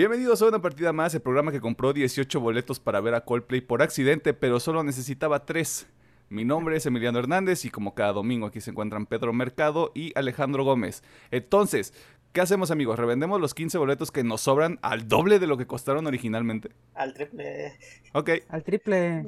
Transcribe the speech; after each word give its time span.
Bienvenidos 0.00 0.40
a 0.40 0.48
una 0.48 0.62
partida 0.62 0.94
más, 0.94 1.14
el 1.14 1.20
programa 1.20 1.52
que 1.52 1.60
compró 1.60 1.92
18 1.92 2.40
boletos 2.40 2.80
para 2.80 3.02
ver 3.02 3.14
a 3.14 3.26
Coldplay 3.26 3.60
por 3.60 3.82
accidente, 3.82 4.32
pero 4.32 4.58
solo 4.58 4.82
necesitaba 4.82 5.44
3. 5.44 5.86
Mi 6.30 6.42
nombre 6.46 6.74
es 6.78 6.86
Emiliano 6.86 7.18
Hernández 7.18 7.66
y 7.66 7.70
como 7.70 7.94
cada 7.94 8.14
domingo 8.14 8.46
aquí 8.46 8.62
se 8.62 8.70
encuentran 8.70 9.04
Pedro 9.04 9.34
Mercado 9.34 9.92
y 9.94 10.18
Alejandro 10.18 10.64
Gómez. 10.64 11.02
Entonces, 11.30 11.92
¿qué 12.32 12.40
hacemos 12.40 12.70
amigos? 12.70 12.98
¿Revendemos 12.98 13.42
los 13.42 13.52
15 13.52 13.76
boletos 13.76 14.10
que 14.10 14.24
nos 14.24 14.40
sobran 14.40 14.78
al 14.80 15.06
doble 15.06 15.38
de 15.38 15.46
lo 15.46 15.58
que 15.58 15.66
costaron 15.66 16.06
originalmente? 16.06 16.70
Al 16.94 17.12
triple. 17.12 17.78
Ok. 18.14 18.30
Al 18.48 18.64
triple. 18.64 19.26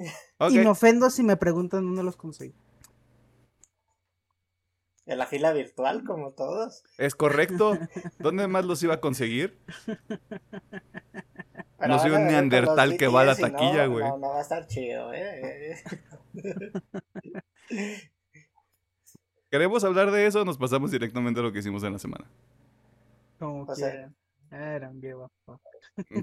Y 0.48 0.54
me 0.54 0.68
ofendo 0.68 1.10
si 1.10 1.22
me 1.22 1.36
preguntan 1.36 1.84
dónde 1.84 2.02
los 2.02 2.16
conseguí. 2.16 2.54
En 5.06 5.18
la 5.18 5.26
fila 5.26 5.52
virtual, 5.52 6.04
como 6.04 6.30
todos. 6.32 6.84
¿Es 6.96 7.14
correcto? 7.14 7.76
¿Dónde 8.20 8.46
más 8.46 8.64
los 8.64 8.82
iba 8.82 8.94
a 8.94 9.00
conseguir? 9.00 9.58
Pero 11.78 11.88
No 11.94 11.98
soy 11.98 12.12
un 12.12 12.24
neandertal 12.26 12.96
que 12.96 13.08
va 13.08 13.22
a 13.22 13.24
la 13.24 13.34
taquilla, 13.36 13.86
güey. 13.86 14.04
No, 14.04 14.18
no 14.18 14.28
va 14.30 14.38
a 14.38 14.42
estar 14.42 14.66
chido, 14.68 15.12
eh. 15.12 15.82
¿Queremos 19.50 19.84
hablar 19.84 20.10
de 20.10 20.26
eso 20.26 20.42
o 20.42 20.44
nos 20.44 20.56
pasamos 20.56 20.90
directamente 20.90 21.40
a 21.40 21.42
lo 21.42 21.52
que 21.52 21.58
hicimos 21.58 21.82
en 21.82 21.92
la 21.92 21.98
semana? 21.98 22.24
Como 23.38 23.64
O 23.64 23.74
sea- 23.74 23.90
quieran. 23.90 24.16
Eran 24.50 25.00
bien 25.00 25.16
guapos. 25.16 25.60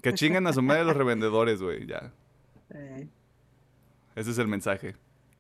Que 0.04 0.14
chingan 0.14 0.46
a 0.48 0.54
su 0.54 0.62
madre 0.62 0.84
los 0.84 0.96
revendedores, 0.96 1.62
güey, 1.62 1.88
ya. 1.88 2.14
Eh, 2.70 3.08
Ese 4.16 4.30
es 4.32 4.38
el 4.38 4.48
mensaje. 4.48 4.96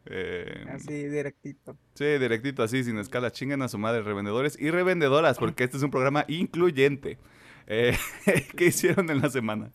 Eh, 0.05 0.65
así 0.69 1.07
directito. 1.07 1.77
Sí, 1.93 2.05
directito, 2.17 2.63
así, 2.63 2.83
sin 2.83 2.97
escala. 2.97 3.31
Chingan 3.31 3.61
a 3.61 3.67
su 3.67 3.77
madre, 3.77 4.01
revendedores 4.01 4.59
y 4.59 4.71
revendedoras, 4.71 5.37
porque 5.37 5.65
este 5.65 5.77
es 5.77 5.83
un 5.83 5.91
programa 5.91 6.25
incluyente. 6.27 7.17
Eh, 7.67 7.95
¿Qué 8.57 8.65
hicieron 8.65 9.09
en 9.09 9.21
la 9.21 9.29
semana? 9.29 9.71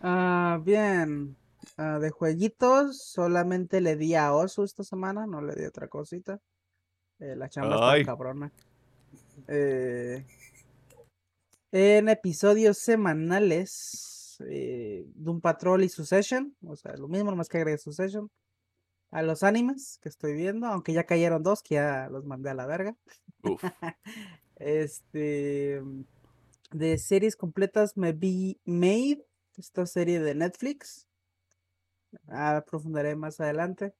Ah, 0.00 0.60
bien. 0.62 1.36
Ah, 1.76 1.98
de 1.98 2.10
jueguitos, 2.10 3.02
solamente 3.02 3.80
le 3.80 3.96
di 3.96 4.14
a 4.14 4.32
Osu 4.32 4.64
esta 4.64 4.84
semana, 4.84 5.26
no 5.26 5.42
le 5.42 5.54
di 5.54 5.64
otra 5.64 5.88
cosita. 5.88 6.40
Eh, 7.18 7.34
la 7.36 7.48
chamba 7.48 7.92
Ay. 7.92 8.00
está 8.00 8.12
cabrona. 8.12 8.52
Eh, 9.48 10.24
en 11.72 12.08
episodios 12.08 12.78
semanales, 12.78 14.38
eh, 14.48 15.04
Doom 15.14 15.40
Patrol 15.40 15.84
y 15.84 15.88
Succession, 15.88 16.54
o 16.64 16.76
sea, 16.76 16.96
lo 16.96 17.08
mismo, 17.08 17.30
nomás 17.30 17.48
que 17.48 17.58
agregué 17.58 17.78
Succession. 17.78 18.30
A 19.10 19.22
los 19.22 19.42
animes 19.42 19.98
que 20.02 20.08
estoy 20.08 20.34
viendo, 20.34 20.66
aunque 20.66 20.92
ya 20.92 21.04
cayeron 21.04 21.42
dos, 21.42 21.62
que 21.62 21.76
ya 21.76 22.08
los 22.10 22.24
mandé 22.24 22.50
a 22.50 22.54
la 22.54 22.66
verga. 22.66 22.96
Uf. 23.42 23.62
Este. 24.56 25.82
De 26.72 26.98
series 26.98 27.36
completas 27.36 27.96
me 27.96 28.12
vi 28.12 28.58
Made, 28.64 29.24
esta 29.56 29.86
serie 29.86 30.18
de 30.20 30.34
Netflix. 30.34 31.06
Ah, 32.28 32.64
profundaré 32.66 33.16
más 33.16 33.38
adelante. 33.40 33.94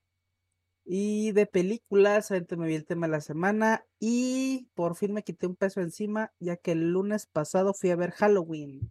Y 0.85 1.33
de 1.33 1.47
películas, 1.47 2.31
ahorita 2.31 2.57
me 2.57 2.69
vi 2.69 2.75
el 2.77 2.87
tema 2.87 3.07
de 3.07 3.13
la 3.13 3.21
semana. 3.21 3.85
Y 3.99 4.69
por 4.75 4.97
fin 4.97 5.13
me 5.13 5.25
quité 5.25 5.47
un 5.47 5.57
peso 5.57 5.81
encima, 5.81 6.33
ya 6.39 6.57
que 6.57 6.73
el 6.73 6.93
lunes 6.93 7.27
pasado 7.27 7.75
fui 7.75 7.91
a 7.91 7.97
ver 7.97 8.13
Halloween. 8.13 8.91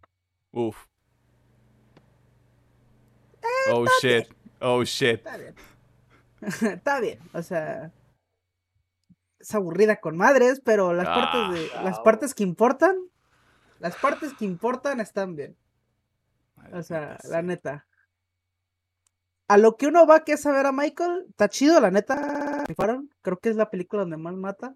Uf. 0.52 0.78
Oh 3.72 3.86
shit. 4.02 4.28
Oh 4.62 4.84
shit. 4.84 5.18
Está 5.18 5.38
bien. 5.38 5.56
Está 6.62 7.00
bien, 7.00 7.20
o 7.34 7.42
sea. 7.42 7.92
Es 9.40 9.54
aburrida 9.54 9.98
con 10.00 10.18
madres, 10.18 10.62
pero 10.64 10.94
las 10.94 11.08
partes 11.08 11.52
de. 11.72 11.84
Las 11.84 12.00
Ah, 12.00 12.04
partes 12.04 12.34
que 12.34 12.44
importan. 12.44 12.96
Las 13.80 13.96
partes 13.98 14.34
que 14.34 14.46
importan 14.46 15.00
están 15.00 15.36
bien. 15.36 15.56
O 16.74 16.82
sea, 16.82 17.18
la 17.26 17.42
neta. 17.42 17.86
A 19.48 19.58
lo 19.58 19.78
que 19.78 19.86
uno 19.88 20.08
va 20.08 20.24
que 20.24 20.34
es 20.34 20.46
a 20.48 20.52
ver 20.52 20.66
a 20.66 20.72
Michael, 20.72 21.26
está 21.30 21.48
chido, 21.50 21.80
la 21.80 21.92
neta. 21.92 22.64
Creo 23.22 23.38
que 23.40 23.50
es 23.50 23.56
la 23.56 23.70
película 23.70 24.02
donde 24.02 24.18
más 24.18 24.34
mata. 24.34 24.74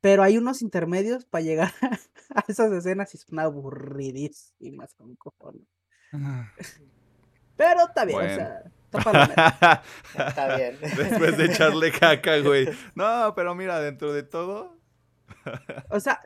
Pero 0.00 0.22
hay 0.22 0.38
unos 0.38 0.62
intermedios 0.62 1.26
para 1.26 1.42
llegar 1.42 1.72
a 2.34 2.44
esas 2.48 2.72
escenas 2.72 3.14
y 3.14 3.18
son 3.18 3.38
aburridísimas 3.38 4.94
con 4.94 5.14
cojones. 5.16 5.66
Pero 7.56 7.86
está 7.86 8.04
bien, 8.04 8.18
Bueno. 8.18 8.32
o 8.32 8.36
sea, 8.36 8.62
está 10.18 10.56
bien. 10.56 10.78
Después 10.80 11.38
de 11.38 11.46
echarle 11.46 11.92
caca, 11.92 12.38
güey. 12.44 12.68
No, 12.94 13.32
pero 13.34 13.54
mira, 13.54 13.80
dentro 13.80 14.12
de 14.12 14.22
todo. 14.22 14.78
O 15.90 16.00
sea, 16.00 16.20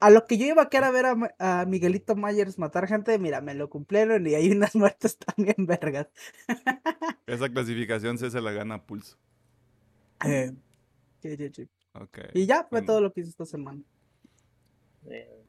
a 0.00 0.10
lo 0.10 0.26
que 0.26 0.38
yo 0.38 0.46
iba 0.46 0.62
a 0.62 0.68
querer 0.68 0.92
ver 0.92 1.06
a, 1.06 1.60
a 1.60 1.64
Miguelito 1.64 2.16
Myers 2.16 2.58
matar 2.58 2.86
gente, 2.86 3.18
mira, 3.18 3.40
me 3.40 3.54
lo 3.54 3.68
cumplieron 3.70 4.26
y 4.26 4.34
hay 4.34 4.50
unas 4.50 4.74
muertes 4.74 5.18
también 5.18 5.56
vergas. 5.58 6.08
Esa 7.26 7.48
clasificación 7.48 8.18
se 8.18 8.30
se 8.30 8.40
la 8.40 8.52
gana 8.52 8.76
a 8.76 8.82
pulso. 8.86 9.16
Eh, 10.24 10.52
sí, 11.22 11.36
sí, 11.36 11.50
sí. 11.54 11.68
Ok. 11.94 12.18
Y 12.34 12.46
ya 12.46 12.62
fue 12.62 12.80
bueno. 12.80 12.86
todo 12.86 13.00
lo 13.00 13.12
que 13.12 13.20
hice 13.20 13.30
esta 13.30 13.46
semana. 13.46 13.82
Eh, 15.06 15.44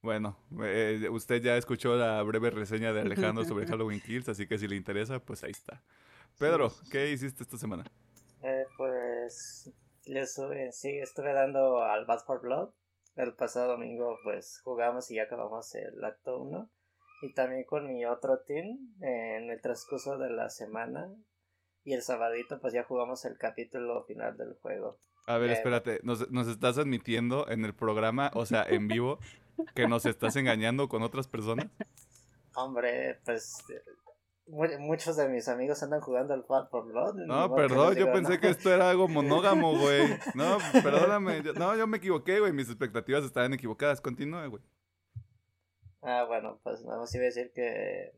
Bueno, 0.00 0.38
eh, 0.62 1.08
usted 1.10 1.42
ya 1.42 1.56
escuchó 1.56 1.96
la 1.96 2.22
breve 2.22 2.50
reseña 2.50 2.92
de 2.92 3.00
Alejandro 3.00 3.44
sobre 3.44 3.66
Halloween 3.68 4.00
Kills, 4.00 4.28
así 4.28 4.46
que 4.46 4.58
si 4.58 4.68
le 4.68 4.76
interesa, 4.76 5.18
pues 5.18 5.42
ahí 5.44 5.50
está. 5.50 5.82
Pedro, 6.38 6.72
¿qué 6.90 7.10
hiciste 7.10 7.42
esta 7.42 7.58
semana? 7.58 7.84
eh, 8.42 8.64
pues 8.76 9.72
sube, 10.26 10.70
sí, 10.72 10.98
estuve 10.98 11.32
dando 11.32 11.82
al 11.82 12.06
Bad 12.06 12.20
for 12.24 12.40
Blood. 12.40 12.70
El 13.16 13.34
pasado 13.34 13.72
domingo 13.72 14.16
pues 14.22 14.60
jugamos 14.62 15.10
y 15.10 15.16
ya 15.16 15.24
acabamos 15.24 15.74
el 15.74 16.02
acto 16.04 16.38
1. 16.38 16.70
Y 17.22 17.32
también 17.34 17.64
con 17.64 17.88
mi 17.88 18.06
otro 18.06 18.38
team 18.46 18.78
en 19.00 19.50
el 19.50 19.60
transcurso 19.60 20.16
de 20.18 20.30
la 20.30 20.48
semana. 20.50 21.08
Y 21.84 21.94
el 21.94 22.02
sabadito 22.02 22.60
pues 22.60 22.72
ya 22.72 22.84
jugamos 22.84 23.24
el 23.24 23.36
capítulo 23.36 24.04
final 24.04 24.36
del 24.36 24.54
juego. 24.62 25.00
A 25.26 25.36
ver, 25.38 25.50
Eh, 25.50 25.54
espérate, 25.54 25.98
¿nos, 26.04 26.30
nos 26.30 26.46
estás 26.46 26.78
admitiendo 26.78 27.48
en 27.50 27.64
el 27.64 27.74
programa, 27.74 28.30
o 28.34 28.46
sea, 28.46 28.62
en 28.62 28.86
vivo, 28.86 29.18
que 29.74 29.86
nos 29.88 30.06
estás 30.06 30.36
engañando 30.36 30.88
con 30.88 31.02
otras 31.02 31.28
personas? 31.28 31.66
Hombre, 32.54 33.20
pues 33.24 33.58
eh, 33.70 33.82
mu- 34.46 34.78
muchos 34.80 35.16
de 35.16 35.28
mis 35.28 35.48
amigos 35.48 35.82
andan 35.82 36.00
jugando 36.00 36.34
al 36.34 36.42
Bad 36.48 36.68
for 36.70 36.86
Blood. 36.86 37.14
No, 37.26 37.54
perdón, 37.54 37.94
yo 37.94 38.12
pensé 38.12 38.34
"No". 38.34 38.40
que 38.40 38.48
esto 38.50 38.72
era 38.72 38.90
algo 38.90 39.06
monógamo, 39.08 39.78
güey. 39.78 40.08
No, 40.34 40.58
perdóname. 40.82 41.42
yo- 41.42 41.52
no, 41.54 41.76
yo 41.76 41.86
me 41.86 41.98
equivoqué, 41.98 42.40
güey. 42.40 42.52
Mis 42.52 42.68
expectativas 42.68 43.24
estaban 43.24 43.52
equivocadas. 43.52 44.00
Continúe, 44.00 44.48
güey. 44.50 44.62
Ah, 46.02 46.24
bueno, 46.28 46.60
pues 46.62 46.82
nada 46.84 46.98
más 46.98 47.14
iba 47.14 47.22
a 47.22 47.26
decir 47.26 47.52
que 47.54 48.12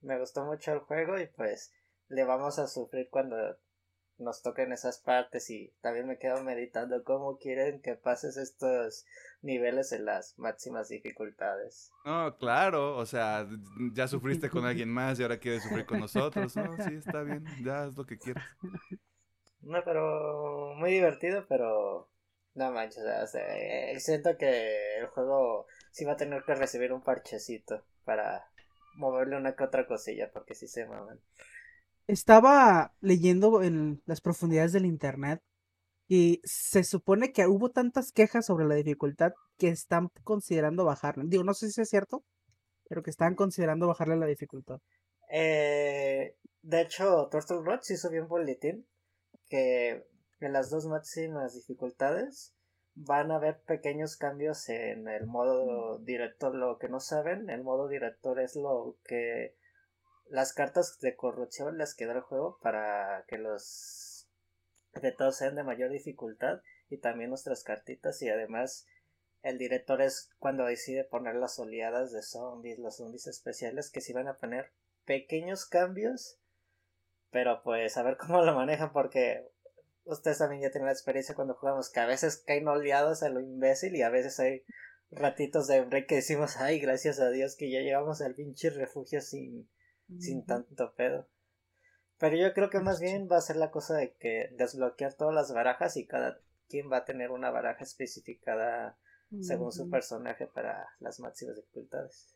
me 0.00 0.18
gustó 0.18 0.44
mucho 0.44 0.72
el 0.72 0.80
juego 0.80 1.18
y 1.18 1.26
pues 1.26 1.72
le 2.08 2.24
vamos 2.24 2.58
a 2.58 2.66
sufrir 2.66 3.08
cuando 3.10 3.36
nos 4.18 4.42
toquen 4.42 4.72
esas 4.72 4.98
partes 4.98 5.50
y 5.50 5.72
también 5.80 6.06
me 6.06 6.18
quedo 6.18 6.42
meditando 6.42 7.02
cómo 7.04 7.38
quieren 7.38 7.80
que 7.80 7.94
pases 7.94 8.36
estos 8.36 9.04
niveles 9.42 9.92
en 9.92 10.04
las 10.04 10.38
máximas 10.38 10.88
dificultades. 10.88 11.90
No, 12.04 12.36
claro, 12.36 12.96
o 12.96 13.06
sea, 13.06 13.48
ya 13.92 14.06
sufriste 14.08 14.48
con 14.48 14.64
alguien 14.64 14.88
más 14.88 15.18
y 15.18 15.22
ahora 15.22 15.38
quieres 15.38 15.62
sufrir 15.62 15.86
con 15.86 16.00
nosotros. 16.00 16.56
No, 16.56 16.76
sí, 16.84 16.94
está 16.94 17.22
bien, 17.22 17.44
ya 17.64 17.84
haz 17.84 17.96
lo 17.96 18.06
que 18.06 18.18
quieras. 18.18 18.44
No, 19.60 19.82
pero 19.84 20.74
muy 20.76 20.90
divertido, 20.90 21.46
pero 21.48 22.08
no 22.54 22.72
manches, 22.72 22.98
o 22.98 23.06
sea, 23.06 23.22
o 23.22 23.26
sea, 23.26 23.56
eh, 23.56 24.00
siento 24.00 24.36
que 24.36 24.98
el 24.98 25.06
juego 25.06 25.66
sí 25.90 26.04
va 26.04 26.12
a 26.12 26.16
tener 26.16 26.42
que 26.44 26.54
recibir 26.54 26.92
un 26.92 27.02
parchecito 27.02 27.84
para 28.04 28.46
moverle 28.94 29.36
una 29.36 29.54
que 29.54 29.64
otra 29.64 29.86
cosilla 29.86 30.30
porque 30.32 30.54
sí 30.54 30.68
se 30.68 30.86
maman. 30.86 31.20
Estaba 32.06 32.94
leyendo 33.00 33.62
en 33.62 34.02
las 34.06 34.20
profundidades 34.20 34.72
del 34.72 34.86
internet 34.86 35.40
y 36.08 36.40
se 36.44 36.84
supone 36.84 37.32
que 37.32 37.46
hubo 37.46 37.70
tantas 37.70 38.12
quejas 38.12 38.46
sobre 38.46 38.66
la 38.66 38.74
dificultad 38.74 39.32
que 39.56 39.68
están 39.68 40.08
considerando 40.24 40.84
bajarla. 40.84 41.24
Digo, 41.26 41.44
no 41.44 41.54
sé 41.54 41.70
si 41.70 41.80
es 41.80 41.88
cierto, 41.88 42.24
pero 42.88 43.02
que 43.02 43.10
están 43.10 43.34
considerando 43.34 43.86
bajarle 43.86 44.16
la 44.16 44.26
dificultad. 44.26 44.80
Eh, 45.30 46.36
de 46.62 46.80
hecho, 46.80 47.28
Turtle 47.30 47.62
Rock 47.64 47.82
sí 47.82 47.96
subió 47.96 48.22
un 48.22 48.28
boletín 48.28 48.86
que 49.48 50.04
en 50.40 50.52
las 50.52 50.70
dos 50.70 50.86
máximas 50.86 51.54
dificultades 51.54 52.54
van 52.94 53.30
a 53.30 53.36
haber 53.36 53.62
pequeños 53.62 54.16
cambios 54.16 54.68
en 54.68 55.08
el 55.08 55.26
modo 55.26 55.98
director. 56.00 56.54
Lo 56.54 56.78
que 56.78 56.88
no 56.88 57.00
saben, 57.00 57.48
el 57.48 57.62
modo 57.62 57.88
director 57.88 58.40
es 58.40 58.56
lo 58.56 58.96
que 59.04 59.54
las 60.32 60.54
cartas 60.54 60.98
de 61.00 61.14
corrupción 61.14 61.76
les 61.76 61.94
queda 61.94 62.14
el 62.14 62.22
juego 62.22 62.58
para 62.62 63.22
que 63.28 63.36
los 63.36 64.26
retos 64.94 65.36
sean 65.36 65.56
de 65.56 65.62
mayor 65.62 65.90
dificultad 65.90 66.62
y 66.88 66.96
también 66.96 67.28
nuestras 67.28 67.62
cartitas. 67.64 68.22
Y 68.22 68.30
además 68.30 68.86
el 69.42 69.58
director 69.58 70.00
es 70.00 70.30
cuando 70.38 70.64
decide 70.64 71.04
poner 71.04 71.34
las 71.34 71.58
oleadas 71.58 72.12
de 72.12 72.22
zombies, 72.22 72.78
los 72.78 72.96
zombies 72.96 73.26
especiales 73.26 73.90
que 73.90 74.00
sí 74.00 74.14
van 74.14 74.26
a 74.26 74.38
poner 74.38 74.72
pequeños 75.04 75.66
cambios, 75.66 76.38
pero 77.30 77.62
pues 77.62 77.98
a 77.98 78.02
ver 78.02 78.16
cómo 78.16 78.42
lo 78.42 78.54
manejan 78.54 78.90
porque 78.90 79.46
ustedes 80.04 80.38
también 80.38 80.62
ya 80.62 80.70
tienen 80.70 80.86
la 80.86 80.92
experiencia 80.92 81.34
cuando 81.34 81.56
jugamos 81.56 81.90
que 81.90 82.00
a 82.00 82.06
veces 82.06 82.38
caen 82.38 82.68
oleadas 82.68 83.22
a 83.22 83.28
lo 83.28 83.40
imbécil 83.40 83.94
y 83.96 84.00
a 84.00 84.08
veces 84.08 84.40
hay 84.40 84.64
ratitos 85.10 85.66
de 85.66 85.82
break 85.82 86.06
que 86.06 86.14
decimos, 86.14 86.56
ay, 86.56 86.80
gracias 86.80 87.20
a 87.20 87.28
Dios 87.28 87.54
que 87.54 87.70
ya 87.70 87.80
llegamos 87.80 88.22
al 88.22 88.34
pinche 88.34 88.70
refugio 88.70 89.20
sin, 89.20 89.68
sin 90.18 90.44
tanto 90.44 90.94
pedo. 90.94 91.26
Pero 92.18 92.36
yo 92.36 92.52
creo 92.52 92.70
que 92.70 92.80
más 92.80 93.00
bien 93.00 93.28
va 93.30 93.38
a 93.38 93.40
ser 93.40 93.56
la 93.56 93.70
cosa 93.70 93.96
de 93.96 94.12
que 94.14 94.50
desbloquear 94.56 95.14
todas 95.14 95.34
las 95.34 95.52
barajas 95.52 95.96
y 95.96 96.06
cada 96.06 96.40
quien 96.68 96.90
va 96.90 96.98
a 96.98 97.04
tener 97.04 97.30
una 97.30 97.50
baraja 97.50 97.82
especificada 97.82 98.96
según 99.40 99.72
su 99.72 99.88
personaje 99.88 100.46
para 100.46 100.88
las 101.00 101.18
máximas 101.18 101.56
dificultades. 101.56 102.34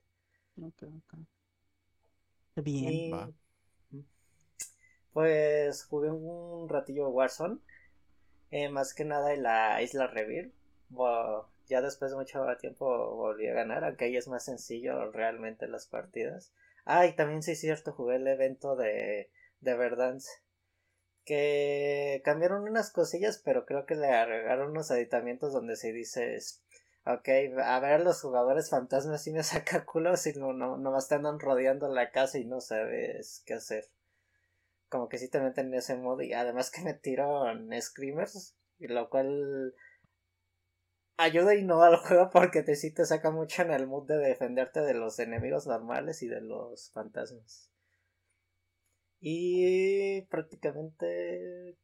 Ok, 0.60 0.82
ok. 0.82 1.18
Bien. 2.56 3.34
Pues 5.12 5.84
jugué 5.84 6.10
un 6.10 6.68
ratillo 6.68 7.08
Warzone. 7.08 7.58
Eh, 8.50 8.68
más 8.68 8.94
que 8.94 9.04
nada 9.04 9.34
en 9.34 9.42
la 9.42 9.82
isla 9.82 10.06
Revir. 10.06 10.52
ya 11.68 11.80
después 11.80 12.10
de 12.10 12.16
mucho 12.16 12.44
tiempo 12.58 13.14
volví 13.16 13.46
a 13.48 13.54
ganar, 13.54 13.84
aunque 13.84 14.06
ahí 14.06 14.16
es 14.16 14.28
más 14.28 14.44
sencillo 14.44 15.10
realmente 15.10 15.68
las 15.68 15.86
partidas. 15.86 16.52
Ah, 16.86 17.06
y 17.06 17.14
también 17.16 17.42
sí 17.42 17.52
es 17.52 17.60
cierto, 17.60 17.92
jugué 17.92 18.16
el 18.16 18.26
evento 18.28 18.76
de, 18.76 19.30
de 19.60 19.74
Verdance. 19.76 20.30
Que 21.24 22.22
cambiaron 22.24 22.62
unas 22.62 22.92
cosillas, 22.92 23.42
pero 23.44 23.66
creo 23.66 23.84
que 23.84 23.96
le 23.96 24.06
agregaron 24.06 24.70
unos 24.70 24.92
aditamientos 24.92 25.52
donde 25.52 25.76
se 25.76 25.92
dice 25.92 26.38
Ok, 27.04 27.28
a 27.62 27.80
ver 27.80 28.00
los 28.00 28.20
jugadores 28.22 28.70
fantasmas 28.70 29.22
si 29.22 29.32
me 29.32 29.42
saca 29.44 29.84
culo 29.84 30.16
si 30.16 30.32
no, 30.34 30.52
no, 30.52 30.76
nomás 30.76 31.08
te 31.08 31.16
andan 31.16 31.40
rodeando 31.40 31.88
la 31.88 32.10
casa 32.12 32.38
y 32.38 32.44
no 32.44 32.60
sabes 32.60 33.42
qué 33.46 33.54
hacer. 33.54 33.84
Como 34.88 35.08
que 35.08 35.18
sí 35.18 35.28
te 35.28 35.40
meten 35.40 35.66
en 35.68 35.74
ese 35.74 35.96
modo 35.96 36.22
y 36.22 36.32
además 36.32 36.70
que 36.70 36.82
me 36.82 36.94
tiran 36.94 37.70
screamers, 37.80 38.56
lo 38.78 39.10
cual 39.10 39.74
ayuda 41.16 41.54
y 41.54 41.64
no 41.64 41.82
al 41.82 41.96
juego 41.98 42.30
porque 42.30 42.62
te 42.62 42.76
sí 42.76 42.92
te 42.92 43.04
saca 43.04 43.30
mucho 43.30 43.62
en 43.62 43.70
el 43.70 43.86
mood 43.86 44.06
de 44.06 44.18
defenderte 44.18 44.80
de 44.80 44.94
los 44.94 45.18
enemigos 45.18 45.66
normales 45.66 46.22
y 46.22 46.28
de 46.28 46.40
los 46.40 46.90
fantasmas. 46.92 47.70
Y 49.20 50.22
prácticamente 50.22 51.76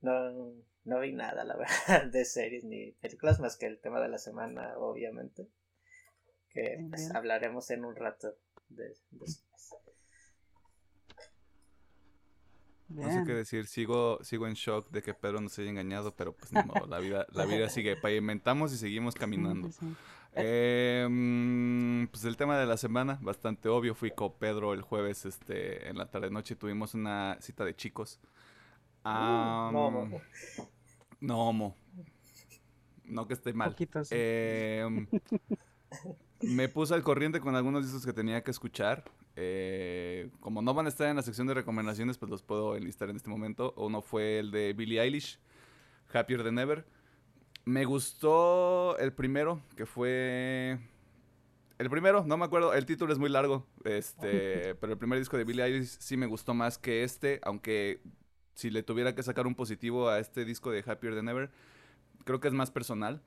no, 0.00 0.54
no 0.84 1.00
vi 1.00 1.12
nada, 1.12 1.44
la 1.44 1.56
verdad, 1.88 2.06
de 2.10 2.24
series 2.24 2.64
ni 2.64 2.92
películas 2.92 3.40
más 3.40 3.56
que 3.56 3.66
el 3.66 3.80
tema 3.80 4.00
de 4.00 4.08
la 4.08 4.18
semana, 4.18 4.76
obviamente. 4.78 5.48
Que 6.50 6.84
pues, 6.90 7.14
hablaremos 7.14 7.70
en 7.70 7.84
un 7.84 7.94
rato 7.94 8.34
de, 8.68 8.96
No 12.90 13.10
sé 13.10 13.22
qué 13.24 13.34
decir, 13.34 13.66
sigo, 13.66 14.18
sigo 14.22 14.46
en 14.46 14.54
shock 14.54 14.90
de 14.90 15.00
que 15.02 15.14
Pedro 15.14 15.40
nos 15.40 15.58
haya 15.58 15.70
engañado, 15.70 16.14
pero 16.14 16.32
pues 16.32 16.52
no, 16.52 16.64
la 16.88 16.98
vida, 16.98 17.26
la 17.32 17.46
vida 17.46 17.68
sigue, 17.68 17.96
pavimentamos 17.96 18.72
y 18.72 18.76
seguimos 18.76 19.14
caminando. 19.14 19.70
Em, 20.32 22.08
pues 22.08 22.24
el 22.24 22.36
tema 22.36 22.58
de 22.58 22.66
la 22.66 22.76
semana, 22.76 23.18
bastante 23.22 23.68
obvio, 23.68 23.94
fui 23.94 24.10
con 24.10 24.32
Pedro 24.34 24.74
el 24.74 24.82
jueves 24.82 25.24
este, 25.24 25.88
en 25.88 25.98
la 25.98 26.10
tarde 26.10 26.30
noche, 26.30 26.56
tuvimos 26.56 26.94
una 26.94 27.36
cita 27.40 27.64
de 27.64 27.74
chicos. 27.74 28.20
No, 29.04 29.70
no, 31.20 31.74
No 33.04 33.26
que 33.26 33.34
esté 33.34 33.52
mal. 33.52 33.76
Em, 34.10 35.06
me 36.42 36.68
puse 36.68 36.94
al 36.94 37.02
corriente 37.02 37.40
con 37.40 37.54
algunos 37.54 37.84
discos 37.84 38.04
que 38.04 38.12
tenía 38.12 38.42
que 38.42 38.50
escuchar. 38.50 39.04
Eh, 39.36 40.30
como 40.40 40.62
no 40.62 40.74
van 40.74 40.86
a 40.86 40.88
estar 40.88 41.08
en 41.08 41.16
la 41.16 41.22
sección 41.22 41.46
de 41.46 41.54
recomendaciones, 41.54 42.18
pues 42.18 42.30
los 42.30 42.42
puedo 42.42 42.76
enlistar 42.76 43.10
en 43.10 43.16
este 43.16 43.30
momento. 43.30 43.74
Uno 43.76 44.02
fue 44.02 44.38
el 44.38 44.50
de 44.50 44.72
Billie 44.72 45.00
Eilish, 45.00 45.38
Happier 46.12 46.42
Than 46.42 46.58
Ever. 46.58 46.86
Me 47.64 47.84
gustó 47.84 48.96
el 48.98 49.12
primero, 49.12 49.60
que 49.76 49.86
fue... 49.86 50.78
El 51.78 51.88
primero, 51.88 52.24
no 52.26 52.36
me 52.36 52.44
acuerdo, 52.44 52.74
el 52.74 52.84
título 52.84 53.10
es 53.10 53.18
muy 53.18 53.30
largo, 53.30 53.66
este, 53.84 54.74
pero 54.80 54.92
el 54.92 54.98
primer 54.98 55.18
disco 55.18 55.38
de 55.38 55.44
Billie 55.44 55.64
Eilish 55.64 55.96
sí 55.98 56.18
me 56.18 56.26
gustó 56.26 56.52
más 56.52 56.76
que 56.76 57.04
este, 57.04 57.40
aunque 57.42 58.02
si 58.54 58.68
le 58.68 58.82
tuviera 58.82 59.14
que 59.14 59.22
sacar 59.22 59.46
un 59.46 59.54
positivo 59.54 60.10
a 60.10 60.18
este 60.18 60.44
disco 60.44 60.70
de 60.70 60.84
Happier 60.86 61.14
Than 61.14 61.28
Ever, 61.30 61.50
creo 62.24 62.40
que 62.40 62.48
es 62.48 62.54
más 62.54 62.70
personal. 62.70 63.22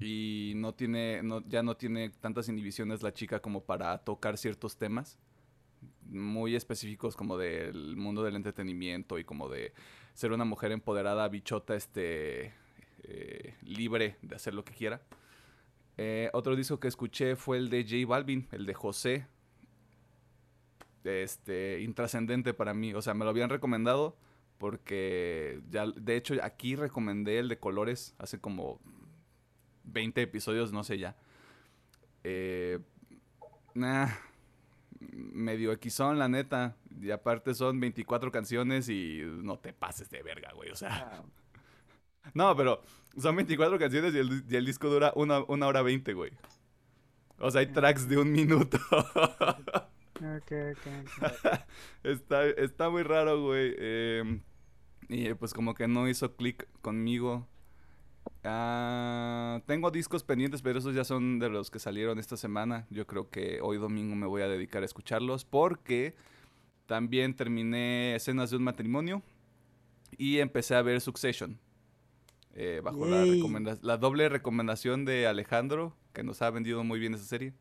Y 0.00 0.54
no 0.56 0.74
tiene, 0.74 1.22
no, 1.22 1.46
ya 1.46 1.62
no 1.62 1.76
tiene 1.76 2.10
tantas 2.10 2.48
inhibiciones 2.48 3.02
la 3.02 3.12
chica 3.12 3.40
como 3.40 3.62
para 3.62 3.98
tocar 3.98 4.38
ciertos 4.38 4.76
temas 4.76 5.18
muy 6.10 6.56
específicos 6.56 7.16
como 7.16 7.38
del 7.38 7.96
mundo 7.96 8.22
del 8.22 8.36
entretenimiento 8.36 9.18
y 9.18 9.24
como 9.24 9.48
de 9.48 9.72
ser 10.14 10.32
una 10.32 10.44
mujer 10.44 10.72
empoderada, 10.72 11.28
bichota, 11.28 11.76
este, 11.76 12.52
eh, 13.04 13.54
libre 13.62 14.16
de 14.22 14.36
hacer 14.36 14.54
lo 14.54 14.64
que 14.64 14.74
quiera. 14.74 15.00
Eh, 15.96 16.30
otro 16.32 16.56
disco 16.56 16.80
que 16.80 16.88
escuché 16.88 17.36
fue 17.36 17.58
el 17.58 17.70
de 17.70 17.84
J 17.84 18.06
Balvin, 18.06 18.48
el 18.52 18.66
de 18.66 18.74
José, 18.74 19.26
este, 21.04 21.80
intrascendente 21.82 22.54
para 22.54 22.74
mí. 22.74 22.94
O 22.94 23.02
sea, 23.02 23.14
me 23.14 23.24
lo 23.24 23.30
habían 23.30 23.50
recomendado 23.50 24.16
porque 24.58 25.60
ya, 25.70 25.86
de 25.86 26.16
hecho, 26.16 26.34
aquí 26.42 26.76
recomendé 26.76 27.38
el 27.38 27.48
de 27.48 27.58
colores 27.58 28.14
hace 28.18 28.38
como 28.38 28.80
20 29.84 30.22
episodios, 30.22 30.72
no 30.72 30.84
sé 30.84 30.98
ya. 30.98 31.16
Eh, 32.24 32.78
medio 35.12 35.72
equisón, 35.72 36.18
la 36.18 36.28
neta. 36.28 36.76
Y 37.00 37.10
aparte 37.10 37.54
son 37.54 37.80
24 37.80 38.30
canciones 38.30 38.88
y 38.88 39.22
no 39.24 39.58
te 39.58 39.72
pases 39.72 40.10
de 40.10 40.22
verga, 40.22 40.52
güey. 40.54 40.70
O 40.70 40.76
sea. 40.76 41.22
No, 42.34 42.54
pero 42.54 42.82
son 43.16 43.34
24 43.34 43.78
canciones 43.78 44.14
y 44.14 44.18
el, 44.18 44.66
disco 44.66 44.90
dura 44.90 45.10
una, 45.16 45.42
una 45.44 45.66
hora 45.66 45.80
20, 45.80 46.12
güey. 46.12 46.30
O 47.38 47.50
sea, 47.50 47.60
hay 47.60 47.68
tracks 47.68 48.06
de 48.06 48.18
un 48.18 48.30
minuto. 48.30 48.78
está, 52.02 52.46
está 52.46 52.90
muy 52.90 53.02
raro, 53.02 53.42
güey. 53.42 53.74
Em, 53.78 54.42
y 55.08 55.32
pues 55.32 55.54
como 55.54 55.74
que 55.74 55.88
no 55.88 56.08
hizo 56.08 56.36
clic 56.36 56.68
conmigo. 56.82 57.48
Ah, 58.42 59.60
tengo 59.66 59.90
discos 59.90 60.24
pendientes, 60.24 60.62
pero 60.62 60.78
esos 60.78 60.94
ya 60.94 61.04
son 61.04 61.38
de 61.38 61.50
los 61.50 61.70
que 61.70 61.78
salieron 61.78 62.18
esta 62.18 62.36
semana. 62.36 62.86
Yo 62.90 63.06
creo 63.06 63.28
que 63.28 63.60
hoy 63.60 63.76
domingo 63.76 64.14
me 64.14 64.26
voy 64.26 64.42
a 64.42 64.48
dedicar 64.48 64.82
a 64.82 64.86
escucharlos 64.86 65.44
porque 65.44 66.14
también 66.86 67.34
terminé 67.34 68.14
escenas 68.14 68.50
de 68.50 68.56
un 68.56 68.64
matrimonio 68.64 69.22
y 70.16 70.38
empecé 70.38 70.74
a 70.74 70.82
ver 70.82 71.00
Succession. 71.00 71.58
Eh, 72.54 72.80
bajo 72.82 73.06
la, 73.06 73.24
la 73.82 73.96
doble 73.96 74.28
recomendación 74.28 75.04
de 75.04 75.26
Alejandro, 75.26 75.94
que 76.12 76.24
nos 76.24 76.42
ha 76.42 76.50
vendido 76.50 76.82
muy 76.82 76.98
bien 76.98 77.14
esa 77.14 77.24
serie. 77.24 77.54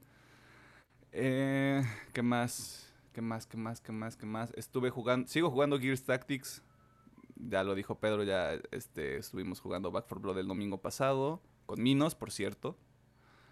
Eh, 1.12 1.84
¿Qué 2.14 2.22
más? 2.22 2.92
¿Qué 3.14 3.22
más? 3.22 3.46
¿Qué 3.46 3.58
más? 3.58 3.82
¿Qué 3.82 3.92
más? 3.92 4.16
¿Qué 4.16 4.26
más? 4.26 4.52
Estuve 4.56 4.90
jugando, 4.90 5.28
sigo 5.28 5.50
jugando 5.52 5.80
Gears 5.80 6.04
Tactics. 6.04 6.64
Ya 7.40 7.64
lo 7.64 7.74
dijo 7.74 8.00
Pedro, 8.00 8.24
ya 8.24 8.54
este, 8.72 9.18
estuvimos 9.18 9.62
jugando 9.62 9.92
Back 9.92 10.06
4 10.08 10.20
Blood 10.20 10.40
el 10.40 10.48
domingo 10.48 10.82
pasado. 10.82 11.42
Con 11.66 11.82
Minos, 11.82 12.16
por 12.16 12.32
cierto. 12.32 12.78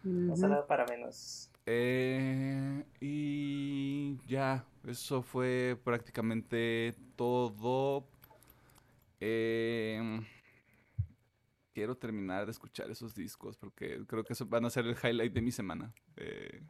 No 0.03 0.35
nada 0.35 0.67
para 0.67 0.85
menos. 0.85 1.49
Eh, 1.65 2.85
y 3.01 4.17
ya, 4.27 4.65
eso 4.85 5.21
fue 5.21 5.79
prácticamente 5.83 6.95
todo. 7.15 8.07
Eh, 9.19 10.21
quiero 11.73 11.95
terminar 11.97 12.45
de 12.45 12.51
escuchar 12.51 12.89
esos 12.89 13.13
discos 13.15 13.57
porque 13.57 14.05
creo 14.07 14.23
que 14.23 14.33
eso 14.33 14.45
van 14.45 14.65
a 14.65 14.69
ser 14.69 14.85
el 14.85 14.95
highlight 15.01 15.33
de 15.33 15.41
mi 15.41 15.51
semana. 15.51 15.93
Eh, 16.15 16.61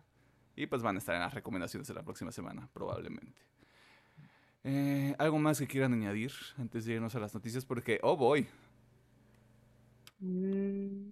y 0.55 0.65
pues 0.65 0.81
van 0.81 0.95
a 0.95 0.99
estar 0.99 1.15
en 1.15 1.21
las 1.21 1.33
recomendaciones 1.33 1.87
de 1.87 1.93
la 1.93 2.03
próxima 2.03 2.31
semana, 2.31 2.67
probablemente. 2.73 3.39
Eh, 4.69 5.15
¿Algo 5.17 5.39
más 5.39 5.59
que 5.59 5.67
quieran 5.67 5.93
añadir 5.93 6.33
antes 6.57 6.83
de 6.83 6.95
irnos 6.95 7.15
a 7.15 7.19
las 7.19 7.33
noticias? 7.33 7.63
Porque, 7.63 8.01
oh 8.03 8.17
voy. 8.17 8.49
Mm. 10.19 11.09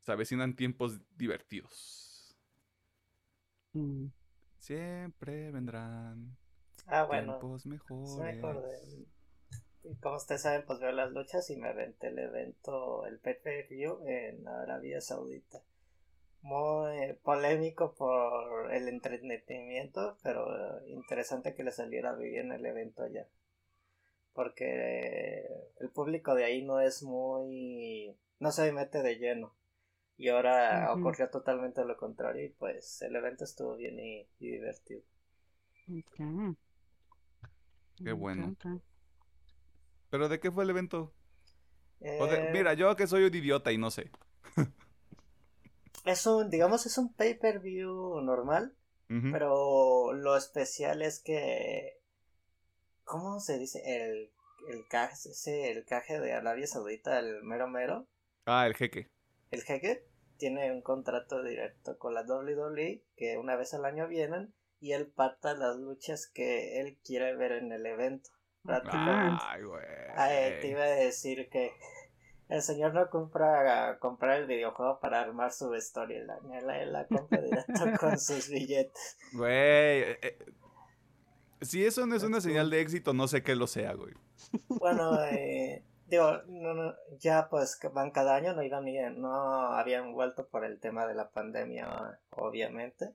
Se 0.00 0.10
avecinan 0.10 0.56
tiempos 0.56 1.02
divertidos. 1.18 2.34
Mm. 3.74 4.06
Siempre 4.58 5.50
vendrán 5.50 6.34
ah, 6.86 7.06
tiempos 7.10 7.66
mejores. 7.66 8.96
como 10.00 10.16
ustedes 10.16 10.40
saben, 10.40 10.64
pues 10.66 10.80
veo 10.80 10.92
las 10.92 11.12
luchas 11.12 11.50
y 11.50 11.56
me 11.56 11.68
aventé 11.68 12.08
el 12.08 12.18
evento, 12.18 13.04
el 13.04 13.18
PP 13.18 13.66
View 13.68 13.98
en 14.06 14.48
Arabia 14.48 15.02
Saudita 15.02 15.60
muy 16.44 17.14
polémico 17.22 17.94
por 17.94 18.70
el 18.72 18.88
entretenimiento, 18.88 20.18
pero 20.22 20.86
interesante 20.86 21.54
que 21.54 21.64
le 21.64 21.72
saliera 21.72 22.14
bien 22.14 22.52
el 22.52 22.66
evento 22.66 23.02
allá. 23.02 23.26
Porque 24.34 25.46
el 25.80 25.90
público 25.90 26.34
de 26.34 26.44
ahí 26.44 26.62
no 26.62 26.80
es 26.80 27.02
muy... 27.02 28.14
no 28.40 28.52
se 28.52 28.70
mete 28.72 29.02
de 29.02 29.16
lleno. 29.16 29.54
Y 30.18 30.28
ahora 30.28 30.92
ocurrió 30.92 31.30
totalmente 31.30 31.82
lo 31.84 31.96
contrario 31.96 32.44
y 32.44 32.50
pues 32.50 33.00
el 33.00 33.16
evento 33.16 33.44
estuvo 33.44 33.76
bien 33.76 33.98
y, 33.98 34.28
divertido. 34.38 35.00
Qué 37.96 38.12
bueno. 38.12 38.54
¿Pero 40.10 40.28
de 40.28 40.38
qué 40.40 40.52
fue 40.52 40.64
el 40.64 40.70
evento? 40.70 41.14
Eh, 42.00 42.50
mira, 42.52 42.74
yo 42.74 42.94
que 42.96 43.06
soy 43.06 43.24
un 43.24 43.34
idiota 43.34 43.72
y 43.72 43.78
no 43.78 43.90
sé. 43.90 44.10
Es 46.04 46.26
un, 46.26 46.50
digamos, 46.50 46.86
es 46.86 46.98
un 46.98 47.12
pay-per-view 47.14 48.20
normal, 48.22 48.76
pero 49.32 50.12
lo 50.12 50.36
especial 50.36 51.02
es 51.02 51.20
que, 51.22 52.00
¿cómo 53.04 53.38
se 53.40 53.58
dice? 53.58 53.80
El, 53.84 54.32
el 54.68 54.86
caje, 54.88 55.14
ese, 55.30 55.70
el 55.70 55.84
caje 55.84 56.18
de 56.20 56.32
Arabia 56.32 56.66
Saudita, 56.66 57.18
el 57.18 57.42
mero 57.44 57.68
mero, 57.68 58.08
Ah, 58.46 58.66
el 58.66 58.74
jeque. 58.74 59.08
el 59.50 59.62
jeque, 59.62 60.04
tiene 60.36 60.72
un 60.72 60.82
contrato 60.82 61.42
directo 61.42 61.96
con 61.98 62.12
la 62.14 62.22
WWE 62.22 63.04
que 63.16 63.38
una 63.38 63.56
vez 63.56 63.72
al 63.72 63.84
año 63.84 64.08
vienen 64.08 64.52
y 64.80 64.92
él 64.92 65.06
pacta 65.06 65.54
las 65.54 65.76
luchas 65.76 66.26
que 66.26 66.80
él 66.80 66.98
quiere 67.04 67.36
ver 67.36 67.52
en 67.52 67.70
el 67.72 67.86
evento. 67.86 68.30
Prácticamente. 68.64 69.42
Ay, 69.46 69.62
güey. 69.62 69.84
Ah, 70.16 70.34
eh, 70.34 70.58
te 70.60 70.68
iba 70.68 70.82
a 70.82 70.88
decir 70.88 71.48
que 71.50 71.70
el 72.54 72.62
señor 72.62 72.94
no 72.94 73.10
compra 73.10 73.98
comprar 73.98 74.40
el 74.40 74.46
videojuego 74.46 75.00
para 75.00 75.20
armar 75.20 75.52
su 75.52 75.74
storyline, 75.78 76.52
él, 76.52 76.70
él 76.70 76.92
la 76.92 77.06
compra 77.06 77.40
directo 77.40 77.72
con 78.00 78.18
sus 78.18 78.48
billetes. 78.48 79.16
Güey. 79.32 79.50
eh, 79.52 80.18
eh, 80.22 80.38
si 81.60 81.84
eso 81.84 82.06
no 82.06 82.14
es 82.14 82.22
una 82.22 82.40
señal 82.40 82.68
de 82.70 82.80
éxito, 82.80 83.12
no 83.14 83.26
sé 83.26 83.42
qué 83.42 83.54
lo 83.56 83.66
sea, 83.66 83.94
güey. 83.94 84.12
Bueno, 84.68 85.18
eh, 85.32 85.82
digo, 86.06 86.42
no, 86.46 86.74
no, 86.74 86.94
ya 87.18 87.48
pues 87.48 87.78
van 87.92 88.10
cada 88.10 88.34
año, 88.36 88.54
no 88.54 88.62
iban 88.62 88.84
ni- 88.84 88.98
no 89.16 89.32
habían 89.72 90.12
vuelto 90.12 90.46
por 90.48 90.64
el 90.64 90.78
tema 90.78 91.06
de 91.06 91.14
la 91.14 91.30
pandemia, 91.30 92.20
obviamente, 92.30 93.14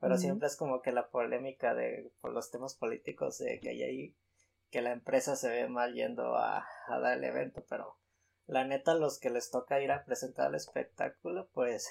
pero 0.00 0.16
siempre 0.18 0.46
es 0.48 0.56
como 0.56 0.82
que 0.82 0.92
la 0.92 1.08
polémica 1.08 1.74
de 1.74 2.12
por 2.20 2.32
los 2.32 2.50
temas 2.50 2.74
políticos 2.76 3.38
de 3.38 3.58
que 3.60 3.70
hay 3.70 3.82
ahí, 3.82 4.16
que 4.70 4.82
la 4.82 4.92
empresa 4.92 5.34
se 5.34 5.48
ve 5.48 5.68
mal 5.68 5.94
yendo 5.94 6.36
a, 6.36 6.66
a 6.88 6.98
dar 7.00 7.16
el 7.16 7.24
evento, 7.24 7.64
pero 7.68 7.96
la 8.48 8.64
neta 8.64 8.94
los 8.94 9.18
que 9.20 9.30
les 9.30 9.50
toca 9.50 9.80
ir 9.80 9.92
a 9.92 10.04
presentar 10.04 10.48
el 10.48 10.56
espectáculo, 10.56 11.48
pues 11.54 11.88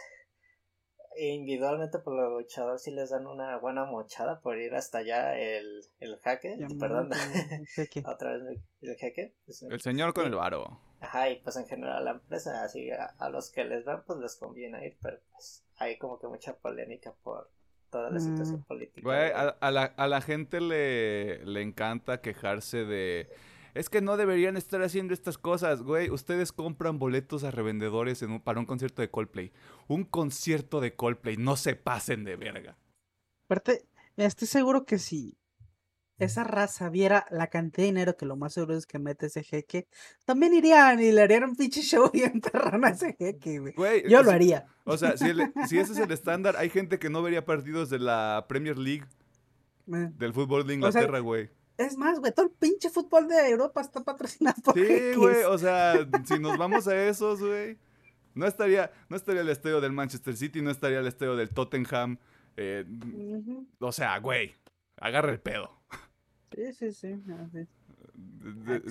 individualmente 1.19 1.97
por 1.99 2.13
los 2.13 2.31
luchadores 2.43 2.83
sí 2.83 2.91
les 2.91 3.09
dan 3.09 3.25
una 3.25 3.57
buena 3.57 3.85
mochada 3.85 4.39
por 4.41 4.57
ir 4.59 4.75
hasta 4.75 4.99
allá 4.99 5.37
el, 5.39 5.81
el 5.99 6.17
jaque, 6.19 6.57
perdón, 6.79 7.09
Llamante, 7.09 7.65
jeque. 7.75 8.03
otra 8.05 8.33
vez 8.37 8.59
el 8.81 8.95
jeque. 8.97 9.35
pues, 9.45 9.63
El 9.63 9.81
señor 9.81 10.13
con 10.13 10.25
el 10.27 10.35
varo. 10.35 10.79
Ajá, 10.99 11.29
y 11.29 11.39
pues 11.41 11.55
en 11.57 11.67
general 11.67 12.05
la 12.05 12.11
empresa, 12.11 12.63
así 12.63 12.91
a, 12.91 13.05
a 13.19 13.29
los 13.29 13.51
que 13.51 13.63
les 13.65 13.83
van, 13.85 14.03
pues 14.05 14.19
les 14.19 14.35
conviene 14.35 14.85
ir, 14.85 14.97
pero 15.01 15.17
pues 15.31 15.63
hay 15.77 15.97
como 15.97 16.19
que 16.19 16.27
mucha 16.27 16.55
polémica 16.57 17.13
por 17.23 17.49
toda 17.89 18.09
la 18.11 18.19
situación 18.19 18.59
Mm. 18.61 18.63
política. 18.65 19.01
Güey, 19.03 19.31
a, 19.31 19.49
a 19.59 19.71
la, 19.71 19.83
a 19.85 20.07
la 20.07 20.21
gente 20.21 20.59
le, 20.61 21.43
le 21.45 21.61
encanta 21.61 22.21
quejarse 22.21 22.83
de... 22.85 23.27
Es 23.77 23.89
que 23.89 24.01
no 24.01 24.17
deberían 24.17 24.57
estar 24.57 24.81
haciendo 24.81 25.13
estas 25.13 25.37
cosas, 25.37 25.81
güey. 25.83 26.09
Ustedes 26.09 26.51
compran 26.51 26.99
boletos 26.99 27.43
a 27.43 27.51
revendedores 27.51 28.21
en 28.23 28.31
un- 28.31 28.41
para 28.41 28.59
un 28.59 28.65
concierto 28.65 29.01
de 29.01 29.09
Coldplay. 29.09 29.51
Un 29.87 30.03
concierto 30.03 30.81
de 30.81 30.95
Coldplay. 30.95 31.37
No 31.37 31.55
se 31.55 31.75
pasen 31.75 32.23
de 32.23 32.35
verga. 32.35 32.77
Aparte, 33.45 33.85
estoy 34.17 34.47
seguro 34.47 34.85
que 34.85 34.97
si 34.99 35.37
esa 36.19 36.43
raza 36.43 36.89
viera 36.89 37.27
la 37.29 37.47
cantidad 37.47 37.83
de 37.83 37.91
dinero 37.91 38.17
que 38.17 38.25
lo 38.25 38.35
más 38.35 38.53
seguro 38.53 38.75
es 38.75 38.87
que 38.87 38.97
mete 38.97 39.27
ese 39.27 39.43
jeque, 39.43 39.87
también 40.25 40.53
irían 40.55 40.99
y 40.99 41.11
le 41.11 41.21
harían 41.21 41.43
un 41.43 41.55
pinche 41.55 41.81
show 41.83 42.09
bien 42.11 42.41
perrón 42.51 42.83
a 42.85 42.89
ese 42.89 43.13
jeque, 43.13 43.59
güey. 43.59 43.73
Güey, 43.73 44.09
Yo 44.09 44.23
lo 44.23 44.31
haría. 44.31 44.65
O 44.83 44.97
sea, 44.97 45.15
si, 45.15 45.25
el- 45.29 45.53
si 45.67 45.77
ese 45.77 45.91
es 45.93 45.99
el 45.99 46.11
estándar, 46.11 46.55
hay 46.57 46.69
gente 46.71 46.97
que 46.97 47.09
no 47.11 47.21
vería 47.21 47.45
partidos 47.45 47.89
de 47.91 47.99
la 47.99 48.45
Premier 48.49 48.77
League, 48.77 49.05
Eh, 49.93 50.09
del 50.17 50.33
fútbol 50.33 50.63
de 50.63 50.65
O 50.65 50.67
sea, 50.67 50.75
Inglaterra, 50.75 51.19
güey. 51.19 51.49
Es 51.77 51.97
más, 51.97 52.19
güey, 52.19 52.31
todo 52.33 52.47
el 52.47 52.51
pinche 52.51 52.89
fútbol 52.89 53.27
de 53.27 53.49
Europa 53.49 53.81
está 53.81 54.03
patrocinado 54.03 54.61
por 54.63 54.73
Sí, 54.75 55.13
güey, 55.15 55.43
o 55.43 55.57
sea, 55.57 56.07
si 56.25 56.39
nos 56.39 56.57
vamos 56.57 56.87
a 56.87 57.07
esos, 57.07 57.39
güey. 57.39 57.77
No 58.33 58.45
estaría, 58.45 58.91
no 59.09 59.15
estaría 59.15 59.41
el 59.41 59.49
estadio 59.49 59.81
del 59.81 59.91
Manchester 59.91 60.35
City, 60.35 60.61
no 60.61 60.69
estaría 60.69 60.99
el 60.99 61.07
estadio 61.07 61.35
del 61.35 61.49
Tottenham. 61.49 62.17
eh, 62.55 62.85
o 63.79 63.91
sea, 63.91 64.17
güey, 64.19 64.55
agarra 64.97 65.31
el 65.31 65.39
pedo. 65.39 65.71
Sí, 66.55 66.73
sí, 66.73 66.91
sí. 66.91 67.23
así. 67.43 67.67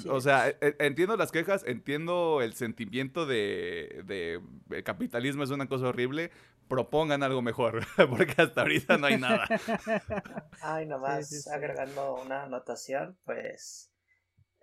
O 0.09 0.21
sea, 0.21 0.49
e- 0.49 0.57
e- 0.61 0.77
entiendo 0.81 1.17
las 1.17 1.33
quejas, 1.33 1.65
entiendo 1.67 2.41
el 2.43 2.55
sentimiento 2.55 3.27
de, 3.27 4.03
de 4.05 4.41
el 4.71 4.85
capitalismo 4.85 5.43
es 5.43 5.51
una 5.51 5.69
cosa 5.69 5.89
horrible. 5.89 6.31
Propongan 6.69 7.23
algo 7.23 7.43
mejor, 7.43 7.87
porque 8.11 8.35
hasta 8.39 8.63
ahorita 8.63 8.99
no 8.99 9.07
hay 9.07 9.19
nada. 9.19 9.47
Ay, 10.61 10.87
nomás 10.87 11.29
sí, 11.29 11.41
sí. 11.41 11.51
agregando 11.51 12.21
una 12.23 12.45
anotación, 12.45 13.17
pues 13.25 13.91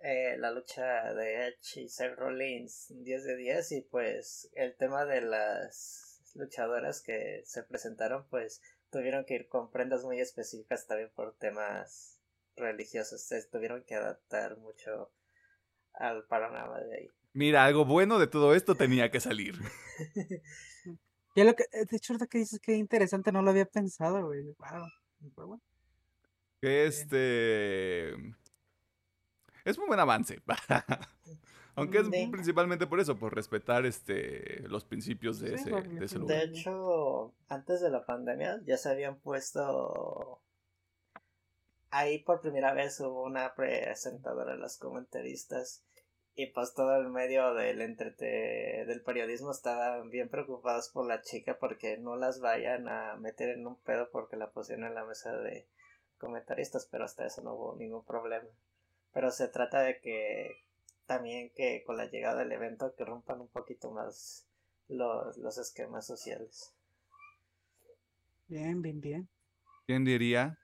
eh, 0.00 0.36
la 0.38 0.50
lucha 0.50 1.14
de 1.14 1.46
Edge 1.48 1.80
y 1.80 1.88
Seth 1.88 2.16
Rollins 2.16 2.88
10 2.90 3.24
de 3.24 3.36
10 3.36 3.72
y 3.72 3.80
pues 3.82 4.50
el 4.54 4.76
tema 4.76 5.06
de 5.06 5.22
las 5.22 6.20
luchadoras 6.34 7.00
que 7.00 7.42
se 7.46 7.62
presentaron 7.62 8.26
pues 8.28 8.60
tuvieron 8.90 9.24
que 9.24 9.34
ir 9.36 9.48
con 9.48 9.70
prendas 9.70 10.04
muy 10.04 10.20
específicas 10.20 10.86
también 10.86 11.10
por 11.14 11.34
temas 11.36 12.13
religiosos, 12.56 13.22
se 13.22 13.42
tuvieron 13.48 13.84
que 13.84 13.94
adaptar 13.94 14.56
mucho 14.58 15.10
al 15.94 16.24
panorama 16.24 16.80
de 16.80 16.96
ahí. 16.96 17.10
Mira, 17.32 17.64
algo 17.64 17.84
bueno 17.84 18.18
de 18.18 18.26
todo 18.26 18.54
esto 18.54 18.74
tenía 18.74 19.10
que 19.10 19.20
salir. 19.20 19.54
Y 21.36 21.40
es 21.40 21.46
lo 21.46 21.56
que, 21.56 21.64
de 21.72 21.96
hecho, 21.96 22.12
ahorita 22.12 22.28
que 22.28 22.38
dices 22.38 22.60
que 22.60 22.76
interesante, 22.76 23.32
no 23.32 23.42
lo 23.42 23.50
había 23.50 23.64
pensado, 23.64 24.24
güey. 24.24 24.54
Wow. 25.36 25.60
Este. 26.60 28.14
Es 29.64 29.78
un 29.78 29.86
buen 29.88 29.98
avance. 29.98 30.40
Aunque 31.76 31.98
es 31.98 32.08
principalmente 32.30 32.86
por 32.86 33.00
eso, 33.00 33.16
por 33.16 33.34
respetar 33.34 33.84
este 33.84 34.60
los 34.68 34.84
principios 34.84 35.40
de 35.40 35.58
Sí, 35.58 35.70
ese, 35.70 35.70
de 35.70 36.04
ese 36.04 36.18
lugar. 36.20 36.38
De 36.38 36.44
hecho, 36.44 37.34
antes 37.48 37.80
de 37.80 37.90
la 37.90 38.06
pandemia 38.06 38.60
ya 38.64 38.76
se 38.76 38.90
habían 38.90 39.18
puesto. 39.18 40.40
Ahí 41.96 42.18
por 42.18 42.40
primera 42.40 42.74
vez 42.74 42.98
hubo 42.98 43.22
una 43.22 43.54
presentadora 43.54 44.54
de 44.54 44.58
los 44.58 44.78
comentaristas. 44.78 45.84
Y 46.34 46.46
pues 46.46 46.74
todo 46.74 46.96
el 46.96 47.08
medio 47.08 47.54
del 47.54 47.80
entrete 47.82 48.84
del 48.84 49.00
periodismo 49.04 49.52
estaban 49.52 50.10
bien 50.10 50.28
preocupados 50.28 50.88
por 50.88 51.06
la 51.06 51.22
chica 51.22 51.56
porque 51.60 51.96
no 51.96 52.16
las 52.16 52.40
vayan 52.40 52.88
a 52.88 53.14
meter 53.14 53.50
en 53.50 53.64
un 53.68 53.80
pedo 53.80 54.10
porque 54.10 54.36
la 54.36 54.50
pusieron 54.50 54.86
en 54.86 54.96
la 54.96 55.04
mesa 55.04 55.36
de 55.36 55.68
comentaristas, 56.18 56.88
pero 56.90 57.04
hasta 57.04 57.26
eso 57.26 57.42
no 57.42 57.54
hubo 57.54 57.76
ningún 57.76 58.04
problema. 58.04 58.48
Pero 59.12 59.30
se 59.30 59.46
trata 59.46 59.80
de 59.82 60.00
que 60.00 60.50
también 61.06 61.52
que 61.54 61.84
con 61.86 61.96
la 61.96 62.06
llegada 62.06 62.40
del 62.40 62.50
evento 62.50 62.92
que 62.96 63.04
rompan 63.04 63.40
un 63.40 63.48
poquito 63.50 63.92
más 63.92 64.48
los, 64.88 65.36
los 65.36 65.58
esquemas 65.58 66.08
sociales. 66.08 66.74
Bien, 68.48 68.82
bien, 68.82 69.00
bien. 69.00 69.28
¿Quién 69.86 70.04
diría 70.04 70.58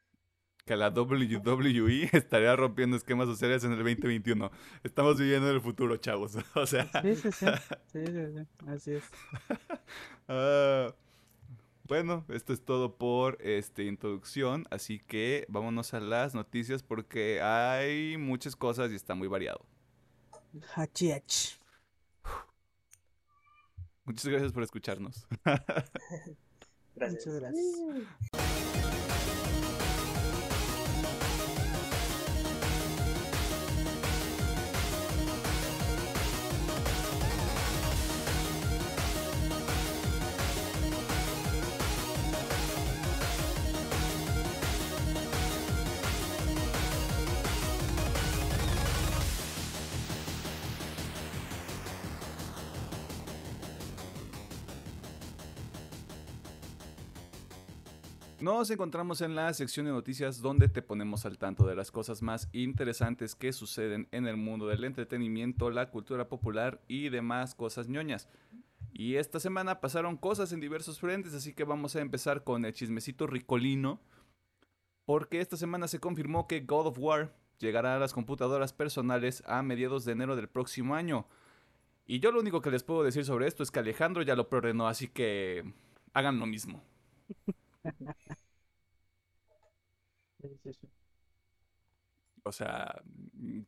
que 0.70 0.76
la 0.76 0.90
WWE 0.90 2.10
estaría 2.12 2.54
rompiendo 2.54 2.96
esquemas 2.96 3.26
sociales 3.26 3.64
en 3.64 3.72
el 3.72 3.78
2021? 3.78 4.52
Estamos 4.84 5.18
viviendo 5.18 5.48
en 5.48 5.56
el 5.56 5.60
futuro, 5.60 5.96
chavos. 5.96 6.36
O 6.54 6.64
sea. 6.64 6.88
Sí, 7.02 7.16
sí, 7.16 7.32
sí. 7.32 7.46
Sí, 7.92 8.06
sí, 8.06 8.12
sí. 8.36 8.46
Así 8.68 8.92
es. 8.92 9.02
ah, 10.28 10.94
bueno, 11.88 12.24
esto 12.28 12.52
es 12.52 12.64
todo 12.64 12.96
por 12.98 13.36
esta 13.42 13.82
introducción, 13.82 14.64
así 14.70 15.00
que 15.00 15.44
vámonos 15.48 15.92
a 15.92 15.98
las 15.98 16.36
noticias 16.36 16.84
porque 16.84 17.42
hay 17.42 18.16
muchas 18.16 18.54
cosas 18.54 18.92
y 18.92 18.94
está 18.94 19.16
muy 19.16 19.26
variado. 19.26 19.66
Hachi, 20.76 21.10
hachi. 21.10 21.58
Muchas 24.04 24.28
gracias 24.28 24.52
por 24.52 24.62
escucharnos. 24.62 25.26
Gracias. 26.94 27.26
Muchas 27.26 27.40
gracias. 27.40 28.69
Nos 58.40 58.70
encontramos 58.70 59.20
en 59.20 59.34
la 59.34 59.52
sección 59.52 59.84
de 59.84 59.92
noticias 59.92 60.40
donde 60.40 60.70
te 60.70 60.80
ponemos 60.80 61.26
al 61.26 61.36
tanto 61.36 61.66
de 61.66 61.74
las 61.74 61.90
cosas 61.90 62.22
más 62.22 62.48
interesantes 62.54 63.34
que 63.34 63.52
suceden 63.52 64.08
en 64.12 64.26
el 64.26 64.38
mundo 64.38 64.66
del 64.66 64.84
entretenimiento, 64.84 65.68
la 65.68 65.90
cultura 65.90 66.26
popular 66.26 66.80
y 66.88 67.10
demás 67.10 67.54
cosas 67.54 67.90
ñoñas. 67.90 68.30
Y 68.94 69.16
esta 69.16 69.40
semana 69.40 69.82
pasaron 69.82 70.16
cosas 70.16 70.52
en 70.52 70.60
diversos 70.60 70.98
frentes, 70.98 71.34
así 71.34 71.52
que 71.52 71.64
vamos 71.64 71.96
a 71.96 72.00
empezar 72.00 72.42
con 72.42 72.64
el 72.64 72.72
chismecito 72.72 73.26
ricolino. 73.26 74.00
Porque 75.04 75.42
esta 75.42 75.58
semana 75.58 75.86
se 75.86 76.00
confirmó 76.00 76.48
que 76.48 76.60
God 76.60 76.86
of 76.86 76.98
War 76.98 77.34
llegará 77.58 77.96
a 77.96 77.98
las 77.98 78.14
computadoras 78.14 78.72
personales 78.72 79.42
a 79.46 79.62
mediados 79.62 80.06
de 80.06 80.12
enero 80.12 80.34
del 80.34 80.48
próximo 80.48 80.94
año. 80.94 81.26
Y 82.06 82.20
yo 82.20 82.32
lo 82.32 82.40
único 82.40 82.62
que 82.62 82.70
les 82.70 82.84
puedo 82.84 83.02
decir 83.02 83.26
sobre 83.26 83.46
esto 83.48 83.62
es 83.62 83.70
que 83.70 83.80
Alejandro 83.80 84.22
ya 84.22 84.34
lo 84.34 84.48
preordenó, 84.48 84.88
así 84.88 85.08
que 85.08 85.74
hagan 86.14 86.38
lo 86.38 86.46
mismo. 86.46 86.82
O 92.44 92.52
sea, 92.52 93.02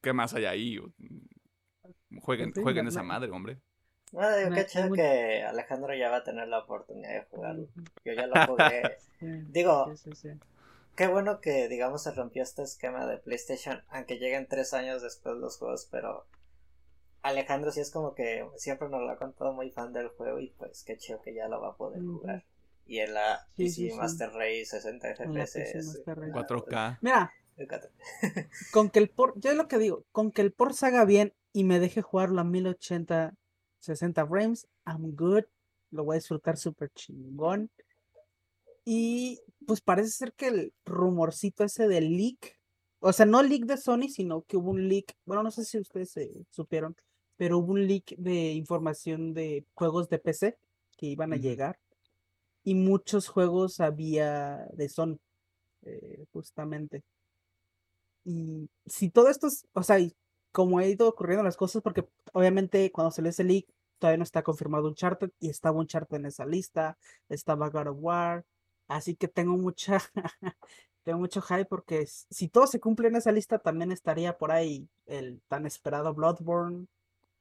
¿qué 0.00 0.12
más 0.12 0.34
hay 0.34 0.44
ahí? 0.46 0.80
Jueguen, 2.20 2.52
jueguen 2.52 2.88
esa 2.88 3.02
madre, 3.02 3.30
hombre. 3.30 3.60
No, 4.12 4.36
digo, 4.36 4.50
qué 4.54 4.66
chido 4.66 4.92
que 4.92 5.42
Alejandro 5.42 5.94
ya 5.94 6.10
va 6.10 6.18
a 6.18 6.24
tener 6.24 6.46
la 6.48 6.58
oportunidad 6.58 7.12
de 7.12 7.24
jugarlo. 7.30 7.66
Yo 8.04 8.12
ya 8.12 8.26
lo 8.26 8.34
jugué. 8.46 8.82
digo, 9.48 9.92
qué 10.96 11.06
bueno 11.06 11.40
que, 11.40 11.68
digamos, 11.68 12.02
se 12.02 12.12
rompió 12.12 12.42
este 12.42 12.62
esquema 12.62 13.06
de 13.06 13.18
PlayStation, 13.18 13.82
aunque 13.88 14.18
lleguen 14.18 14.46
tres 14.48 14.74
años 14.74 15.02
después 15.02 15.36
los 15.36 15.56
juegos, 15.56 15.88
pero 15.90 16.26
Alejandro 17.22 17.70
sí 17.70 17.80
es 17.80 17.90
como 17.90 18.14
que 18.14 18.46
siempre 18.56 18.88
nos 18.88 19.00
lo 19.00 19.10
ha 19.10 19.16
contado 19.16 19.52
muy 19.52 19.70
fan 19.70 19.92
del 19.92 20.08
juego 20.08 20.40
y 20.40 20.48
pues 20.58 20.84
qué 20.84 20.98
chido 20.98 21.22
que 21.22 21.34
ya 21.34 21.48
lo 21.48 21.60
va 21.60 21.68
a 21.70 21.76
poder 21.76 22.02
jugar. 22.02 22.44
Y 22.92 22.99
en 23.00 23.14
la 23.14 23.49
PC 23.56 23.94
Master 23.96 24.28
Race 24.34 24.66
60 24.66 25.14
FPS. 25.14 26.04
4K. 26.04 26.99
Mira, 27.00 27.32
con 28.70 28.90
que 28.90 28.99
el 28.99 29.08
port, 29.08 29.34
yo 29.38 29.50
es 29.50 29.56
lo 29.56 29.66
que 29.66 29.78
digo, 29.78 30.04
con 30.12 30.30
que 30.30 30.42
el 30.42 30.52
port 30.52 30.75
se 30.75 30.84
haga 30.84 31.06
bien 31.06 31.32
y 31.54 31.64
me 31.64 31.80
deje 31.80 32.02
jugarlo 32.02 32.42
a 32.42 32.44
1080, 32.44 33.34
60 33.78 34.26
frames, 34.26 34.68
I'm 34.84 35.16
good. 35.16 35.44
Lo 35.90 36.04
voy 36.04 36.16
a 36.16 36.18
disfrutar 36.18 36.58
súper 36.58 36.90
chingón. 36.90 37.70
Y 38.84 39.40
pues 39.66 39.80
parece 39.80 40.11
ser 40.11 40.34
que 40.34 40.49
el 40.49 40.75
rumorcito 40.84 41.64
ese 41.64 41.88
del 41.88 42.14
leak, 42.14 42.61
o 43.00 43.14
sea, 43.14 43.25
no 43.25 43.42
leak 43.42 43.64
de 43.64 43.78
Sony, 43.78 44.11
sino 44.11 44.42
que 44.42 44.58
hubo 44.58 44.70
un 44.70 44.87
leak, 44.87 45.16
bueno, 45.25 45.42
no 45.42 45.50
sé 45.50 45.64
si 45.64 45.78
ustedes 45.78 46.11
se 46.11 46.30
supieron, 46.50 46.94
pero 47.38 47.56
hubo 47.56 47.72
un 47.72 47.87
leak 47.87 48.16
de 48.18 48.52
información 48.52 49.32
de 49.32 49.64
juegos 49.72 50.11
de 50.11 50.18
PC 50.18 50.58
que 50.99 51.06
iban 51.06 51.32
a 51.32 51.37
llegar 51.37 51.78
y 52.64 52.75
muchos 52.75 53.28
juegos 53.28 53.81
había 53.81 54.66
de 54.75 54.88
Sony, 54.88 55.19
eh, 55.83 56.25
justamente. 56.33 57.02
Y 58.25 58.69
si 58.87 59.11
todo 59.11 59.28
esto 59.28 59.49
es, 59.49 59.66
o 59.73 59.83
sea, 59.83 59.99
como 60.52 60.78
ha 60.78 60.87
ido 60.87 61.09
ocurriendo 61.09 61.42
las 61.42 61.57
cosas, 61.57 61.83
porque 61.83 62.07
obviamente 62.33 62.90
cuando 62.92 63.11
se 63.11 63.23
lee 63.23 63.31
ese 63.31 63.45
leak 63.45 63.66
todavía 63.99 64.19
no 64.19 64.25
está 64.25 64.42
confirmado 64.42 64.88
un 64.88 64.95
charter 64.95 65.33
y 65.40 65.49
estaba 65.49 65.78
un 65.78 65.87
charter 65.87 66.21
en 66.21 66.26
esa 66.26 66.45
lista, 66.47 66.99
estaba 67.28 67.71
God 67.71 67.88
of 67.88 67.97
War, 68.00 68.45
así 68.88 69.14
que 69.16 69.28
tengo 69.28 69.57
mucha, 69.57 69.99
tengo 71.04 71.19
mucho 71.21 71.40
hype 71.40 71.66
porque 71.66 72.07
si 72.07 72.49
todo 72.49 72.66
se 72.66 72.81
cumple 72.81 73.09
en 73.09 73.16
esa 73.16 73.33
lista 73.33 73.59
también 73.59 73.92
estaría 73.92 74.37
por 74.38 74.52
ahí 74.52 74.88
el 75.07 75.40
tan 75.49 75.66
esperado 75.66 76.14
Bloodborne. 76.14 76.87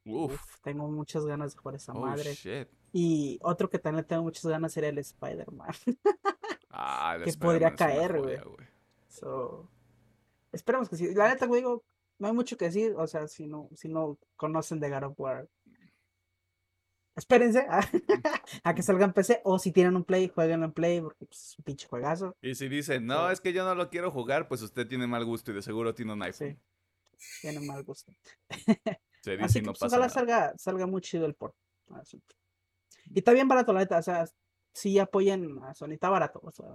Uf. 0.05 0.59
tengo 0.61 0.89
muchas 0.89 1.25
ganas 1.25 1.53
de 1.53 1.59
jugar 1.59 1.75
esa 1.75 1.93
oh, 1.93 1.99
madre. 1.99 2.35
Y 2.91 3.39
otro 3.41 3.69
que 3.69 3.79
también 3.79 4.05
tengo 4.05 4.23
muchas 4.23 4.45
ganas 4.45 4.73
sería 4.73 4.89
el 4.89 4.97
Spider-Man. 4.97 5.73
ah, 6.69 7.17
que 7.23 7.33
podría 7.33 7.75
caer, 7.75 8.19
güey. 8.19 8.37
So, 9.07 9.69
Esperemos 10.51 10.89
que 10.89 10.97
sí. 10.97 11.13
La 11.13 11.29
neta, 11.29 11.45
güey, 11.45 11.63
no 11.63 12.27
hay 12.27 12.33
mucho 12.33 12.57
que 12.57 12.65
decir. 12.65 12.93
O 12.97 13.07
sea, 13.07 13.27
si 13.27 13.47
no, 13.47 13.69
si 13.75 13.87
no 13.87 14.17
conocen 14.35 14.79
de 14.79 14.89
God 14.89 15.03
of 15.03 15.19
War, 15.19 15.49
espérense 17.15 17.65
a, 17.69 17.81
que 18.75 18.83
salga 18.83 19.05
en 19.05 19.13
PC. 19.13 19.41
O 19.43 19.59
si 19.59 19.71
tienen 19.71 19.95
un 19.95 20.03
Play, 20.03 20.29
jueguen 20.29 20.63
en 20.63 20.73
Play, 20.73 21.01
porque 21.01 21.25
pues, 21.25 21.51
es 21.51 21.57
un 21.57 21.63
pinche 21.63 21.87
juegazo. 21.87 22.35
Y 22.41 22.55
si 22.55 22.67
dicen, 22.67 23.05
no, 23.05 23.31
es 23.31 23.39
que 23.39 23.53
yo 23.53 23.63
no 23.63 23.75
lo 23.75 23.89
quiero 23.89 24.11
jugar, 24.11 24.47
pues 24.47 24.61
usted 24.61 24.87
tiene 24.87 25.07
mal 25.07 25.25
gusto 25.25 25.51
y 25.51 25.55
de 25.55 25.61
seguro 25.61 25.93
tiene 25.93 26.13
un 26.13 26.23
iPhone. 26.23 26.59
Sí, 27.17 27.41
tiene 27.41 27.65
mal 27.65 27.83
gusto. 27.83 28.11
Así 29.41 29.61
que 29.61 29.65
pues, 29.67 29.83
ojalá 29.83 30.09
salga, 30.09 30.53
salga 30.57 30.87
muy 30.87 31.01
chido 31.01 31.25
el 31.25 31.35
port. 31.35 31.55
Y 33.13 33.19
está 33.19 33.33
bien 33.33 33.47
barato, 33.47 33.73
la 33.73 33.81
neta. 33.81 33.99
O 33.99 34.03
sea, 34.03 34.25
si 34.73 34.97
apoyen 34.99 35.59
a 35.63 35.73
Sony, 35.73 35.91
está 35.91 36.09
barato. 36.09 36.39
O 36.43 36.51
sea, 36.51 36.67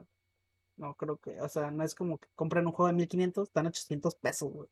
no 0.77 0.95
creo 0.95 1.17
que, 1.17 1.41
o 1.41 1.49
sea, 1.49 1.71
no 1.71 1.83
es 1.83 1.95
como 1.95 2.19
que 2.19 2.29
compren 2.35 2.67
un 2.67 2.73
juego 2.73 2.89
de 2.89 2.95
1500, 2.95 3.49
están 3.49 3.67
800 3.67 4.15
pesos, 4.17 4.53
güey. 4.53 4.69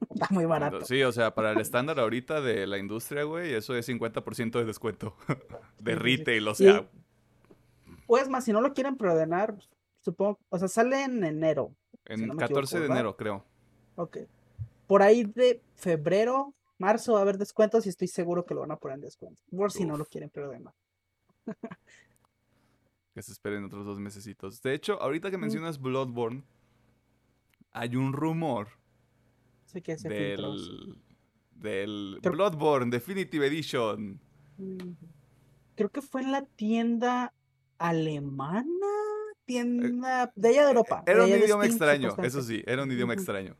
Está 0.10 0.28
muy 0.30 0.46
barato. 0.46 0.84
Sí, 0.84 1.02
o 1.02 1.12
sea, 1.12 1.34
para 1.34 1.52
el 1.52 1.60
estándar 1.60 2.00
ahorita 2.00 2.40
de 2.40 2.66
la 2.66 2.78
industria, 2.78 3.24
güey, 3.24 3.54
eso 3.54 3.76
es 3.76 3.88
50% 3.88 4.52
de 4.58 4.64
descuento. 4.64 5.16
de 5.78 5.94
retail, 5.94 6.48
o 6.48 6.54
sea. 6.54 6.88
pues 8.06 8.28
más, 8.28 8.44
si 8.44 8.52
no 8.52 8.60
lo 8.60 8.72
quieren 8.72 8.96
preordenar, 8.96 9.56
supongo, 10.00 10.38
o 10.48 10.58
sea, 10.58 10.68
sale 10.68 11.04
en 11.04 11.24
enero. 11.24 11.74
En 12.06 12.36
14 12.36 12.80
de 12.80 12.86
enero, 12.86 13.16
creo. 13.16 13.44
Ok. 13.96 14.18
Por 14.86 15.02
ahí 15.02 15.24
de 15.24 15.62
febrero, 15.76 16.52
marzo 16.82 17.12
va 17.12 17.20
a 17.20 17.22
haber 17.22 17.38
descuentos 17.38 17.86
y 17.86 17.90
estoy 17.90 18.08
seguro 18.08 18.44
que 18.44 18.54
lo 18.54 18.62
van 18.62 18.72
a 18.72 18.76
poner 18.76 18.96
en 18.96 19.02
descuento. 19.02 19.40
Por 19.56 19.70
si 19.70 19.84
no 19.84 19.96
lo 19.96 20.04
quieren 20.04 20.30
preordenar. 20.30 20.74
que 23.14 23.22
se 23.22 23.32
esperen 23.32 23.64
otros 23.64 23.86
dos 23.86 24.00
mesecitos. 24.00 24.60
De 24.62 24.74
hecho, 24.74 25.00
ahorita 25.00 25.30
que 25.30 25.38
mencionas 25.38 25.80
Bloodborne, 25.80 26.42
hay 27.70 27.94
un 27.94 28.12
rumor 28.12 28.68
que 29.72 29.96
del, 29.96 30.98
del 31.52 32.20
Bloodborne 32.20 32.90
Definitive 32.90 33.46
Edition. 33.46 34.20
Creo 35.76 35.88
que 35.88 36.02
fue 36.02 36.22
en 36.22 36.32
la 36.32 36.42
tienda 36.42 37.32
alemana, 37.78 38.66
tienda 39.44 40.32
de 40.34 40.48
allá 40.48 40.62
de 40.64 40.68
Europa. 40.68 41.04
Era 41.06 41.24
un 41.24 41.30
idioma 41.30 41.64
extraño, 41.64 42.16
eso 42.22 42.42
sí, 42.42 42.62
era 42.66 42.82
un 42.82 42.90
idioma 42.90 43.14
extraño. 43.14 43.56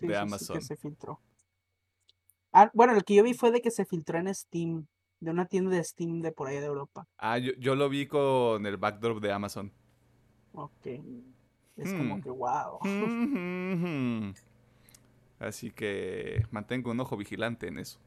de 0.00 0.16
Amazon. 0.16 0.60
se 0.60 0.76
filtró. 0.76 1.20
Ah, 2.58 2.70
bueno, 2.72 2.94
el 2.94 3.04
que 3.04 3.14
yo 3.14 3.22
vi 3.22 3.34
fue 3.34 3.50
de 3.50 3.60
que 3.60 3.70
se 3.70 3.84
filtró 3.84 4.18
en 4.18 4.34
Steam 4.34 4.86
de 5.20 5.30
una 5.30 5.44
tienda 5.44 5.76
de 5.76 5.84
Steam 5.84 6.22
de 6.22 6.32
por 6.32 6.48
ahí 6.48 6.56
de 6.56 6.64
Europa. 6.64 7.06
Ah, 7.18 7.36
yo, 7.36 7.52
yo 7.58 7.74
lo 7.74 7.90
vi 7.90 8.06
con 8.06 8.64
el 8.64 8.78
backdrop 8.78 9.20
de 9.20 9.30
Amazon. 9.30 9.70
Ok. 10.54 10.86
Es 11.76 11.92
como 11.92 12.16
hmm. 12.16 12.22
que 12.22 12.30
wow. 12.30 12.78
Así 15.38 15.70
que 15.70 16.46
mantengo 16.50 16.92
un 16.92 17.00
ojo 17.00 17.18
vigilante 17.18 17.68
en 17.68 17.78
eso. 17.78 18.00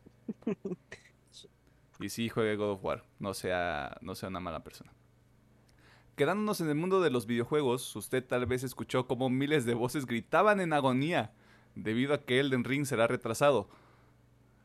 y 2.00 2.10
sí, 2.10 2.28
juegue 2.30 2.56
God 2.56 2.72
of 2.72 2.84
War. 2.84 3.06
No 3.20 3.36
sea, 3.36 4.00
no 4.02 4.16
sea 4.16 4.30
una 4.30 4.40
mala 4.40 4.64
persona. 4.64 4.92
Quedándonos 6.16 6.60
en 6.60 6.70
el 6.70 6.76
mundo 6.76 7.02
de 7.02 7.12
los 7.12 7.28
videojuegos, 7.28 7.96
usted 7.96 8.26
tal 8.26 8.48
vez 8.48 8.64
escuchó 8.64 9.06
cómo 9.06 9.30
miles 9.30 9.66
de 9.66 9.76
voces 9.76 10.08
gritaban 10.08 10.60
en 10.60 10.74
agonía 10.74 11.34
debido 11.76 12.16
a 12.16 12.26
que 12.26 12.40
Elden 12.40 12.64
Ring 12.64 12.88
será 12.88 13.06
retrasado 13.06 13.70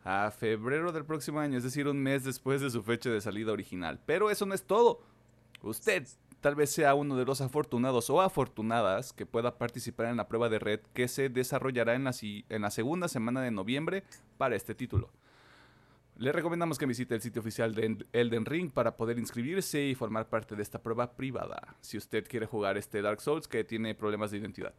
a 0.05 0.31
febrero 0.31 0.93
del 0.93 1.07
próximo 1.07 1.41
año, 1.41 1.57
es 1.57 1.65
decir, 1.65 1.89
un 1.89 2.03
mes 2.03 2.25
después 2.25 2.61
de 2.61 2.71
su 2.71 2.83
fecha 2.83 3.11
de 3.11 3.23
salida 3.23 3.53
original. 3.53 3.99
Pero 4.05 4.31
eso 4.31 4.45
no 4.45 4.55
es 4.55 4.63
todo. 4.63 5.03
Usted 5.63 6.07
tal 6.43 6.55
vez 6.55 6.71
sea 6.71 6.95
uno 6.95 7.17
de 7.17 7.25
los 7.25 7.41
afortunados 7.41 8.11
o 8.11 8.21
afortunadas 8.21 9.15
que 9.15 9.25
pueda 9.25 9.57
participar 9.57 10.09
en 10.09 10.19
la 10.19 10.29
prueba 10.29 10.51
de 10.51 10.59
red 10.59 10.81
que 10.93 11.09
se 11.09 11.31
desarrollará 11.31 11.95
en 11.95 12.05
la, 12.05 12.71
segunda 12.71 13.09
semana 13.09 13.41
de 13.41 13.51
noviembre 13.51 14.05
para 14.37 14.55
este 14.55 14.75
título. 14.75 15.11
Le 16.19 16.33
recomendamos 16.33 16.79
que 16.79 16.85
visite 16.85 17.15
el 17.15 17.23
sitio 17.23 17.41
oficial 17.41 17.75
de 17.75 18.07
Elden 18.13 18.45
Ring 18.45 18.71
para 18.71 18.95
poder 18.95 19.19
inscribirse 19.19 19.87
y 19.87 19.95
formar 19.95 20.29
parte 20.29 20.55
de 20.55 20.63
esta 20.63 20.83
prueba 20.83 21.17
privada, 21.17 21.77
si 21.81 21.97
usted 21.97 22.29
quiere 22.29 22.45
jugar 22.45 22.77
este 22.77 23.01
Dark 23.01 23.23
Souls 23.23 23.49
que 23.49 23.65
tiene 23.65 23.95
problemas 23.95 24.31
de 24.31 24.37
identidad. 24.37 24.75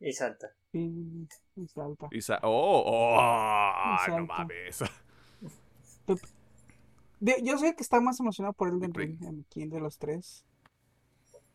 Y 0.00 0.12
salta. 0.14 0.48
Y, 0.72 1.28
salta. 1.66 2.08
Y 2.10 2.20
oh, 2.42 2.84
oh 2.86 4.08
no 4.08 4.26
mames. 4.26 4.82
Yo 7.20 7.58
sé 7.58 7.76
que 7.76 7.82
está 7.82 8.00
más 8.00 8.18
emocionado 8.18 8.54
por 8.54 8.68
el 8.68 8.80
Ring 8.94 9.18
aquí 9.46 9.66
de 9.66 9.78
los 9.78 9.98
tres. 9.98 10.46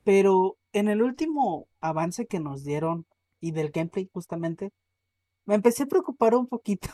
Pero 0.04 0.58
en 0.74 0.88
el 0.88 1.02
último 1.02 1.68
avance 1.82 2.28
que 2.28 2.40
nos 2.40 2.64
dieron 2.64 3.08
y 3.40 3.52
del 3.52 3.72
gameplay 3.72 4.08
justamente, 4.14 4.72
me 5.46 5.56
empecé 5.56 5.84
a 5.84 5.88
preocupar 5.88 6.36
un 6.36 6.46
poquito. 6.48 6.90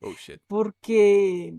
oh 0.00 0.12
shit. 0.18 0.40
Porque 0.46 1.54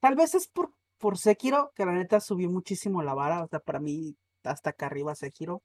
tal 0.00 0.14
vez 0.14 0.34
es 0.34 0.46
por, 0.48 0.74
por 0.98 1.16
Sekiro, 1.16 1.72
que 1.74 1.86
la 1.86 1.92
neta 1.92 2.20
subió 2.20 2.50
muchísimo 2.50 3.02
la 3.02 3.14
vara. 3.14 3.42
O 3.42 3.48
sea, 3.48 3.60
para 3.60 3.80
mí, 3.80 4.14
hasta 4.44 4.70
acá 4.70 4.86
arriba 4.86 5.14
Sekiro. 5.14 5.62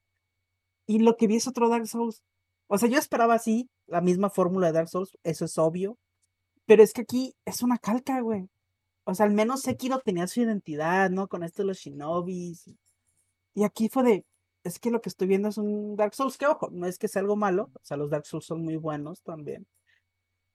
Y 0.85 0.99
lo 0.99 1.15
que 1.15 1.27
vi 1.27 1.37
es 1.37 1.47
otro 1.47 1.69
Dark 1.69 1.87
Souls. 1.87 2.21
O 2.67 2.77
sea, 2.77 2.89
yo 2.89 2.97
esperaba 2.97 3.35
así, 3.35 3.69
la 3.87 4.01
misma 4.01 4.29
fórmula 4.29 4.67
de 4.67 4.73
Dark 4.73 4.89
Souls, 4.89 5.17
eso 5.23 5.45
es 5.45 5.57
obvio. 5.57 5.97
Pero 6.65 6.83
es 6.83 6.93
que 6.93 7.01
aquí 7.01 7.35
es 7.45 7.61
una 7.61 7.77
calca, 7.77 8.21
güey. 8.21 8.49
O 9.05 9.13
sea, 9.15 9.25
al 9.25 9.33
menos 9.33 9.61
Sekiro 9.61 9.99
tenía 9.99 10.27
su 10.27 10.41
identidad, 10.41 11.09
¿no? 11.09 11.27
Con 11.27 11.43
esto 11.43 11.63
de 11.63 11.67
los 11.67 11.79
shinobis. 11.79 12.69
Y 13.53 13.63
aquí 13.63 13.89
fue 13.89 14.03
de, 14.03 14.25
es 14.63 14.79
que 14.79 14.91
lo 14.91 15.01
que 15.01 15.09
estoy 15.09 15.27
viendo 15.27 15.49
es 15.49 15.57
un 15.57 15.95
Dark 15.95 16.15
Souls, 16.15 16.37
que 16.37 16.47
ojo, 16.47 16.69
no 16.71 16.87
es 16.87 16.97
que 16.97 17.07
sea 17.07 17.21
algo 17.21 17.35
malo, 17.35 17.69
o 17.75 17.83
sea, 17.83 17.97
los 17.97 18.09
Dark 18.09 18.25
Souls 18.25 18.45
son 18.45 18.63
muy 18.63 18.77
buenos 18.77 19.21
también. 19.23 19.67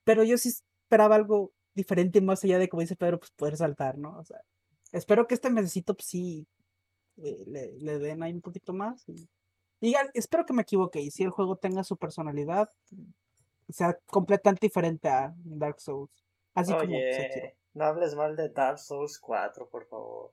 Pero 0.04 0.24
yo 0.24 0.38
sí 0.38 0.48
esperaba 0.48 1.16
algo 1.16 1.52
diferente 1.74 2.20
más 2.20 2.42
allá 2.44 2.58
de, 2.58 2.68
como 2.68 2.80
dice 2.82 2.96
Pedro, 2.96 3.18
pues 3.18 3.30
poder 3.32 3.56
saltar, 3.56 3.98
¿no? 3.98 4.18
O 4.18 4.24
sea, 4.24 4.40
espero 4.92 5.26
que 5.26 5.34
este 5.34 5.50
mesecito, 5.50 5.94
pues 5.94 6.08
sí, 6.08 6.46
eh, 7.18 7.44
le, 7.46 7.98
den 7.98 8.22
ahí 8.22 8.32
un 8.32 8.40
poquito 8.40 8.72
más. 8.72 9.08
Y, 9.08 9.28
espero 10.14 10.44
que 10.46 10.52
me 10.52 10.62
equivoque 10.62 11.00
y 11.00 11.10
si 11.10 11.22
el 11.22 11.30
juego 11.30 11.56
tenga 11.56 11.84
su 11.84 11.96
personalidad, 11.96 12.70
sea 13.68 13.98
completamente 14.06 14.66
diferente 14.66 15.08
a 15.08 15.34
Dark 15.36 15.80
Souls. 15.80 16.10
Así 16.54 16.72
como 16.72 16.82
Sekiro. 16.82 17.52
No 17.74 17.84
hables 17.84 18.14
mal 18.14 18.34
de 18.34 18.48
Dark 18.48 18.78
Souls 18.78 19.18
4, 19.20 19.68
por 19.68 19.86
favor. 19.86 20.32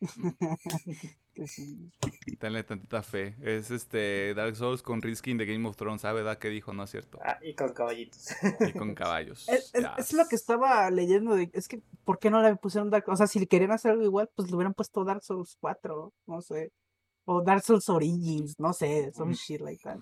que 1.34 1.46
sí. 1.46 1.90
Tenle 2.38 2.62
tantita 2.64 3.02
fe. 3.02 3.36
Es 3.40 3.70
este 3.70 4.34
Dark 4.34 4.56
Souls 4.56 4.82
con 4.82 5.00
Riskin 5.00 5.38
de 5.38 5.46
Game 5.46 5.66
of 5.68 5.76
Thrones. 5.76 6.02
¿Sabe 6.02 6.22
da 6.22 6.38
qué 6.38 6.48
dijo? 6.48 6.72
No 6.74 6.82
es 6.82 6.90
cierto. 6.90 7.18
Ah, 7.24 7.38
y 7.42 7.54
con 7.54 7.72
caballitos. 7.72 8.28
Y 8.60 8.72
con 8.72 8.94
caballos. 8.94 9.48
Es, 9.48 9.74
es- 9.74 9.82
Ya. 9.82 9.94
es 9.96 10.12
lo 10.12 10.26
que 10.26 10.34
estaba 10.36 10.90
leyendo. 10.90 11.34
de- 11.36 11.50
es 11.54 11.68
que, 11.68 11.80
¿por 12.04 12.18
qué 12.18 12.30
no 12.30 12.42
le 12.42 12.54
pusieron 12.56 12.90
Dark 12.90 13.08
O 13.08 13.16
sea, 13.16 13.26
si 13.26 13.46
querían 13.46 13.70
hacer 13.72 13.92
algo 13.92 14.02
igual, 14.04 14.28
pues 14.34 14.50
le 14.50 14.56
hubieran 14.56 14.74
puesto 14.74 15.04
Dark 15.04 15.22
Souls 15.22 15.56
4. 15.60 16.12
No 16.26 16.42
sé. 16.42 16.72
O 17.32 17.42
Dark 17.42 17.62
Souls 17.64 17.88
Origins. 17.88 18.58
No 18.58 18.72
sé. 18.72 19.08
Mm. 19.08 19.14
Some 19.14 19.34
shit 19.34 19.60
like 19.60 19.82
that. 19.84 20.00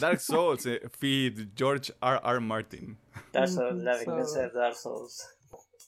Dark 0.00 0.20
Souls, 0.20 0.66
eh, 0.66 0.80
feed 0.98 1.52
George 1.56 1.92
R. 2.00 2.20
R. 2.22 2.40
Martin. 2.40 2.98
Dark 3.32 3.48
Souls, 3.48 3.82
la 3.82 3.96
venganza 3.96 4.42
de 4.42 4.50
Dark 4.50 4.76
Souls. 4.76 5.26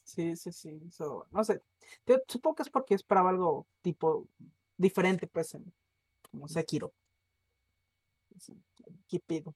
Sí, 0.05 0.35
sí, 0.37 0.53
sí. 0.53 0.81
so, 0.91 1.27
no 1.31 1.45
sé. 1.45 1.61
Yo 2.07 2.17
supongo 2.27 2.57
que 2.57 2.63
es 2.63 2.71
porque 2.71 2.95
esperaba 2.95 3.31
algo 3.31 3.67
tipo 3.83 4.27
diferente, 4.77 5.27
pues, 5.27 5.55
en- 5.55 5.73
como 6.31 6.49
Sekiro. 6.49 6.93
¿Qué 9.09 9.21
pedo? 9.21 9.55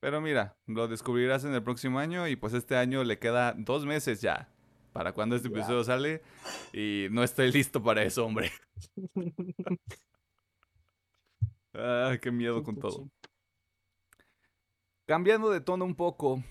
Pero 0.00 0.20
mira, 0.20 0.56
lo 0.66 0.88
descubrirás 0.88 1.44
en 1.44 1.54
el 1.54 1.62
próximo 1.62 1.98
año 1.98 2.28
y 2.28 2.36
pues 2.36 2.52
este 2.52 2.76
año 2.76 3.04
le 3.04 3.18
queda 3.18 3.54
dos 3.56 3.86
meses 3.86 4.20
ya 4.20 4.48
para 4.92 5.12
cuando 5.12 5.34
este 5.36 5.48
episodio 5.48 5.82
sale 5.84 6.22
y 6.72 7.08
no 7.10 7.22
estoy 7.24 7.50
listo 7.50 7.82
para 7.82 8.02
eso, 8.02 8.24
hombre. 8.26 8.50
Ah, 11.74 12.16
qué 12.20 12.30
miedo 12.30 12.62
con 12.62 12.76
todo. 12.76 13.08
Cambiando 15.06 15.50
de 15.50 15.60
tono 15.60 15.84
un 15.84 15.94
poco, 15.94 16.42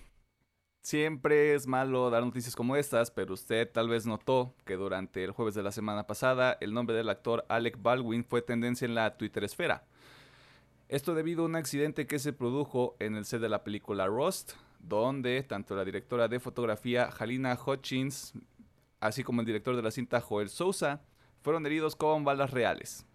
siempre 0.82 1.56
es 1.56 1.66
malo 1.66 2.10
dar 2.10 2.24
noticias 2.24 2.56
como 2.56 2.76
estas, 2.76 3.10
pero 3.10 3.34
usted 3.34 3.72
tal 3.72 3.90
vez 3.90 4.06
notó 4.06 4.54
que 4.66 4.76
durante 4.76 5.24
el 5.24 5.32
jueves 5.32 5.56
de 5.56 5.64
la 5.64 5.72
semana 5.72 6.06
pasada 6.06 6.58
el 6.62 6.74
nombre 6.74 6.96
del 6.96 7.10
actor 7.10 7.46
Alec 7.50 7.82
Baldwin 7.82 8.26
fue 8.26 8.42
tendencia 8.42 8.86
en 8.86 8.96
la 8.96 9.18
Twitter 9.18 9.44
esfera. 9.44 9.86
Esto 10.90 11.16
debido 11.16 11.44
a 11.44 11.46
un 11.46 11.56
accidente 11.56 12.06
que 12.06 12.20
se 12.20 12.34
produjo 12.34 12.96
en 13.00 13.16
el 13.16 13.26
set 13.26 13.42
de 13.42 13.50
la 13.50 13.64
película 13.64 14.06
Rust, 14.06 14.54
donde 14.80 15.42
tanto 15.44 15.76
la 15.76 15.86
directora 15.86 16.28
de 16.28 16.40
fotografía 16.40 17.06
Halina 17.06 17.58
Hutchins, 17.66 18.34
así 19.00 19.24
como 19.24 19.42
el 19.42 19.48
director 19.48 19.76
de 19.76 19.82
la 19.82 19.92
cinta 19.92 20.22
Joel 20.22 20.50
Sousa, 20.50 21.02
fueron 21.42 21.66
heridos 21.66 21.96
con 21.96 22.26
balas 22.26 22.52
reales. 22.52 23.08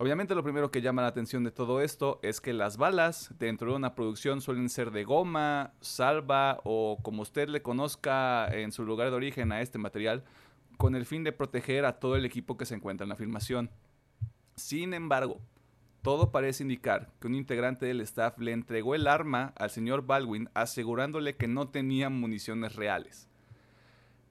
Obviamente 0.00 0.36
lo 0.36 0.44
primero 0.44 0.70
que 0.70 0.80
llama 0.80 1.02
la 1.02 1.08
atención 1.08 1.42
de 1.42 1.50
todo 1.50 1.80
esto 1.80 2.20
es 2.22 2.40
que 2.40 2.52
las 2.52 2.76
balas 2.76 3.34
dentro 3.36 3.72
de 3.72 3.76
una 3.76 3.96
producción 3.96 4.40
suelen 4.40 4.68
ser 4.68 4.92
de 4.92 5.02
goma, 5.02 5.72
salva 5.80 6.60
o 6.62 7.00
como 7.02 7.22
usted 7.22 7.48
le 7.48 7.62
conozca 7.62 8.46
en 8.46 8.70
su 8.70 8.84
lugar 8.84 9.10
de 9.10 9.16
origen 9.16 9.50
a 9.50 9.60
este 9.60 9.76
material, 9.78 10.22
con 10.76 10.94
el 10.94 11.04
fin 11.04 11.24
de 11.24 11.32
proteger 11.32 11.84
a 11.84 11.98
todo 11.98 12.14
el 12.14 12.24
equipo 12.24 12.56
que 12.56 12.64
se 12.64 12.76
encuentra 12.76 13.04
en 13.04 13.08
la 13.08 13.16
filmación. 13.16 13.70
Sin 14.54 14.94
embargo, 14.94 15.40
todo 16.02 16.30
parece 16.30 16.62
indicar 16.62 17.10
que 17.20 17.26
un 17.26 17.34
integrante 17.34 17.84
del 17.84 18.00
staff 18.02 18.38
le 18.38 18.52
entregó 18.52 18.94
el 18.94 19.08
arma 19.08 19.52
al 19.56 19.70
señor 19.70 20.06
Baldwin 20.06 20.48
asegurándole 20.54 21.34
que 21.34 21.48
no 21.48 21.70
tenía 21.70 22.08
municiones 22.08 22.76
reales. 22.76 23.28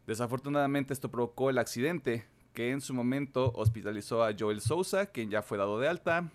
Desafortunadamente 0.06 0.94
esto 0.94 1.12
provocó 1.12 1.50
el 1.50 1.58
accidente, 1.58 2.26
que 2.58 2.72
en 2.72 2.82
su 2.82 2.92
momento 2.96 3.52
hospitalizó 3.54 4.24
a 4.24 4.34
Joel 4.36 4.62
Sousa, 4.62 5.06
quien 5.06 5.30
ya 5.30 5.44
fue 5.44 5.60
dado 5.60 5.80
de 5.80 5.88
alta, 5.88 6.32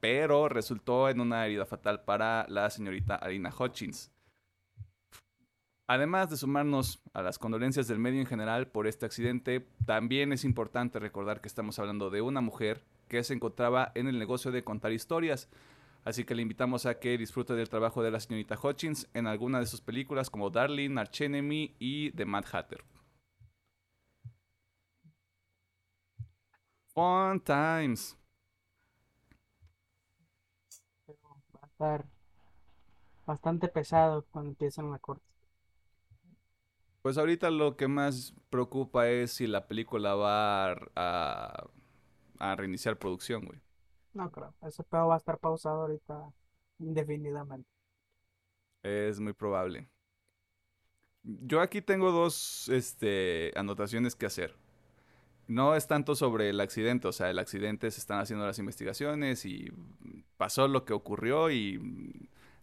pero 0.00 0.48
resultó 0.48 1.10
en 1.10 1.20
una 1.20 1.44
herida 1.44 1.66
fatal 1.66 2.04
para 2.04 2.46
la 2.48 2.70
señorita 2.70 3.16
Alina 3.16 3.52
Hutchins. 3.54 4.10
Además 5.86 6.30
de 6.30 6.38
sumarnos 6.38 7.02
a 7.12 7.20
las 7.20 7.38
condolencias 7.38 7.86
del 7.86 7.98
medio 7.98 8.20
en 8.20 8.26
general 8.26 8.68
por 8.68 8.86
este 8.86 9.04
accidente, 9.04 9.66
también 9.84 10.32
es 10.32 10.46
importante 10.46 10.98
recordar 10.98 11.42
que 11.42 11.48
estamos 11.48 11.78
hablando 11.78 12.08
de 12.08 12.22
una 12.22 12.40
mujer 12.40 12.82
que 13.08 13.22
se 13.22 13.34
encontraba 13.34 13.92
en 13.94 14.08
el 14.08 14.18
negocio 14.18 14.52
de 14.52 14.64
contar 14.64 14.92
historias. 14.92 15.50
Así 16.02 16.24
que 16.24 16.34
le 16.34 16.40
invitamos 16.40 16.86
a 16.86 16.98
que 16.98 17.18
disfrute 17.18 17.52
del 17.52 17.68
trabajo 17.68 18.02
de 18.02 18.10
la 18.10 18.20
señorita 18.20 18.58
Hutchins 18.58 19.06
en 19.12 19.26
alguna 19.26 19.60
de 19.60 19.66
sus 19.66 19.82
películas 19.82 20.30
como 20.30 20.48
Darling, 20.48 20.96
Arch 20.96 21.20
Enemy 21.20 21.74
y 21.78 22.10
The 22.12 22.24
Mad 22.24 22.46
Hatter. 22.50 22.82
Fun 26.94 27.38
times. 27.40 28.16
Pero 31.06 31.18
va 31.54 31.60
a 31.62 31.66
estar 31.66 32.06
bastante 33.26 33.66
pesado 33.66 34.24
cuando 34.30 34.50
empiezan 34.50 34.92
la 34.92 35.00
corte. 35.00 35.24
Pues 37.02 37.18
ahorita 37.18 37.50
lo 37.50 37.76
que 37.76 37.88
más 37.88 38.34
preocupa 38.50 39.08
es 39.08 39.32
si 39.32 39.46
la 39.46 39.66
película 39.66 40.14
va 40.14 40.72
a, 40.72 40.76
a- 40.96 41.70
a 42.38 42.56
reiniciar 42.56 42.98
producción, 42.98 43.44
güey. 43.46 43.60
No 44.14 44.30
creo. 44.30 44.54
Ese 44.62 44.84
pedo 44.84 45.08
va 45.08 45.16
a 45.16 45.18
estar 45.18 45.38
pausado 45.38 45.82
ahorita 45.82 46.32
indefinidamente. 46.78 47.68
Es 48.84 49.18
muy 49.20 49.32
probable. 49.32 49.88
Yo 51.24 51.60
aquí 51.60 51.82
tengo 51.82 52.10
dos 52.10 52.68
este, 52.68 53.52
anotaciones 53.56 54.16
que 54.16 54.26
hacer. 54.26 54.56
No 55.52 55.76
es 55.76 55.86
tanto 55.86 56.14
sobre 56.14 56.48
el 56.48 56.58
accidente, 56.62 57.08
o 57.08 57.12
sea, 57.12 57.28
el 57.28 57.38
accidente 57.38 57.90
se 57.90 58.00
están 58.00 58.18
haciendo 58.20 58.46
las 58.46 58.58
investigaciones 58.58 59.44
y 59.44 59.70
pasó 60.38 60.66
lo 60.66 60.86
que 60.86 60.94
ocurrió 60.94 61.50
y 61.50 61.78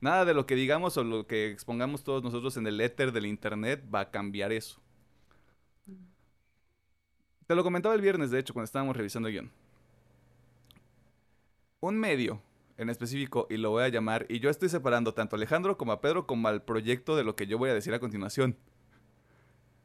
nada 0.01 0.25
de 0.25 0.33
lo 0.33 0.47
que 0.47 0.55
digamos 0.55 0.97
o 0.97 1.03
lo 1.03 1.27
que 1.27 1.51
expongamos 1.51 2.03
todos 2.03 2.23
nosotros 2.23 2.57
en 2.57 2.65
el 2.65 2.81
éter 2.81 3.11
del 3.11 3.27
internet 3.27 3.83
va 3.93 3.99
a 3.99 4.09
cambiar 4.09 4.51
eso. 4.51 4.81
Te 7.45 7.53
lo 7.53 7.63
comentaba 7.63 7.93
el 7.93 8.01
viernes, 8.01 8.31
de 8.31 8.39
hecho, 8.39 8.53
cuando 8.53 8.65
estábamos 8.65 8.97
revisando 8.97 9.27
el 9.27 9.35
guion. 9.35 9.51
Un 11.81 11.95
medio 11.95 12.41
en 12.77 12.89
específico, 12.89 13.45
y 13.51 13.57
lo 13.57 13.69
voy 13.69 13.83
a 13.83 13.89
llamar, 13.89 14.25
y 14.29 14.39
yo 14.39 14.49
estoy 14.49 14.69
separando 14.69 15.13
tanto 15.13 15.35
a 15.35 15.37
Alejandro 15.37 15.77
como 15.77 15.91
a 15.91 16.01
Pedro 16.01 16.25
como 16.25 16.47
al 16.47 16.63
proyecto 16.63 17.15
de 17.15 17.23
lo 17.23 17.35
que 17.35 17.45
yo 17.45 17.59
voy 17.59 17.69
a 17.69 17.75
decir 17.75 17.93
a 17.93 17.99
continuación. 17.99 18.57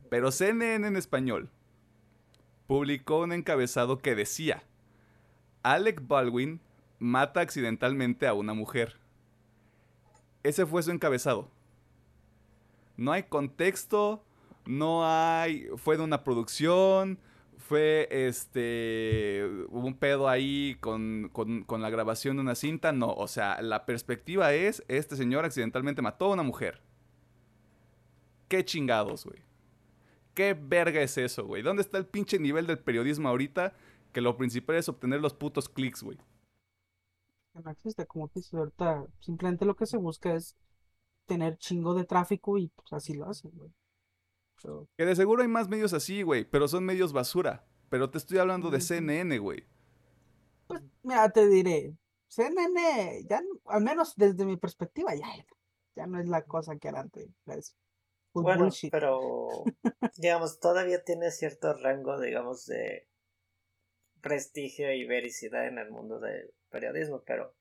Pero 0.08 0.32
CNN 0.32 0.86
en 0.86 0.96
español 0.96 1.50
publicó 2.66 3.20
un 3.20 3.32
encabezado 3.32 3.98
que 3.98 4.14
decía, 4.14 4.62
Alec 5.62 6.06
Baldwin 6.06 6.60
mata 6.98 7.40
accidentalmente 7.40 8.26
a 8.26 8.34
una 8.34 8.54
mujer. 8.54 8.96
Ese 10.42 10.66
fue 10.66 10.82
su 10.82 10.90
encabezado. 10.90 11.50
No 12.96 13.12
hay 13.12 13.24
contexto, 13.24 14.24
no 14.66 15.02
hay... 15.04 15.66
fue 15.76 15.96
de 15.96 16.04
una 16.04 16.22
producción, 16.22 17.18
fue 17.58 18.08
este... 18.10 19.42
hubo 19.68 19.86
un 19.86 19.94
pedo 19.94 20.28
ahí 20.28 20.76
con, 20.80 21.30
con, 21.32 21.64
con 21.64 21.82
la 21.82 21.90
grabación 21.90 22.36
de 22.36 22.42
una 22.42 22.54
cinta, 22.54 22.92
no, 22.92 23.12
o 23.12 23.26
sea, 23.26 23.60
la 23.62 23.86
perspectiva 23.86 24.52
es, 24.52 24.84
este 24.88 25.16
señor 25.16 25.44
accidentalmente 25.44 26.02
mató 26.02 26.26
a 26.26 26.34
una 26.34 26.42
mujer. 26.42 26.82
Qué 28.48 28.64
chingados, 28.64 29.24
güey. 29.24 29.40
¿Qué 30.34 30.54
verga 30.54 31.00
es 31.00 31.16
eso, 31.16 31.46
güey? 31.46 31.62
¿Dónde 31.62 31.82
está 31.82 31.98
el 31.98 32.06
pinche 32.06 32.38
nivel 32.38 32.66
del 32.66 32.78
periodismo 32.78 33.28
ahorita? 33.28 33.74
Que 34.12 34.20
lo 34.20 34.36
principal 34.36 34.76
es 34.76 34.88
obtener 34.88 35.20
los 35.20 35.34
putos 35.34 35.68
clics, 35.68 36.02
güey. 36.02 36.18
No 37.54 37.70
existe, 37.70 38.04
como 38.06 38.28
que 38.28 38.40
ahorita, 38.52 39.06
simplemente 39.20 39.64
lo 39.64 39.76
que 39.76 39.86
se 39.86 39.96
busca 39.96 40.34
es 40.34 40.56
tener 41.26 41.56
chingo 41.56 41.94
de 41.94 42.04
tráfico 42.04 42.58
y 42.58 42.68
pues 42.68 42.92
así 42.92 43.14
lo 43.14 43.26
hacen, 43.26 43.52
güey. 43.54 43.70
Que 44.96 45.04
de 45.04 45.14
seguro 45.14 45.42
hay 45.42 45.48
más 45.48 45.68
medios 45.68 45.92
así, 45.92 46.22
güey, 46.22 46.44
pero 46.44 46.68
son 46.68 46.84
medios 46.84 47.12
basura. 47.12 47.64
Pero 47.88 48.10
te 48.10 48.18
estoy 48.18 48.38
hablando 48.38 48.70
de. 48.70 48.80
CNN, 48.80 49.38
güey. 49.38 49.64
pues 50.66 50.82
mira, 51.02 51.28
te 51.30 51.46
diré, 51.48 51.96
CNN, 52.28 53.24
ya, 53.28 53.42
al 53.66 53.82
menos 53.82 54.14
desde 54.16 54.44
mi 54.44 54.56
perspectiva, 54.56 55.14
ya, 55.14 55.26
ya 55.94 56.06
no 56.06 56.18
es 56.18 56.28
la 56.28 56.42
cosa 56.42 56.76
que 56.76 56.88
era 56.88 57.00
antes. 57.00 57.28
Bueno, 58.34 58.54
bullshit. 58.54 58.90
pero 58.90 59.72
digamos, 60.16 60.60
todavía 60.60 61.02
tiene 61.04 61.30
cierto 61.32 61.72
rango, 61.74 62.20
digamos, 62.20 62.66
de 62.66 63.08
prestigio 64.20 64.92
y 64.92 65.04
vericidad 65.06 65.68
en 65.68 65.78
el 65.78 65.88
mundo 65.92 66.18
del 66.18 66.52
periodismo, 66.68 67.22
pero 67.24 67.54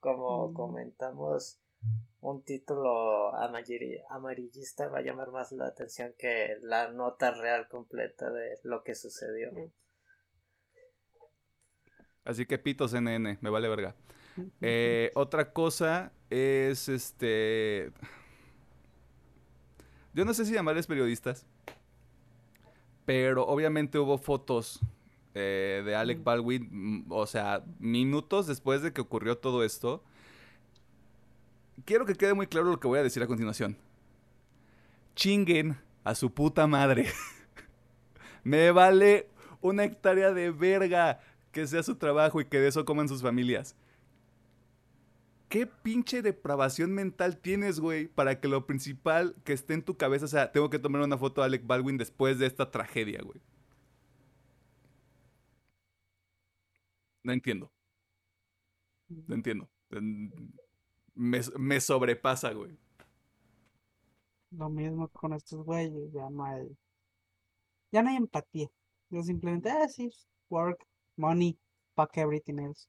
como 0.00 0.52
Mm. 0.52 0.54
comentamos, 0.54 1.60
un 2.20 2.42
título 2.44 3.34
amarillista 4.10 4.88
va 4.88 4.98
a 4.98 5.02
llamar 5.02 5.30
más 5.32 5.52
la 5.52 5.66
atención 5.68 6.14
que 6.18 6.56
la 6.62 6.90
nota 6.92 7.32
real 7.32 7.68
completa 7.68 8.30
de 8.30 8.58
lo 8.64 8.84
que 8.84 8.94
sucedió. 8.96 9.52
Así 12.24 12.46
que 12.46 12.58
pito 12.58 12.88
CNN, 12.88 13.38
me 13.40 13.50
vale 13.50 13.68
verga. 13.68 13.94
Eh, 14.62 15.12
otra 15.14 15.52
cosa 15.52 16.12
es 16.30 16.88
este. 16.88 17.92
Yo 20.14 20.24
no 20.24 20.34
sé 20.34 20.44
si 20.44 20.52
llamarles 20.52 20.86
periodistas, 20.86 21.46
pero 23.04 23.46
obviamente 23.46 23.98
hubo 23.98 24.18
fotos 24.18 24.80
eh, 25.34 25.82
de 25.84 25.96
Alec 25.96 26.18
Mm. 26.18 26.24
Baldwin, 26.24 26.68
mm, 26.70 27.06
o 27.08 27.26
sea, 27.26 27.64
minutos 27.78 28.46
después 28.46 28.82
de 28.82 28.92
que 28.92 29.00
ocurrió 29.00 29.38
todo 29.38 29.64
esto. 29.64 30.02
Quiero 31.86 32.04
que 32.04 32.14
quede 32.14 32.34
muy 32.34 32.46
claro 32.46 32.68
lo 32.68 32.78
que 32.78 32.86
voy 32.86 32.98
a 32.98 33.02
decir 33.02 33.22
a 33.22 33.26
continuación. 33.26 33.76
Chinguen 35.16 35.78
a 36.04 36.14
su 36.14 36.32
puta 36.32 36.66
madre. 36.66 37.06
Me 38.44 38.70
vale 38.72 39.28
una 39.60 39.84
hectárea 39.84 40.32
de 40.32 40.50
verga 40.50 41.20
que 41.50 41.66
sea 41.66 41.82
su 41.82 41.96
trabajo 41.96 42.40
y 42.40 42.44
que 42.44 42.60
de 42.60 42.68
eso 42.68 42.84
coman 42.84 43.08
sus 43.08 43.22
familias. 43.22 43.74
¿Qué 45.52 45.66
pinche 45.66 46.22
depravación 46.22 46.94
mental 46.94 47.36
tienes, 47.36 47.78
güey, 47.78 48.08
para 48.08 48.40
que 48.40 48.48
lo 48.48 48.66
principal 48.66 49.36
que 49.44 49.52
esté 49.52 49.74
en 49.74 49.84
tu 49.84 49.98
cabeza 49.98 50.26
sea, 50.26 50.50
tengo 50.50 50.70
que 50.70 50.78
tomar 50.78 51.02
una 51.02 51.18
foto 51.18 51.42
de 51.42 51.46
Alec 51.48 51.66
Baldwin 51.66 51.98
después 51.98 52.38
de 52.38 52.46
esta 52.46 52.70
tragedia, 52.70 53.20
güey? 53.22 53.38
No 57.22 57.34
entiendo. 57.34 57.70
No 59.08 59.34
entiendo. 59.34 59.68
Me, 61.14 61.80
sobrepasa, 61.82 62.54
güey. 62.54 62.74
Lo 64.52 64.70
mismo 64.70 65.08
con 65.08 65.34
estos 65.34 65.62
güeyes, 65.66 66.10
ya 66.14 66.30
no 66.30 66.46
hay. 66.46 66.66
Ya 67.90 68.02
no 68.02 68.08
hay 68.08 68.16
empatía. 68.16 68.68
Yo 69.10 69.22
simplemente, 69.22 69.68
ah, 69.68 69.86
sí, 69.86 70.08
work, 70.48 70.82
money, 71.16 71.58
fuck 71.94 72.16
everything 72.16 72.58
else. 72.58 72.88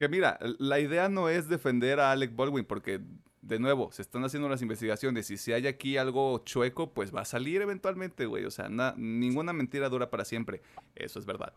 Que 0.00 0.08
mira, 0.08 0.38
la 0.58 0.80
idea 0.80 1.10
no 1.10 1.28
es 1.28 1.46
defender 1.46 2.00
a 2.00 2.10
Alec 2.10 2.34
Baldwin, 2.34 2.64
porque 2.64 3.00
de 3.42 3.58
nuevo, 3.58 3.92
se 3.92 4.00
están 4.00 4.24
haciendo 4.24 4.48
las 4.48 4.62
investigaciones 4.62 5.30
y 5.30 5.36
si 5.36 5.52
hay 5.52 5.66
aquí 5.66 5.98
algo 5.98 6.38
chueco, 6.44 6.94
pues 6.94 7.14
va 7.14 7.20
a 7.20 7.26
salir 7.26 7.60
eventualmente, 7.60 8.24
güey. 8.24 8.46
O 8.46 8.50
sea, 8.50 8.70
ninguna 8.96 9.52
mentira 9.52 9.90
dura 9.90 10.08
para 10.08 10.24
siempre. 10.24 10.62
Eso 10.94 11.18
es 11.18 11.26
verdad. 11.26 11.52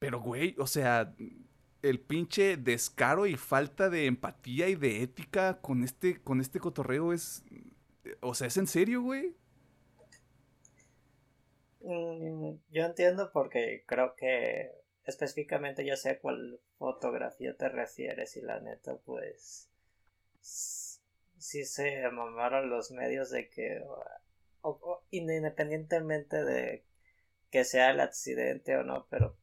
Pero, 0.00 0.20
güey, 0.20 0.56
o 0.58 0.66
sea, 0.66 1.14
el 1.82 2.00
pinche 2.00 2.56
descaro 2.56 3.26
y 3.26 3.36
falta 3.36 3.88
de 3.88 4.06
empatía 4.06 4.68
y 4.68 4.74
de 4.74 5.02
ética 5.02 5.60
con 5.60 5.84
este, 5.84 6.20
con 6.20 6.40
este 6.40 6.58
cotorreo 6.58 7.12
es. 7.12 7.44
O 8.20 8.34
sea, 8.34 8.48
¿es 8.48 8.56
en 8.56 8.66
serio, 8.66 9.02
güey? 9.02 9.36
Mm, 11.82 12.54
yo 12.70 12.84
entiendo 12.84 13.30
porque 13.32 13.84
creo 13.86 14.16
que 14.16 14.79
específicamente 15.10 15.84
yo 15.84 15.96
sé 15.96 16.10
a 16.10 16.20
cuál 16.20 16.60
fotografía 16.78 17.56
te 17.56 17.68
refieres 17.68 18.36
y 18.36 18.42
la 18.42 18.60
neta, 18.60 18.96
pues. 18.96 19.68
Sí 20.40 21.64
se 21.64 22.08
mamaron 22.10 22.70
los 22.70 22.90
medios 22.90 23.30
de 23.30 23.48
que. 23.50 23.84
independientemente 25.10 26.44
de 26.44 26.84
que 27.50 27.64
sea 27.64 27.90
el 27.90 28.00
accidente 28.00 28.76
o 28.76 28.84
no, 28.84 29.06
pero 29.10 29.36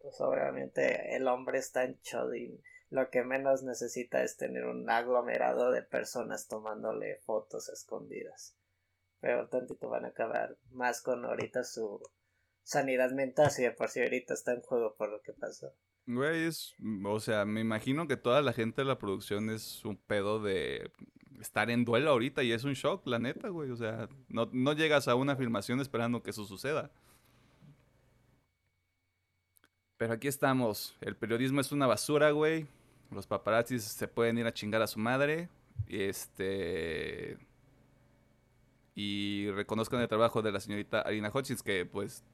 pues 0.00 0.20
obviamente 0.20 1.16
el 1.16 1.26
hombre 1.26 1.58
está 1.58 1.84
en 1.84 1.98
y 2.36 2.62
lo 2.90 3.10
que 3.10 3.22
menos 3.22 3.62
necesita 3.62 4.22
es 4.22 4.36
tener 4.36 4.64
un 4.64 4.88
aglomerado 4.88 5.70
de 5.70 5.82
personas 5.82 6.48
tomándole 6.48 7.16
fotos 7.16 7.68
escondidas. 7.68 8.56
Pero 9.20 9.48
tantito 9.48 9.88
van 9.88 10.04
a 10.04 10.08
acabar 10.08 10.56
más 10.70 11.02
con 11.02 11.24
ahorita 11.24 11.64
su 11.64 12.00
sanidad 12.68 13.12
mental, 13.12 13.50
si 13.50 13.62
de 13.62 13.72
por 13.72 13.88
sí 13.88 14.00
ahorita 14.00 14.34
está 14.34 14.52
en 14.52 14.60
juego 14.60 14.94
por 14.94 15.10
lo 15.10 15.22
que 15.22 15.32
pasó. 15.32 15.72
Güey, 16.06 16.44
es, 16.44 16.74
o 17.04 17.18
sea, 17.18 17.46
me 17.46 17.60
imagino 17.60 18.06
que 18.06 18.16
toda 18.18 18.42
la 18.42 18.52
gente 18.52 18.82
de 18.82 18.86
la 18.86 18.98
producción 18.98 19.48
es 19.48 19.84
un 19.86 19.96
pedo 19.96 20.42
de 20.42 20.90
estar 21.40 21.70
en 21.70 21.86
duelo 21.86 22.10
ahorita 22.10 22.42
y 22.42 22.52
es 22.52 22.64
un 22.64 22.74
shock, 22.74 23.06
la 23.06 23.18
neta, 23.18 23.48
güey. 23.48 23.70
O 23.70 23.76
sea, 23.76 24.08
no, 24.28 24.50
no 24.52 24.74
llegas 24.74 25.08
a 25.08 25.14
una 25.14 25.34
filmación 25.34 25.80
esperando 25.80 26.22
que 26.22 26.30
eso 26.30 26.44
suceda. 26.44 26.90
Pero 29.96 30.12
aquí 30.12 30.28
estamos. 30.28 30.94
El 31.00 31.16
periodismo 31.16 31.62
es 31.62 31.72
una 31.72 31.86
basura, 31.86 32.30
güey. 32.32 32.66
Los 33.10 33.26
paparazzis 33.26 33.82
se 33.82 34.08
pueden 34.08 34.36
ir 34.36 34.46
a 34.46 34.52
chingar 34.52 34.82
a 34.82 34.86
su 34.86 34.98
madre. 34.98 35.48
Este. 35.88 37.38
Y 38.94 39.50
reconozcan 39.52 40.00
el 40.00 40.08
trabajo 40.08 40.42
de 40.42 40.52
la 40.52 40.60
señorita 40.60 41.00
Arina 41.00 41.30
Hutchins, 41.32 41.62
que 41.62 41.86
pues. 41.86 42.24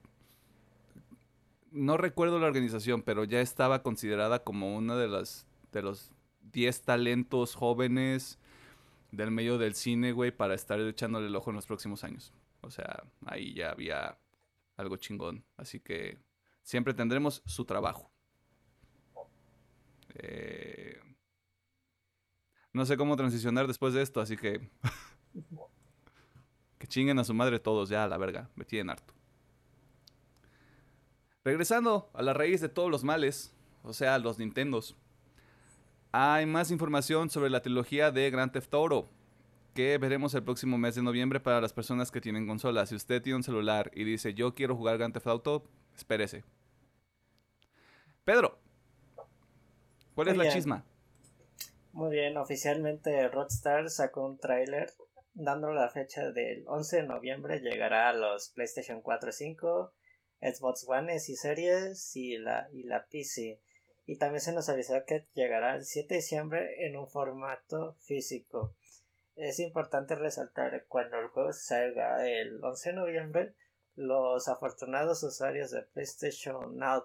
No 1.75 1.97
recuerdo 1.97 2.39
la 2.39 2.47
organización, 2.47 3.03
pero 3.03 3.25
ya 3.25 3.41
estaba 3.41 3.83
considerada 3.83 4.45
como 4.45 4.77
una 4.77 4.95
de 4.95 5.09
las. 5.09 5.45
de 5.73 5.83
los 5.83 6.13
10 6.53 6.83
talentos 6.83 7.57
jóvenes 7.57 8.39
del 9.11 9.33
medio 9.33 9.59
del 9.59 9.75
cine, 9.75 10.13
güey, 10.13 10.31
para 10.31 10.55
estar 10.55 10.79
echándole 10.81 11.27
el 11.27 11.35
ojo 11.35 11.51
en 11.51 11.57
los 11.57 11.67
próximos 11.67 12.05
años. 12.05 12.33
O 12.61 12.71
sea, 12.71 13.03
ahí 13.27 13.55
ya 13.55 13.71
había 13.71 14.17
algo 14.77 14.97
chingón. 14.99 15.45
Así 15.57 15.81
que 15.81 16.17
siempre 16.63 16.95
tendremos 16.95 17.43
su 17.45 17.65
trabajo. 17.65 18.09
Eh, 20.15 21.01
no 22.73 22.87
sé 22.87 22.97
cómo 22.97 23.17
transicionar 23.17 23.67
después 23.67 23.95
de 23.95 24.03
esto, 24.03 24.21
así 24.21 24.37
que... 24.37 24.71
que 26.79 26.87
chinguen 26.87 27.19
a 27.19 27.25
su 27.25 27.35
madre 27.35 27.59
todos 27.59 27.89
ya, 27.89 28.05
a 28.05 28.09
la 28.09 28.17
verga. 28.17 28.49
Me 28.55 28.65
tienen 28.65 28.91
harto. 28.91 29.13
Regresando 31.45 32.11
a 32.15 32.23
la 32.23 32.33
raíz 32.33 32.61
de 32.61 32.69
todos 32.69 32.91
los 32.91 33.05
males, 33.05 33.55
o 33.83 33.93
sea, 33.93 34.19
los 34.19 34.39
Nintendos. 34.39 34.97
Hay 36.11 36.47
más 36.47 36.71
información 36.71 37.29
sobre 37.29 37.51
la 37.51 37.61
trilogía 37.61 38.11
de 38.11 38.31
Grand 38.31 38.51
Theft 38.51 38.73
Auto 38.73 39.11
que 39.75 39.99
veremos 39.99 40.33
el 40.35 40.45
próximo 40.45 40.79
mes 40.79 40.95
de 40.95 41.03
noviembre 41.03 41.41
para 41.41 41.61
las 41.61 41.73
personas 41.73 42.11
que 42.11 42.21
tienen 42.21 42.47
consolas. 42.47 42.89
Si 42.89 42.95
usted 42.95 43.21
tiene 43.21 43.37
un 43.37 43.43
celular 43.43 43.91
y 43.93 44.05
dice 44.05 44.33
yo 44.33 44.55
quiero 44.55 44.77
jugar 44.77 44.99
Grand 44.99 45.13
Theft 45.13 45.27
Auto, 45.27 45.65
espérese. 45.97 46.45
Pedro, 48.25 48.59
¿cuál 50.15 50.29
es 50.29 50.37
la 50.37 50.49
chisma? 50.49 50.85
Muy 51.93 52.11
bien, 52.11 52.37
oficialmente 52.37 53.29
Rockstar 53.29 53.91
sacó 53.91 54.25
un 54.25 54.39
tráiler 54.39 54.93
dando 55.35 55.73
la 55.73 55.91
fecha 55.91 56.31
del 56.31 56.65
11 56.69 56.97
de 56.97 57.03
noviembre 57.03 57.59
llegará 57.59 58.09
a 58.09 58.13
los 58.13 58.51
PlayStation 58.51 59.03
4 59.03 59.31
y 59.31 59.33
5, 59.33 59.93
Xbox 60.45 60.87
One 60.89 61.15
y 61.17 61.19
series 61.19 62.15
y 62.17 62.37
la, 62.39 62.69
y 62.73 62.83
la 62.83 63.07
PC. 63.07 63.61
Y 64.07 64.17
también 64.17 64.41
se 64.41 64.53
nos 64.53 64.69
avisó 64.69 65.05
que 65.07 65.27
llegará 65.35 65.77
el 65.77 65.85
7 65.85 66.09
de 66.09 66.21
diciembre 66.21 66.87
en 66.87 66.97
un 66.97 67.09
formato 67.09 67.95
físico. 68.01 68.75
Es 69.37 69.59
importante 69.59 70.15
resaltar 70.15 70.85
cuando 70.87 71.19
el 71.19 71.29
juego 71.29 71.53
salga 71.53 72.29
el 72.29 72.63
11 72.63 72.91
de 72.91 72.97
noviembre, 72.97 73.55
los 73.97 74.49
afortunados 74.49 75.23
usuarios 75.23 75.71
de 75.71 75.83
PlayStation 75.83 76.77
Now 76.77 77.05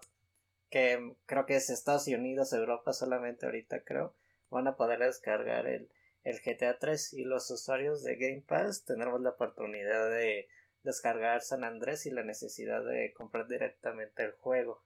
que 0.69 1.15
creo 1.25 1.45
que 1.45 1.56
es 1.56 1.69
Estados 1.69 2.08
Unidos, 2.08 2.54
Europa 2.54 2.93
solamente 2.93 3.45
ahorita 3.45 3.84
creo, 3.84 4.13
van 4.49 4.67
a 4.67 4.75
poder 4.75 4.99
descargar 4.99 5.67
el, 5.67 5.89
el 6.23 6.39
GTA 6.39 6.78
3 6.78 7.13
y 7.13 7.23
los 7.23 7.49
usuarios 7.49 8.04
de 8.04 8.15
Game 8.15 8.43
Pass 8.47 8.86
tendremos 8.86 9.21
la 9.21 9.32
oportunidad 9.32 10.10
de 10.10 10.47
descargar 10.84 11.42
San 11.42 11.63
Andrés 11.63 12.06
y 12.06 12.12
la 12.12 12.24
necesidad 12.24 12.84
de 12.84 13.13
comprar 13.13 13.48
directamente 13.48 14.24
el 14.24 14.32
juego. 14.32 14.84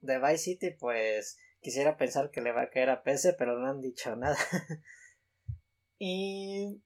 De 0.00 0.18
Vice 0.18 0.38
City 0.38 0.70
pues 0.70 1.38
quisiera 1.60 1.96
pensar 1.96 2.30
que 2.30 2.40
le 2.40 2.52
va 2.52 2.62
a 2.62 2.70
caer 2.70 2.90
a 2.90 3.02
PC 3.02 3.34
pero 3.34 3.58
no 3.58 3.68
han 3.68 3.80
dicho 3.80 4.14
nada. 4.16 4.36
y 5.98 6.82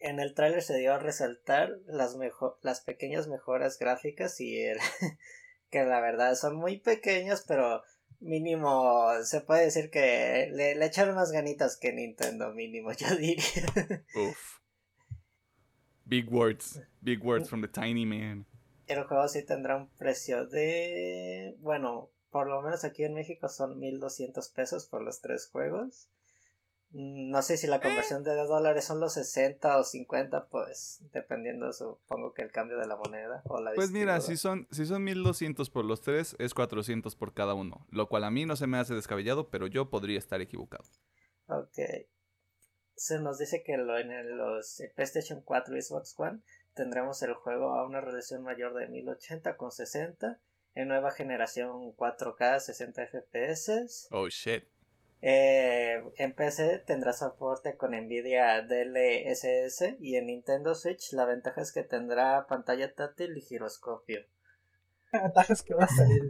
en 0.00 0.20
el 0.20 0.34
tráiler 0.34 0.62
se 0.62 0.76
dio 0.76 0.94
a 0.94 0.98
resaltar 0.98 1.78
las, 1.86 2.16
las 2.62 2.80
pequeñas 2.80 3.28
mejoras 3.28 3.78
gráficas 3.78 4.40
y 4.40 4.60
el 4.60 4.78
que 5.70 5.84
la 5.84 6.00
verdad 6.00 6.34
son 6.34 6.56
muy 6.56 6.78
pequeños, 6.78 7.44
pero 7.46 7.82
mínimo 8.20 9.10
se 9.24 9.40
puede 9.40 9.64
decir 9.64 9.90
que 9.90 10.48
le, 10.52 10.74
le 10.74 10.86
echaron 10.86 11.14
más 11.14 11.32
ganitas 11.32 11.76
que 11.76 11.92
Nintendo, 11.92 12.52
mínimo, 12.52 12.92
yo 12.98 13.16
diría. 13.16 14.04
Uf. 14.14 14.61
Big 16.12 16.28
words, 16.30 16.78
big 17.00 17.24
words 17.24 17.48
from 17.48 17.62
the 17.62 17.68
tiny 17.68 18.04
man. 18.04 18.44
El 18.86 19.04
juego 19.04 19.26
sí 19.28 19.42
tendrá 19.44 19.76
un 19.76 19.88
precio 19.96 20.46
de, 20.46 21.56
bueno, 21.60 22.10
por 22.28 22.48
lo 22.48 22.60
menos 22.60 22.84
aquí 22.84 23.02
en 23.04 23.14
México 23.14 23.48
son 23.48 23.78
1200 23.78 24.46
pesos 24.50 24.84
por 24.84 25.02
los 25.02 25.22
tres 25.22 25.48
juegos. 25.50 26.10
No 26.90 27.40
sé 27.40 27.56
si 27.56 27.66
la 27.66 27.76
eh. 27.76 27.80
conversión 27.80 28.24
de 28.24 28.34
dólares 28.34 28.84
son 28.84 29.00
los 29.00 29.14
60 29.14 29.78
o 29.78 29.84
50, 29.84 30.48
pues 30.50 31.00
dependiendo, 31.14 31.72
supongo 31.72 32.34
que 32.34 32.42
el 32.42 32.52
cambio 32.52 32.76
de 32.76 32.86
la 32.86 32.96
moneda 32.96 33.40
o 33.46 33.62
la 33.62 33.72
Pues 33.72 33.90
mira, 33.90 34.20
si 34.20 34.36
son, 34.36 34.68
si 34.70 34.84
son 34.84 35.02
1200 35.04 35.70
por 35.70 35.86
los 35.86 36.02
tres, 36.02 36.36
es 36.38 36.52
400 36.52 37.16
por 37.16 37.32
cada 37.32 37.54
uno. 37.54 37.86
Lo 37.90 38.10
cual 38.10 38.24
a 38.24 38.30
mí 38.30 38.44
no 38.44 38.56
se 38.56 38.66
me 38.66 38.76
hace 38.76 38.92
descabellado, 38.92 39.48
pero 39.48 39.66
yo 39.66 39.88
podría 39.88 40.18
estar 40.18 40.42
equivocado. 40.42 40.84
Ok. 41.46 41.78
Se 42.96 43.18
nos 43.18 43.38
dice 43.38 43.62
que 43.62 43.76
lo, 43.76 43.98
en 43.98 44.36
los 44.36 44.82
PlayStation 44.94 45.40
4 45.42 45.76
y 45.76 45.82
Xbox 45.82 46.14
One 46.18 46.40
tendremos 46.74 47.22
el 47.22 47.34
juego 47.34 47.74
a 47.74 47.86
una 47.86 48.00
resolución 48.00 48.42
mayor 48.42 48.74
de 48.74 48.88
1080 48.88 49.56
con 49.56 49.70
60 49.70 50.40
en 50.74 50.88
nueva 50.88 51.10
generación 51.10 51.94
4K 51.96 52.60
60 52.60 53.06
FPS. 53.06 54.08
Oh 54.10 54.28
shit. 54.28 54.64
Eh, 55.24 56.02
en 56.16 56.32
PC 56.34 56.78
tendrá 56.80 57.12
soporte 57.12 57.76
con 57.76 57.92
Nvidia 57.92 58.60
DLSS 58.62 59.94
y 60.00 60.16
en 60.16 60.26
Nintendo 60.26 60.74
Switch 60.74 61.12
la 61.12 61.26
ventaja 61.26 61.60
es 61.60 61.70
que 61.72 61.84
tendrá 61.84 62.46
pantalla 62.48 62.92
táctil 62.92 63.36
y 63.36 63.42
giroscopio. 63.42 64.20
Ventajas 65.12 65.62
que 65.62 65.74
va 65.74 65.84
a 65.84 65.88
salir 65.88 66.22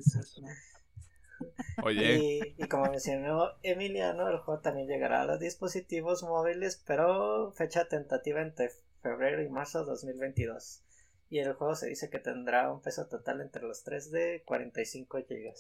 Oye. 1.83 2.55
Y, 2.57 2.69
como 2.69 2.91
mencionó 2.91 3.51
Emiliano, 3.63 4.29
el 4.29 4.39
juego 4.39 4.61
también 4.61 4.89
llegará 4.89 5.23
a 5.23 5.27
los 5.27 5.41
dispositivos 5.41 6.23
móviles, 6.23 6.83
pero 6.87 7.53
fecha 7.53 7.89
tentativa 7.89 8.41
entre 8.43 8.71
febrero 9.03 9.43
y 9.43 9.49
marzo 9.49 9.81
de 9.81 9.87
2022. 9.87 10.83
Y 11.31 11.39
el 11.39 11.53
juego 11.55 11.75
se 11.75 11.89
dice 11.89 12.11
que 12.11 12.19
tendrá 12.19 12.71
un 12.71 12.81
peso 12.81 13.07
total 13.07 13.41
entre 13.41 13.63
los 13.63 13.83
3 13.85 14.11
de 14.11 14.43
45 14.45 15.19
GB. 15.19 15.55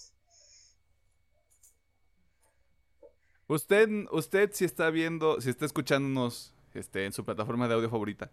Usted, 3.48 3.88
usted 4.10 4.50
si 4.52 4.64
está 4.64 4.90
viendo, 4.90 5.40
si 5.40 5.50
está 5.50 5.64
escuchándonos 5.64 6.54
este, 6.74 7.04
en 7.04 7.12
su 7.12 7.24
plataforma 7.24 7.68
de 7.68 7.74
audio 7.74 7.90
favorita, 7.90 8.30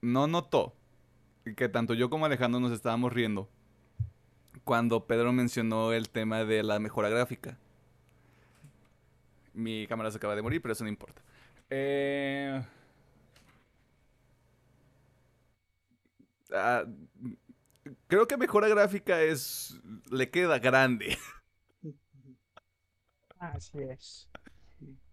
no 0.00 0.26
notó 0.26 0.74
que 1.56 1.68
tanto 1.68 1.94
yo 1.94 2.10
como 2.10 2.26
Alejandro 2.26 2.60
nos 2.60 2.72
estábamos 2.72 3.12
riendo 3.12 3.48
cuando 4.66 5.06
Pedro 5.06 5.32
mencionó 5.32 5.92
el 5.92 6.10
tema 6.10 6.44
de 6.44 6.64
la 6.64 6.80
mejora 6.80 7.08
gráfica. 7.08 7.56
Mi 9.54 9.86
cámara 9.86 10.10
se 10.10 10.16
acaba 10.16 10.34
de 10.34 10.42
morir, 10.42 10.60
pero 10.60 10.72
eso 10.72 10.82
no 10.82 10.90
importa. 10.90 11.22
Eh... 11.70 12.60
Ah, 16.52 16.84
creo 18.08 18.26
que 18.26 18.36
mejora 18.36 18.66
gráfica 18.66 19.22
es. 19.22 19.80
le 20.10 20.30
queda 20.30 20.58
grande. 20.58 21.16
Así 23.38 23.78
es. 23.78 24.28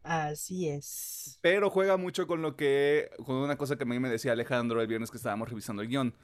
Así 0.02 0.68
es. 0.68 1.38
Pero 1.42 1.70
juega 1.70 1.98
mucho 1.98 2.26
con 2.26 2.42
lo 2.42 2.56
que. 2.56 3.12
con 3.24 3.36
una 3.36 3.56
cosa 3.56 3.78
que 3.78 3.84
a 3.84 3.86
mí 3.86 4.00
me 4.00 4.10
decía 4.10 4.32
Alejandro 4.32 4.82
el 4.82 4.88
viernes 4.88 5.12
que 5.12 5.18
estábamos 5.18 5.48
revisando 5.48 5.84
el 5.84 5.90
guion. 5.90 6.16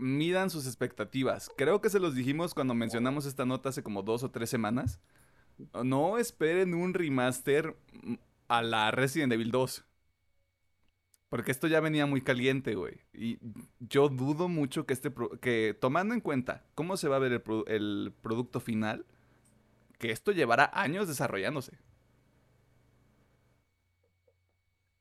Midan 0.00 0.50
sus 0.50 0.66
expectativas. 0.66 1.50
Creo 1.56 1.80
que 1.80 1.90
se 1.90 2.00
los 2.00 2.14
dijimos 2.14 2.54
cuando 2.54 2.74
mencionamos 2.74 3.26
esta 3.26 3.46
nota 3.46 3.68
hace 3.68 3.82
como 3.82 4.02
dos 4.02 4.22
o 4.22 4.30
tres 4.30 4.50
semanas. 4.50 5.00
No 5.84 6.18
esperen 6.18 6.74
un 6.74 6.94
remaster 6.94 7.76
a 8.48 8.62
la 8.62 8.90
Resident 8.90 9.32
Evil 9.32 9.50
2. 9.50 9.84
Porque 11.28 11.52
esto 11.52 11.68
ya 11.68 11.78
venía 11.80 12.06
muy 12.06 12.22
caliente, 12.22 12.74
güey. 12.74 13.02
Y 13.12 13.38
yo 13.78 14.08
dudo 14.08 14.48
mucho 14.48 14.84
que 14.84 14.94
este. 14.94 15.12
que 15.40 15.76
tomando 15.80 16.12
en 16.14 16.20
cuenta 16.20 16.64
cómo 16.74 16.96
se 16.96 17.08
va 17.08 17.16
a 17.16 17.20
ver 17.20 17.32
el, 17.32 17.42
el 17.68 18.12
producto 18.20 18.58
final, 18.58 19.06
que 19.98 20.10
esto 20.10 20.32
llevará 20.32 20.70
años 20.74 21.06
desarrollándose. 21.06 21.78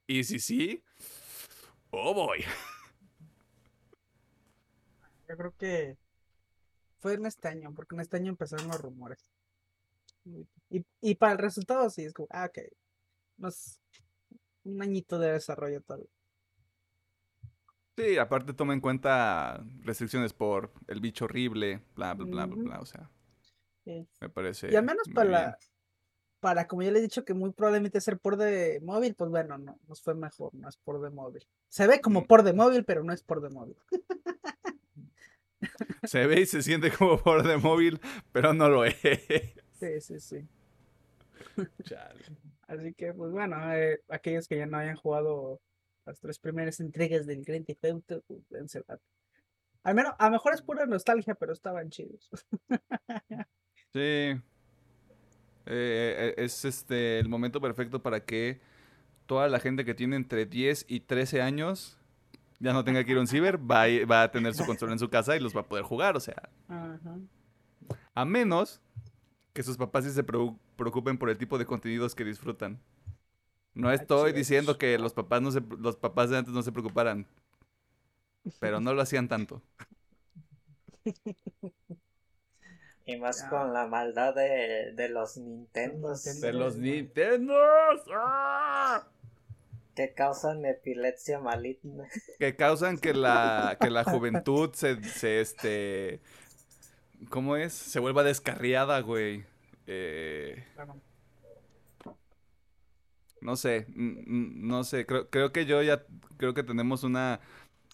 Y 0.08 0.24
si 0.24 0.40
sí, 0.40 0.84
oh 1.92 2.14
boy. 2.14 2.44
Yo 5.30 5.38
creo 5.38 5.56
que 5.56 5.98
fue 6.98 7.14
en 7.14 7.26
este 7.26 7.48
año, 7.48 7.74
porque 7.74 7.96
en 7.96 8.02
este 8.02 8.18
año 8.18 8.30
empezaron 8.30 8.68
los 8.68 8.82
rumores. 8.82 9.30
Y, 10.70 10.84
y 11.00 11.16
para 11.16 11.32
el 11.32 11.38
resultado 11.38 11.90
sí, 11.90 12.04
es 12.04 12.14
como, 12.14 12.28
ah, 12.32 12.50
ok. 12.50 12.60
Más 13.38 13.80
un 14.64 14.82
añito 14.82 15.20
de 15.20 15.34
desarrollo 15.34 15.82
tal. 15.82 16.08
Sí, 17.98 18.18
aparte 18.18 18.54
toma 18.54 18.74
en 18.74 18.82
cuenta 18.82 19.64
restricciones 19.82 20.34
por 20.34 20.72
el 20.88 21.02
bicho 21.02 21.26
horrible, 21.26 21.84
bla, 21.96 22.14
bla, 22.14 22.26
bla, 22.26 22.46
bla, 22.46 22.64
bla, 22.64 22.80
o 22.80 22.86
sea. 22.86 23.10
Me 23.86 24.30
parece. 24.30 24.72
Y 24.72 24.76
al 24.76 24.86
menos 24.86 25.08
para, 25.14 25.58
para, 26.40 26.68
como 26.68 26.84
ya 26.84 26.92
le 26.92 27.00
he 27.00 27.02
dicho, 27.02 27.26
que 27.26 27.34
muy 27.34 27.52
probablemente 27.52 28.00
ser 28.00 28.20
por 28.20 28.38
de 28.38 28.80
móvil, 28.82 29.16
pues 29.16 29.30
bueno, 29.30 29.58
no, 29.58 29.80
nos 29.88 30.02
fue 30.02 30.16
mejor, 30.16 30.54
no 30.54 30.70
es 30.70 30.78
por 30.78 31.02
de 31.02 31.10
móvil. 31.10 31.46
Se 31.68 31.88
ve 31.88 32.00
como 32.00 32.22
mm. 32.22 32.28
por 32.28 32.44
de 32.44 32.54
móvil, 32.54 32.86
pero 32.86 33.04
no 33.04 33.12
es 33.12 33.24
por 33.24 33.42
de 33.42 33.50
móvil. 33.50 33.76
Se 36.04 36.26
ve 36.26 36.42
y 36.42 36.46
se 36.46 36.62
siente 36.62 36.92
como 36.92 37.22
por 37.22 37.46
de 37.46 37.58
móvil, 37.58 38.00
pero 38.32 38.54
no 38.54 38.70
lo 38.70 38.86
es. 38.86 38.96
Sí, 39.80 40.02
sí, 40.02 40.20
sí. 40.20 40.48
Así 42.68 42.94
que, 42.94 43.14
pues 43.14 43.32
bueno, 43.32 43.74
eh, 43.74 44.02
aquellos 44.10 44.48
que 44.48 44.58
ya 44.58 44.66
no 44.66 44.78
hayan 44.78 44.96
jugado 44.96 45.60
las 46.06 46.20
tres 46.20 46.40
primeras 46.40 46.80
entregas 46.80 47.26
del 47.26 47.44
Grand 47.44 47.66
Theft 47.66 47.86
Auto, 47.86 48.24
pues, 48.28 48.78
Al 49.84 49.96
menos, 49.96 50.14
a 50.18 50.26
lo 50.26 50.32
mejor 50.32 50.54
es 50.54 50.62
pura 50.62 50.86
nostalgia, 50.86 51.36
pero 51.36 51.54
estaban 51.54 51.90
chidos. 51.90 52.30
Sí. 53.92 54.00
Eh, 54.00 54.44
eh, 55.66 56.34
es 56.38 56.64
este 56.64 57.18
el 57.18 57.28
momento 57.28 57.60
perfecto 57.60 58.04
para 58.04 58.24
que 58.24 58.62
toda 59.26 59.48
la 59.48 59.60
gente 59.60 59.84
que 59.84 59.96
tiene 59.96 60.16
entre 60.16 60.46
10 60.46 60.86
y 60.88 61.00
13 61.00 61.42
años 61.42 61.99
ya 62.60 62.74
no 62.74 62.84
tenga 62.84 63.04
que 63.04 63.12
ir 63.12 63.18
a 63.18 63.22
un 63.22 63.28
ciber, 63.28 63.58
va 63.60 63.84
a, 63.84 64.06
va 64.06 64.24
a 64.24 64.32
tener 64.32 64.54
su 64.54 64.66
control 64.66 64.92
en 64.92 65.00
su 65.00 65.10
casa 65.10 65.36
y 65.36 65.40
los 65.40 65.56
va 65.56 65.62
a 65.62 65.68
poder 65.68 65.84
jugar, 65.86 66.18
o 66.18 66.20
sea. 66.20 66.50
A 68.14 68.26
menos 68.26 68.82
que 69.54 69.64
sus 69.64 69.78
papás 69.78 70.06
sí 70.06 70.12
se 70.12 70.24
preocupen 70.24 71.18
por 71.18 71.30
el 71.30 71.38
tipo 71.38 71.58
de 71.58 71.66
contenidos 71.66 72.16
que 72.16 72.26
disfrutan. 72.26 72.80
No 73.74 73.92
estoy 73.92 74.34
diciendo 74.34 74.78
que 74.78 74.98
los 75.00 75.14
papás 75.14 75.42
no 75.42 75.52
se, 75.52 75.62
los 75.62 75.96
papás 75.96 76.30
de 76.30 76.38
antes 76.38 76.54
no 76.54 76.62
se 76.62 76.72
preocuparan, 76.72 77.26
pero 78.60 78.82
no 78.82 78.94
lo 78.94 79.02
hacían 79.02 79.28
tanto. 79.28 79.62
Y 83.06 83.16
más 83.18 83.44
con 83.44 83.74
la 83.74 83.88
maldad 83.88 84.36
de, 84.36 84.94
de 84.94 85.10
los 85.10 85.38
Nintendos. 85.38 86.24
De 86.42 86.54
los 86.54 86.76
Nintendos. 86.78 87.58
¡Ah! 88.14 89.08
Que 90.00 90.14
causan 90.14 90.64
epilepsia 90.64 91.40
maligna. 91.40 92.08
Que 92.40 92.56
causan 92.56 92.98
que 92.98 93.14
la, 93.14 93.78
que 93.82 93.90
la 93.90 94.04
juventud 94.06 94.70
se, 94.72 95.04
se, 95.04 95.42
este... 95.42 96.22
¿Cómo 97.28 97.58
es? 97.58 97.74
Se 97.74 98.00
vuelva 98.00 98.24
descarriada, 98.24 99.02
güey. 99.02 99.44
Eh... 99.88 100.64
No 103.42 103.58
sé, 103.58 103.88
no 103.90 104.86
sé, 104.86 105.06
creo, 105.06 105.30
creo 105.30 105.52
que 105.52 105.66
yo 105.66 105.82
ya, 105.84 106.06
creo 106.38 106.54
que 106.54 106.64
tenemos 106.64 107.04
una 107.04 107.42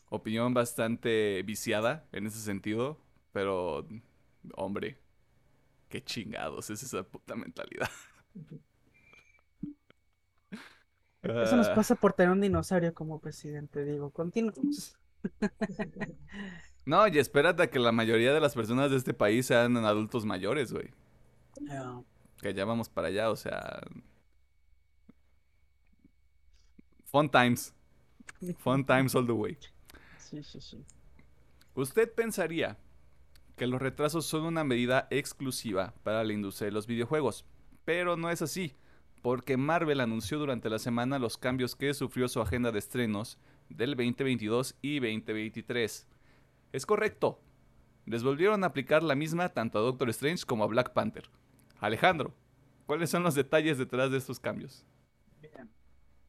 opinión 0.10 0.54
bastante 0.54 1.42
viciada 1.42 2.06
en 2.12 2.28
ese 2.28 2.40
sentido, 2.40 3.00
pero, 3.32 3.88
hombre, 4.54 5.00
qué 5.90 6.04
chingados 6.04 6.70
es 6.70 6.84
esa 6.84 7.02
puta 7.02 7.36
mentalidad. 7.36 7.90
Eso 11.26 11.56
nos 11.56 11.68
ah. 11.68 11.76
pasa 11.76 11.96
por 11.96 12.14
tener 12.14 12.32
un 12.32 12.42
dinosaurio 12.42 12.94
como 12.94 13.20
presidente, 13.20 13.84
digo. 13.84 14.10
Continuamos. 14.12 14.98
No, 16.86 17.08
y 17.08 17.18
espérate 17.18 17.64
a 17.64 17.68
que 17.72 17.80
la 17.80 17.92
mayoría 17.92 18.32
de 18.32 18.40
las 18.40 18.54
personas 18.54 18.92
de 18.92 18.98
este 18.98 19.16
país 19.16 19.48
sean 19.48 19.76
adultos 19.78 20.24
mayores, 20.24 20.72
güey. 20.72 20.92
Que 22.40 22.54
ya 22.54 22.64
vamos 22.64 22.90
para 22.90 23.08
allá, 23.08 23.32
o 23.32 23.36
sea. 23.36 23.82
Fun 27.06 27.28
times. 27.28 27.74
Fun 28.60 28.86
times 28.86 29.16
all 29.16 29.26
the 29.26 29.32
way. 29.32 29.58
Sí, 30.20 30.44
sí, 30.44 30.62
sí. 30.62 30.86
¿Usted 31.74 32.14
pensaría 32.14 32.78
que 33.56 33.68
los 33.68 33.82
retrasos 33.82 34.26
son 34.26 34.44
una 34.44 34.64
medida 34.64 35.08
exclusiva 35.10 35.94
para 36.04 36.24
la 36.24 36.34
industria 36.34 36.68
de 36.68 36.74
los 36.74 36.88
videojuegos. 36.88 37.46
Pero 37.86 38.18
no 38.18 38.30
es 38.30 38.42
así, 38.42 38.76
porque 39.26 39.58
Marvel 39.58 40.02
anunció 40.02 40.38
durante 40.38 40.70
la 40.70 40.78
semana 40.78 41.18
los 41.18 41.36
cambios 41.36 41.76
que 41.76 41.96
sufrió 41.96 42.28
su 42.28 42.42
agenda 42.42 42.72
de 42.72 42.78
estrenos 42.78 43.40
del 43.70 43.96
2022 43.96 44.76
y 44.84 45.00
2023. 45.00 46.06
Es 46.72 46.86
correcto, 46.86 47.40
les 48.06 48.22
volvieron 48.22 48.64
a 48.64 48.68
aplicar 48.68 49.02
la 49.02 49.16
misma 49.16 49.50
tanto 49.50 49.80
a 49.80 49.82
Doctor 49.82 50.12
Strange 50.12 50.46
como 50.46 50.64
a 50.64 50.68
Black 50.68 50.94
Panther. 50.94 51.28
Alejandro, 51.80 52.36
¿cuáles 52.86 53.10
son 53.10 53.24
los 53.24 53.34
detalles 53.34 53.80
detrás 53.80 54.12
de 54.12 54.20
estos 54.20 54.40
cambios? 54.40 54.86
Bien. 55.42 55.72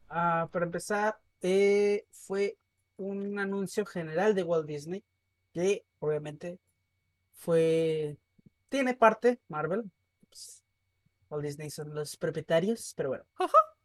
Ah, 0.08 0.48
para 0.50 0.64
empezar, 0.64 1.18
eh, 1.42 2.06
fue 2.12 2.56
un 2.96 3.38
anuncio 3.38 3.84
general 3.84 4.34
de 4.34 4.42
Walt 4.42 4.66
Disney 4.66 5.04
que 5.52 5.84
obviamente 5.98 6.58
fue. 7.34 8.16
Tiene 8.70 8.94
parte 8.94 9.38
Marvel. 9.48 9.84
Pues, 10.30 10.64
Walt 11.28 11.44
Disney 11.44 11.70
son 11.70 11.94
los 11.94 12.16
propietarios, 12.16 12.92
pero 12.96 13.10
bueno. 13.10 13.24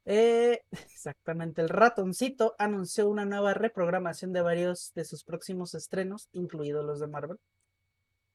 Eh, 0.06 0.64
exactamente, 0.72 1.62
el 1.62 1.70
ratoncito 1.70 2.56
anunció 2.58 3.08
una 3.08 3.26
nueva 3.26 3.54
reprogramación 3.54 4.34
de 4.34 4.42
varios 4.42 4.92
de 4.96 5.06
sus 5.06 5.24
próximos 5.24 5.76
estrenos, 5.76 6.28
incluidos 6.32 6.84
los 6.84 7.00
de 7.00 7.08
Marvel. 7.08 7.38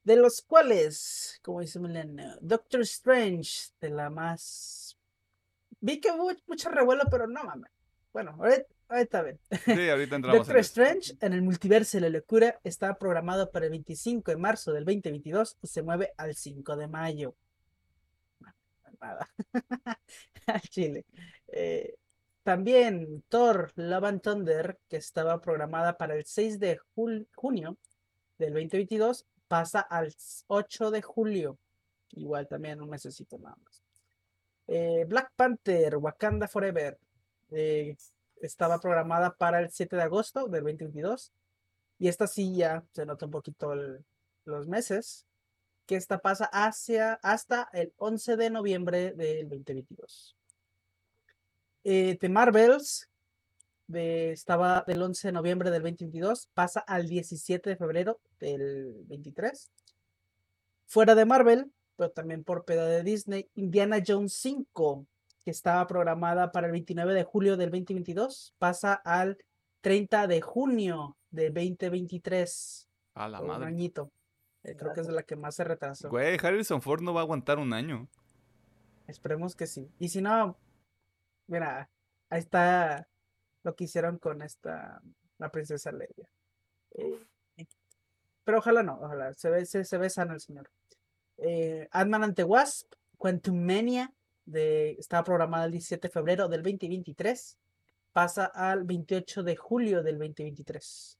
De 0.05 0.17
los 0.17 0.43
cuales, 0.43 1.41
como 1.43 1.61
dice 1.61 1.81
Milena, 1.81 2.39
Doctor 2.41 2.83
Strange, 2.83 3.73
de 3.81 3.91
la 3.91 4.11
más. 4.11 4.97
Vi 5.81 6.01
que 6.01 6.13
hubo 6.13 6.31
mucho 6.47 6.69
revuelo, 6.69 7.03
pero 7.11 7.27
no 7.27 7.43
mames. 7.43 7.73
Bueno, 8.13 8.39
Ahí 8.89 9.03
está 9.03 9.23
bien. 9.23 9.39
Sí, 9.65 9.89
ahorita 9.89 10.17
entramos. 10.17 10.39
Doctor 10.39 10.59
Strange 10.59 11.17
en 11.21 11.33
el 11.33 11.43
multiverso 11.43 11.97
de 11.97 12.03
la 12.03 12.09
locura 12.09 12.61
está 12.63 12.97
programado 12.97 13.51
para 13.51 13.67
el 13.67 13.73
25 13.73 14.31
de 14.31 14.37
marzo 14.37 14.73
del 14.73 14.85
2022 14.85 15.59
y 15.61 15.67
se 15.67 15.83
mueve 15.83 16.13
al 16.17 16.35
5 16.35 16.77
de 16.77 16.87
mayo. 16.87 17.35
Nada. 19.01 19.29
al 20.47 20.61
Chile. 20.63 21.05
Eh, 21.49 21.95
también 22.43 23.25
Thor 23.29 23.73
Love 23.75 24.05
and 24.05 24.21
Thunder, 24.23 24.79
que 24.89 24.97
estaba 24.99 25.41
programada 25.41 25.97
para 25.97 26.15
el 26.15 26.25
6 26.25 26.61
de 26.61 26.79
junio 27.35 27.77
del 28.39 28.53
2022, 28.53 29.27
pasa 29.49 29.81
al 29.81 30.15
8 30.47 30.91
de 30.91 31.03
julio. 31.03 31.59
Igual 32.13 32.47
también 32.47 32.81
un 32.81 32.89
mesecito 32.89 33.39
nada 33.39 33.57
más. 33.65 33.83
Eh, 34.69 35.05
Black 35.09 35.33
Panther, 35.35 35.97
Wakanda 35.97 36.49
Forever. 36.49 36.99
Eh, 37.51 37.97
estaba 38.41 38.79
programada 38.79 39.35
para 39.35 39.61
el 39.61 39.71
7 39.71 39.97
de 39.97 40.03
agosto 40.03 40.47
del 40.49 40.63
2022. 40.63 41.33
Y 41.99 42.09
esta 42.09 42.27
sí 42.27 42.55
ya 42.55 42.85
se 42.93 43.07
nota 43.07 43.27
un 43.27 43.33
poquito 43.33 43.75
los 44.45 44.69
meses. 44.69 45.27
Que 45.87 45.97
esta 45.97 46.19
pasa 46.19 46.47
hacia, 46.53 47.15
hasta 47.23 47.69
el 47.73 47.93
11 47.97 48.37
de 48.37 48.51
noviembre 48.51 49.13
del 49.13 49.49
2022. 49.49 50.37
Eh, 51.85 52.17
The 52.21 52.29
Marvels 52.29 53.09
de, 53.87 54.33
estaba 54.33 54.85
del 54.87 55.03
11 55.03 55.29
de 55.29 55.33
noviembre 55.33 55.71
del 55.71 55.83
2022, 55.83 56.49
pasa 56.55 56.81
al 56.81 57.09
17 57.09 57.71
de 57.71 57.77
febrero 57.77 58.21
del 58.41 59.05
23. 59.07 59.71
Fuera 60.87 61.15
de 61.15 61.25
Marvel, 61.25 61.73
pero 61.97 62.11
también 62.11 62.45
por 62.45 62.65
pedo 62.65 62.87
de 62.87 63.03
Disney, 63.03 63.49
Indiana 63.55 64.03
Jones 64.05 64.35
5, 64.35 65.07
que 65.45 65.51
estaba 65.51 65.87
programada 65.87 66.53
para 66.53 66.67
el 66.67 66.73
29 66.73 67.15
de 67.15 67.25
julio 67.25 67.57
del 67.57 67.71
2022, 67.71 68.55
pasa 68.59 68.95
al 68.95 69.39
30 69.81 70.27
de 70.27 70.41
junio 70.41 71.17
del 71.31 71.55
2023. 71.55 72.89
A 73.15 73.29
la 73.29 73.41
madre. 73.41 73.63
Un 73.63 73.69
añito. 73.69 74.11
Eh, 74.67 74.75
creo 74.77 74.93
que 74.93 75.01
es 75.01 75.09
la 75.09 75.23
que 75.23 75.37
más 75.37 75.55
se 75.55 75.63
retrasó. 75.63 76.11
Güey, 76.11 76.37
Harrison 76.43 76.83
Ford 76.83 77.01
no 77.01 77.15
va 77.15 77.21
a 77.21 77.23
aguantar 77.23 77.61
un 77.61 77.73
año. 77.73 78.09
Esperemos 79.07 79.55
que 79.55 79.69
sí. 79.69 79.89
Y 80.01 80.09
si 80.09 80.21
no, 80.21 80.59
mira, 81.47 81.89
ahí 82.29 82.41
está 82.41 83.07
lo 83.63 83.77
que 83.77 83.85
hicieron 83.85 84.19
con 84.19 84.43
esta, 84.43 85.01
la 85.39 85.53
princesa 85.53 85.93
Leia. 85.93 86.29
Eh, 86.91 87.25
pero 88.43 88.59
ojalá 88.59 88.83
no, 88.83 88.99
ojalá, 89.01 89.35
se 89.35 89.51
ve, 89.51 89.67
se, 89.67 89.99
ve 89.99 90.11
sano 90.11 90.35
el 90.35 90.41
señor. 90.41 90.69
Eh, 91.37 91.87
Ant-Man 91.93 92.25
ante 92.25 92.43
Wasp, 92.43 92.93
Quantumania, 93.19 94.13
de, 94.47 94.97
estaba 94.99 95.23
programada 95.23 95.67
el 95.67 95.73
17 95.73 96.09
de 96.09 96.13
febrero 96.13 96.49
del 96.49 96.65
2023, 96.65 97.57
pasa 98.13 98.47
al 98.47 98.83
28 98.83 99.45
de 99.45 99.55
julio 99.55 100.03
del 100.03 100.19
2023. 100.19 101.19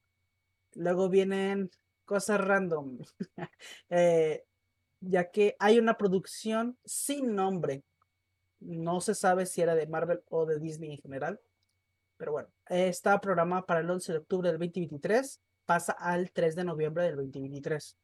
Luego 0.75 1.07
vienen 1.07 1.71
cosas 2.07 2.41
random, 2.41 2.97
eh, 3.89 4.43
ya 5.01 5.29
que 5.29 5.55
hay 5.59 5.77
una 5.77 5.97
producción 5.97 6.79
sin 6.83 7.35
nombre. 7.35 7.83
No 8.59 9.01
se 9.01 9.13
sabe 9.13 9.45
si 9.45 9.61
era 9.61 9.75
de 9.75 9.85
Marvel 9.85 10.23
o 10.29 10.47
de 10.47 10.57
Disney 10.59 10.91
en 10.91 10.97
general, 10.97 11.39
pero 12.17 12.31
bueno, 12.31 12.49
está 12.65 13.21
programada 13.21 13.67
para 13.67 13.81
el 13.81 13.89
11 13.89 14.13
de 14.13 14.17
octubre 14.17 14.49
del 14.49 14.57
2023, 14.57 15.39
pasa 15.65 15.91
al 15.91 16.31
3 16.31 16.55
de 16.55 16.63
noviembre 16.63 17.03
del 17.03 17.17
2023. 17.17 17.95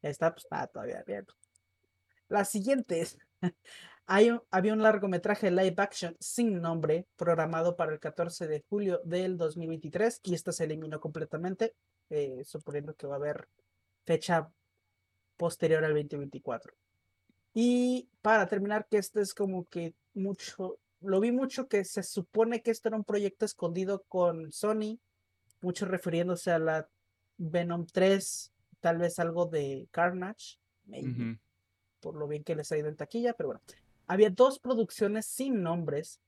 Esta 0.00 0.32
pues, 0.32 0.44
está 0.44 0.66
todavía 0.68 1.00
abierto. 1.00 1.34
La 2.28 2.44
siguiente 2.44 3.00
es, 3.00 3.18
hay 4.06 4.30
había 4.50 4.72
un 4.72 4.82
largometraje 4.82 5.50
live 5.50 5.74
action 5.76 6.16
sin 6.18 6.62
nombre 6.62 7.06
programado 7.16 7.76
para 7.76 7.92
el 7.92 8.00
14 8.00 8.46
de 8.46 8.64
julio 8.68 9.00
del 9.04 9.36
2023 9.36 10.20
y 10.22 10.34
esta 10.34 10.52
se 10.52 10.64
eliminó 10.64 11.00
completamente, 11.00 11.74
eh, 12.10 12.42
suponiendo 12.44 12.94
que 12.94 13.06
va 13.06 13.14
a 13.14 13.18
haber 13.18 13.48
fecha 14.04 14.50
posterior 15.36 15.84
al 15.84 15.94
2024. 15.94 16.72
Y 17.54 18.08
para 18.22 18.46
terminar, 18.46 18.86
que 18.88 18.98
este 18.98 19.20
es 19.20 19.34
como 19.34 19.64
que 19.64 19.94
mucho 20.14 20.78
lo 21.00 21.20
vi 21.20 21.32
mucho 21.32 21.68
que 21.68 21.84
se 21.84 22.02
supone 22.02 22.62
que 22.62 22.70
esto 22.70 22.88
era 22.88 22.96
un 22.96 23.04
proyecto 23.04 23.44
escondido 23.44 24.02
con 24.08 24.52
Sony, 24.52 24.98
mucho 25.60 25.86
refiriéndose 25.86 26.50
a 26.50 26.58
la 26.58 26.88
Venom 27.36 27.86
3, 27.86 28.52
tal 28.80 28.98
vez 28.98 29.18
algo 29.18 29.46
de 29.46 29.88
Carnage, 29.90 30.58
por 32.00 32.16
lo 32.16 32.28
bien 32.28 32.44
que 32.44 32.56
les 32.56 32.70
ha 32.72 32.78
ido 32.78 32.88
en 32.88 32.96
taquilla, 32.96 33.34
pero 33.34 33.48
bueno. 33.48 33.62
Había 34.08 34.30
dos 34.30 34.60
producciones 34.60 35.26
sin 35.26 35.62
nombres, 35.62 36.20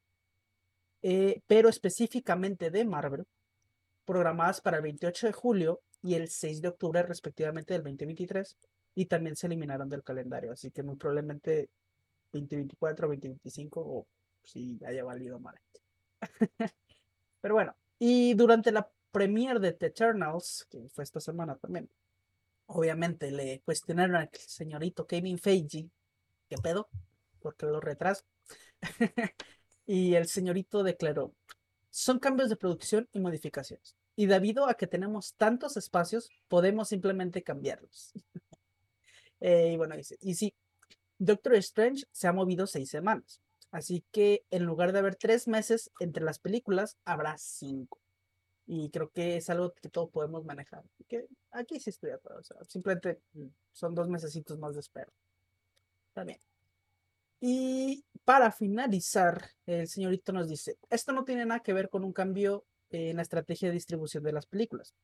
eh, 1.02 1.42
pero 1.46 1.68
específicamente 1.68 2.70
de 2.70 2.84
Marvel, 2.84 3.24
programadas 4.08 4.62
para 4.62 4.78
el 4.78 4.82
28 4.84 5.26
de 5.26 5.32
julio 5.34 5.82
y 6.02 6.14
el 6.14 6.30
6 6.30 6.62
de 6.62 6.68
octubre 6.68 7.02
respectivamente 7.02 7.74
del 7.74 7.82
2023, 7.82 8.56
y 8.94 9.04
también 9.04 9.36
se 9.36 9.48
eliminaron 9.48 9.86
del 9.90 10.02
calendario, 10.02 10.50
así 10.50 10.70
que 10.70 10.82
muy 10.82 10.96
probablemente 10.96 11.68
2024, 12.32 13.06
2025 13.06 13.80
o 13.82 14.06
si 14.42 14.80
haya 14.86 15.04
valido 15.04 15.38
mal. 15.38 15.60
Pero 17.42 17.54
bueno, 17.54 17.76
y 17.98 18.32
durante 18.32 18.72
la 18.72 18.90
premiere 19.10 19.60
de 19.60 19.72
The 19.72 19.86
Eternals, 19.88 20.66
que 20.70 20.88
fue 20.88 21.04
esta 21.04 21.20
semana 21.20 21.56
también, 21.56 21.90
obviamente 22.64 23.30
le 23.30 23.60
cuestionaron 23.60 24.16
al 24.16 24.30
señorito 24.32 25.06
Kevin 25.06 25.36
Feige, 25.38 25.90
¿qué 26.48 26.56
pedo? 26.56 26.88
Porque 27.40 27.66
lo 27.66 27.78
retraso. 27.78 28.24
y 29.86 30.14
el 30.14 30.28
señorito 30.28 30.82
declaró, 30.82 31.34
son 31.90 32.18
cambios 32.18 32.48
de 32.48 32.56
producción 32.56 33.08
y 33.12 33.20
modificaciones. 33.20 33.96
Y 34.16 34.26
debido 34.26 34.68
a 34.68 34.74
que 34.74 34.86
tenemos 34.86 35.34
tantos 35.34 35.76
espacios, 35.76 36.28
podemos 36.48 36.88
simplemente 36.88 37.42
cambiarlos. 37.42 38.12
Eh, 39.40 39.74
y 39.74 39.76
bueno, 39.76 39.96
dice, 39.96 40.18
y 40.20 40.34
sí, 40.34 40.52
Doctor 41.16 41.54
Strange 41.54 42.06
se 42.10 42.26
ha 42.26 42.32
movido 42.32 42.66
seis 42.66 42.90
semanas. 42.90 43.40
Así 43.70 44.04
que 44.10 44.44
en 44.50 44.64
lugar 44.64 44.92
de 44.92 45.00
haber 45.00 45.14
tres 45.16 45.46
meses 45.46 45.92
entre 46.00 46.24
las 46.24 46.38
películas, 46.38 46.96
habrá 47.04 47.36
cinco. 47.38 48.00
Y 48.66 48.90
creo 48.90 49.10
que 49.10 49.36
es 49.36 49.48
algo 49.50 49.72
que 49.74 49.88
todos 49.88 50.10
podemos 50.10 50.44
manejar. 50.44 50.82
Que 51.06 51.26
aquí 51.50 51.78
sí 51.80 51.90
estoy 51.90 52.10
de 52.10 52.16
acuerdo. 52.16 52.42
simplemente 52.66 53.20
mm, 53.34 53.46
son 53.72 53.94
dos 53.94 54.08
mesecitos 54.08 54.58
más 54.58 54.74
de 54.74 54.80
espera. 54.80 55.12
Está 56.08 56.24
bien. 56.24 56.40
Y 57.40 58.04
para 58.24 58.50
finalizar, 58.50 59.50
el 59.66 59.88
señorito 59.88 60.32
nos 60.32 60.48
dice, 60.48 60.76
esto 60.90 61.12
no 61.12 61.24
tiene 61.24 61.46
nada 61.46 61.60
que 61.60 61.72
ver 61.72 61.88
con 61.88 62.04
un 62.04 62.12
cambio 62.12 62.64
en 62.90 63.16
la 63.16 63.22
estrategia 63.22 63.68
de 63.68 63.74
distribución 63.74 64.24
de 64.24 64.32
las 64.32 64.46
películas. 64.46 64.94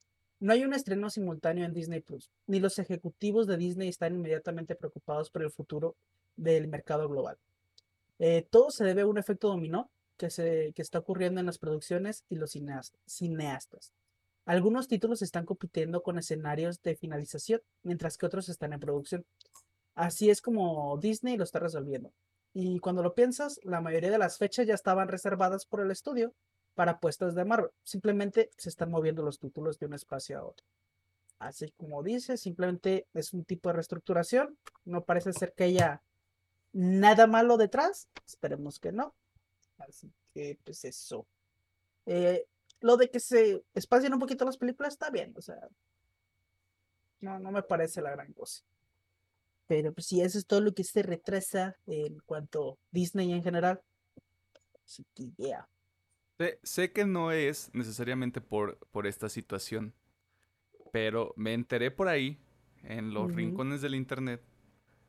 No 0.40 0.52
hay 0.52 0.64
un 0.64 0.74
estreno 0.74 1.10
simultáneo 1.10 1.64
en 1.64 1.72
Disney 1.72 2.00
Plus, 2.00 2.30
ni 2.46 2.60
los 2.60 2.78
ejecutivos 2.78 3.46
de 3.46 3.56
Disney 3.56 3.88
están 3.88 4.14
inmediatamente 4.14 4.74
preocupados 4.74 5.30
por 5.30 5.42
el 5.42 5.50
futuro 5.50 5.96
del 6.36 6.66
mercado 6.66 7.08
global. 7.08 7.38
Eh, 8.18 8.46
todo 8.50 8.70
se 8.70 8.84
debe 8.84 9.02
a 9.02 9.06
un 9.06 9.18
efecto 9.18 9.48
dominó 9.48 9.90
que, 10.16 10.30
se, 10.30 10.72
que 10.74 10.82
está 10.82 10.98
ocurriendo 10.98 11.40
en 11.40 11.46
las 11.46 11.58
producciones 11.58 12.24
y 12.28 12.36
los 12.36 12.52
cineastas. 13.06 13.92
Algunos 14.44 14.88
títulos 14.88 15.22
están 15.22 15.46
compitiendo 15.46 16.02
con 16.02 16.18
escenarios 16.18 16.82
de 16.82 16.96
finalización, 16.96 17.62
mientras 17.82 18.18
que 18.18 18.26
otros 18.26 18.48
están 18.48 18.72
en 18.72 18.80
producción. 18.80 19.24
Así 19.94 20.30
es 20.30 20.40
como 20.40 20.98
Disney 20.98 21.36
lo 21.36 21.44
está 21.44 21.58
resolviendo. 21.58 22.12
Y 22.52 22.78
cuando 22.78 23.02
lo 23.02 23.14
piensas, 23.14 23.60
la 23.64 23.80
mayoría 23.80 24.10
de 24.10 24.18
las 24.18 24.38
fechas 24.38 24.66
ya 24.66 24.74
estaban 24.74 25.08
reservadas 25.08 25.66
por 25.66 25.80
el 25.80 25.90
estudio 25.90 26.32
para 26.74 27.00
puestas 27.00 27.34
de 27.34 27.44
Marvel. 27.44 27.70
Simplemente 27.82 28.50
se 28.56 28.68
están 28.68 28.90
moviendo 28.90 29.22
los 29.22 29.38
títulos 29.38 29.78
de 29.78 29.86
un 29.86 29.94
espacio 29.94 30.38
a 30.38 30.44
otro. 30.44 30.64
Así 31.38 31.72
como 31.76 32.02
dice, 32.02 32.36
simplemente 32.36 33.06
es 33.12 33.32
un 33.32 33.44
tipo 33.44 33.68
de 33.68 33.74
reestructuración. 33.74 34.56
No 34.84 35.04
parece 35.04 35.32
ser 35.32 35.52
que 35.52 35.64
haya 35.64 36.02
nada 36.72 37.26
malo 37.26 37.56
detrás. 37.56 38.08
Esperemos 38.26 38.78
que 38.78 38.92
no. 38.92 39.14
Así 39.78 40.12
que, 40.32 40.58
pues 40.64 40.84
eso. 40.84 41.26
Eh, 42.06 42.46
lo 42.80 42.96
de 42.96 43.10
que 43.10 43.20
se 43.20 43.64
espacien 43.74 44.12
un 44.12 44.20
poquito 44.20 44.44
las 44.44 44.58
películas 44.58 44.94
está 44.94 45.10
bien, 45.10 45.34
o 45.36 45.42
sea. 45.42 45.68
No, 47.20 47.38
no 47.38 47.50
me 47.50 47.62
parece 47.62 48.00
la 48.02 48.10
gran 48.10 48.32
cosa. 48.32 48.62
Pero 49.66 49.92
pues 49.92 50.06
sí, 50.06 50.20
eso 50.20 50.38
es 50.38 50.46
todo 50.46 50.60
lo 50.60 50.74
que 50.74 50.84
se 50.84 51.02
retrasa 51.02 51.76
en 51.86 52.18
cuanto 52.20 52.72
a 52.72 52.76
Disney 52.90 53.32
en 53.32 53.42
general. 53.42 53.80
Así 54.84 55.04
que. 55.14 55.30
Sé, 56.62 56.92
que 56.92 57.04
no 57.04 57.30
es 57.32 57.70
necesariamente 57.72 58.40
por, 58.40 58.78
por 58.90 59.06
esta 59.06 59.28
situación, 59.28 59.94
pero 60.92 61.32
me 61.36 61.54
enteré 61.54 61.90
por 61.90 62.08
ahí, 62.08 62.38
en 62.82 63.14
los 63.14 63.34
rincones 63.34 63.80
del 63.80 63.94
internet, 63.94 64.42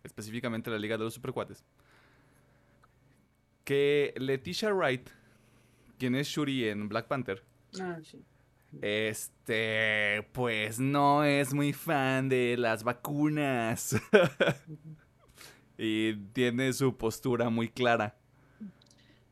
específicamente 0.03 0.69
la 0.69 0.79
Liga 0.79 0.97
de 0.97 1.03
los 1.03 1.13
Supercuates, 1.13 1.65
que 3.63 4.13
Leticia 4.17 4.71
Wright, 4.73 5.09
quien 5.97 6.15
es 6.15 6.27
Shuri 6.27 6.69
en 6.69 6.87
Black 6.87 7.07
Panther, 7.07 7.43
ah, 7.81 7.99
este, 8.81 10.27
pues 10.31 10.79
no 10.79 11.23
es 11.23 11.53
muy 11.53 11.73
fan 11.73 12.29
de 12.29 12.55
las 12.57 12.83
vacunas. 12.83 13.95
y 15.77 16.15
tiene 16.33 16.73
su 16.73 16.95
postura 16.95 17.49
muy 17.49 17.69
clara. 17.69 18.17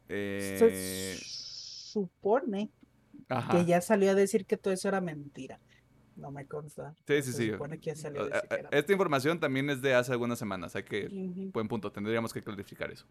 Se 0.08 0.58
eh, 0.60 1.18
supone 1.20 2.70
que 3.52 3.66
ya 3.66 3.82
salió 3.82 4.12
a 4.12 4.16
decir 4.16 4.46
que 4.46 4.58
todo 4.58 4.74
eso 4.74 4.88
era 4.88 5.02
mentira. 5.02 5.60
No 6.16 6.30
me 6.30 6.46
consta. 6.46 6.94
Sí, 7.08 7.22
sí, 7.24 7.34
sí. 7.34 7.52
Esta 8.72 8.92
información 8.92 9.40
también 9.40 9.70
es 9.70 9.82
de 9.82 9.96
hace 9.96 10.12
algunas 10.12 10.38
semanas. 10.38 10.76
Hay 10.76 10.84
que, 10.84 11.08
buen 11.52 11.68
punto, 11.68 11.92
tendríamos 11.92 12.32
que 12.34 12.44
clarificar 12.44 12.92
eso. 12.92 13.08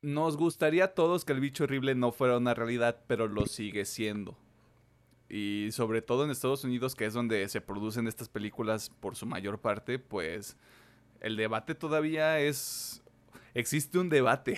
Nos 0.00 0.36
gustaría 0.36 0.84
a 0.84 0.94
todos 0.94 1.24
que 1.24 1.32
el 1.32 1.40
bicho 1.40 1.64
horrible 1.64 1.94
no 1.94 2.12
fuera 2.12 2.36
una 2.36 2.54
realidad, 2.54 3.02
pero 3.06 3.26
lo 3.26 3.46
sigue 3.46 3.84
siendo. 3.84 4.38
Y 5.28 5.68
sobre 5.72 6.02
todo 6.02 6.24
en 6.24 6.30
Estados 6.30 6.64
Unidos, 6.64 6.94
que 6.94 7.04
es 7.06 7.14
donde 7.14 7.48
se 7.48 7.60
producen 7.60 8.06
estas 8.06 8.28
películas 8.28 8.90
por 8.90 9.16
su 9.16 9.26
mayor 9.26 9.60
parte, 9.60 9.98
pues 9.98 10.56
el 11.20 11.36
debate 11.36 11.74
todavía 11.74 12.40
es... 12.40 13.02
Existe 13.54 13.98
un 13.98 14.08
debate 14.08 14.56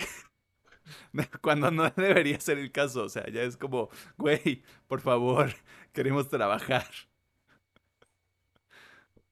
Cuando 1.41 1.71
no 1.71 1.89
debería 1.89 2.39
ser 2.39 2.57
el 2.57 2.71
caso. 2.71 3.03
O 3.03 3.09
sea, 3.09 3.27
ya 3.29 3.43
es 3.43 3.57
como, 3.57 3.89
güey, 4.17 4.63
por 4.87 5.01
favor, 5.01 5.51
queremos 5.93 6.29
trabajar. 6.29 6.87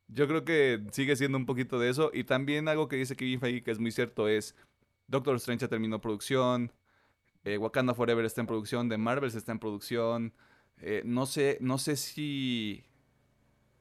Yo 0.08 0.28
creo 0.28 0.44
que 0.44 0.84
sigue 0.92 1.16
siendo 1.16 1.38
un 1.38 1.46
poquito 1.46 1.80
de 1.80 1.90
eso. 1.90 2.12
Y 2.14 2.24
también 2.24 2.68
algo 2.68 2.88
que 2.88 2.96
dice 2.96 3.16
Kevin 3.16 3.40
Feige 3.40 3.64
que 3.64 3.72
es 3.72 3.80
muy 3.80 3.92
cierto 3.92 4.28
es, 4.28 4.56
Doctor 5.10 5.36
Strange 5.38 5.62
ya 5.62 5.68
terminó 5.68 6.00
producción, 6.00 6.72
eh, 7.44 7.58
Wakanda 7.58 7.94
Forever 7.94 8.26
está 8.26 8.42
en 8.42 8.48
producción, 8.48 8.90
The 8.90 8.98
Marvels 8.98 9.36
está 9.36 9.52
en 9.52 9.60
producción. 9.60 10.34
Eh, 10.78 11.02
no 11.06 11.26
sé, 11.26 11.58
no 11.62 11.78
sé 11.78 11.96
si... 11.96 12.84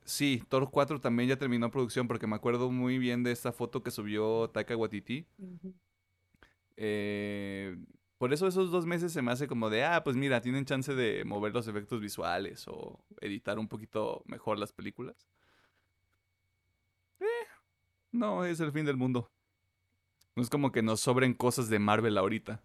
Sí, 0.04 0.42
Thor 0.48 0.70
4 0.70 1.00
también 1.00 1.28
ya 1.28 1.36
terminó 1.36 1.70
producción 1.70 2.08
porque 2.08 2.26
me 2.26 2.36
acuerdo 2.36 2.70
muy 2.70 2.98
bien 2.98 3.22
de 3.22 3.32
esta 3.32 3.52
foto 3.52 3.82
que 3.82 3.90
subió 3.90 4.48
Taika 4.48 4.74
Waititi. 4.74 5.26
Eh, 6.76 7.76
por 8.16 8.32
eso 8.32 8.46
esos 8.46 8.70
dos 8.70 8.86
meses 8.86 9.12
se 9.12 9.20
me 9.20 9.32
hace 9.32 9.46
como 9.46 9.68
de, 9.68 9.84
ah, 9.84 10.02
pues 10.02 10.16
mira, 10.16 10.40
tienen 10.40 10.64
chance 10.64 10.94
de 10.94 11.24
mover 11.26 11.52
los 11.52 11.68
efectos 11.68 12.00
visuales 12.00 12.66
o 12.68 13.04
editar 13.20 13.58
un 13.58 13.68
poquito 13.68 14.22
mejor 14.26 14.58
las 14.58 14.72
películas. 14.72 15.28
no, 18.12 18.44
es 18.46 18.60
el 18.60 18.72
fin 18.72 18.86
del 18.86 18.96
mundo. 18.96 19.30
No 20.38 20.44
es 20.44 20.50
como 20.50 20.70
que 20.70 20.82
nos 20.82 21.00
sobren 21.00 21.34
cosas 21.34 21.68
de 21.68 21.80
Marvel 21.80 22.16
ahorita. 22.16 22.62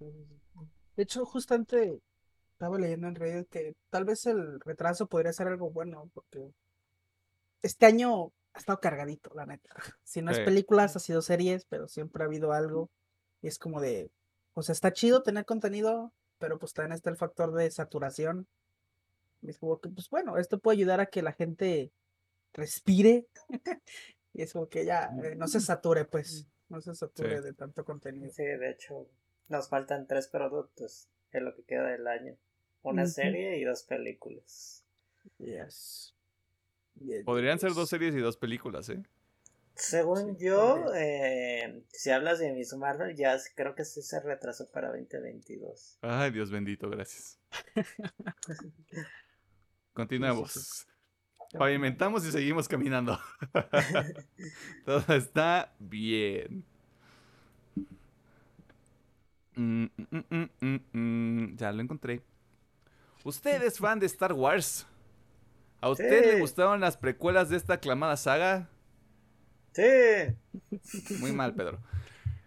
De 0.00 1.02
hecho, 1.04 1.24
justamente 1.24 2.00
estaba 2.50 2.80
leyendo 2.80 3.06
en 3.06 3.14
Reddit 3.14 3.48
que 3.48 3.76
tal 3.90 4.04
vez 4.04 4.26
el 4.26 4.58
retraso 4.58 5.06
podría 5.06 5.32
ser 5.32 5.46
algo 5.46 5.70
bueno, 5.70 6.10
porque 6.12 6.52
este 7.62 7.86
año 7.86 8.32
ha 8.54 8.58
estado 8.58 8.80
cargadito, 8.80 9.30
la 9.36 9.46
neta. 9.46 9.70
Si 10.02 10.20
no 10.20 10.32
es 10.32 10.40
películas, 10.40 10.96
ha 10.96 10.98
sido 10.98 11.22
series, 11.22 11.64
pero 11.66 11.86
siempre 11.86 12.24
ha 12.24 12.26
habido 12.26 12.50
algo. 12.50 12.90
Y 13.40 13.46
es 13.46 13.56
como 13.56 13.80
de, 13.80 14.10
o 14.54 14.62
sea, 14.62 14.72
está 14.72 14.92
chido 14.92 15.22
tener 15.22 15.44
contenido, 15.44 16.12
pero 16.38 16.58
pues 16.58 16.72
también 16.72 16.94
está 16.94 17.08
el 17.08 17.16
factor 17.16 17.52
de 17.52 17.70
saturación. 17.70 18.48
Y 19.42 19.50
es 19.50 19.60
como 19.60 19.78
que, 19.78 19.90
pues 19.90 20.10
bueno, 20.10 20.36
esto 20.38 20.58
puede 20.58 20.78
ayudar 20.78 20.98
a 20.98 21.06
que 21.06 21.22
la 21.22 21.34
gente 21.34 21.92
respire. 22.52 23.28
y 24.32 24.42
es 24.42 24.52
como 24.52 24.68
que 24.68 24.84
ya 24.84 25.10
eh, 25.22 25.34
no 25.36 25.46
se 25.48 25.60
sature, 25.60 26.04
pues. 26.04 26.46
No 26.68 26.80
se 26.80 26.94
sature 26.94 27.40
de 27.42 27.52
tanto 27.52 27.84
contenido. 27.84 28.32
Sí, 28.32 28.44
de 28.44 28.70
hecho, 28.70 29.06
nos 29.48 29.68
faltan 29.68 30.06
tres 30.06 30.28
productos 30.28 31.08
en 31.32 31.44
lo 31.44 31.54
que 31.54 31.64
queda 31.64 31.88
del 31.88 32.06
año. 32.06 32.36
Una 32.82 33.06
serie 33.06 33.58
y 33.58 33.64
dos 33.64 33.82
películas. 33.84 34.84
Yes. 35.38 36.14
Podrían 37.24 37.58
ser 37.58 37.74
dos 37.74 37.88
series 37.88 38.14
y 38.14 38.18
dos 38.18 38.36
películas, 38.36 38.88
¿eh? 38.88 39.02
Según 39.74 40.36
yo, 40.36 40.92
eh, 40.94 41.82
si 41.92 42.10
hablas 42.10 42.38
de 42.38 42.52
Miss 42.52 42.74
Marvel, 42.74 43.16
ya 43.16 43.38
creo 43.54 43.74
que 43.74 43.84
sí 43.84 44.02
se 44.02 44.20
retrasó 44.20 44.70
para 44.70 44.88
2022. 44.88 45.98
Ay, 46.02 46.30
Dios 46.30 46.50
bendito, 46.50 46.90
gracias. 46.90 47.38
Continuemos. 49.94 50.86
Pavimentamos 51.58 52.26
y 52.26 52.32
seguimos 52.32 52.68
caminando. 52.68 53.18
Todo 54.84 55.14
está 55.14 55.72
bien. 55.78 56.64
Mm, 59.54 59.84
mm, 60.10 60.76
mm, 60.92 61.56
ya 61.56 61.72
lo 61.72 61.82
encontré. 61.82 62.22
¿Usted 63.24 63.62
es 63.62 63.78
fan 63.78 63.98
de 63.98 64.06
Star 64.06 64.32
Wars? 64.32 64.86
¿A 65.80 65.90
usted 65.90 66.34
le 66.34 66.40
gustaron 66.40 66.80
las 66.80 66.96
precuelas 66.96 67.50
de 67.50 67.56
esta 67.56 67.74
aclamada 67.74 68.16
saga? 68.16 68.68
Sí. 69.72 71.14
Muy 71.18 71.32
mal, 71.32 71.54
Pedro. 71.54 71.80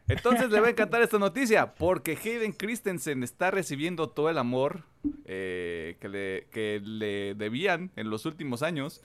Entonces 0.07 0.49
le 0.49 0.59
va 0.59 0.67
a 0.67 0.69
encantar 0.71 1.01
esta 1.01 1.19
noticia, 1.19 1.75
porque 1.75 2.17
Hayden 2.21 2.53
Christensen 2.53 3.23
está 3.23 3.51
recibiendo 3.51 4.09
todo 4.09 4.29
el 4.29 4.37
amor 4.37 4.83
eh, 5.25 5.97
que, 5.99 6.09
le, 6.09 6.47
que 6.51 6.81
le 6.83 7.35
debían 7.35 7.91
en 7.95 8.09
los 8.09 8.25
últimos 8.25 8.63
años, 8.63 9.01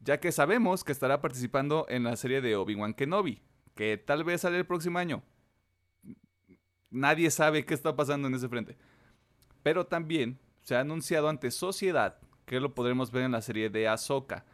ya 0.00 0.18
que 0.20 0.32
sabemos 0.32 0.84
que 0.84 0.92
estará 0.92 1.20
participando 1.20 1.86
en 1.88 2.04
la 2.04 2.16
serie 2.16 2.40
de 2.40 2.56
Obi-Wan 2.56 2.94
Kenobi, 2.94 3.40
que 3.74 3.96
tal 3.98 4.24
vez 4.24 4.42
sale 4.42 4.58
el 4.58 4.66
próximo 4.66 4.98
año. 4.98 5.22
Nadie 6.90 7.30
sabe 7.30 7.64
qué 7.64 7.74
está 7.74 7.96
pasando 7.96 8.28
en 8.28 8.34
ese 8.34 8.48
frente. 8.48 8.76
Pero 9.62 9.86
también 9.86 10.38
se 10.60 10.76
ha 10.76 10.80
anunciado 10.80 11.28
ante 11.28 11.50
Sociedad 11.50 12.18
que 12.44 12.60
lo 12.60 12.74
podremos 12.74 13.10
ver 13.10 13.24
en 13.24 13.32
la 13.32 13.40
serie 13.40 13.70
de 13.70 13.88
Ahsoka. 13.88 14.44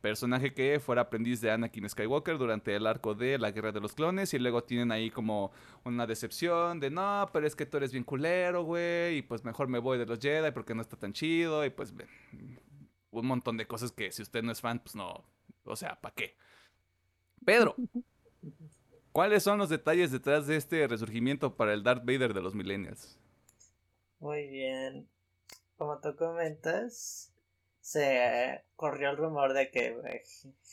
Personaje 0.00 0.54
que 0.54 0.80
fuera 0.80 1.02
aprendiz 1.02 1.40
de 1.40 1.50
Anakin 1.50 1.88
Skywalker 1.88 2.38
durante 2.38 2.74
el 2.74 2.86
arco 2.86 3.14
de 3.14 3.38
la 3.38 3.50
Guerra 3.50 3.72
de 3.72 3.80
los 3.80 3.94
Clones 3.94 4.32
y 4.32 4.38
luego 4.38 4.62
tienen 4.62 4.92
ahí 4.92 5.10
como 5.10 5.50
una 5.84 6.06
decepción 6.06 6.78
de 6.80 6.90
no, 6.90 7.28
pero 7.32 7.46
es 7.46 7.56
que 7.56 7.66
tú 7.66 7.78
eres 7.78 7.92
bien 7.92 8.04
culero, 8.04 8.62
güey, 8.62 9.18
y 9.18 9.22
pues 9.22 9.44
mejor 9.44 9.68
me 9.68 9.78
voy 9.78 9.98
de 9.98 10.06
los 10.06 10.20
Jedi 10.20 10.52
porque 10.52 10.74
no 10.74 10.82
está 10.82 10.96
tan 10.96 11.12
chido 11.12 11.64
y 11.64 11.70
pues 11.70 11.92
un 13.10 13.26
montón 13.26 13.56
de 13.56 13.66
cosas 13.66 13.90
que 13.92 14.12
si 14.12 14.22
usted 14.22 14.42
no 14.42 14.52
es 14.52 14.60
fan, 14.60 14.78
pues 14.78 14.94
no, 14.94 15.24
o 15.64 15.76
sea, 15.76 16.00
¿para 16.00 16.14
qué? 16.14 16.36
Pedro, 17.44 17.74
¿Cuáles 19.18 19.42
son 19.42 19.58
los 19.58 19.68
detalles 19.68 20.12
detrás 20.12 20.46
de 20.46 20.56
este 20.56 20.86
resurgimiento 20.86 21.56
para 21.56 21.72
el 21.72 21.82
Darth 21.82 22.04
Vader 22.04 22.34
de 22.34 22.40
los 22.40 22.54
Millennials? 22.54 23.18
Muy 24.20 24.46
bien. 24.46 25.08
Como 25.76 25.98
tú 25.98 26.14
comentas, 26.14 27.32
se 27.88 28.64
corrió 28.76 29.08
el 29.08 29.16
rumor 29.16 29.54
de 29.54 29.70
que 29.70 29.86
eh, 29.86 30.22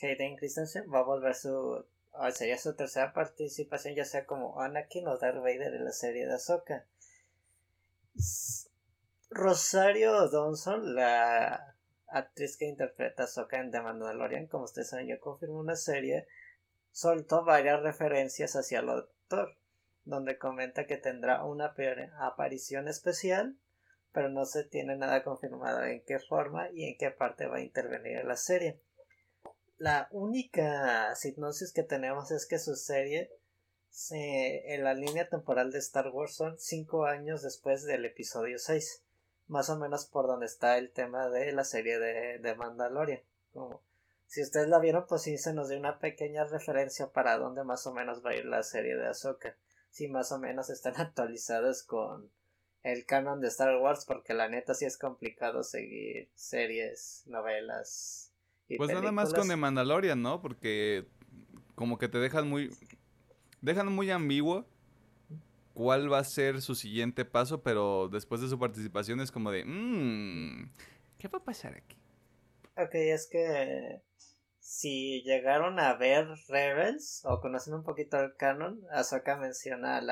Hayden 0.02 0.36
Christensen 0.36 0.84
va 0.92 0.98
a 0.98 1.04
volver 1.04 1.34
su. 1.34 1.82
Sería 2.32 2.58
su 2.58 2.74
tercera 2.74 3.14
participación, 3.14 3.94
ya 3.94 4.04
sea 4.04 4.26
como 4.26 4.60
Anakin 4.60 5.08
o 5.08 5.16
Darth 5.16 5.38
Vader 5.38 5.74
en 5.74 5.84
la 5.84 5.92
serie 5.92 6.26
de 6.26 6.34
Ahsoka. 6.34 6.84
Rosario 9.30 10.28
Dawson, 10.28 10.94
la 10.94 11.76
actriz 12.08 12.58
que 12.58 12.66
interpreta 12.66 13.22
a 13.22 13.26
Ahsoka 13.26 13.60
en 13.60 13.70
The 13.70 13.80
Mandalorian, 13.80 14.46
como 14.46 14.64
ustedes 14.64 14.90
saben, 14.90 15.08
yo 15.08 15.18
confirmo 15.18 15.58
una 15.58 15.76
serie 15.76 16.26
soltó 16.90 17.44
varias 17.44 17.82
referencias 17.82 18.56
hacia 18.56 18.80
el 18.80 18.86
doctor, 18.86 19.56
donde 20.04 20.38
comenta 20.38 20.86
que 20.86 20.96
tendrá 20.96 21.44
una 21.44 21.74
aparición 22.18 22.88
especial, 22.88 23.58
pero 24.16 24.30
no 24.30 24.46
se 24.46 24.64
tiene 24.64 24.96
nada 24.96 25.22
confirmado 25.22 25.84
en 25.84 26.02
qué 26.02 26.18
forma 26.18 26.70
y 26.72 26.86
en 26.86 26.96
qué 26.96 27.10
parte 27.10 27.46
va 27.48 27.58
a 27.58 27.60
intervenir 27.60 28.16
en 28.16 28.28
la 28.28 28.36
serie. 28.36 28.80
La 29.76 30.08
única 30.10 31.12
hipnosis 31.22 31.70
que 31.70 31.82
tenemos 31.82 32.30
es 32.30 32.46
que 32.46 32.58
su 32.58 32.76
serie 32.76 33.30
en 34.10 34.84
la 34.84 34.94
línea 34.94 35.28
temporal 35.28 35.70
de 35.70 35.80
Star 35.80 36.08
Wars 36.08 36.34
son 36.34 36.58
cinco 36.58 37.04
años 37.04 37.42
después 37.42 37.84
del 37.84 38.06
episodio 38.06 38.58
6, 38.58 39.04
más 39.48 39.68
o 39.68 39.78
menos 39.78 40.06
por 40.06 40.26
donde 40.26 40.46
está 40.46 40.78
el 40.78 40.92
tema 40.92 41.28
de 41.28 41.52
la 41.52 41.64
serie 41.64 41.98
de, 41.98 42.38
de 42.38 42.54
Mandalorian. 42.54 43.20
Como 43.52 43.82
si 44.26 44.40
ustedes 44.40 44.68
la 44.68 44.78
vieron, 44.78 45.04
pues 45.06 45.24
sí 45.24 45.36
se 45.36 45.52
nos 45.52 45.68
dio 45.68 45.78
una 45.78 45.98
pequeña 45.98 46.44
referencia 46.44 47.12
para 47.12 47.36
dónde 47.36 47.64
más 47.64 47.86
o 47.86 47.92
menos 47.92 48.24
va 48.24 48.30
a 48.30 48.36
ir 48.36 48.46
la 48.46 48.62
serie 48.62 48.96
de 48.96 49.08
Ahsoka. 49.08 49.58
Si 49.90 50.08
más 50.08 50.32
o 50.32 50.38
menos 50.38 50.70
están 50.70 50.96
actualizados 51.02 51.82
con 51.82 52.32
el 52.86 53.04
canon 53.04 53.40
de 53.40 53.48
Star 53.48 53.76
Wars, 53.78 54.04
porque 54.06 54.32
la 54.32 54.48
neta 54.48 54.72
sí 54.72 54.84
es 54.84 54.96
complicado 54.96 55.64
seguir 55.64 56.30
series, 56.36 57.24
novelas. 57.26 58.32
Y 58.68 58.76
pues 58.76 58.92
nada 58.92 59.10
más 59.10 59.34
con 59.34 59.48
The 59.48 59.56
Mandalorian, 59.56 60.22
¿no? 60.22 60.40
Porque 60.40 61.08
como 61.74 61.98
que 61.98 62.08
te 62.08 62.18
dejan 62.18 62.48
muy. 62.48 62.70
Dejan 63.60 63.92
muy 63.92 64.10
ambiguo 64.10 64.68
cuál 65.74 66.12
va 66.12 66.18
a 66.18 66.24
ser 66.24 66.62
su 66.62 66.76
siguiente 66.76 67.24
paso, 67.24 67.62
pero 67.62 68.08
después 68.08 68.40
de 68.40 68.48
su 68.48 68.56
participación 68.56 69.20
es 69.20 69.32
como 69.32 69.50
de. 69.50 69.64
Mmm, 69.64 70.70
¿Qué 71.18 71.26
va 71.26 71.38
a 71.38 71.44
pasar 71.44 71.74
aquí? 71.74 71.98
Ok, 72.76 72.94
es 72.94 73.28
que 73.28 74.00
si 74.60 75.22
llegaron 75.24 75.80
a 75.80 75.94
ver 75.94 76.28
Rebels 76.48 77.22
o 77.24 77.40
conocen 77.40 77.74
un 77.74 77.82
poquito 77.82 78.20
el 78.20 78.36
canon, 78.36 78.80
Ahsoka 78.92 79.36
menciona 79.36 79.96
al 79.96 80.06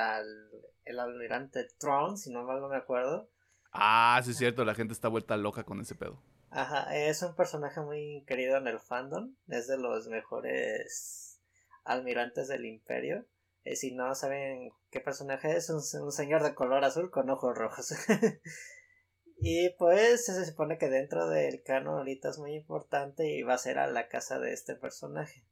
el 0.85 1.01
almirante 1.01 1.67
Throne, 1.79 2.17
si 2.17 2.31
no 2.31 2.45
mal 2.45 2.61
no 2.61 2.69
me 2.69 2.77
acuerdo. 2.77 3.29
Ah, 3.73 4.21
sí 4.25 4.31
es 4.31 4.39
cierto, 4.39 4.65
la 4.65 4.75
gente 4.75 4.93
está 4.93 5.09
vuelta 5.09 5.37
loca 5.37 5.65
con 5.65 5.81
ese 5.81 5.95
pedo. 5.95 6.23
Ajá, 6.51 6.95
es 6.95 7.23
un 7.23 7.35
personaje 7.35 7.81
muy 7.81 8.25
querido 8.27 8.57
en 8.57 8.69
el 8.69 8.79
fandom, 8.79 9.35
es 9.49 9.67
de 9.67 9.77
los 9.77 10.07
mejores 10.09 11.41
almirantes 11.85 12.49
del 12.49 12.65
imperio. 12.65 13.27
Eh, 13.65 13.77
si 13.77 13.93
no 13.95 14.15
saben 14.15 14.71
qué 14.91 15.01
personaje 15.01 15.57
es, 15.57 15.71
un, 15.71 15.83
un 16.03 16.13
señor 16.13 16.43
de 16.43 16.55
color 16.55 16.85
azul 16.85 17.11
con 17.11 17.31
ojos 17.31 17.57
rojos. 17.57 17.95
Y 19.47 19.71
pues 19.79 20.25
se 20.25 20.45
supone 20.47 20.79
que 20.79 20.89
dentro 20.89 21.29
del 21.29 21.63
canon 21.63 21.99
ahorita 21.99 22.31
es 22.31 22.39
muy 22.39 22.55
importante 22.55 23.29
y 23.29 23.43
va 23.43 23.55
a 23.55 23.59
ser 23.59 23.79
a 23.79 23.87
la 23.87 24.09
casa 24.09 24.39
de 24.39 24.55
este 24.55 24.75
personaje. 24.75 25.45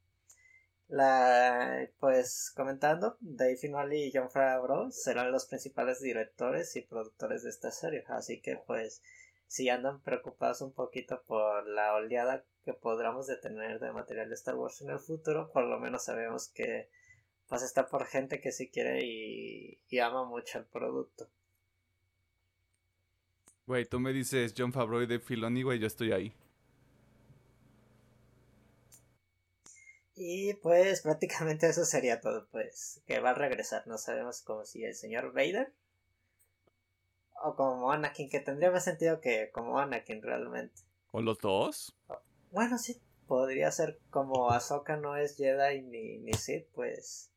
La, 0.93 1.89
pues 2.01 2.53
comentando, 2.55 3.17
Dave 3.21 3.57
Finali 3.57 4.05
y 4.05 4.13
John 4.13 4.31
Favreau 4.31 4.91
serán 4.91 5.33
los 5.33 5.47
principales 5.47 6.03
directores 6.03 6.77
y 6.77 6.83
productores 6.83 7.45
de 7.45 7.49
esta 7.49 7.71
serie, 7.71 8.05
así 8.09 8.43
que 8.43 8.59
pues 8.67 9.01
si 9.47 9.71
andan 9.71 10.03
preocupados 10.03 10.61
un 10.61 10.75
poquito 10.75 11.23
por 11.27 11.67
la 11.67 11.95
oleada 11.95 12.45
que 12.63 12.75
podamos 12.75 13.27
de 13.27 13.39
tener 13.39 13.81
de 13.81 13.91
material 13.91 14.29
de 14.29 14.35
Star 14.35 14.55
Wars 14.57 14.83
en 14.83 14.91
el 14.91 14.99
futuro, 14.99 15.51
por 15.51 15.65
lo 15.65 15.81
menos 15.81 16.05
sabemos 16.05 16.51
que 16.51 16.91
pues 17.49 17.63
está 17.63 17.87
por 17.87 18.05
gente 18.05 18.43
que 18.43 18.53
sí 18.53 18.69
quiere 18.69 19.03
y, 19.03 19.81
y 19.89 19.99
ama 19.99 20.27
mucho 20.27 20.59
el 20.59 20.67
producto. 20.67 21.27
Güey, 23.65 23.87
tú 23.87 23.99
me 23.99 24.13
dices 24.13 24.53
John 24.55 24.75
Favreau 24.75 25.07
de 25.07 25.21
Filoni, 25.21 25.63
güey, 25.63 25.79
yo 25.79 25.87
estoy 25.87 26.13
ahí. 26.13 26.35
Y 30.25 30.55
pues 30.55 31.03
prácticamente 31.03 31.69
eso 31.69 31.85
sería 31.85 32.21
todo, 32.21 32.47
pues 32.53 33.03
que 33.07 33.19
va 33.19 33.31
a 33.31 33.35
regresar, 33.35 33.89
no 33.89 33.99
sabemos 33.99 34.41
cómo 34.43 34.65
si 34.65 34.85
el 34.85 34.95
señor 34.95 35.33
Vader 35.33 35.75
o 37.43 37.57
como 37.57 37.91
Anakin, 37.91 38.31
que 38.31 38.39
tendría 38.39 38.71
más 38.71 38.85
sentido 38.85 39.21
que 39.21 39.51
como 39.51 39.81
Anakin 39.81 40.23
realmente. 40.23 40.81
¿O 41.11 41.21
los 41.21 41.39
dos? 41.39 41.99
Bueno, 42.53 42.79
sí, 42.79 43.03
podría 43.27 43.73
ser 43.73 43.99
como 44.11 44.53
Ahsoka 44.53 44.97
no 44.97 45.17
es 45.17 45.37
Jedi 45.37 45.83
ni, 45.83 46.19
ni 46.19 46.35
Sith, 46.35 46.69
pues 46.73 47.33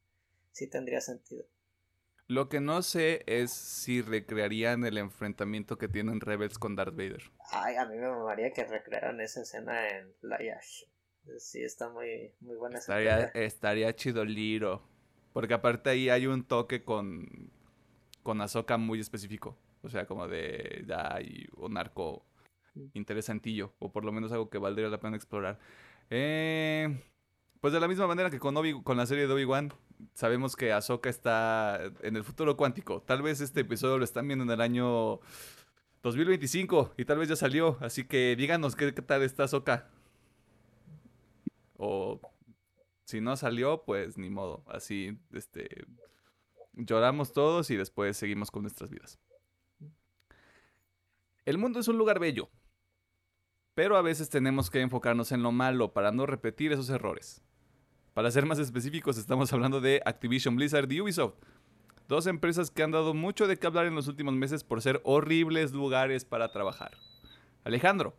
sí 0.52 0.68
tendría 0.68 1.02
sentido. 1.02 1.44
Lo 2.28 2.50
que 2.50 2.60
no 2.60 2.84
sé 2.84 3.24
es 3.26 3.52
si 3.52 4.04
recrearían 4.04 4.86
el 4.86 5.00
enfrentamiento 5.00 5.80
que 5.80 5.88
tienen 5.88 6.22
Rebels 6.22 6.60
con 6.60 6.76
Darth 6.76 6.96
Vader. 6.96 7.24
Ay, 7.50 7.78
a 7.78 7.86
mí 7.88 7.98
me 7.98 8.10
mamaría 8.10 8.54
que 8.54 8.64
recrearan 8.64 9.22
esa 9.22 9.42
escena 9.42 9.90
en 9.90 10.14
la 10.22 10.38
Yash. 10.38 10.84
Sí, 11.38 11.64
está 11.64 11.90
muy, 11.90 12.32
muy 12.40 12.56
buena 12.56 12.80
estaría, 12.80 13.26
estaría 13.34 13.96
chido 13.96 14.24
Liro. 14.24 14.82
Porque 15.34 15.54
aparte 15.54 15.90
ahí 15.90 16.10
hay 16.10 16.28
un 16.28 16.44
toque 16.44 16.84
con, 16.84 17.52
con 18.24 18.40
Ahsoka 18.42 18.78
muy 18.78 19.00
específico. 19.00 19.58
O 19.82 19.90
sea, 19.90 20.06
como 20.06 20.28
de 20.28 20.86
ya 20.88 21.14
hay 21.14 21.48
un 21.58 21.78
arco 21.78 22.26
interesantillo. 22.94 23.74
O 23.80 23.92
por 23.92 24.06
lo 24.06 24.12
menos 24.12 24.32
algo 24.32 24.50
que 24.50 24.58
valdría 24.58 24.88
la 24.88 25.00
pena 25.00 25.18
explorar. 25.18 25.60
Eh, 26.10 27.02
pues 27.60 27.74
de 27.74 27.80
la 27.80 27.88
misma 27.88 28.08
manera 28.08 28.30
que 28.30 28.40
con, 28.40 28.56
Obi 28.56 28.82
con 28.84 28.96
la 28.96 29.06
serie 29.06 29.28
de 29.28 29.34
Obi-Wan, 29.34 29.74
sabemos 30.14 30.56
que 30.56 30.72
Ahsoka 30.72 31.10
está 31.10 31.82
en 32.02 32.16
el 32.16 32.24
futuro 32.24 32.56
cuántico. 32.56 33.02
Tal 33.02 33.22
vez 33.22 33.42
este 33.42 33.62
episodio 33.62 33.98
lo 33.98 34.06
están 34.06 34.28
viendo 34.28 34.46
en 34.46 34.52
el 34.52 34.62
año 34.62 35.20
2025 36.04 36.94
y 36.98 37.06
tal 37.06 37.18
vez 37.18 37.30
ya 37.30 37.36
salió. 37.36 37.78
Así 37.82 38.06
que 38.06 38.36
díganos 38.38 38.76
qué, 38.76 38.94
qué 38.94 39.02
tal 39.02 39.24
está 39.24 39.44
Ahsoka. 39.46 39.90
O 41.78 42.20
si 43.06 43.22
no 43.22 43.38
salió, 43.38 43.84
pues 43.84 44.18
ni 44.18 44.30
modo. 44.30 44.64
Así, 44.68 45.18
este, 45.34 45.86
lloramos 46.74 47.34
todos 47.34 47.70
y 47.70 47.76
después 47.76 48.18
seguimos 48.18 48.52
con 48.52 48.64
nuestras 48.64 48.90
vidas. 48.90 49.20
El 51.46 51.58
mundo 51.58 51.80
es 51.80 51.88
un 51.88 51.98
lugar 51.98 52.20
bello, 52.20 52.50
pero 53.76 53.98
a 53.98 54.02
veces 54.02 54.30
tenemos 54.30 54.72
que 54.72 54.82
enfocarnos 54.82 55.32
en 55.32 55.44
lo 55.44 55.52
malo 55.52 55.94
para 55.94 56.12
no 56.12 56.26
repetir 56.26 56.72
esos 56.72 56.90
errores. 56.90 57.44
Para 58.16 58.32
ser 58.32 58.46
más 58.46 58.58
específicos, 58.58 59.18
estamos 59.18 59.52
hablando 59.54 59.82
de 59.82 60.02
Activision 60.06 60.56
Blizzard 60.56 60.92
y 60.92 61.02
Ubisoft. 61.02 61.36
Dos 62.08 62.28
empresas 62.28 62.72
que 62.72 62.82
han 62.82 62.92
dado 62.92 63.14
mucho 63.14 63.46
de 63.46 63.58
qué 63.58 63.68
hablar 63.68 63.86
en 63.86 63.96
los 63.96 64.08
últimos 64.08 64.34
meses 64.34 64.64
por 64.64 64.82
ser 64.82 65.02
horribles 65.04 65.74
lugares 65.74 66.24
para 66.24 66.52
trabajar. 66.52 66.98
Alejandro, 67.64 68.16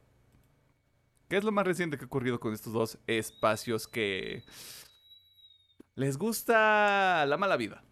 ¿Qué 1.28 1.36
es 1.36 1.44
lo 1.44 1.50
más 1.50 1.66
reciente 1.66 1.98
que 1.98 2.04
ha 2.04 2.06
ocurrido 2.06 2.38
con 2.38 2.52
estos 2.52 2.72
dos 2.72 2.98
espacios 3.08 3.88
que 3.88 4.44
les 5.96 6.18
gusta 6.18 7.26
la 7.26 7.36
mala 7.36 7.56
vida? 7.56 7.82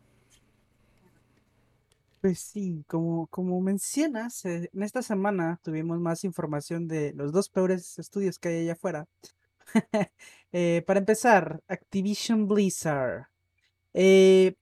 Pues 2.21 2.39
sí, 2.39 2.85
como, 2.87 3.27
como 3.27 3.61
mencionas, 3.61 4.45
eh, 4.45 4.71
en 4.73 4.83
esta 4.85 5.03
semana 5.03 5.61
tuvimos 5.63 5.99
más 5.99 6.23
información 6.23 6.87
de 6.87 7.13
los 7.13 7.33
dos 7.33 7.49
peores 7.49 7.99
estudios 7.99 8.39
que 8.39 8.49
hay 8.49 8.59
allá 8.63 8.73
afuera. 8.75 9.07
Eh, 10.57 10.85
para 10.87 11.01
empezar, 11.01 11.65
Activision 11.67 12.47
Blizzard. 12.47 13.27
Eh, 13.93 14.55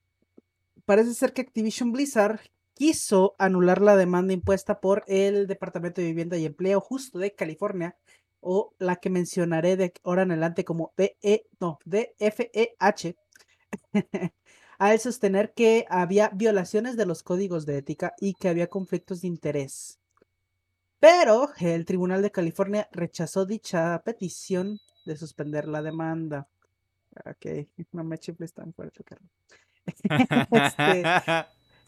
parece 0.86 1.12
ser 1.12 1.34
que 1.34 1.42
Activision 1.42 1.92
Blizzard 1.92 2.40
quiso 2.72 3.34
anular 3.38 3.82
la 3.82 3.94
demanda 3.94 4.32
impuesta 4.32 4.80
por 4.80 5.04
el 5.06 5.46
Departamento 5.46 6.00
de 6.00 6.06
Vivienda 6.06 6.38
y 6.38 6.46
Empleo 6.46 6.80
justo 6.80 7.18
de 7.18 7.34
California 7.34 7.94
o 8.42 8.74
la 8.78 8.96
que 8.96 9.08
mencionaré 9.08 9.76
de 9.76 9.94
ahora 10.02 10.22
en 10.22 10.32
adelante 10.32 10.64
como 10.64 10.92
DE, 10.96 11.46
no, 11.60 11.78
DFEH, 11.86 13.16
al 14.78 15.00
sostener 15.00 15.54
que 15.54 15.86
había 15.88 16.28
violaciones 16.30 16.96
de 16.96 17.06
los 17.06 17.22
códigos 17.22 17.64
de 17.64 17.78
ética 17.78 18.14
y 18.18 18.34
que 18.34 18.48
había 18.48 18.66
conflictos 18.66 19.22
de 19.22 19.28
interés. 19.28 20.00
Pero 20.98 21.50
el 21.58 21.84
Tribunal 21.84 22.20
de 22.20 22.32
California 22.32 22.88
rechazó 22.92 23.46
dicha 23.46 24.02
petición 24.04 24.78
de 25.06 25.16
suspender 25.16 25.68
la 25.68 25.82
demanda. 25.82 26.48
Ok, 27.24 27.68
no 27.92 28.04
me 28.04 28.18
chifles 28.18 28.52
tan 28.52 28.74
fuerte, 28.74 29.04
Carlos. 29.04 29.30
este, 30.50 31.02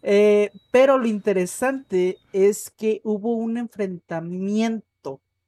eh, 0.02 0.50
pero 0.70 0.98
lo 0.98 1.06
interesante 1.06 2.18
es 2.32 2.70
que 2.70 3.00
hubo 3.04 3.34
un 3.34 3.56
enfrentamiento 3.56 4.93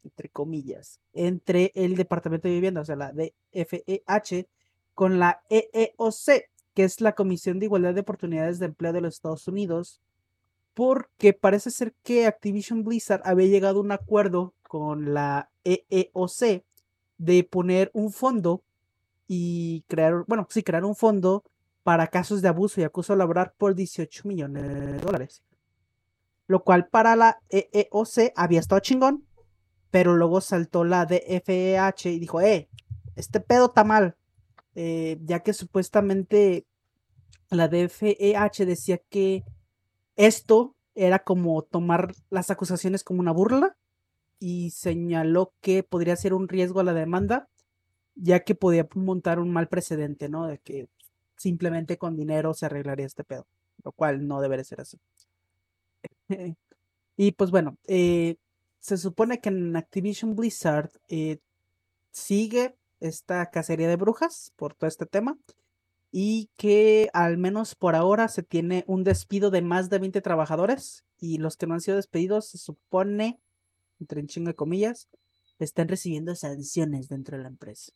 entre 0.06 0.28
comillas, 0.28 1.00
entre 1.12 1.72
el 1.74 1.96
Departamento 1.96 2.48
de 2.48 2.54
Vivienda, 2.54 2.80
o 2.80 2.84
sea, 2.84 2.96
la 2.96 3.12
DFEH, 3.12 4.48
con 4.94 5.18
la 5.18 5.42
EEOC, 5.50 6.44
que 6.74 6.84
es 6.84 7.00
la 7.00 7.12
Comisión 7.12 7.58
de 7.58 7.66
Igualdad 7.66 7.94
de 7.94 8.00
Oportunidades 8.00 8.58
de 8.58 8.66
Empleo 8.66 8.92
de 8.92 9.00
los 9.00 9.14
Estados 9.14 9.46
Unidos, 9.48 10.00
porque 10.74 11.32
parece 11.32 11.70
ser 11.70 11.94
que 12.02 12.26
Activision 12.26 12.84
Blizzard 12.84 13.22
había 13.24 13.46
llegado 13.46 13.78
a 13.78 13.82
un 13.82 13.92
acuerdo 13.92 14.54
con 14.62 15.12
la 15.14 15.50
EEOC 15.64 16.62
de 17.18 17.44
poner 17.44 17.90
un 17.92 18.12
fondo 18.12 18.62
y 19.26 19.84
crear, 19.88 20.24
bueno, 20.26 20.46
sí, 20.50 20.62
crear 20.62 20.84
un 20.84 20.94
fondo 20.94 21.44
para 21.82 22.06
casos 22.06 22.42
de 22.42 22.48
abuso 22.48 22.80
y 22.80 22.84
acoso 22.84 23.16
laboral 23.16 23.52
por 23.58 23.74
18 23.74 24.28
millones 24.28 24.62
de 24.62 24.98
dólares. 24.98 25.42
Lo 26.46 26.62
cual 26.62 26.88
para 26.88 27.16
la 27.16 27.40
EEOC 27.50 28.32
había 28.34 28.60
estado 28.60 28.80
chingón, 28.80 29.25
pero 29.96 30.14
luego 30.14 30.42
saltó 30.42 30.84
la 30.84 31.06
DFEH 31.06 32.10
y 32.10 32.18
dijo, 32.18 32.42
eh, 32.42 32.68
este 33.14 33.40
pedo 33.40 33.68
está 33.68 33.82
mal, 33.82 34.14
eh, 34.74 35.18
ya 35.22 35.40
que 35.40 35.54
supuestamente 35.54 36.66
la 37.48 37.66
DFEH 37.68 38.66
decía 38.66 38.98
que 39.08 39.42
esto 40.14 40.76
era 40.94 41.20
como 41.20 41.62
tomar 41.62 42.12
las 42.28 42.50
acusaciones 42.50 43.04
como 43.04 43.20
una 43.20 43.32
burla 43.32 43.78
y 44.38 44.68
señaló 44.72 45.54
que 45.62 45.82
podría 45.82 46.14
ser 46.16 46.34
un 46.34 46.46
riesgo 46.46 46.80
a 46.80 46.84
la 46.84 46.92
demanda, 46.92 47.48
ya 48.14 48.40
que 48.40 48.54
podía 48.54 48.86
montar 48.96 49.38
un 49.38 49.50
mal 49.50 49.66
precedente, 49.66 50.28
¿no? 50.28 50.46
De 50.46 50.58
que 50.58 50.90
simplemente 51.36 51.96
con 51.96 52.16
dinero 52.16 52.52
se 52.52 52.66
arreglaría 52.66 53.06
este 53.06 53.24
pedo, 53.24 53.46
lo 53.82 53.92
cual 53.92 54.28
no 54.28 54.42
debería 54.42 54.64
ser 54.64 54.82
así. 54.82 55.00
y 57.16 57.32
pues 57.32 57.50
bueno, 57.50 57.78
eh, 57.86 58.36
se 58.86 58.98
supone 58.98 59.40
que 59.40 59.48
en 59.48 59.74
Activision 59.74 60.36
Blizzard 60.36 60.92
eh, 61.08 61.40
sigue 62.12 62.76
esta 63.00 63.50
cacería 63.50 63.88
de 63.88 63.96
brujas 63.96 64.52
por 64.54 64.74
todo 64.74 64.86
este 64.86 65.06
tema 65.06 65.36
y 66.12 66.50
que 66.56 67.10
al 67.12 67.36
menos 67.36 67.74
por 67.74 67.96
ahora 67.96 68.28
se 68.28 68.44
tiene 68.44 68.84
un 68.86 69.02
despido 69.02 69.50
de 69.50 69.60
más 69.60 69.90
de 69.90 69.98
20 69.98 70.20
trabajadores 70.20 71.04
y 71.18 71.38
los 71.38 71.56
que 71.56 71.66
no 71.66 71.74
han 71.74 71.80
sido 71.80 71.96
despedidos 71.96 72.46
se 72.46 72.58
supone, 72.58 73.40
entre 73.98 74.20
en 74.20 74.28
chingo 74.28 74.50
de 74.50 74.54
comillas, 74.54 75.08
están 75.58 75.88
recibiendo 75.88 76.36
sanciones 76.36 77.08
dentro 77.08 77.36
de 77.36 77.42
la 77.42 77.48
empresa. 77.48 77.92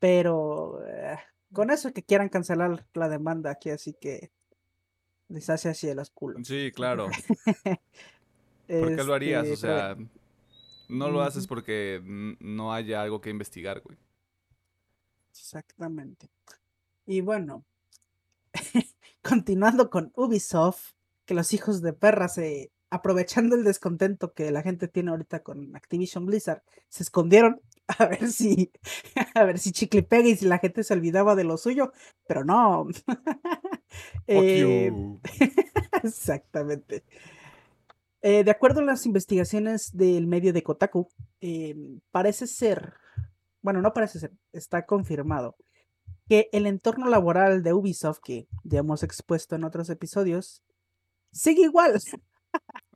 Pero 0.00 0.84
eh, 0.84 1.16
con 1.52 1.70
eso 1.70 1.92
que 1.92 2.02
quieran 2.02 2.28
cancelar 2.28 2.84
la 2.92 3.08
demanda 3.08 3.52
aquí, 3.52 3.70
así 3.70 3.94
que 4.00 4.32
les 5.28 5.48
hace 5.48 5.68
así 5.68 5.86
de 5.86 5.94
los 5.94 6.10
culos. 6.10 6.44
Sí, 6.48 6.72
claro. 6.74 7.06
¿Por 8.68 8.96
qué 8.96 9.04
lo 9.04 9.14
harías? 9.14 9.44
O 9.44 9.46
este, 9.46 9.56
sea, 9.56 9.96
no 10.88 11.10
lo 11.10 11.22
haces 11.22 11.46
porque 11.46 12.00
no 12.04 12.72
haya 12.72 13.02
algo 13.02 13.20
que 13.20 13.30
investigar, 13.30 13.80
güey. 13.80 13.96
Exactamente. 15.30 16.28
Y 17.06 17.22
bueno, 17.22 17.64
continuando 19.22 19.88
con 19.88 20.12
Ubisoft, 20.14 20.92
que 21.24 21.34
los 21.34 21.52
hijos 21.54 21.80
de 21.80 21.92
perra 21.92 22.28
se, 22.28 22.70
aprovechando 22.90 23.54
el 23.54 23.64
descontento 23.64 24.32
que 24.32 24.50
la 24.50 24.62
gente 24.62 24.88
tiene 24.88 25.10
ahorita 25.10 25.42
con 25.42 25.74
Activision 25.76 26.26
Blizzard, 26.26 26.62
se 26.88 27.02
escondieron 27.02 27.60
a 27.98 28.06
ver 28.06 28.30
si, 28.30 28.70
a 29.34 29.44
ver 29.44 29.58
si 29.58 29.72
chicle 29.72 30.02
pega 30.02 30.28
y 30.28 30.36
si 30.36 30.46
la 30.46 30.58
gente 30.58 30.84
se 30.84 30.92
olvidaba 30.92 31.34
de 31.34 31.44
lo 31.44 31.56
suyo, 31.56 31.92
pero 32.26 32.44
no. 32.44 32.86
Eh, 34.26 34.92
exactamente. 36.02 37.02
Eh, 38.20 38.42
de 38.42 38.50
acuerdo 38.50 38.80
a 38.80 38.84
las 38.84 39.06
investigaciones 39.06 39.96
del 39.96 40.26
medio 40.26 40.52
de 40.52 40.62
Kotaku, 40.62 41.08
em, 41.40 42.00
parece 42.10 42.46
ser, 42.46 42.94
bueno, 43.62 43.80
no 43.80 43.92
parece 43.92 44.18
ser, 44.18 44.32
está 44.52 44.86
confirmado 44.86 45.56
que 46.28 46.48
el 46.52 46.66
entorno 46.66 47.08
laboral 47.08 47.62
de 47.62 47.72
Ubisoft, 47.72 48.20
que 48.22 48.48
ya 48.64 48.80
hemos 48.80 49.02
expuesto 49.02 49.56
en 49.56 49.64
otros 49.64 49.88
episodios, 49.90 50.62
sigue 51.32 51.62
igual. 51.62 51.94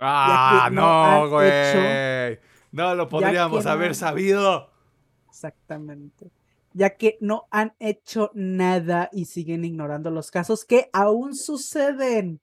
Ah, 0.05 0.70
no, 0.73 1.29
güey. 1.29 2.41
no 2.73 2.95
lo 2.95 3.09
podríamos 3.09 3.66
haber 3.66 3.95
sabido. 3.95 4.73
Exactamente. 5.29 6.33
ya 6.73 6.97
que 6.97 7.18
no 7.20 7.47
han 7.51 7.75
hecho 7.79 8.31
nada 8.35 9.11
y 9.12 9.27
siguen 9.27 9.64
ignorando 9.64 10.11
los 10.11 10.31
casos 10.31 10.64
que 10.64 10.89
aún 10.93 11.37
suceden. 11.37 12.41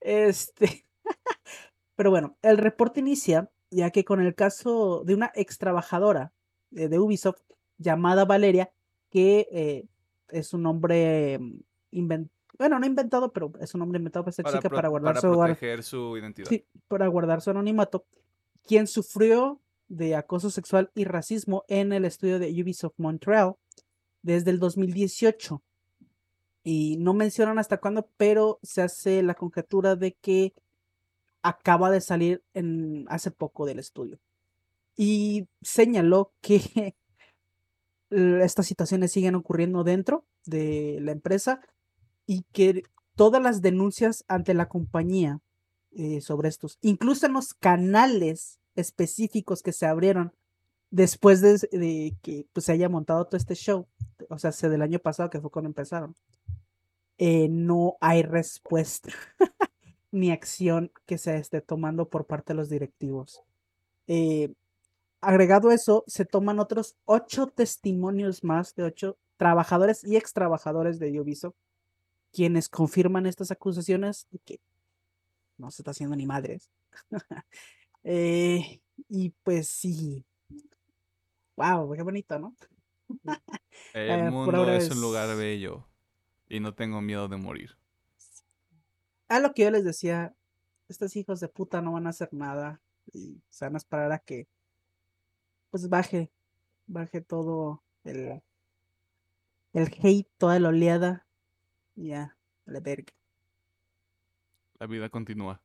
Este, 0.00 0.86
pero 1.98 2.10
bueno, 2.10 2.36
el 2.42 2.58
reporte 2.58 3.00
inicia 3.00 3.50
ya 3.72 3.90
que 3.90 4.04
con 4.04 4.20
el 4.20 4.36
caso 4.36 5.02
de 5.04 5.14
una 5.14 5.32
ex 5.34 5.58
trabajadora 5.58 6.32
de 6.70 6.96
Ubisoft 6.96 7.40
llamada 7.76 8.24
Valeria, 8.24 8.70
que 9.10 9.48
eh, 9.50 9.84
es 10.28 10.54
un 10.54 10.62
nombre 10.62 11.40
mm, 11.40 11.58
inventado, 11.90 12.38
bueno, 12.56 12.78
no 12.78 12.86
inventado, 12.86 13.32
pero 13.32 13.50
es 13.60 13.74
un 13.74 13.80
nombre 13.80 13.98
inventado 13.98 14.24
para 14.24 14.30
esta 14.30 14.44
chica 14.44 14.70
para 14.70 14.86
guardar 14.86 15.14
para 15.14 15.20
su, 15.20 15.36
proteger 15.36 15.82
su 15.82 16.16
identidad. 16.16 16.48
Sí, 16.48 16.64
para 16.86 17.08
guardar 17.08 17.40
su 17.40 17.50
anonimato, 17.50 18.06
quien 18.64 18.86
sufrió 18.86 19.60
de 19.88 20.14
acoso 20.14 20.50
sexual 20.50 20.92
y 20.94 21.02
racismo 21.02 21.64
en 21.66 21.92
el 21.92 22.04
estudio 22.04 22.38
de 22.38 22.62
Ubisoft 22.62 22.94
Montreal 22.96 23.56
desde 24.22 24.52
el 24.52 24.60
2018. 24.60 25.60
Y 26.62 26.96
no 27.00 27.12
mencionan 27.12 27.58
hasta 27.58 27.78
cuándo, 27.78 28.08
pero 28.16 28.60
se 28.62 28.82
hace 28.82 29.20
la 29.24 29.34
conjetura 29.34 29.96
de 29.96 30.12
que 30.12 30.54
acaba 31.42 31.90
de 31.90 32.00
salir 32.00 32.42
en, 32.54 33.06
hace 33.08 33.30
poco 33.30 33.66
del 33.66 33.78
estudio. 33.78 34.18
Y 34.96 35.48
señaló 35.62 36.32
que 36.40 36.94
estas 38.10 38.66
situaciones 38.66 39.12
siguen 39.12 39.34
ocurriendo 39.34 39.84
dentro 39.84 40.24
de 40.44 40.98
la 41.00 41.12
empresa 41.12 41.60
y 42.26 42.42
que 42.52 42.82
todas 43.14 43.42
las 43.42 43.62
denuncias 43.62 44.24
ante 44.28 44.54
la 44.54 44.68
compañía 44.68 45.40
eh, 45.92 46.20
sobre 46.20 46.48
estos, 46.48 46.78
incluso 46.80 47.26
en 47.26 47.32
los 47.32 47.54
canales 47.54 48.60
específicos 48.74 49.62
que 49.62 49.72
se 49.72 49.86
abrieron 49.86 50.32
después 50.90 51.40
de, 51.40 52.16
que 52.22 52.46
pues, 52.52 52.66
se 52.66 52.72
haya 52.72 52.88
montado 52.88 53.26
todo 53.26 53.36
este 53.36 53.54
show, 53.54 53.88
o 54.28 54.38
sea, 54.38 54.52
del 54.68 54.82
año 54.82 54.98
pasado 54.98 55.30
que 55.30 55.40
fue 55.40 55.50
cuando 55.50 55.68
empezaron, 55.68 56.14
eh, 57.18 57.48
no 57.50 57.96
hay 58.00 58.22
respuesta 58.22 59.10
ni 60.10 60.30
acción 60.30 60.90
que 61.06 61.18
se 61.18 61.36
esté 61.36 61.60
tomando 61.60 62.08
por 62.08 62.26
parte 62.26 62.52
de 62.52 62.56
los 62.56 62.68
directivos. 62.68 63.42
Eh, 64.06 64.52
agregado 65.20 65.70
eso, 65.70 66.04
se 66.06 66.24
toman 66.24 66.60
otros 66.60 66.96
ocho 67.04 67.48
testimonios 67.48 68.44
más 68.44 68.74
de 68.74 68.84
ocho 68.84 69.18
trabajadores 69.36 70.04
y 70.04 70.16
ex 70.16 70.32
trabajadores 70.32 70.98
de 70.98 71.20
Ubisoft, 71.20 71.56
quienes 72.32 72.68
confirman 72.68 73.26
estas 73.26 73.50
acusaciones 73.50 74.26
de 74.30 74.38
que 74.38 74.60
no 75.56 75.70
se 75.70 75.82
está 75.82 75.90
haciendo 75.90 76.16
ni 76.16 76.26
madres. 76.26 76.70
Eh, 78.04 78.80
y 79.08 79.30
pues 79.42 79.68
sí. 79.68 80.24
Wow, 81.56 81.92
qué 81.94 82.02
bonito, 82.02 82.38
¿no? 82.38 82.54
El 83.92 84.10
eh, 84.10 84.30
mundo 84.30 84.70
es 84.70 84.90
un 84.90 85.00
lugar 85.00 85.36
bello 85.36 85.84
y 86.48 86.60
no 86.60 86.74
tengo 86.74 87.02
miedo 87.02 87.28
de 87.28 87.36
morir. 87.36 87.77
A 89.28 89.40
lo 89.40 89.52
que 89.52 89.62
yo 89.62 89.70
les 89.70 89.84
decía, 89.84 90.34
estos 90.88 91.14
hijos 91.16 91.40
de 91.40 91.48
puta 91.48 91.82
no 91.82 91.92
van 91.92 92.06
a 92.06 92.10
hacer 92.10 92.32
nada 92.32 92.80
y 93.12 93.42
se 93.50 93.64
van 93.64 93.74
a 93.74 93.78
esperar 93.78 94.12
a 94.12 94.18
que 94.18 94.48
pues 95.70 95.88
baje, 95.88 96.30
baje 96.86 97.20
todo 97.20 97.82
el, 98.04 98.42
el 99.74 99.88
hate, 100.02 100.28
toda 100.38 100.58
la 100.58 100.70
oleada 100.70 101.26
y 101.94 102.08
ya, 102.08 102.36
la 102.64 102.80
verga. 102.80 103.12
La 104.78 104.86
vida 104.86 105.08
continúa. 105.08 105.60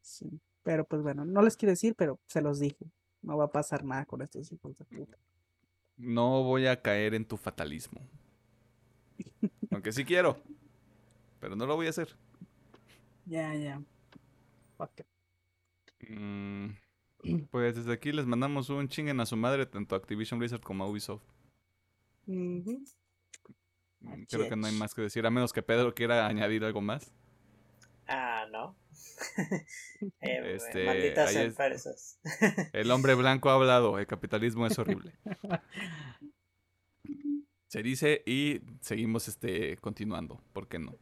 Sí. 0.00 0.40
Pero 0.62 0.84
pues 0.84 1.02
bueno, 1.02 1.24
no 1.24 1.42
les 1.42 1.56
quiero 1.56 1.70
decir, 1.70 1.94
pero 1.96 2.20
se 2.26 2.42
los 2.42 2.60
dije. 2.60 2.90
No 3.22 3.36
va 3.36 3.44
a 3.44 3.52
pasar 3.52 3.84
nada 3.84 4.04
con 4.04 4.22
estos 4.22 4.52
hijos 4.52 4.76
de 4.76 4.84
puta. 4.84 5.18
No 5.96 6.44
voy 6.44 6.66
a 6.66 6.80
caer 6.80 7.14
en 7.14 7.24
tu 7.24 7.36
fatalismo. 7.36 8.00
Aunque 9.70 9.92
sí 9.92 10.04
quiero. 10.04 10.36
Pero 11.40 11.56
no 11.56 11.66
lo 11.66 11.74
voy 11.74 11.86
a 11.86 11.90
hacer. 11.90 12.14
Ya, 13.28 13.54
ya. 13.54 13.82
Mm, 16.08 16.70
pues 17.50 17.76
desde 17.76 17.92
aquí 17.92 18.12
les 18.12 18.24
mandamos 18.26 18.70
un 18.70 18.88
chinguen 18.88 19.20
a 19.20 19.26
su 19.26 19.36
madre, 19.36 19.66
tanto 19.66 19.94
a 19.94 19.98
Activision 19.98 20.38
Blizzard 20.38 20.62
como 20.62 20.84
a 20.84 20.88
Ubisoft. 20.88 21.22
Mm, 22.26 22.60
creo 24.28 24.48
que 24.48 24.56
no 24.56 24.66
hay 24.66 24.72
más 24.74 24.94
que 24.94 25.02
decir, 25.02 25.26
a 25.26 25.30
menos 25.30 25.52
que 25.52 25.62
Pedro 25.62 25.94
quiera 25.94 26.26
añadir 26.26 26.64
algo 26.64 26.80
más. 26.80 27.12
Ah, 28.06 28.46
no. 28.50 28.74
eh, 30.20 30.54
este, 30.54 30.86
malditas 30.86 31.34
empresas. 31.36 32.18
el 32.72 32.90
hombre 32.90 33.14
blanco 33.14 33.50
ha 33.50 33.54
hablado, 33.54 33.98
el 33.98 34.06
capitalismo 34.06 34.66
es 34.66 34.78
horrible. 34.78 35.12
Se 37.66 37.82
dice 37.82 38.22
y 38.24 38.62
seguimos 38.80 39.28
este, 39.28 39.76
continuando, 39.76 40.40
¿por 40.54 40.68
qué 40.68 40.78
no? 40.78 40.96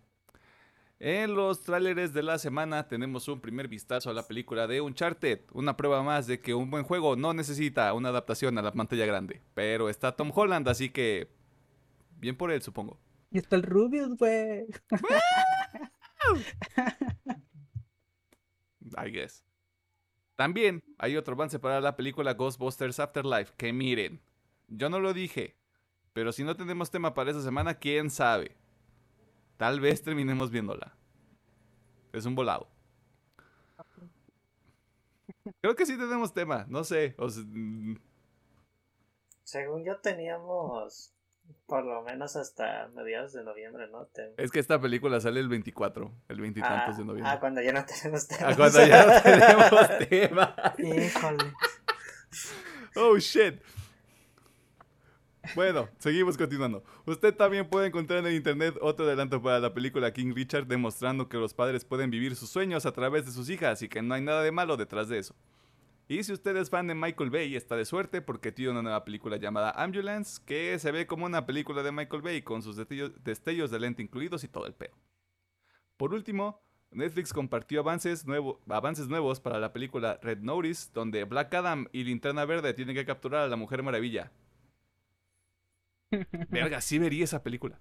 En 0.98 1.34
los 1.34 1.62
tráileres 1.62 2.14
de 2.14 2.22
la 2.22 2.38
semana 2.38 2.88
tenemos 2.88 3.28
un 3.28 3.38
primer 3.38 3.68
vistazo 3.68 4.08
a 4.08 4.14
la 4.14 4.26
película 4.26 4.66
de 4.66 4.80
Uncharted, 4.80 5.40
una 5.52 5.76
prueba 5.76 6.02
más 6.02 6.26
de 6.26 6.40
que 6.40 6.54
un 6.54 6.70
buen 6.70 6.84
juego 6.84 7.16
no 7.16 7.34
necesita 7.34 7.92
una 7.92 8.08
adaptación 8.08 8.56
a 8.56 8.62
la 8.62 8.72
pantalla 8.72 9.04
grande, 9.04 9.42
pero 9.52 9.90
está 9.90 10.16
Tom 10.16 10.32
Holland, 10.34 10.66
así 10.70 10.88
que 10.88 11.28
bien 12.16 12.34
por 12.34 12.50
él, 12.50 12.62
supongo. 12.62 12.98
Y 13.30 13.36
está 13.36 13.56
el 13.56 13.62
Rubius, 13.62 14.16
güey. 14.16 14.64
I 18.96 19.10
guess. 19.10 19.44
También 20.34 20.82
hay 20.96 21.18
otro 21.18 21.34
avance 21.34 21.58
para 21.58 21.82
la 21.82 21.94
película 21.94 22.32
Ghostbusters 22.32 23.00
Afterlife, 23.00 23.52
que 23.58 23.74
miren, 23.74 24.22
yo 24.68 24.88
no 24.88 24.98
lo 24.98 25.12
dije, 25.12 25.58
pero 26.14 26.32
si 26.32 26.42
no 26.42 26.56
tenemos 26.56 26.90
tema 26.90 27.12
para 27.12 27.32
esa 27.32 27.42
semana, 27.42 27.74
quién 27.74 28.08
sabe. 28.08 28.56
Tal 29.56 29.80
vez 29.80 30.02
terminemos 30.02 30.50
viéndola. 30.50 30.94
Es 32.12 32.26
un 32.26 32.34
volado. 32.34 32.68
Creo 35.60 35.76
que 35.76 35.86
sí 35.86 35.96
tenemos 35.96 36.32
tema, 36.34 36.66
no 36.68 36.84
sé. 36.84 37.14
Mm. 37.18 37.96
Según 39.44 39.84
yo 39.84 39.98
teníamos 39.98 41.16
por 41.66 41.84
lo 41.84 42.02
menos 42.02 42.36
hasta 42.36 42.88
mediados 42.94 43.32
de 43.32 43.42
noviembre, 43.44 43.88
¿no? 43.88 44.08
Es 44.36 44.50
que 44.50 44.60
esta 44.60 44.80
película 44.80 45.20
sale 45.20 45.40
el 45.40 45.48
24, 45.48 46.12
el 46.28 46.40
20 46.40 46.60
de 46.60 46.66
ah, 46.66 46.86
noviembre. 46.98 47.24
Ah, 47.24 47.40
cuando 47.40 47.60
ya 47.60 47.72
no 47.72 47.84
tenemos 47.84 48.26
tema. 48.28 48.48
Ah, 48.48 48.56
cuando 48.56 48.86
ya 48.86 49.06
no 49.06 49.22
tenemos 49.22 50.08
tema. 50.08 50.54
Híjole. 50.78 51.52
Oh, 52.96 53.18
shit. 53.18 53.60
Bueno, 55.54 55.88
seguimos 55.98 56.36
continuando. 56.36 56.82
Usted 57.04 57.34
también 57.34 57.68
puede 57.68 57.86
encontrar 57.86 58.20
en 58.20 58.26
el 58.26 58.34
internet 58.34 58.76
otro 58.80 59.06
adelanto 59.06 59.40
para 59.42 59.60
la 59.60 59.72
película 59.72 60.12
King 60.12 60.32
Richard 60.34 60.66
demostrando 60.66 61.28
que 61.28 61.36
los 61.36 61.54
padres 61.54 61.84
pueden 61.84 62.10
vivir 62.10 62.34
sus 62.36 62.50
sueños 62.50 62.86
a 62.86 62.92
través 62.92 63.26
de 63.26 63.32
sus 63.32 63.48
hijas 63.50 63.82
y 63.82 63.88
que 63.88 64.02
no 64.02 64.14
hay 64.14 64.22
nada 64.22 64.42
de 64.42 64.52
malo 64.52 64.76
detrás 64.76 65.08
de 65.08 65.18
eso. 65.18 65.34
Y 66.08 66.22
si 66.22 66.32
usted 66.32 66.56
es 66.56 66.70
fan 66.70 66.86
de 66.86 66.94
Michael 66.94 67.30
Bay, 67.30 67.56
está 67.56 67.76
de 67.76 67.84
suerte 67.84 68.22
porque 68.22 68.52
tiene 68.52 68.70
una 68.70 68.82
nueva 68.82 69.04
película 69.04 69.38
llamada 69.38 69.72
Ambulance, 69.72 70.40
que 70.44 70.78
se 70.78 70.92
ve 70.92 71.06
como 71.06 71.26
una 71.26 71.46
película 71.46 71.82
de 71.82 71.90
Michael 71.90 72.22
Bay 72.22 72.42
con 72.42 72.62
sus 72.62 72.76
destellos, 72.76 73.70
de 73.70 73.78
lente 73.80 74.02
incluidos 74.02 74.44
y 74.44 74.48
todo 74.48 74.66
el 74.66 74.74
pedo. 74.74 74.94
Por 75.96 76.14
último, 76.14 76.62
Netflix 76.92 77.32
compartió 77.32 77.80
avances, 77.80 78.24
avances 78.68 79.08
nuevos 79.08 79.40
para 79.40 79.58
la 79.58 79.72
película 79.72 80.20
Red 80.22 80.38
Notice, 80.38 80.90
donde 80.94 81.24
Black 81.24 81.52
Adam 81.54 81.88
y 81.92 82.04
Linterna 82.04 82.44
Verde 82.44 82.72
tienen 82.72 82.94
que 82.94 83.04
capturar 83.04 83.42
a 83.42 83.48
la 83.48 83.56
Mujer 83.56 83.82
Maravilla. 83.82 84.30
Verga, 86.50 86.80
sí 86.80 86.98
vería 86.98 87.24
esa 87.24 87.42
película. 87.42 87.78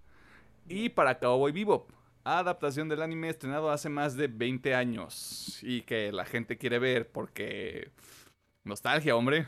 Y 0.68 0.90
para 0.90 1.20
Cowboy 1.20 1.52
Bebop, 1.52 1.92
adaptación 2.24 2.90
del 2.90 3.02
anime 3.02 3.30
estrenado 3.30 3.70
hace 3.70 3.90
más 3.90 4.16
de 4.16 4.28
20 4.28 4.74
años 4.74 5.60
y 5.62 5.82
que 5.84 6.12
la 6.12 6.26
gente 6.26 6.58
quiere 6.58 6.80
ver 6.80 7.10
porque 7.10 7.92
nostalgia, 8.64 9.16
hombre. 9.16 9.48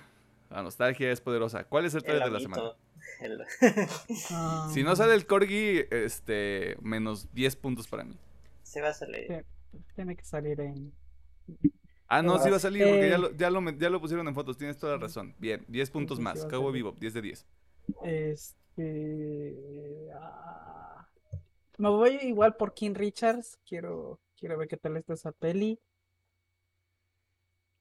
La 0.49 0.63
nostalgia 0.63 1.11
es 1.11 1.19
poderosa. 1.19 1.65
¿Cuál 1.65 1.85
es 1.85 1.93
el 1.95 2.03
trailer 2.03 2.25
de 2.25 2.31
la 2.31 2.39
semana? 2.39 2.71
si 4.73 4.83
no 4.83 4.95
sale 4.95 5.13
el 5.13 5.25
corgi, 5.25 5.81
este 5.91 6.77
menos 6.81 7.33
10 7.33 7.55
puntos 7.57 7.87
para 7.87 8.03
mí. 8.03 8.17
Se 8.63 8.81
va 8.81 8.89
a 8.89 8.93
salir. 8.93 9.45
Tiene 9.95 10.15
que 10.15 10.23
salir 10.23 10.59
en 10.61 10.93
Ah, 12.09 12.21
no, 12.21 12.41
sí 12.41 12.49
va 12.49 12.55
a 12.55 12.59
salir 12.59 12.85
porque 12.85 13.09
ya 13.09 13.15
eh. 13.15 13.17
lo, 13.17 13.35
ya, 13.35 13.49
lo, 13.49 13.69
ya 13.71 13.89
lo 13.89 13.99
pusieron 13.99 14.27
en 14.27 14.33
fotos, 14.33 14.57
tienes 14.57 14.77
toda 14.77 14.93
la 14.93 14.99
razón. 14.99 15.35
Bien, 15.39 15.65
10 15.67 15.91
puntos 15.91 16.19
más. 16.19 16.45
Cowboy 16.45 16.71
Vivo, 16.71 16.95
10 16.97 17.13
de 17.13 17.21
10. 17.21 17.45
Este. 18.03 18.66
Ah, 20.13 21.07
me 21.77 21.89
voy 21.89 22.15
igual 22.23 22.55
por 22.55 22.73
King 22.73 22.93
Richards. 22.93 23.59
Quiero, 23.65 24.19
quiero 24.35 24.57
ver 24.57 24.67
qué 24.67 24.77
tal 24.77 24.97
está 24.97 25.13
esa 25.13 25.31
peli. 25.31 25.79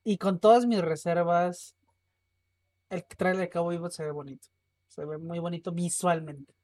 Y 0.04 0.18
con 0.18 0.38
todas 0.38 0.66
mis 0.66 0.80
reservas, 0.80 1.74
el 2.90 3.04
trailer 3.04 3.42
de 3.42 3.50
Cowboy 3.50 3.76
Bebop 3.76 3.90
se 3.90 4.04
ve 4.04 4.10
bonito. 4.12 4.48
Se 4.88 5.04
ve 5.04 5.18
muy 5.18 5.38
bonito 5.38 5.72
visualmente. 5.72 6.54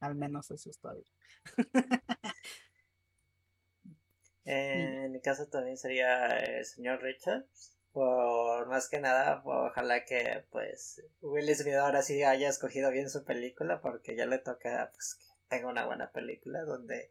Al 0.00 0.14
menos 0.14 0.50
eso 0.50 0.70
está 0.70 0.92
bien. 0.92 1.06
en 4.44 5.12
mi 5.12 5.20
caso 5.20 5.46
también 5.46 5.76
sería 5.76 6.38
el 6.38 6.64
señor 6.64 7.02
Richards. 7.02 7.75
Por 7.96 8.68
más 8.68 8.90
que 8.90 9.00
nada, 9.00 9.40
ojalá 9.42 10.04
que 10.04 10.44
pues 10.52 11.02
Will 11.22 11.48
Smith 11.54 11.76
ahora 11.76 12.02
sí 12.02 12.22
haya 12.22 12.50
escogido 12.50 12.90
bien 12.90 13.08
su 13.08 13.24
película 13.24 13.80
porque 13.80 14.14
ya 14.14 14.26
le 14.26 14.36
toca 14.36 14.90
pues 14.92 15.14
que 15.14 15.24
tenga 15.48 15.70
una 15.70 15.86
buena 15.86 16.12
película 16.12 16.60
donde 16.64 17.08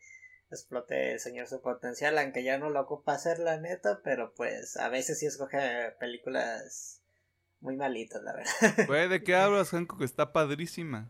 explote 0.51 1.13
el 1.13 1.19
señor 1.19 1.47
su 1.47 1.59
potencial, 1.59 2.15
aunque 2.19 2.43
ya 2.43 2.59
no 2.59 2.69
lo 2.69 2.81
ocupa 2.81 3.13
hacer 3.13 3.39
la 3.39 3.59
neta, 3.59 4.01
pero 4.03 4.35
pues 4.35 4.77
a 4.77 4.89
veces 4.89 5.17
sí 5.17 5.25
escoge 5.25 5.89
películas 5.99 7.01
muy 7.61 7.75
malitas, 7.77 8.21
la 8.21 8.35
verdad. 8.35 8.51
Güey, 8.87 9.09
¿de 9.09 9.23
qué 9.23 9.33
hablas, 9.33 9.71
Hancock? 9.71 10.03
Está 10.03 10.31
padrísima. 10.31 11.09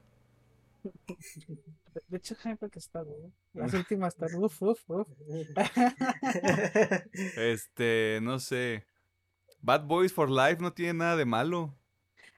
De 2.08 2.18
hecho, 2.18 2.36
Hancock 2.36 2.78
está, 2.78 3.02
güey. 3.02 3.34
Las 3.54 3.74
últimas 3.74 4.14
están, 4.14 4.42
uf, 4.42 4.62
uf, 4.62 4.90
uf. 4.90 5.08
Este, 7.38 8.20
no 8.22 8.40
sé. 8.40 8.86
Bad 9.66 9.88
Boys 9.88 10.14
for 10.14 10.30
Life 10.30 10.62
no 10.62 10.72
tiene 10.72 10.94
nada 10.94 11.16
de 11.16 11.26
malo. 11.26 11.76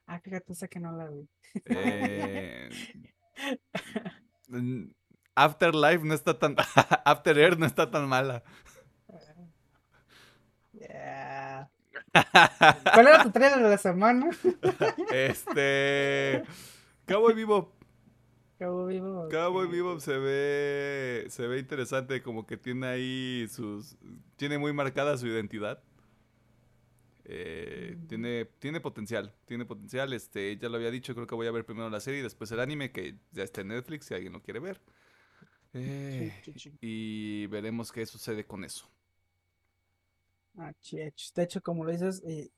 Ah, 0.06 0.20
fíjate, 0.22 0.54
esa 0.54 0.70
que 0.70 0.80
no 0.80 0.94
la 0.94 1.10
vi. 1.10 1.28
Eh, 1.66 2.70
Afterlife 5.36 6.06
no 6.06 6.14
está 6.14 6.40
tan. 6.40 6.56
After 7.06 7.38
Earth 7.38 7.60
no 7.60 7.66
está 7.66 7.92
tan 7.92 8.08
mala. 8.08 8.44
Yeah. 10.72 11.70
¿Cuál 12.94 13.08
era 13.08 13.24
tu 13.24 13.32
trailer 13.32 13.62
de 13.62 13.70
la 13.70 13.78
semana? 13.78 14.30
Este. 15.12 16.44
Cowboy 17.06 17.34
Vivo. 17.34 17.76
Cabo 18.58 18.86
Vivo. 18.86 19.28
Cowboy 19.30 19.68
Vivo 19.68 20.00
se 20.00 20.18
ve. 20.18 21.26
Se 21.30 21.46
ve 21.46 21.60
interesante, 21.60 22.24
como 22.24 22.48
que 22.48 22.56
tiene 22.56 22.88
ahí 22.88 23.48
sus. 23.50 23.98
Tiene 24.38 24.58
muy 24.58 24.72
marcada 24.72 25.18
su 25.18 25.28
identidad. 25.28 25.84
Eh, 27.30 27.98
tiene, 28.08 28.46
tiene 28.60 28.80
potencial, 28.82 29.34
tiene 29.46 29.66
potencial. 29.66 30.14
Este, 30.14 30.58
ya 30.58 30.70
lo 30.70 30.78
había 30.78 30.92
dicho, 30.92 31.14
creo 31.16 31.28
que 31.28 31.36
voy 31.36 31.48
a 31.48 31.52
ver 31.52 31.66
primero 31.66 31.90
la 31.90 32.00
serie 32.00 32.22
y 32.22 32.24
después 32.24 32.52
el 32.52 32.60
anime, 32.62 32.92
que 32.92 33.16
ya 33.32 33.44
está 33.44 33.62
en 33.62 33.70
Netflix 33.70 34.06
si 34.08 34.14
alguien 34.16 34.34
lo 34.34 34.42
quiere 34.42 34.60
ver. 34.62 34.82
Eh, 35.74 35.92
Sí, 36.08 36.32
sí, 36.42 36.54
sí. 36.56 36.80
y 36.82 37.48
veremos 37.48 37.92
qué 37.92 38.06
sucede 38.06 38.46
con 38.48 38.64
eso. 38.66 38.90
Ah, 40.58 40.74
chich. 40.82 41.32
De 41.34 41.44
hecho, 41.44 41.62
como 41.62 41.86
lo 41.86 41.92
dices, 41.92 42.22
eh, 42.26 42.50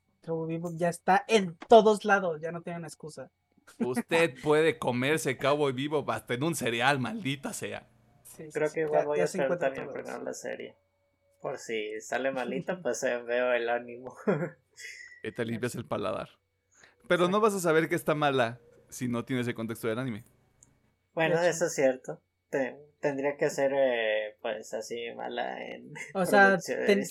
Vivo 0.48 0.70
ya 0.74 0.88
está 0.88 1.24
en 1.28 1.56
todos 1.68 2.04
lados, 2.04 2.40
ya 2.40 2.52
no 2.52 2.62
tienen 2.62 2.84
excusa. 2.84 3.30
Usted 3.78 4.38
puede 4.40 4.78
comerse 4.78 5.36
Cowboy 5.38 5.72
Vivo 5.72 6.04
hasta 6.08 6.34
en 6.34 6.42
un 6.44 6.54
cereal, 6.54 6.98
maldita 7.00 7.52
sea. 7.52 7.88
Sí, 8.22 8.50
sí, 8.50 8.52
Creo 8.52 8.66
sí, 8.66 8.80
que 8.80 8.86
ya- 8.90 9.02
voy 9.02 9.20
ya 9.20 9.24
a 9.24 9.26
también 9.58 9.90
primero 9.92 10.22
la 10.22 10.32
serie. 10.32 10.74
Por 11.40 11.58
si 11.58 12.00
sale 12.00 12.30
malita, 12.32 12.80
pues 12.82 13.02
eh, 13.02 13.18
veo 13.22 13.52
el 13.52 13.68
ánimo. 13.68 14.14
Eh, 15.22 15.32
te 15.32 15.44
limpias 15.44 15.74
el 15.74 15.84
paladar. 15.84 16.30
Pero 17.06 17.28
no 17.28 17.40
vas 17.40 17.52
a 17.52 17.60
saber 17.60 17.90
que 17.90 17.94
está 17.94 18.14
mala 18.14 18.58
si 18.88 19.06
no 19.06 19.22
tienes 19.26 19.46
el 19.48 19.54
contexto 19.54 19.86
del 19.86 19.98
anime. 19.98 20.24
bueno, 21.12 21.38
eso 21.42 21.66
es 21.66 21.74
cierto. 21.74 22.22
Te- 22.48 22.78
tendría 23.00 23.36
que 23.36 23.50
ser, 23.50 23.70
eh, 23.74 24.36
pues, 24.40 24.72
así 24.72 24.96
mala 25.14 25.62
en 25.62 25.92
O 26.14 26.24
sea, 26.24 26.56
ten- 26.86 27.04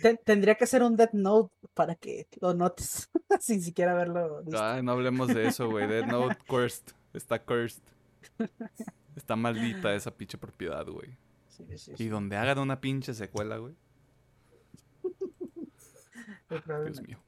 ten- 0.00 0.20
tendría 0.24 0.54
que 0.54 0.66
ser 0.68 0.84
un 0.84 0.96
Death 0.96 1.12
Note 1.12 1.52
para 1.74 1.96
que 1.96 2.28
lo 2.40 2.54
notes, 2.54 3.10
sin 3.40 3.60
siquiera 3.62 3.94
verlo 3.94 4.44
visto. 4.44 4.62
Ay, 4.62 4.84
no 4.84 4.92
hablemos 4.92 5.26
de 5.26 5.48
eso, 5.48 5.68
güey. 5.68 5.88
Dead 5.88 6.06
Note 6.06 6.36
cursed. 6.46 6.94
Está 7.14 7.40
cursed. 7.44 7.82
Está 9.16 9.34
maldita 9.34 9.92
esa 9.92 10.12
pinche 10.16 10.38
propiedad, 10.38 10.86
güey. 10.86 11.16
Sí, 11.56 11.78
sí, 11.78 11.92
Y 11.98 12.08
donde 12.08 12.36
hagan 12.36 12.58
una 12.58 12.80
pinche 12.80 13.14
secuela, 13.14 13.58
güey. 13.58 13.74
Dios 16.84 17.02
mío. 17.02 17.18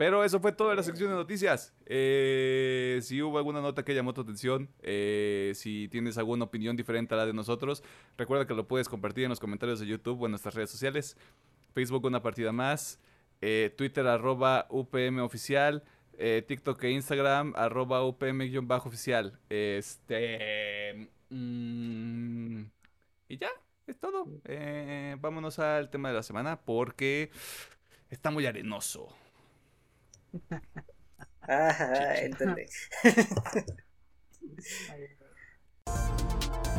Pero 0.00 0.24
eso 0.24 0.40
fue 0.40 0.52
toda 0.52 0.74
la 0.74 0.82
sección 0.82 1.10
de 1.10 1.16
noticias. 1.16 1.74
Eh, 1.84 3.00
si 3.02 3.20
hubo 3.20 3.36
alguna 3.36 3.60
nota 3.60 3.84
que 3.84 3.94
llamó 3.94 4.14
tu 4.14 4.22
atención, 4.22 4.70
eh, 4.80 5.52
si 5.54 5.88
tienes 5.88 6.16
alguna 6.16 6.46
opinión 6.46 6.74
diferente 6.74 7.12
a 7.12 7.18
la 7.18 7.26
de 7.26 7.34
nosotros, 7.34 7.82
recuerda 8.16 8.46
que 8.46 8.54
lo 8.54 8.66
puedes 8.66 8.88
compartir 8.88 9.24
en 9.24 9.28
los 9.28 9.40
comentarios 9.40 9.78
de 9.78 9.86
YouTube 9.86 10.22
o 10.22 10.24
en 10.24 10.32
nuestras 10.32 10.54
redes 10.54 10.70
sociales. 10.70 11.18
Facebook 11.74 12.06
una 12.06 12.22
partida 12.22 12.50
más, 12.50 12.98
eh, 13.42 13.74
Twitter 13.76 14.06
arroba 14.06 14.66
UPM 14.70 15.20
oficial, 15.20 15.84
TikTok 16.16 16.82
e 16.84 16.90
Instagram 16.92 17.52
arroba 17.54 18.02
UPM-oficial. 18.02 19.38
Este... 19.50 21.10
mm, 21.28 22.62
y 23.30 23.38
ya, 23.38 23.48
es 23.86 23.98
todo. 24.00 24.26
Eh, 24.44 25.16
vámonos 25.20 25.60
al 25.60 25.88
tema 25.88 26.08
de 26.08 26.16
la 26.16 26.24
semana 26.24 26.60
porque 26.60 27.30
está 28.10 28.30
muy 28.30 28.46
arenoso. 28.46 29.08
Ah, 31.42 32.14
entendí. 32.18 32.66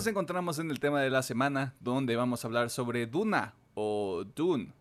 Nos 0.00 0.06
encontramos 0.06 0.58
en 0.58 0.70
el 0.70 0.80
tema 0.80 1.02
de 1.02 1.10
la 1.10 1.22
semana, 1.22 1.74
donde 1.78 2.16
vamos 2.16 2.42
a 2.42 2.48
hablar 2.48 2.70
sobre 2.70 3.06
Duna 3.06 3.54
o 3.74 4.24
Dune, 4.34 4.72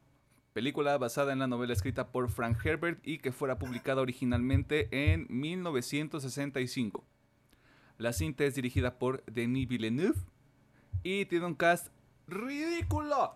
película 0.54 0.98
basada 0.98 1.34
en 1.34 1.40
la 1.40 1.48
novela 1.48 1.74
escrita 1.74 2.14
por 2.14 2.30
Frank 2.30 2.66
Herbert 2.66 3.06
y 3.06 3.18
que 3.18 3.34
fuera 3.34 3.60
publicada 3.60 4.02
originalmente 4.02 4.88
en 5.12 5.28
1965. 5.30 7.04
La 7.98 8.14
cinta 8.14 8.46
es 8.46 8.56
dirigida 8.56 8.98
por 8.98 9.26
Denis 9.26 9.68
Villeneuve 9.68 10.22
y 11.04 11.26
tiene 11.26 11.48
un 11.48 11.56
cast 11.56 11.90
ridículo. 12.26 13.36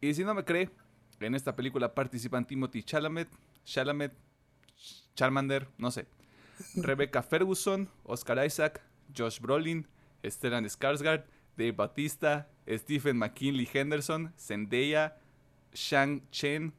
Y 0.00 0.14
si 0.14 0.22
no 0.22 0.32
me 0.32 0.44
cree, 0.44 0.70
en 1.18 1.34
esta 1.34 1.56
película 1.56 1.92
participan 1.92 2.46
Timothy 2.46 2.84
Chalamet, 2.84 3.28
Chalamet, 3.64 4.12
Charmander, 5.16 5.66
no 5.76 5.90
sé, 5.90 6.06
Rebecca 6.76 7.24
Ferguson, 7.24 7.88
Oscar 8.04 8.46
Isaac, 8.46 8.80
Josh 9.12 9.40
Brolin, 9.40 9.88
Stellan 10.26 10.64
Skarsgård, 10.64 11.24
Dave 11.56 11.72
Bautista, 11.72 12.48
Stephen 12.68 13.18
McKinley 13.18 13.68
Henderson, 13.72 14.32
Zendaya, 14.36 15.16
Shang 15.72 16.22
Chen, 16.30 16.72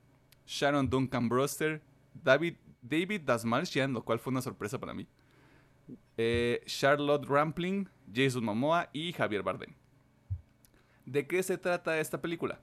Sharon 0.45 0.89
Duncan 0.89 1.29
Brewster, 1.29 1.81
David, 2.13 2.55
David 2.81 3.21
Dasmalchian, 3.21 3.93
lo 3.93 4.03
cual 4.03 4.19
fue 4.19 4.31
una 4.31 4.41
sorpresa 4.41 4.79
para 4.79 4.93
mí, 4.93 5.07
eh, 6.17 6.61
Charlotte 6.65 7.25
Rampling, 7.25 7.89
Jason 8.13 8.43
Momoa 8.43 8.89
y 8.93 9.13
Javier 9.13 9.43
Bardem. 9.43 9.73
¿De 11.05 11.25
qué 11.27 11.41
se 11.43 11.57
trata 11.57 11.99
esta 11.99 12.21
película? 12.21 12.59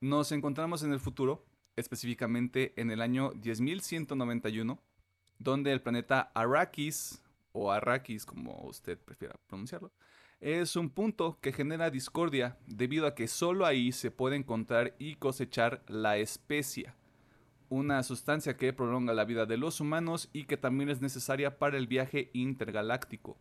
Nos 0.00 0.32
encontramos 0.32 0.82
en 0.82 0.92
el 0.92 0.98
futuro, 1.00 1.44
específicamente 1.76 2.72
en 2.76 2.90
el 2.90 3.00
año 3.00 3.32
10191, 3.40 4.82
donde 5.38 5.72
el 5.72 5.80
planeta 5.80 6.32
Arrakis, 6.34 7.22
o 7.52 7.70
Arrakis 7.70 8.26
como 8.26 8.62
usted 8.64 8.98
prefiera 8.98 9.34
pronunciarlo, 9.46 9.92
es 10.40 10.74
un 10.74 10.90
punto 10.90 11.38
que 11.40 11.52
genera 11.52 11.90
discordia 11.90 12.58
debido 12.66 13.06
a 13.06 13.14
que 13.14 13.28
solo 13.28 13.64
ahí 13.64 13.92
se 13.92 14.10
puede 14.10 14.36
encontrar 14.36 14.96
y 14.98 15.14
cosechar 15.14 15.84
la 15.86 16.16
especia, 16.16 16.96
una 17.68 18.02
sustancia 18.02 18.56
que 18.56 18.72
prolonga 18.72 19.14
la 19.14 19.24
vida 19.24 19.46
de 19.46 19.56
los 19.56 19.80
humanos 19.80 20.28
y 20.32 20.44
que 20.44 20.56
también 20.56 20.90
es 20.90 21.00
necesaria 21.00 21.58
para 21.58 21.78
el 21.78 21.86
viaje 21.86 22.30
intergaláctico. 22.32 23.38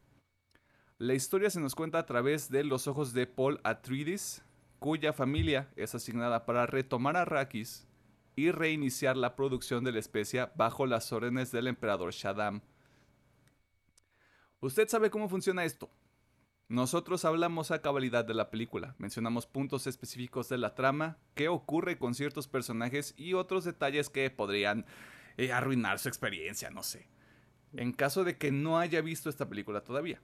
La 1.00 1.16
historia 1.16 1.50
se 1.50 1.60
nos 1.60 1.74
cuenta 1.74 1.98
a 1.98 2.06
través 2.06 2.52
de 2.52 2.64
los 2.64 2.88
ojos 2.88 3.14
de 3.14 3.26
Paul 3.26 3.60
Atreides, 3.64 4.46
cuya 4.78 5.12
familia 5.12 5.72
es 5.76 5.96
asignada 5.96 6.46
para 6.46 6.68
retomar 6.68 7.18
Arrakis 7.18 7.88
y 8.36 8.52
reiniciar 8.52 9.18
la 9.18 9.36
producción 9.36 9.84
de 9.84 9.92
la 9.92 10.00
especia 10.00 10.52
bajo 10.56 10.86
las 10.86 11.12
órdenes 11.12 11.52
del 11.52 11.66
emperador 11.66 12.12
Shaddam. 12.12 12.62
Usted 14.62 14.88
sabe 14.88 15.10
cómo 15.10 15.28
funciona 15.28 15.66
esto. 15.66 15.90
Nosotros 16.68 17.26
hablamos 17.26 17.72
a 17.72 17.82
cabalidad 17.82 18.24
de 18.24 18.36
la 18.36 18.52
película, 18.52 18.94
mencionamos 19.00 19.48
puntos 19.48 19.88
específicos 19.88 20.50
de 20.50 20.60
la 20.60 20.76
trama, 20.76 21.18
qué 21.34 21.50
ocurre 21.50 21.98
con 21.98 22.14
ciertos 22.14 22.48
personajes 22.48 23.16
y 23.18 23.34
otros 23.34 23.64
detalles 23.66 24.10
que 24.10 24.30
podrían 24.30 24.86
eh, 25.38 25.52
arruinar 25.52 25.98
su 25.98 26.10
experiencia, 26.10 26.70
no 26.70 26.84
sé. 26.84 27.08
En 27.74 27.92
caso 27.92 28.24
de 28.24 28.38
que 28.38 28.52
no 28.52 28.78
haya 28.78 29.02
visto 29.02 29.30
esta 29.30 29.50
película 29.50 29.82
todavía. 29.82 30.22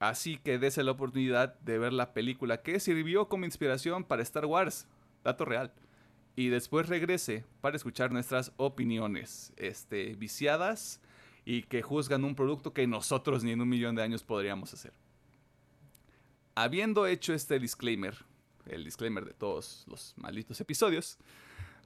Así 0.00 0.36
que 0.36 0.58
dese 0.58 0.82
la 0.82 0.90
oportunidad 0.90 1.58
de 1.60 1.78
ver 1.78 1.92
la 1.92 2.12
película 2.12 2.62
que 2.62 2.80
sirvió 2.80 3.28
como 3.28 3.44
inspiración 3.44 4.02
para 4.02 4.22
Star 4.22 4.46
Wars, 4.46 4.88
dato 5.22 5.44
real, 5.44 5.72
y 6.34 6.48
después 6.48 6.88
regrese 6.88 7.44
para 7.60 7.76
escuchar 7.76 8.10
nuestras 8.10 8.52
opiniones 8.56 9.52
este, 9.56 10.16
viciadas 10.16 11.00
y 11.50 11.64
que 11.64 11.82
juzgan 11.82 12.24
un 12.24 12.36
producto 12.36 12.72
que 12.72 12.86
nosotros 12.86 13.42
ni 13.42 13.50
en 13.50 13.60
un 13.60 13.68
millón 13.68 13.96
de 13.96 14.04
años 14.04 14.22
podríamos 14.22 14.72
hacer. 14.72 14.92
Habiendo 16.54 17.08
hecho 17.08 17.34
este 17.34 17.58
disclaimer, 17.58 18.14
el 18.66 18.84
disclaimer 18.84 19.24
de 19.24 19.34
todos 19.34 19.84
los 19.88 20.14
malditos 20.16 20.60
episodios, 20.60 21.18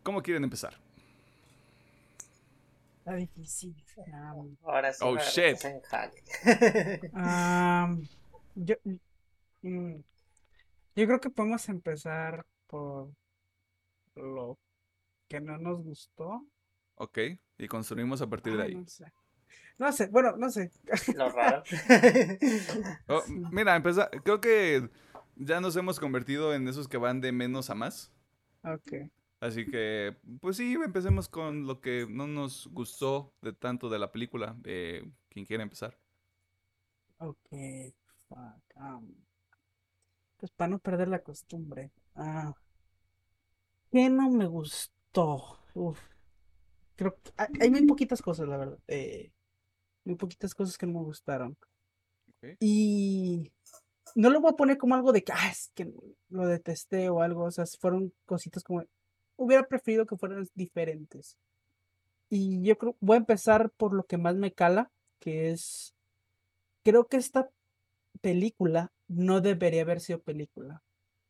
¿cómo 0.03 0.23
quieren 0.23 0.45
empezar? 0.45 0.79
Está 2.99 3.15
difícil. 3.15 3.75
Um, 3.97 4.55
Ahora 4.65 4.93
sí. 4.93 5.03
Oh, 5.03 5.17
shit. 5.17 5.57
um, 7.15 8.07
yo, 8.55 8.75
mm, 9.62 9.95
yo 10.95 11.07
creo 11.07 11.21
que 11.23 11.31
podemos 11.31 11.67
empezar 11.71 12.45
por 12.67 13.15
lo 14.15 14.59
que 15.27 15.41
no 15.41 15.57
nos 15.57 15.83
gustó. 15.83 16.47
Ok, 16.97 17.19
y 17.57 17.67
construimos 17.67 18.21
a 18.21 18.27
partir 18.29 18.59
de 18.59 18.62
Ay, 18.62 18.69
ahí. 18.69 18.75
no 18.75 18.87
sé. 18.87 19.11
No 19.79 19.91
sé, 19.93 20.07
bueno, 20.09 20.37
no 20.37 20.51
sé. 20.51 20.71
Lo 21.15 21.31
raro. 21.31 21.63
Oh. 23.09 23.23
Mira, 23.51 23.83
creo 23.83 24.41
que 24.41 24.89
ya 25.37 25.61
nos 25.61 25.77
hemos 25.77 25.99
convertido 25.99 26.55
en 26.55 26.69
esos 26.69 26.89
que 26.89 26.97
van 26.97 27.21
de 27.21 27.33
menos 27.33 27.71
a 27.71 27.75
más. 27.75 28.13
Ok. 28.63 29.11
Así 29.41 29.67
que, 29.67 30.17
pues 30.41 30.57
sí, 30.57 30.73
empecemos 30.73 31.29
con 31.29 31.67
lo 31.67 31.81
que 31.81 32.07
no 32.09 32.27
nos 32.27 32.69
gustó 32.69 33.35
de 33.43 33.53
tanto 33.53 33.91
de 33.91 33.99
la 33.99 34.11
película. 34.11 34.57
Eh, 34.65 35.05
quien 35.29 35.45
quiera 35.45 35.63
empezar. 35.63 35.99
Ok. 37.19 37.49
Fuck. 38.29 38.77
um, 38.77 39.15
pues 40.39 40.51
para 40.53 40.69
no 40.69 40.79
perder 40.79 41.09
la 41.09 41.23
costumbre. 41.23 41.91
Ah, 42.15 42.55
¿qué 43.91 44.09
no 44.09 44.31
me 44.31 44.47
gustó? 44.47 45.59
Uf. 45.75 45.99
Creo 46.97 47.17
que 47.17 47.33
hay, 47.37 47.49
hay 47.61 47.71
muy 47.71 47.87
poquitas 47.87 48.23
cosas, 48.23 48.49
la 48.49 48.57
verdad. 48.57 48.79
eh, 48.89 49.33
muy 50.05 50.17
poquitas 50.17 50.55
cosas 50.55 50.77
que 50.77 50.87
no 50.87 51.01
me 51.01 51.05
gustaron. 51.05 51.57
Y 52.61 53.51
no 54.15 54.31
lo 54.31 54.41
voy 54.41 54.53
a 54.53 54.57
poner 54.57 54.77
como 54.77 54.95
algo 54.95 55.13
de 55.13 55.25
que, 55.25 55.33
ah, 55.33 55.49
es 55.51 55.71
que 55.75 55.93
lo 56.29 56.47
detesté 56.47 57.09
o 57.09 57.23
algo. 57.23 57.45
O 57.45 57.51
sea, 57.51 57.65
fueron 57.81 58.13
cositas 58.27 58.63
como, 58.63 58.85
hubiera 59.37 59.67
preferido 59.67 60.07
que 60.07 60.17
fueran 60.17 60.47
diferentes. 60.55 61.37
Y 62.29 62.63
yo 62.63 62.77
creo, 62.77 62.97
voy 63.01 63.17
a 63.17 63.19
empezar 63.19 63.71
por 63.71 63.95
lo 63.95 64.05
que 64.05 64.19
más 64.19 64.37
me 64.37 64.53
cala, 64.53 64.91
que 65.21 65.51
es, 65.51 65.95
creo 66.83 67.07
que 67.07 67.17
esta 67.17 67.49
película 68.21 68.93
no 69.09 69.41
debería 69.41 69.83
haber 69.83 70.01
sido 70.01 70.21
película. 70.21 70.83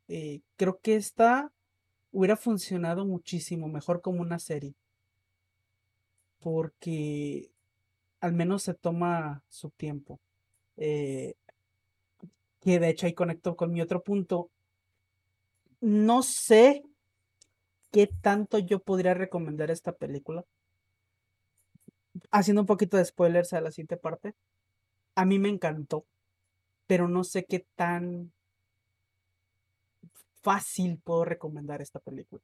Eh, 0.09 0.41
creo 0.57 0.81
que 0.81 0.97
esta 0.97 1.53
hubiera 2.13 2.37
funcionado 2.37 3.05
muchísimo 3.05 3.69
mejor 3.69 4.01
como 4.01 4.21
una 4.21 4.39
serie. 4.39 4.75
Porque 6.45 7.51
al 8.21 8.35
menos 8.35 8.65
se 8.65 8.75
toma 8.75 9.43
su 9.49 9.71
tiempo. 9.71 10.21
Eh, 10.77 11.37
que 12.61 12.79
de 12.79 12.91
hecho 12.91 13.07
ahí 13.07 13.15
conecto 13.15 13.57
con 13.57 13.73
mi 13.73 13.81
otro 13.81 14.03
punto. 14.03 14.51
No 15.81 16.23
sé 16.23 16.83
qué 17.91 18.11
tanto 18.21 18.59
yo 18.59 18.81
podría 18.81 19.15
recomendar 19.15 19.71
esta 19.71 19.93
película. 19.93 20.45
Haciendo 22.31 22.61
un 22.61 22.67
poquito 22.67 22.99
de 22.99 23.07
spoilers 23.07 23.55
a 23.55 23.63
la 23.63 23.71
siguiente 23.71 23.97
parte. 23.97 24.35
A 25.15 25.25
mí 25.25 25.39
me 25.39 25.49
encantó, 25.49 26.05
pero 26.87 27.09
no 27.09 27.25
sé 27.25 27.47
qué 27.47 27.65
tan 27.75 28.35
fácil 30.43 31.01
puedo 31.03 31.25
recomendar 31.25 31.81
esta 31.81 32.01
película. 32.01 32.43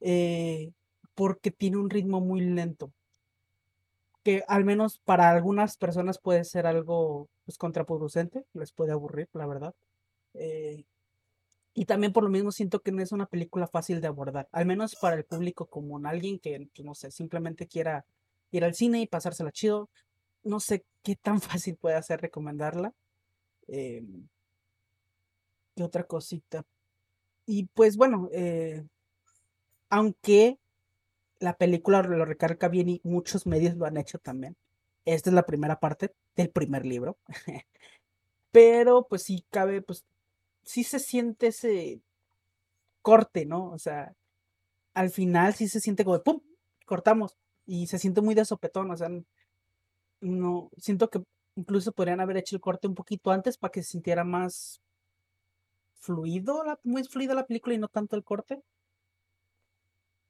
Eh, 0.00 0.72
porque 1.14 1.50
tiene 1.50 1.76
un 1.76 1.90
ritmo 1.90 2.22
muy 2.22 2.40
lento. 2.40 2.94
Que 4.22 4.42
al 4.48 4.64
menos 4.64 5.00
para 5.04 5.30
algunas 5.30 5.76
personas 5.76 6.18
puede 6.18 6.44
ser 6.44 6.66
algo 6.66 7.28
pues, 7.44 7.58
contraproducente, 7.58 8.44
les 8.52 8.72
puede 8.72 8.92
aburrir, 8.92 9.28
la 9.32 9.46
verdad. 9.46 9.74
Eh, 10.34 10.84
y 11.74 11.84
también 11.86 12.12
por 12.12 12.24
lo 12.24 12.30
mismo 12.30 12.52
siento 12.52 12.80
que 12.80 12.92
no 12.92 13.02
es 13.02 13.12
una 13.12 13.26
película 13.26 13.66
fácil 13.68 14.00
de 14.00 14.08
abordar, 14.08 14.48
al 14.52 14.66
menos 14.66 14.96
para 14.96 15.16
el 15.16 15.24
público 15.24 15.66
común, 15.66 16.06
alguien 16.06 16.38
que, 16.38 16.68
pues, 16.74 16.84
no 16.84 16.94
sé, 16.94 17.10
simplemente 17.10 17.66
quiera 17.66 18.04
ir 18.50 18.64
al 18.64 18.74
cine 18.74 19.00
y 19.00 19.06
pasársela 19.06 19.52
chido. 19.52 19.88
No 20.42 20.60
sé 20.60 20.84
qué 21.02 21.16
tan 21.16 21.40
fácil 21.62 21.76
puede 21.76 21.96
hacer 21.96 22.20
recomendarla. 22.20 22.92
Em, 23.68 24.28
¿qué 25.76 25.82
otra 25.82 26.04
cosita? 26.04 26.64
Y 27.46 27.64
pues 27.74 27.96
bueno, 27.96 28.28
eh, 28.32 28.84
aunque 29.88 30.58
la 31.40 31.56
película 31.56 32.02
lo 32.02 32.24
recarga 32.24 32.68
bien 32.68 32.88
y 32.88 33.00
muchos 33.04 33.46
medios 33.46 33.76
lo 33.76 33.86
han 33.86 33.96
hecho 33.96 34.18
también. 34.18 34.56
Esta 35.04 35.30
es 35.30 35.34
la 35.34 35.46
primera 35.46 35.80
parte 35.80 36.14
del 36.36 36.50
primer 36.50 36.86
libro. 36.86 37.18
Pero 38.52 39.06
pues 39.08 39.24
sí 39.24 39.44
cabe, 39.50 39.82
pues 39.82 40.04
sí 40.62 40.84
se 40.84 40.98
siente 41.00 41.48
ese 41.48 42.00
corte, 43.02 43.46
¿no? 43.46 43.70
O 43.70 43.78
sea, 43.78 44.14
al 44.94 45.10
final 45.10 45.54
sí 45.54 45.68
se 45.68 45.80
siente 45.80 46.04
como 46.04 46.18
de 46.18 46.24
¡pum! 46.24 46.40
Cortamos. 46.86 47.36
Y 47.66 47.86
se 47.86 47.98
siente 47.98 48.20
muy 48.20 48.34
de 48.34 48.44
sopetón, 48.44 48.90
o 48.90 48.96
sea, 48.96 49.08
no, 50.20 50.70
siento 50.76 51.08
que 51.10 51.22
incluso 51.56 51.92
podrían 51.92 52.20
haber 52.20 52.36
hecho 52.38 52.56
el 52.56 52.60
corte 52.60 52.88
un 52.88 52.94
poquito 52.94 53.30
antes 53.30 53.56
para 53.58 53.72
que 53.72 53.82
se 53.82 53.90
sintiera 53.90 54.24
más 54.24 54.80
fluido, 55.94 56.64
la, 56.64 56.78
muy 56.82 57.04
fluida 57.04 57.34
la 57.34 57.46
película 57.46 57.74
y 57.74 57.78
no 57.78 57.88
tanto 57.88 58.16
el 58.16 58.24
corte. 58.24 58.62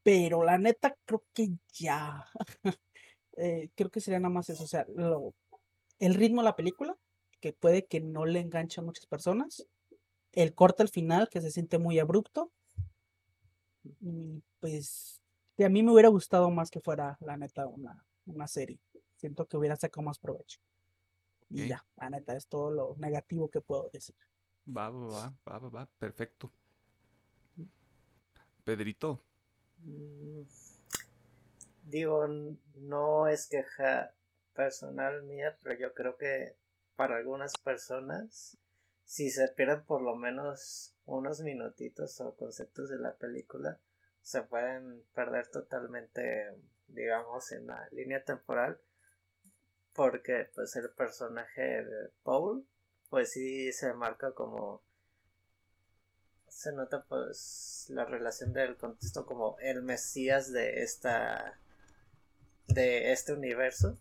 Pero 0.02 0.42
la 0.44 0.58
neta, 0.58 0.96
creo 1.04 1.24
que 1.32 1.50
ya. 1.72 2.26
Eh, 3.36 3.70
creo 3.74 3.90
que 3.90 4.00
sería 4.00 4.18
nada 4.18 4.34
más 4.34 4.50
eso. 4.50 4.64
O 4.64 4.66
sea, 4.66 4.84
lo- 4.94 5.34
el 5.98 6.14
ritmo 6.14 6.40
de 6.42 6.46
la 6.46 6.56
película, 6.56 6.96
que 7.40 7.52
puede 7.52 7.86
que 7.86 8.00
no 8.00 8.26
le 8.26 8.40
enganche 8.40 8.80
a 8.80 8.84
muchas 8.84 9.06
personas. 9.06 9.66
El 10.32 10.54
corte 10.54 10.82
al 10.82 10.88
final, 10.88 11.28
que 11.28 11.40
se 11.40 11.50
siente 11.50 11.78
muy 11.78 11.98
abrupto. 11.98 12.52
Y 14.00 14.42
pues, 14.60 15.22
que 15.56 15.64
a 15.64 15.68
mí 15.68 15.82
me 15.82 15.92
hubiera 15.92 16.08
gustado 16.08 16.50
más 16.50 16.70
que 16.70 16.80
fuera, 16.80 17.16
la 17.20 17.36
neta, 17.36 17.66
una, 17.66 18.04
una 18.26 18.46
serie. 18.46 18.78
Siento 19.16 19.46
que 19.46 19.56
hubiera 19.56 19.76
sacado 19.76 20.02
más 20.04 20.18
provecho. 20.18 20.60
Y 21.48 21.68
ya, 21.68 21.84
la 21.96 22.10
neta, 22.10 22.36
es 22.36 22.46
todo 22.46 22.70
lo 22.70 22.94
negativo 22.98 23.48
que 23.48 23.60
puedo 23.60 23.90
decir. 23.92 24.16
Va, 24.68 24.90
va, 24.90 25.06
va, 25.06 25.34
va, 25.48 25.58
va, 25.58 25.68
va, 25.70 25.86
perfecto. 25.98 26.52
Pedrito, 28.64 29.14
Mm, 29.14 29.29
Digo, 31.82 32.24
n- 32.24 32.56
no 32.76 33.26
es 33.26 33.48
queja 33.48 34.14
personal 34.54 35.22
mía, 35.24 35.56
pero 35.62 35.78
yo 35.78 35.92
creo 35.94 36.16
que 36.16 36.56
para 36.96 37.16
algunas 37.16 37.52
personas, 37.58 38.56
si 39.04 39.30
se 39.30 39.48
pierden 39.48 39.84
por 39.84 40.02
lo 40.02 40.14
menos 40.16 40.94
unos 41.06 41.40
minutitos 41.40 42.20
o 42.20 42.36
conceptos 42.36 42.90
de 42.90 42.98
la 42.98 43.14
película, 43.16 43.80
se 44.22 44.42
pueden 44.42 45.02
perder 45.14 45.48
totalmente, 45.48 46.54
digamos, 46.88 47.50
en 47.52 47.66
la 47.66 47.88
línea 47.90 48.22
temporal, 48.22 48.78
porque 49.92 50.48
pues 50.54 50.76
el 50.76 50.90
personaje 50.90 51.84
de 51.84 52.10
Paul, 52.22 52.66
pues 53.08 53.32
sí 53.32 53.72
se 53.72 53.92
marca 53.94 54.32
como 54.32 54.82
se 56.50 56.72
nota 56.72 57.04
pues 57.08 57.86
la 57.88 58.04
relación 58.04 58.52
del 58.52 58.76
contexto 58.76 59.24
como 59.24 59.56
el 59.60 59.82
mesías 59.82 60.52
de 60.52 60.82
esta 60.82 61.58
de 62.68 63.12
este 63.12 63.32
universo. 63.32 63.98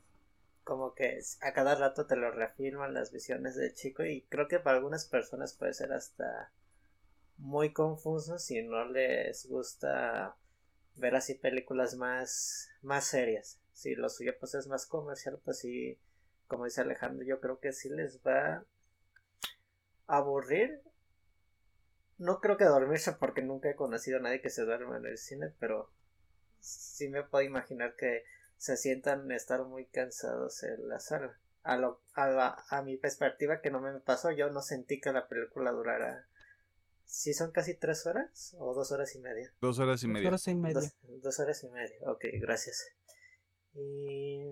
Como 0.64 0.94
que 0.94 1.20
a 1.42 1.54
cada 1.54 1.76
rato 1.76 2.06
te 2.06 2.16
lo 2.16 2.32
reafirman 2.32 2.94
las 2.94 3.12
visiones 3.12 3.56
del 3.56 3.74
chico 3.74 4.04
y 4.04 4.22
creo 4.30 4.48
que 4.48 4.60
para 4.60 4.78
algunas 4.78 5.06
personas 5.06 5.54
puede 5.54 5.74
ser 5.74 5.94
hasta 5.94 6.52
muy 7.38 7.72
confuso 7.72 8.38
si 8.38 8.62
no 8.62 8.86
les 8.86 9.48
gusta 9.48 10.36
ver 10.96 11.16
así 11.16 11.36
películas 11.36 11.96
más 11.96 12.70
más 12.82 13.06
serias. 13.06 13.60
Si 13.74 13.96
lo 13.96 14.10
suyo 14.10 14.34
pues 14.40 14.56
es 14.56 14.68
más 14.68 14.86
comercial 14.86 15.40
pues 15.44 15.60
sí 15.60 15.98
como 16.48 16.66
dice 16.66 16.82
Alejandro 16.82 17.26
yo 17.26 17.40
creo 17.40 17.60
que 17.60 17.74
sí 17.74 17.90
les 17.90 18.20
va 18.22 18.66
a 20.08 20.18
aburrir 20.18 20.82
no 22.20 22.40
creo 22.40 22.56
que 22.58 22.66
dormirse 22.66 23.14
porque 23.14 23.42
nunca 23.42 23.70
he 23.70 23.76
conocido 23.76 24.20
a 24.20 24.22
nadie 24.22 24.42
que 24.42 24.50
se 24.52 24.64
duerma 24.64 24.98
en 24.98 25.06
el 25.08 25.18
cine, 25.18 25.54
pero 25.60 25.92
sí 26.60 27.10
me 27.10 27.24
puedo 27.24 27.44
imaginar 27.44 27.96
que 27.96 28.24
se 28.58 28.78
sientan 28.78 29.32
estar 29.32 29.64
muy 29.64 29.88
cansados 29.88 30.62
en 30.64 30.88
la 30.88 31.00
sala. 31.00 31.40
A, 31.64 31.76
lo, 31.78 32.02
a, 32.14 32.28
la- 32.28 32.64
a 32.70 32.82
mi 32.84 32.98
perspectiva 32.98 33.62
que 33.62 33.72
no 33.72 33.80
me 33.82 34.00
pasó, 34.00 34.32
yo 34.32 34.50
no 34.50 34.62
sentí 34.62 35.00
que 35.02 35.12
la 35.12 35.28
película 35.28 35.72
durara... 35.72 36.28
¿Sí 37.12 37.34
son 37.34 37.52
casi 37.52 37.74
tres 37.74 38.06
horas 38.06 38.56
o 38.60 38.76
dos 38.76 38.92
horas 38.92 39.16
y 39.16 39.20
media? 39.20 39.52
dos 39.62 39.80
horas 39.80 40.04
y 40.04 40.06
Dos 40.08 40.14
media. 40.14 40.28
horas 40.30 40.48
y 40.48 40.54
media. 40.56 40.74
Dos, 40.76 40.94
dos 41.24 41.40
horas 41.40 41.64
y 41.64 41.70
media, 41.70 41.96
ok, 42.06 42.24
gracias. 42.40 42.86
Y... 43.74 44.46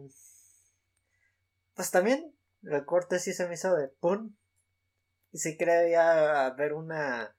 Pues 1.76 1.92
también 1.92 2.34
el 2.64 2.84
corte 2.86 3.20
sí 3.20 3.34
se 3.34 3.48
me 3.48 3.54
hizo 3.54 3.76
de 3.76 3.90
pum. 3.90 4.36
Y 5.32 5.38
sí 5.38 5.56
quería 5.58 6.50
ver 6.58 6.74
una... 6.74 7.36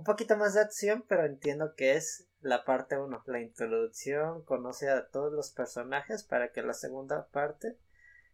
Un 0.00 0.04
poquito 0.04 0.34
más 0.38 0.54
de 0.54 0.62
acción, 0.62 1.04
pero 1.06 1.26
entiendo 1.26 1.74
que 1.76 1.94
es 1.94 2.26
la 2.40 2.64
parte 2.64 2.98
1, 2.98 3.22
la 3.26 3.40
introducción, 3.42 4.42
conoce 4.44 4.88
a 4.88 5.06
todos 5.10 5.30
los 5.30 5.50
personajes 5.50 6.24
para 6.24 6.52
que 6.52 6.62
la 6.62 6.72
segunda 6.72 7.26
parte 7.26 7.76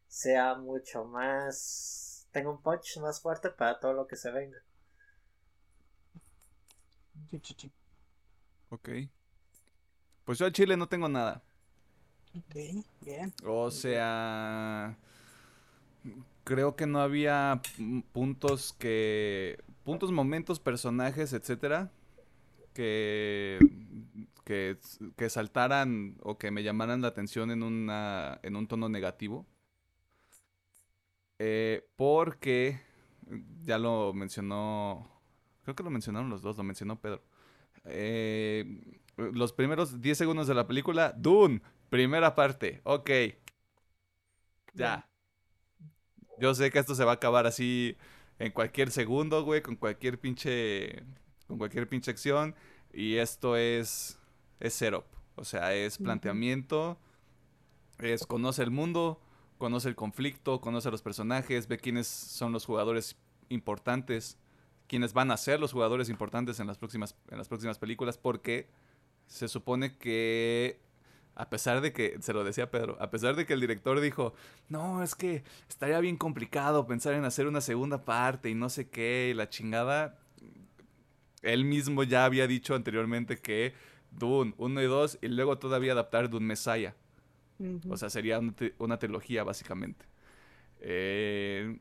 sea 0.06 0.54
mucho 0.54 1.06
más, 1.06 2.28
tenga 2.30 2.50
un 2.50 2.62
punch 2.62 3.00
más 3.00 3.20
fuerte 3.20 3.50
para 3.50 3.80
todo 3.80 3.94
lo 3.94 4.06
que 4.06 4.14
se 4.14 4.30
venga. 4.30 4.58
Ok. 8.68 8.88
Pues 10.24 10.38
yo 10.38 10.46
al 10.46 10.52
Chile 10.52 10.76
no 10.76 10.88
tengo 10.88 11.08
nada. 11.08 11.42
Ok, 12.38 12.84
bien. 13.00 13.34
O 13.44 13.72
sea, 13.72 14.96
creo 16.44 16.76
que 16.76 16.86
no 16.86 17.00
había 17.00 17.60
puntos 18.12 18.72
que, 18.72 19.58
puntos, 19.86 20.10
momentos, 20.10 20.58
personajes, 20.58 21.32
etcétera, 21.32 21.92
que, 22.74 23.56
que, 24.44 24.78
que 25.16 25.30
saltaran 25.30 26.16
o 26.22 26.38
que 26.38 26.50
me 26.50 26.64
llamaran 26.64 27.02
la 27.02 27.08
atención 27.08 27.52
en 27.52 27.62
una, 27.62 28.40
en 28.42 28.56
un 28.56 28.66
tono 28.66 28.88
negativo. 28.88 29.46
Eh, 31.38 31.86
porque 31.94 32.80
ya 33.62 33.78
lo 33.78 34.12
mencionó, 34.12 35.08
creo 35.62 35.76
que 35.76 35.84
lo 35.84 35.90
mencionaron 35.90 36.30
los 36.30 36.42
dos, 36.42 36.56
lo 36.56 36.64
mencionó 36.64 37.00
Pedro. 37.00 37.22
Eh, 37.84 38.98
los 39.16 39.52
primeros 39.52 40.00
10 40.00 40.18
segundos 40.18 40.48
de 40.48 40.54
la 40.54 40.66
película, 40.66 41.14
Dune, 41.16 41.62
primera 41.90 42.34
parte, 42.34 42.80
ok. 42.82 43.10
Ya. 44.74 45.08
Yo 46.40 46.56
sé 46.56 46.72
que 46.72 46.80
esto 46.80 46.96
se 46.96 47.04
va 47.04 47.12
a 47.12 47.14
acabar 47.14 47.46
así 47.46 47.96
en 48.38 48.52
cualquier 48.52 48.90
segundo, 48.90 49.42
güey, 49.44 49.62
con 49.62 49.76
cualquier 49.76 50.18
pinche, 50.20 51.02
con 51.46 51.58
cualquier 51.58 51.88
pinche 51.88 52.10
acción. 52.10 52.54
Y 52.92 53.16
esto 53.16 53.56
es, 53.56 54.18
es 54.60 54.74
setup, 54.74 55.04
o 55.34 55.44
sea, 55.44 55.74
es 55.74 55.98
planteamiento, 55.98 56.98
es 57.98 58.26
conoce 58.26 58.62
el 58.62 58.70
mundo, 58.70 59.20
conoce 59.58 59.88
el 59.88 59.96
conflicto, 59.96 60.60
conoce 60.60 60.88
a 60.88 60.90
los 60.90 61.02
personajes, 61.02 61.68
ve 61.68 61.78
quiénes 61.78 62.06
son 62.06 62.52
los 62.52 62.64
jugadores 62.64 63.16
importantes, 63.48 64.38
quiénes 64.86 65.12
van 65.12 65.30
a 65.30 65.36
ser 65.36 65.60
los 65.60 65.72
jugadores 65.72 66.08
importantes 66.08 66.60
en 66.60 66.66
las 66.66 66.78
próximas, 66.78 67.16
en 67.30 67.38
las 67.38 67.48
próximas 67.48 67.78
películas, 67.78 68.18
porque 68.18 68.68
se 69.26 69.48
supone 69.48 69.96
que 69.96 70.80
a 71.36 71.50
pesar 71.50 71.82
de 71.82 71.92
que, 71.92 72.16
se 72.20 72.32
lo 72.32 72.44
decía 72.44 72.70
Pedro, 72.70 72.96
a 72.98 73.10
pesar 73.10 73.36
de 73.36 73.44
que 73.44 73.52
el 73.52 73.60
director 73.60 74.00
dijo, 74.00 74.34
no, 74.68 75.02
es 75.02 75.14
que 75.14 75.44
estaría 75.68 76.00
bien 76.00 76.16
complicado 76.16 76.86
pensar 76.86 77.12
en 77.12 77.24
hacer 77.24 77.46
una 77.46 77.60
segunda 77.60 78.04
parte 78.04 78.48
y 78.48 78.54
no 78.54 78.70
sé 78.70 78.88
qué, 78.88 79.28
y 79.30 79.34
la 79.34 79.50
chingada, 79.50 80.18
él 81.42 81.64
mismo 81.66 82.02
ya 82.02 82.24
había 82.24 82.46
dicho 82.46 82.74
anteriormente 82.74 83.36
que 83.36 83.74
Dune 84.10 84.54
1 84.56 84.82
y 84.82 84.86
2 84.86 85.18
y 85.22 85.28
luego 85.28 85.58
todavía 85.58 85.92
adaptar 85.92 86.30
Dune 86.30 86.46
Messiah. 86.46 86.94
O 87.88 87.96
sea, 87.96 88.10
sería 88.10 88.40
una, 88.78 88.98
trilogía 88.98 89.42
básicamente. 89.42 90.04
Eh, 90.80 91.78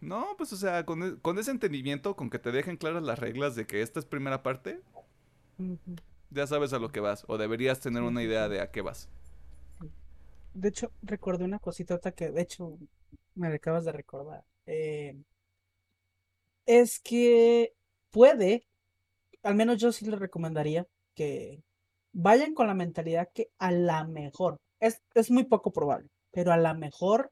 no, 0.00 0.28
pues 0.36 0.52
o 0.52 0.56
sea, 0.56 0.84
con, 0.84 1.02
e, 1.02 1.16
con, 1.20 1.38
ese 1.38 1.50
entendimiento, 1.50 2.14
con 2.14 2.30
que 2.30 2.38
te 2.38 2.52
dejen 2.52 2.76
claras 2.76 3.02
las 3.02 3.18
reglas 3.18 3.56
de 3.56 3.66
que 3.66 3.82
esta 3.82 3.98
es 3.98 4.06
primera 4.06 4.42
parte, 4.44 4.80
ya 6.30 6.46
sabes 6.46 6.72
a 6.72 6.78
lo 6.78 6.90
que 6.90 7.00
vas, 7.00 7.24
o 7.28 7.38
deberías 7.38 7.80
tener 7.80 8.02
una 8.02 8.22
idea 8.22 8.48
de 8.48 8.60
a 8.60 8.70
qué 8.70 8.82
vas. 8.82 9.08
De 10.54 10.68
hecho, 10.68 10.90
recordé 11.02 11.44
una 11.44 11.58
cosita 11.58 11.98
que, 12.12 12.30
de 12.30 12.42
hecho, 12.42 12.78
me 13.34 13.48
acabas 13.48 13.84
de 13.84 13.92
recordar. 13.92 14.44
Eh, 14.66 15.16
es 16.66 17.00
que 17.00 17.72
puede, 18.10 18.66
al 19.42 19.54
menos 19.54 19.78
yo 19.78 19.92
sí 19.92 20.06
le 20.06 20.16
recomendaría 20.16 20.86
que 21.14 21.62
vayan 22.12 22.54
con 22.54 22.66
la 22.66 22.74
mentalidad 22.74 23.28
que 23.32 23.50
a 23.58 23.70
la 23.70 24.04
mejor, 24.04 24.58
es, 24.80 25.00
es 25.14 25.30
muy 25.30 25.44
poco 25.44 25.72
probable, 25.72 26.08
pero 26.30 26.52
a 26.52 26.56
la 26.56 26.74
mejor 26.74 27.30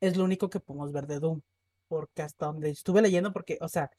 es 0.00 0.16
lo 0.16 0.24
único 0.24 0.50
que 0.50 0.60
podemos 0.60 0.92
ver 0.92 1.06
de 1.06 1.20
Doom. 1.20 1.40
Porque 1.88 2.22
hasta 2.22 2.46
donde 2.46 2.70
estuve 2.70 3.02
leyendo, 3.02 3.32
porque, 3.32 3.58
o 3.60 3.68
sea, 3.68 3.90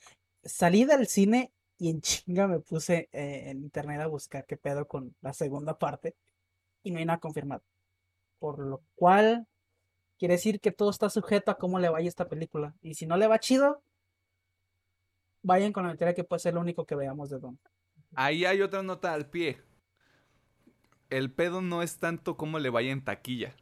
salí 0.43 0.85
del 0.85 1.07
cine 1.07 1.51
y 1.77 1.89
en 1.89 2.01
chinga 2.01 2.47
me 2.47 2.59
puse 2.59 3.09
eh, 3.11 3.49
en 3.49 3.63
internet 3.63 4.01
a 4.01 4.07
buscar 4.07 4.45
qué 4.45 4.57
pedo 4.57 4.87
con 4.87 5.15
la 5.21 5.33
segunda 5.33 5.77
parte 5.77 6.15
y 6.83 6.91
no 6.91 6.99
hay 6.99 7.05
nada 7.05 7.19
confirmado. 7.19 7.63
Por 8.39 8.59
lo 8.59 8.81
cual, 8.95 9.47
quiere 10.17 10.35
decir 10.35 10.59
que 10.59 10.71
todo 10.71 10.89
está 10.89 11.09
sujeto 11.09 11.51
a 11.51 11.57
cómo 11.57 11.79
le 11.79 11.89
vaya 11.89 12.07
esta 12.07 12.27
película. 12.27 12.75
Y 12.81 12.93
si 12.93 13.05
no 13.05 13.17
le 13.17 13.27
va 13.27 13.39
chido, 13.39 13.81
vayan 15.41 15.73
con 15.73 15.83
la 15.83 15.89
mentira 15.89 16.13
que 16.13 16.23
puede 16.23 16.39
ser 16.39 16.53
lo 16.53 16.61
único 16.61 16.85
que 16.85 16.95
veamos 16.95 17.29
de 17.29 17.39
Don. 17.39 17.59
Ahí 18.13 18.45
hay 18.45 18.61
otra 18.61 18.83
nota 18.83 19.13
al 19.13 19.29
pie. 19.29 19.61
El 21.09 21.31
pedo 21.31 21.61
no 21.61 21.81
es 21.81 21.97
tanto 21.97 22.37
cómo 22.37 22.59
le 22.59 22.69
vaya 22.69 22.91
en 22.91 23.03
taquilla. 23.03 23.55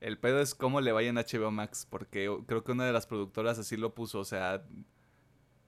El 0.00 0.18
pedo 0.18 0.40
es 0.40 0.54
cómo 0.54 0.80
le 0.80 0.92
vaya 0.92 1.10
en 1.10 1.16
HBO 1.16 1.50
Max, 1.50 1.86
porque 1.88 2.30
creo 2.46 2.64
que 2.64 2.72
una 2.72 2.86
de 2.86 2.92
las 2.92 3.06
productoras 3.06 3.58
así 3.58 3.76
lo 3.76 3.94
puso. 3.94 4.20
O 4.20 4.24
sea, 4.24 4.64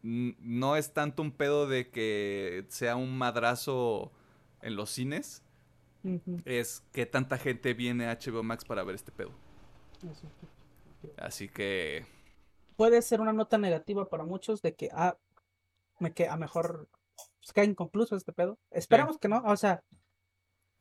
no 0.07 0.77
es 0.77 0.93
tanto 0.93 1.21
un 1.21 1.33
pedo 1.33 1.67
de 1.67 1.91
que 1.91 2.65
sea 2.69 2.95
un 2.95 3.19
madrazo 3.19 4.13
en 4.63 4.77
los 4.77 4.91
cines. 4.91 5.43
Es 6.45 6.85
que 6.93 7.05
tanta 7.05 7.37
gente 7.37 7.75
viene 7.75 8.07
a 8.07 8.17
HBO 8.17 8.45
Max 8.45 8.65
para 8.65 8.85
ver 8.85 8.95
este 8.95 9.11
pedo. 9.11 9.33
Así 11.17 11.49
que. 11.49 12.07
Puede 12.77 13.03
ser 13.03 13.21
una 13.21 13.33
nota 13.33 13.59
negativa 13.59 14.09
para 14.09 14.23
muchos 14.23 14.63
de 14.63 14.77
que, 14.77 14.89
ah, 14.93 15.19
me 15.99 16.13
que 16.13 16.29
a 16.29 16.37
mejor 16.37 16.89
pues, 17.41 17.53
cae 17.53 17.65
inconcluso 17.65 18.15
este 18.15 18.33
pedo. 18.33 18.61
Esperamos 18.71 19.19
que 19.19 19.27
no. 19.27 19.43
O 19.45 19.57
sea, 19.57 19.83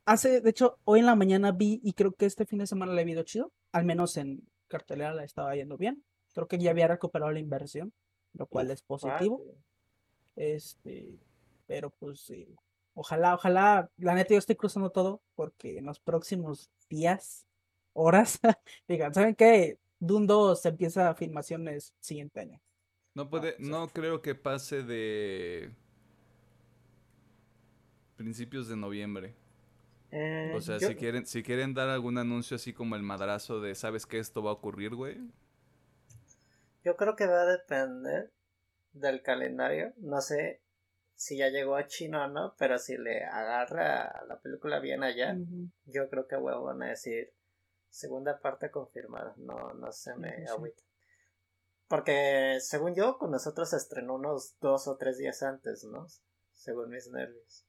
hace, 0.04 0.40
de 0.40 0.50
hecho, 0.50 0.78
hoy 0.84 1.00
en 1.00 1.06
la 1.06 1.16
mañana 1.16 1.50
vi 1.50 1.80
y 1.82 1.94
creo 1.94 2.12
que 2.12 2.26
este 2.26 2.46
fin 2.46 2.60
de 2.60 2.68
semana 2.68 2.92
le 2.92 3.02
he 3.02 3.10
ido 3.10 3.24
chido. 3.24 3.52
Al 3.72 3.84
menos 3.84 4.16
en 4.16 4.46
cartelera 4.68 5.12
la 5.12 5.24
estaba 5.24 5.56
yendo 5.56 5.76
bien. 5.76 6.04
Creo 6.32 6.46
que 6.46 6.58
ya 6.58 6.70
había 6.70 6.86
recuperado 6.86 7.32
la 7.32 7.40
inversión 7.40 7.92
lo 8.36 8.46
cual 8.46 8.70
es 8.70 8.82
positivo. 8.82 9.42
Este, 10.36 11.18
pero 11.66 11.90
pues 11.90 12.32
ojalá, 12.94 13.34
ojalá, 13.34 13.90
la 13.98 14.14
neta 14.14 14.34
yo 14.34 14.38
estoy 14.38 14.56
cruzando 14.56 14.90
todo 14.90 15.22
porque 15.34 15.78
en 15.78 15.86
los 15.86 15.98
próximos 15.98 16.70
días, 16.88 17.46
horas, 17.92 18.38
digan, 18.88 19.14
¿saben 19.14 19.34
qué? 19.34 19.78
Dune 19.98 20.26
2 20.26 20.64
empieza 20.66 21.14
filmaciones 21.14 21.94
siguiente 22.00 22.40
año. 22.40 22.60
No 23.14 23.30
puede, 23.30 23.56
no 23.58 23.88
creo 23.88 24.20
que 24.20 24.34
pase 24.34 24.82
de 24.82 25.70
principios 28.16 28.68
de 28.68 28.76
noviembre. 28.76 29.34
Eh, 30.10 30.52
o 30.54 30.60
sea, 30.60 30.78
si 30.78 30.94
quieren, 30.94 31.26
si 31.26 31.42
quieren 31.42 31.74
dar 31.74 31.88
algún 31.88 32.18
anuncio 32.18 32.56
así 32.56 32.72
como 32.72 32.94
el 32.94 33.02
madrazo 33.02 33.60
de 33.60 33.74
sabes 33.74 34.06
que 34.06 34.18
esto 34.18 34.42
va 34.42 34.50
a 34.50 34.54
ocurrir, 34.54 34.94
güey, 34.94 35.18
yo 36.86 36.96
creo 36.96 37.16
que 37.16 37.26
va 37.26 37.42
a 37.42 37.46
depender 37.46 38.32
del 38.92 39.20
calendario. 39.20 39.92
No 39.96 40.20
sé 40.20 40.62
si 41.16 41.36
ya 41.36 41.48
llegó 41.48 41.74
a 41.74 41.88
China 41.88 42.26
o 42.26 42.28
no, 42.28 42.54
pero 42.60 42.78
si 42.78 42.96
le 42.96 43.24
agarra 43.24 44.24
la 44.28 44.40
película 44.40 44.78
bien 44.78 45.02
allá, 45.02 45.36
yo 45.86 46.08
creo 46.08 46.28
que 46.28 46.36
van 46.36 46.82
a 46.84 46.90
decir 46.90 47.32
segunda 47.88 48.38
parte 48.38 48.70
confirmada. 48.70 49.34
No, 49.36 49.74
no 49.74 49.90
se 49.90 50.14
me 50.14 50.46
agüita. 50.46 50.80
Porque 51.88 52.58
según 52.60 52.94
yo, 52.94 53.18
con 53.18 53.32
nosotros 53.32 53.70
se 53.70 53.78
estrenó 53.78 54.14
unos 54.14 54.56
dos 54.60 54.86
o 54.86 54.96
tres 54.96 55.18
días 55.18 55.42
antes, 55.42 55.82
¿no? 55.82 56.06
Según 56.52 56.90
mis 56.90 57.10
nervios. 57.10 57.66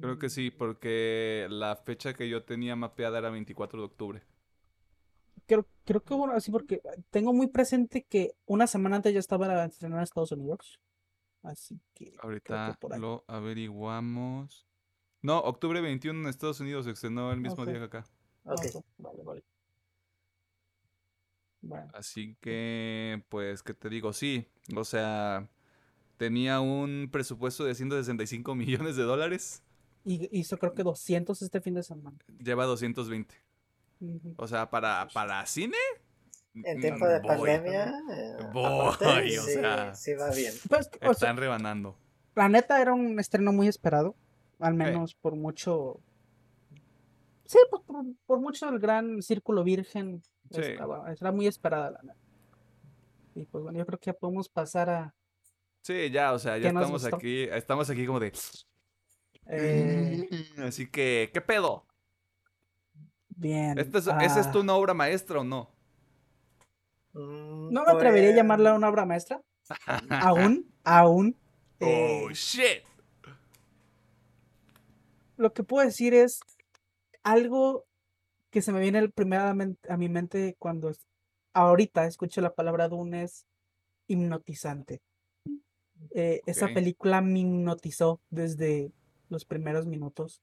Creo 0.00 0.18
que 0.18 0.30
sí, 0.30 0.50
porque 0.50 1.46
la 1.48 1.76
fecha 1.76 2.14
que 2.14 2.28
yo 2.28 2.44
tenía 2.44 2.74
mapeada 2.74 3.18
era 3.18 3.30
24 3.30 3.78
de 3.78 3.86
octubre 3.86 4.33
creo, 5.46 5.66
creo 5.84 6.02
que 6.02 6.14
bueno, 6.14 6.34
así 6.34 6.50
porque 6.50 6.80
tengo 7.10 7.32
muy 7.32 7.46
presente 7.46 8.04
que 8.08 8.32
una 8.46 8.66
semana 8.66 8.96
antes 8.96 9.12
ya 9.12 9.20
estaba 9.20 9.64
estrenada 9.64 10.00
en 10.00 10.04
Estados 10.04 10.32
Unidos. 10.32 10.80
Así 11.42 11.80
que. 11.92 12.16
Ahorita 12.20 12.78
lo 12.98 13.24
averiguamos. 13.28 14.66
No, 15.22 15.38
octubre 15.40 15.80
21 15.80 16.20
en 16.20 16.26
Estados 16.26 16.60
Unidos 16.60 16.84
se 16.84 16.92
estrenó 16.92 17.32
el 17.32 17.40
mismo 17.40 17.64
día 17.64 17.78
que 17.78 17.84
acá. 17.84 18.04
Ok. 18.44 18.84
Vale, 18.98 19.22
vale. 19.22 19.44
Bueno. 21.62 21.90
Así 21.94 22.36
que, 22.40 23.24
pues, 23.30 23.62
¿qué 23.62 23.72
te 23.72 23.88
digo? 23.88 24.12
Sí, 24.12 24.46
o 24.76 24.84
sea, 24.84 25.48
tenía 26.18 26.60
un 26.60 27.08
presupuesto 27.10 27.64
de 27.64 27.74
165 27.74 28.54
millones 28.54 28.96
de 28.96 29.02
dólares. 29.04 29.62
Y 30.04 30.28
hizo 30.38 30.58
creo 30.58 30.74
que 30.74 30.82
200 30.82 31.40
este 31.40 31.60
fin 31.62 31.74
de 31.74 31.82
semana. 31.82 32.18
Lleva 32.38 32.66
220. 32.66 33.34
O 34.36 34.46
sea, 34.46 34.70
para, 34.70 35.08
para 35.12 35.44
cine. 35.46 35.76
En 36.54 36.80
tiempo 36.80 37.06
de 37.06 37.20
pandemia. 37.20 37.92
Voy, 38.52 39.36
o 39.36 39.42
sea. 39.42 39.94
Sí, 39.94 40.14
va 40.14 40.30
bien. 40.30 40.52
Pues, 40.68 40.90
están 41.00 41.36
rebanando. 41.36 41.96
La 42.34 42.48
neta 42.48 42.80
era 42.80 42.94
un 42.94 43.18
estreno 43.18 43.52
muy 43.52 43.68
esperado. 43.68 44.14
Al 44.60 44.74
menos 44.74 45.14
por 45.14 45.34
mucho. 45.34 46.00
Sí, 47.44 47.58
pues 47.70 47.82
por, 48.26 48.40
mucho 48.40 48.68
el 48.68 48.78
gran 48.78 49.20
círculo 49.22 49.64
virgen. 49.64 50.22
Sí. 50.50 50.60
era 50.62 51.32
muy 51.32 51.46
esperada 51.46 51.90
la 51.90 52.02
neta. 52.02 52.18
Y 53.34 53.44
pues 53.46 53.64
bueno, 53.64 53.78
yo 53.78 53.86
creo 53.86 53.98
que 53.98 54.06
ya 54.06 54.12
podemos 54.12 54.48
pasar 54.48 54.90
a. 54.90 55.14
Sí, 55.82 56.10
ya, 56.10 56.32
o 56.32 56.38
sea, 56.38 56.56
ya 56.56 56.68
estamos 56.68 57.04
aquí, 57.04 57.42
estamos 57.42 57.90
aquí 57.90 58.06
como 58.06 58.20
de. 58.20 58.32
Eh, 59.46 60.28
Así 60.58 60.88
que, 60.88 61.30
¿qué 61.34 61.40
pedo? 61.40 61.86
Bien. 63.36 63.78
¿Esta 63.78 63.98
es, 63.98 64.06
¿Esa 64.06 64.40
es 64.40 64.46
ah, 64.46 64.52
tu 64.52 64.60
una 64.60 64.74
obra 64.74 64.94
maestra 64.94 65.40
o 65.40 65.44
no? 65.44 65.70
Mm, 67.12 67.72
No 67.72 67.84
me 67.84 67.92
atrevería 67.92 68.28
a 68.28 68.32
pues, 68.32 68.36
llamarla 68.36 68.74
una 68.74 68.88
obra 68.88 69.06
maestra. 69.06 69.40
Aún, 70.20 70.66
aún. 70.84 71.36
Oh, 71.80 71.86
eh, 71.86 72.34
shit. 72.34 72.82
lo 75.36 75.52
que 75.52 75.64
puedo 75.64 75.84
decir 75.86 76.14
es 76.14 76.40
algo 77.22 77.84
que 78.50 78.62
se 78.62 78.72
me 78.72 78.80
viene 78.80 78.98
el 79.00 79.10
primeramente 79.10 79.90
a 79.90 79.96
mi 79.96 80.08
mente 80.08 80.54
cuando 80.58 80.90
es- 80.90 81.04
ahorita 81.54 82.06
escucho 82.06 82.40
la 82.40 82.54
palabra 82.54 82.88
Dune 82.88 83.24
es 83.24 83.46
hipnotizante. 84.06 85.00
Eh, 86.14 86.40
Esa 86.46 86.68
película 86.68 87.20
me 87.20 87.40
hipnotizó 87.40 88.20
desde 88.30 88.92
los 89.28 89.44
primeros 89.44 89.86
minutos. 89.86 90.40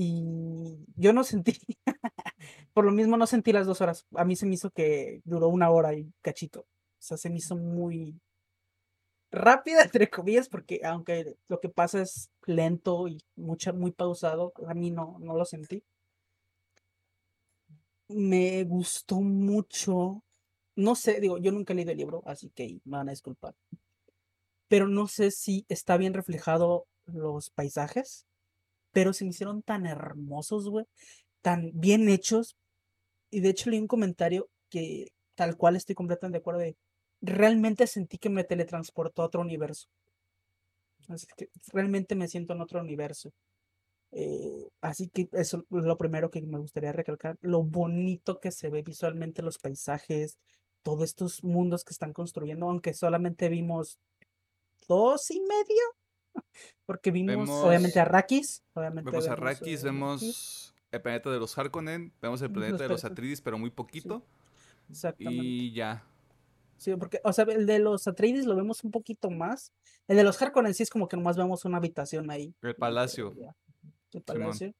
Y 0.00 0.86
yo 0.94 1.12
no 1.12 1.24
sentí, 1.24 1.58
por 2.72 2.84
lo 2.84 2.92
mismo 2.92 3.16
no 3.16 3.26
sentí 3.26 3.52
las 3.52 3.66
dos 3.66 3.80
horas. 3.80 4.06
A 4.14 4.24
mí 4.24 4.36
se 4.36 4.46
me 4.46 4.54
hizo 4.54 4.70
que 4.70 5.22
duró 5.24 5.48
una 5.48 5.70
hora 5.70 5.92
y 5.92 6.12
cachito. 6.22 6.60
O 6.60 6.66
sea, 7.00 7.16
se 7.16 7.28
me 7.30 7.38
hizo 7.38 7.56
muy 7.56 8.14
rápida, 9.32 9.82
entre 9.82 10.08
comillas, 10.08 10.48
porque 10.48 10.82
aunque 10.84 11.34
lo 11.48 11.58
que 11.58 11.68
pasa 11.68 12.00
es 12.00 12.30
lento 12.46 13.08
y 13.08 13.18
muy 13.74 13.90
pausado, 13.90 14.52
a 14.68 14.74
mí 14.74 14.92
no, 14.92 15.16
no 15.18 15.36
lo 15.36 15.44
sentí. 15.44 15.82
Me 18.08 18.62
gustó 18.62 19.20
mucho. 19.20 20.22
No 20.76 20.94
sé, 20.94 21.20
digo, 21.20 21.38
yo 21.38 21.50
nunca 21.50 21.72
he 21.72 21.76
leído 21.76 21.90
el 21.90 21.98
libro, 21.98 22.22
así 22.24 22.50
que 22.50 22.80
me 22.84 22.98
van 22.98 23.08
a 23.08 23.12
disculpar. 23.12 23.56
Pero 24.68 24.86
no 24.86 25.08
sé 25.08 25.32
si 25.32 25.66
está 25.68 25.96
bien 25.96 26.14
reflejado 26.14 26.86
los 27.06 27.50
paisajes, 27.50 28.27
pero 28.92 29.12
se 29.12 29.24
me 29.24 29.30
hicieron 29.30 29.62
tan 29.62 29.86
hermosos, 29.86 30.68
güey, 30.68 30.86
tan 31.42 31.70
bien 31.74 32.08
hechos. 32.08 32.56
Y 33.30 33.40
de 33.40 33.50
hecho 33.50 33.70
leí 33.70 33.80
un 33.80 33.88
comentario 33.88 34.48
que 34.70 35.08
tal 35.34 35.56
cual 35.56 35.76
estoy 35.76 35.94
completamente 35.94 36.38
de 36.38 36.40
acuerdo 36.40 36.60
de, 36.60 36.76
realmente 37.20 37.86
sentí 37.86 38.18
que 38.18 38.30
me 38.30 38.44
teletransportó 38.44 39.22
a 39.22 39.26
otro 39.26 39.40
universo. 39.40 39.88
Así 41.08 41.26
que 41.36 41.48
realmente 41.72 42.14
me 42.14 42.28
siento 42.28 42.54
en 42.54 42.60
otro 42.60 42.80
universo. 42.80 43.32
Eh, 44.10 44.68
así 44.80 45.08
que 45.08 45.28
eso 45.32 45.58
es 45.70 45.84
lo 45.84 45.98
primero 45.98 46.30
que 46.30 46.40
me 46.40 46.58
gustaría 46.58 46.92
recalcar, 46.92 47.36
lo 47.42 47.62
bonito 47.62 48.40
que 48.40 48.50
se 48.50 48.70
ve 48.70 48.82
visualmente 48.82 49.42
los 49.42 49.58
paisajes, 49.58 50.38
todos 50.82 51.04
estos 51.04 51.44
mundos 51.44 51.84
que 51.84 51.92
están 51.92 52.14
construyendo, 52.14 52.66
aunque 52.66 52.94
solamente 52.94 53.50
vimos 53.50 53.98
dos 54.88 55.30
y 55.30 55.40
medio, 55.40 55.82
porque 56.86 57.10
vimos 57.10 57.48
obviamente 57.50 58.00
Arrakis, 58.00 58.62
obviamente 58.74 59.10
Vemos 59.10 59.26
a 59.26 59.34
vemos, 59.34 59.40
Arrakis, 59.40 59.80
eh, 59.82 59.84
vemos 59.84 60.74
el 60.90 61.02
planeta 61.02 61.30
de 61.30 61.38
los 61.38 61.56
Harkonnen, 61.58 62.12
vemos 62.22 62.40
el 62.42 62.48
Los 62.48 62.54
planeta 62.54 62.82
de 62.82 62.88
los. 62.88 63.04
Atreides, 63.04 63.40
pero 63.40 63.58
muy 63.58 63.70
poquito. 63.70 64.24
exactamente. 64.90 65.44
Y 65.44 65.72
ya. 65.72 66.04
Sí, 66.76 66.94
porque, 66.96 67.20
o 67.24 67.32
sea, 67.32 67.44
el 67.44 67.66
de 67.66 67.80
los 67.80 68.06
Atreides 68.06 68.46
lo 68.46 68.54
vemos 68.54 68.84
un 68.84 68.90
poquito 68.90 69.30
más. 69.30 69.72
El 70.06 70.16
de 70.16 70.24
los 70.24 70.40
Harkonnen 70.40 70.74
sí 70.74 70.84
es 70.84 70.90
como 70.90 71.08
que 71.08 71.16
nomás 71.16 71.36
vemos 71.36 71.64
una 71.64 71.78
habitación 71.78 72.30
ahí. 72.30 72.54
El 72.62 72.70
y, 72.70 72.74
palacio. 72.74 73.34
El 74.12 74.22
palacio. 74.22 74.72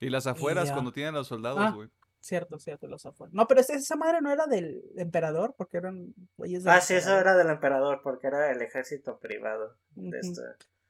Y 0.00 0.08
las 0.10 0.26
afueras 0.26 0.72
cuando 0.72 0.92
tienen 0.92 1.14
a 1.14 1.18
los 1.18 1.28
soldados, 1.28 1.60
Ah, 1.60 1.70
güey. 1.70 1.88
Cierto, 2.20 2.58
cierto, 2.58 2.86
los 2.86 3.06
afuera. 3.06 3.30
No, 3.34 3.46
pero 3.46 3.62
esa, 3.62 3.74
esa 3.74 3.96
madre 3.96 4.20
no 4.20 4.30
era 4.30 4.46
del 4.46 4.82
emperador, 4.96 5.54
porque 5.56 5.78
eran 5.78 6.14
güeyes 6.36 6.64
del 6.64 6.72
Ah, 6.72 6.80
sí, 6.80 6.94
eso 6.94 7.18
era 7.18 7.34
del 7.34 7.48
emperador, 7.48 8.00
porque 8.02 8.26
era 8.26 8.52
el 8.52 8.60
ejército 8.60 9.18
privado 9.18 9.78
de. 9.94 10.20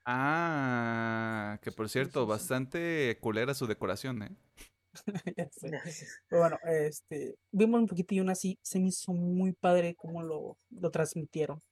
Ah, 0.05 1.59
que 1.63 1.71
por 1.71 1.89
cierto, 1.89 2.21
sí, 2.21 2.27
sí. 2.27 2.31
bastante 2.31 3.19
culera 3.21 3.55
su 3.55 3.67
decoración, 3.67 4.23
¿eh? 4.23 4.37
Ya 5.37 5.49
sé. 5.51 5.71
Pero 6.29 6.43
bueno, 6.43 6.59
este, 6.65 7.37
vimos 7.53 7.81
un 7.81 7.87
poquito 7.87 8.15
y 8.15 8.19
aún 8.19 8.31
así 8.31 8.59
se 8.63 8.81
me 8.81 8.89
hizo 8.89 9.13
muy 9.13 9.53
padre 9.53 9.95
cómo 9.95 10.23
lo, 10.23 10.59
lo 10.71 10.91
transmitieron. 10.91 11.63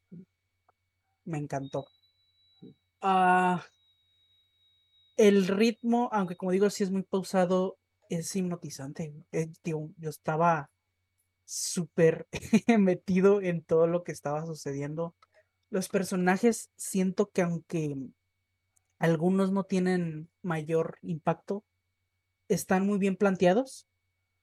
Me 1.25 1.39
encantó. 1.39 1.85
Ah, 3.01 3.65
el 5.17 5.49
ritmo, 5.49 6.09
aunque 6.13 6.37
como 6.37 6.53
digo, 6.53 6.71
sí 6.71 6.85
es 6.85 6.91
muy 6.91 7.03
pausado, 7.03 7.77
es 8.09 8.35
hipnotizante. 8.35 9.13
Eh, 9.33 9.49
yo 9.65 10.11
estaba 10.11 10.71
súper 11.45 12.29
metido 12.79 13.41
en 13.41 13.63
todo 13.63 13.87
lo 13.87 14.05
que 14.05 14.13
estaba 14.13 14.45
sucediendo. 14.45 15.15
Los 15.71 15.89
personajes 15.89 16.71
siento 16.77 17.31
que 17.31 17.43
aunque 17.43 17.97
algunos 18.99 19.53
no 19.53 19.65
tienen 19.65 20.29
mayor 20.43 20.99
impacto, 21.03 21.65
están 22.49 22.87
muy 22.87 22.99
bien 22.99 23.17
planteados. 23.17 23.87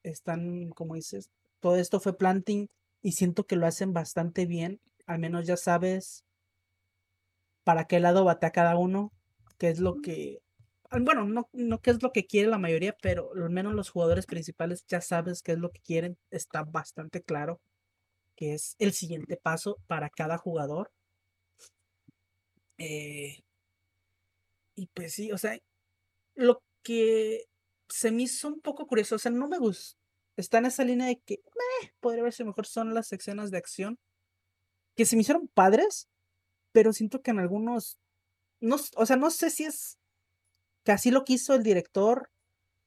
Están, 0.03 0.69
como 0.69 0.95
dices, 0.95 1.31
todo 1.59 1.75
esto 1.75 1.99
fue 1.99 2.17
planting 2.17 2.69
y 3.01 3.13
siento 3.13 3.45
que 3.45 3.55
lo 3.55 3.65
hacen 3.65 3.93
bastante 3.93 4.45
bien. 4.45 4.79
Al 5.05 5.19
menos 5.19 5.45
ya 5.45 5.57
sabes 5.57 6.23
para 7.63 7.85
qué 7.85 7.99
lado 7.99 8.23
bate 8.23 8.45
a 8.45 8.51
cada 8.51 8.77
uno, 8.77 9.11
qué 9.57 9.69
es 9.69 9.79
lo 9.79 10.01
que, 10.01 10.41
bueno, 10.91 11.25
no, 11.25 11.49
no 11.53 11.81
qué 11.81 11.91
es 11.91 12.01
lo 12.03 12.11
que 12.11 12.25
quiere 12.25 12.49
la 12.49 12.57
mayoría, 12.57 12.95
pero 13.01 13.31
al 13.33 13.49
menos 13.49 13.73
los 13.73 13.89
jugadores 13.89 14.25
principales 14.25 14.85
ya 14.87 15.01
sabes 15.01 15.41
qué 15.41 15.53
es 15.53 15.59
lo 15.59 15.71
que 15.71 15.81
quieren. 15.81 16.17
Está 16.31 16.63
bastante 16.63 17.21
claro 17.21 17.61
que 18.35 18.53
es 18.53 18.75
el 18.79 18.93
siguiente 18.93 19.37
paso 19.37 19.77
para 19.87 20.09
cada 20.09 20.37
jugador. 20.37 20.91
Eh, 22.77 23.43
y 24.75 24.87
pues 24.87 25.13
sí, 25.13 25.31
o 25.31 25.37
sea, 25.37 25.57
lo 26.35 26.61
que 26.83 27.45
se 27.89 28.11
me 28.11 28.23
hizo 28.23 28.47
un 28.49 28.61
poco 28.61 28.87
curioso, 28.87 29.15
o 29.15 29.19
sea, 29.19 29.31
no 29.31 29.47
me 29.47 29.57
gusta. 29.59 29.97
Está 30.37 30.57
en 30.59 30.65
esa 30.67 30.83
línea 30.83 31.07
de 31.07 31.19
que 31.19 31.39
podría 31.99 32.23
verse 32.23 32.43
mejor 32.43 32.65
son 32.67 32.93
las 32.93 33.11
escenas 33.13 33.51
de 33.51 33.57
acción 33.57 33.97
que 34.95 35.05
se 35.05 35.15
me 35.15 35.21
hicieron 35.21 35.47
padres, 35.47 36.07
pero 36.71 36.93
siento 36.93 37.21
que 37.21 37.31
en 37.31 37.39
algunos, 37.39 37.99
no, 38.61 38.77
o 38.97 39.05
sea, 39.05 39.17
no 39.17 39.29
sé 39.31 39.49
si 39.49 39.65
es 39.65 39.97
que 40.85 40.93
así 40.93 41.11
lo 41.11 41.25
quiso 41.25 41.55
el 41.55 41.63
director 41.63 42.31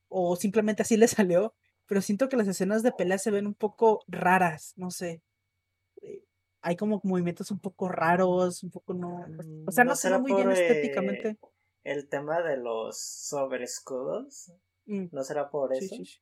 o 0.08 0.36
simplemente 0.36 0.82
así 0.82 0.96
le 0.98 1.08
salió, 1.08 1.54
pero 1.86 2.02
siento 2.02 2.28
que 2.30 2.36
las 2.38 2.48
escenas 2.48 2.82
de 2.82 2.92
pelea 2.92 3.18
se 3.18 3.30
ven 3.32 3.46
un 3.46 3.54
poco 3.54 4.02
raras, 4.08 4.74
no 4.76 4.90
sé. 4.90 5.22
eh, 6.02 6.22
Hay 6.62 6.76
como 6.76 7.00
movimientos 7.04 7.50
un 7.50 7.60
poco 7.60 7.88
raros, 7.88 8.62
un 8.62 8.70
poco 8.70 8.94
no. 8.94 9.26
O 9.66 9.72
sea, 9.72 9.84
¿No 9.84 9.90
no 9.90 9.96
se 9.96 10.08
ve 10.08 10.12
será 10.12 10.18
muy 10.18 10.32
bien 10.34 10.50
eh, 10.50 10.52
estéticamente. 10.52 11.38
El 11.84 12.08
tema 12.08 12.42
de 12.42 12.56
los 12.58 12.98
sobreescudos. 13.00 14.52
Mm, 14.86 15.06
¿No 15.12 15.22
será 15.24 15.50
por 15.50 15.74
sí, 15.76 15.84
eso? 15.86 15.96
sí, 15.96 16.04
sí. 16.06 16.18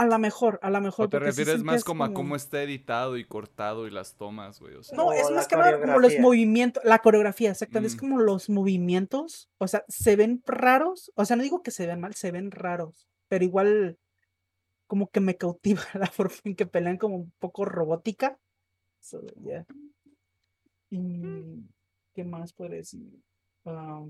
A 0.00 0.06
lo 0.06 0.18
mejor, 0.18 0.58
a 0.62 0.70
lo 0.70 0.78
¿O 0.78 0.80
mejor. 0.80 1.10
te 1.10 1.18
porque 1.18 1.32
sí 1.32 1.40
refieres 1.42 1.62
más 1.62 1.84
como 1.84 2.04
a 2.04 2.14
cómo 2.14 2.34
está 2.34 2.62
editado 2.62 3.18
y 3.18 3.24
cortado 3.26 3.86
y 3.86 3.90
las 3.90 4.16
tomas, 4.16 4.58
güey? 4.58 4.74
O 4.76 4.82
sea, 4.82 4.96
No, 4.96 5.08
O 5.08 5.12
es 5.12 5.30
más 5.30 5.46
que 5.46 5.56
nada 5.56 5.78
como 5.78 5.98
los 5.98 6.18
movimientos, 6.18 6.82
la 6.84 7.00
coreografía, 7.00 7.50
exactamente, 7.50 7.88
es 7.88 7.96
Mm. 7.96 8.00
como 8.00 8.18
los 8.20 8.48
movimientos, 8.48 9.50
o 9.58 9.68
sea, 9.68 9.84
se 9.88 10.16
ven 10.16 10.42
raros, 10.46 11.12
o 11.16 11.24
sea, 11.26 11.36
no 11.36 11.42
digo 11.42 11.62
que 11.62 11.70
se 11.70 11.86
ven 11.86 12.00
mal, 12.00 12.14
se 12.14 12.30
ven 12.30 12.50
raros, 12.50 13.08
pero 13.28 13.44
igual 13.44 13.98
como 14.86 15.10
que 15.10 15.20
me 15.20 15.36
cautiva 15.36 15.82
la 15.94 16.06
forma 16.10 16.34
en 16.44 16.56
que 16.56 16.64
pelean 16.66 16.96
como 16.96 17.16
un 17.16 17.32
poco 17.38 17.66
robótica. 17.66 18.38
So, 19.00 19.20
yeah. 19.42 19.66
Y 20.90 21.62
qué 22.14 22.24
más 22.24 22.52
puedo 22.54 22.70
decir? 22.72 23.06
Ah, 23.66 24.02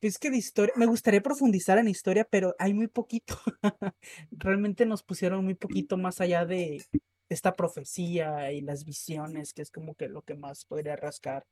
es 0.00 0.18
que 0.18 0.30
de 0.30 0.36
historia, 0.38 0.74
me 0.76 0.86
gustaría 0.86 1.22
profundizar 1.22 1.78
en 1.78 1.88
historia, 1.88 2.26
pero 2.30 2.54
hay 2.58 2.74
muy 2.74 2.88
poquito. 2.88 3.38
Realmente 4.30 4.86
nos 4.86 5.02
pusieron 5.02 5.44
muy 5.44 5.54
poquito 5.54 5.96
más 5.96 6.20
allá 6.20 6.44
de 6.46 6.84
esta 7.28 7.54
profecía 7.56 8.52
y 8.52 8.60
las 8.60 8.84
visiones, 8.84 9.52
que 9.52 9.62
es 9.62 9.70
como 9.70 9.94
que 9.94 10.08
lo 10.08 10.22
que 10.22 10.34
más 10.34 10.64
podría 10.64 10.96
rascar. 10.96 11.46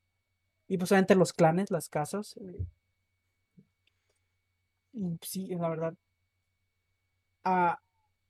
Y 0.68 0.78
pues 0.78 0.92
obviamente 0.92 1.16
los 1.16 1.32
clanes, 1.32 1.70
las 1.70 1.88
casas. 1.88 2.36
eh, 2.38 2.66
y 4.92 5.16
sí, 5.22 5.46
la 5.54 5.68
verdad. 5.68 5.94
A, 7.44 7.78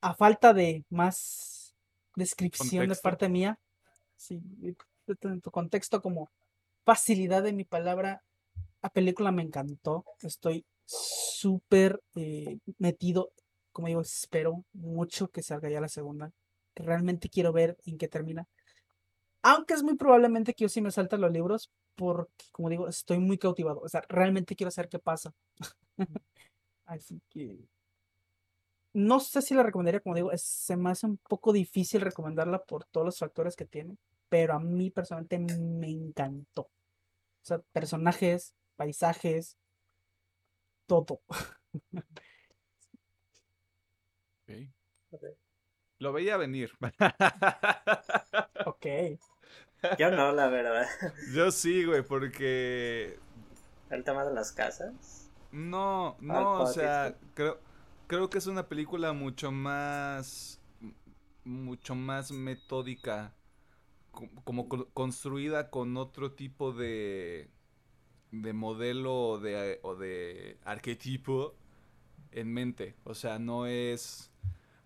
a 0.02 0.14
falta 0.14 0.52
de 0.52 0.84
más 0.90 1.74
descripción 2.16 2.88
de 2.88 2.96
parte 2.96 3.28
mía, 3.28 3.58
sí, 4.16 4.42
tanto 5.06 5.28
en 5.30 5.40
tu 5.40 5.50
contexto 5.50 6.02
como 6.02 6.30
facilidad 6.84 7.42
de 7.42 7.52
mi 7.52 7.64
palabra, 7.64 8.24
la 8.86 8.90
película 8.90 9.32
me 9.32 9.42
encantó. 9.42 10.04
Estoy 10.22 10.64
súper 10.84 12.00
eh, 12.14 12.58
metido. 12.78 13.30
Como 13.72 13.88
digo, 13.88 14.00
espero 14.00 14.64
mucho 14.72 15.28
que 15.28 15.42
salga 15.42 15.68
ya 15.68 15.80
la 15.80 15.88
segunda. 15.88 16.30
Realmente 16.76 17.28
quiero 17.28 17.52
ver 17.52 17.76
en 17.84 17.98
qué 17.98 18.06
termina. 18.08 18.46
Aunque 19.42 19.74
es 19.74 19.82
muy 19.82 19.96
probablemente 19.96 20.54
que 20.54 20.64
yo 20.64 20.68
sí 20.68 20.80
me 20.82 20.90
salta 20.90 21.16
los 21.18 21.32
libros, 21.32 21.70
porque, 21.96 22.46
como 22.52 22.68
digo, 22.70 22.88
estoy 22.88 23.18
muy 23.20 23.38
cautivado. 23.38 23.80
O 23.82 23.88
sea, 23.88 24.02
realmente 24.08 24.56
quiero 24.56 24.70
saber 24.70 24.88
qué 24.90 24.98
pasa. 24.98 25.32
Así 26.86 27.20
que. 27.30 27.58
No 28.92 29.20
sé 29.20 29.42
si 29.42 29.54
la 29.54 29.62
recomendaría, 29.62 30.00
como 30.00 30.14
digo, 30.14 30.32
es- 30.32 30.42
se 30.42 30.76
me 30.76 30.90
hace 30.90 31.06
un 31.06 31.18
poco 31.18 31.52
difícil 31.52 32.00
recomendarla 32.00 32.60
por 32.64 32.84
todos 32.86 33.04
los 33.06 33.18
factores 33.18 33.54
que 33.56 33.66
tiene, 33.66 33.96
pero 34.28 34.54
a 34.54 34.60
mí 34.60 34.90
personalmente 34.90 35.38
me 35.38 35.88
encantó. 35.90 36.62
O 36.62 36.70
sea, 37.42 37.60
personajes, 37.72 38.54
paisajes, 38.76 39.58
todo. 40.86 41.20
Lo 45.98 46.12
veía 46.12 46.36
venir. 46.36 46.72
ok. 48.66 48.86
Yo 49.98 50.10
no, 50.10 50.32
la 50.32 50.48
verdad. 50.48 50.86
Yo 51.32 51.50
sí, 51.50 51.84
güey, 51.84 52.02
porque... 52.02 53.18
¿El 53.90 54.04
tema 54.04 54.24
de 54.24 54.34
las 54.34 54.52
casas? 54.52 55.30
No, 55.52 56.16
no, 56.20 56.62
o 56.62 56.66
sea, 56.66 57.16
creo, 57.34 57.60
creo 58.06 58.28
que 58.28 58.38
es 58.38 58.46
una 58.46 58.68
película 58.68 59.12
mucho 59.12 59.50
más... 59.50 60.60
mucho 61.44 61.94
más 61.94 62.30
metódica. 62.30 63.34
Como 64.44 64.68
construida 64.68 65.70
con 65.70 65.96
otro 65.96 66.32
tipo 66.32 66.72
de... 66.72 67.50
de 68.42 68.52
modelo 68.52 69.38
de, 69.38 69.80
o 69.82 69.94
de 69.94 70.58
arquetipo 70.64 71.54
en 72.32 72.52
mente. 72.52 72.94
O 73.04 73.14
sea, 73.14 73.38
no 73.38 73.66
es 73.66 74.30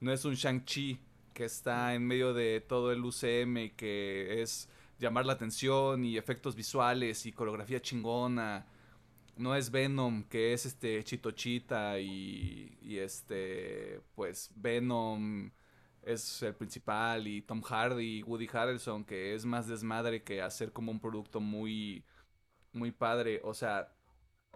no 0.01 0.13
es 0.13 0.25
un 0.25 0.35
Shang-Chi 0.35 0.99
que 1.35 1.45
está 1.45 1.95
en 1.95 2.07
medio 2.07 2.33
de 2.33 2.61
todo 2.61 2.93
el 2.93 3.05
UCM 3.05 3.71
que 3.77 4.43
es 4.43 4.69
llamar 4.99 5.27
la 5.27 5.35
atención 5.35 6.05
y 6.05 6.17
efectos 6.17 6.55
visuales 6.55 7.27
y 7.27 7.33
coreografía 7.33 7.81
chingona. 7.81 8.67
No 9.37 9.55
es 9.55 9.71
Venom, 9.71 10.25
que 10.25 10.53
es 10.53 10.67
este 10.67 11.03
Chitochita 11.03 11.99
y, 11.99 12.79
y 12.83 12.99
este, 12.99 14.01
pues 14.15 14.51
Venom 14.57 15.51
es 16.03 16.43
el 16.43 16.55
principal 16.55 17.27
y 17.27 17.43
Tom 17.43 17.63
Hardy 17.63 18.19
y 18.19 18.23
Woody 18.23 18.49
Harrelson, 18.53 19.05
que 19.05 19.35
es 19.35 19.45
más 19.45 19.67
desmadre 19.67 20.23
que 20.23 20.43
hacer 20.43 20.73
como 20.73 20.93
un 20.93 21.01
producto 21.01 21.41
muy, 21.41 22.05
muy 22.73 22.93
padre. 22.93 23.41
O 23.45 23.55
sea, 23.55 23.95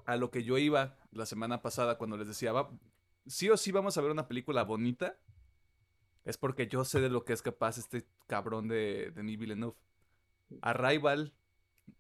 a 0.07 0.17
lo 0.17 0.31
que 0.31 0.45
yo 0.45 0.59
iba 0.59 0.97
la 1.13 1.27
semana 1.27 1.63
pasada 1.63 1.99
cuando 1.99 2.17
les 2.17 2.29
decía, 2.29 2.53
va, 2.53 2.71
sí 3.27 3.51
o 3.51 3.57
sí 3.57 3.73
vamos 3.73 3.97
a 3.97 4.03
ver 4.03 4.11
una 4.11 4.29
película 4.29 4.65
bonita 4.65 5.19
es 6.25 6.39
porque 6.39 6.69
yo 6.69 6.85
sé 6.85 7.01
de 7.01 7.11
lo 7.11 7.25
que 7.25 7.35
es 7.35 7.43
capaz 7.43 7.79
este 7.79 8.07
cabrón 8.27 8.69
de 8.69 9.13
Denis 9.15 9.39
Villeneuve. 9.39 9.77
Arrival, 10.63 11.35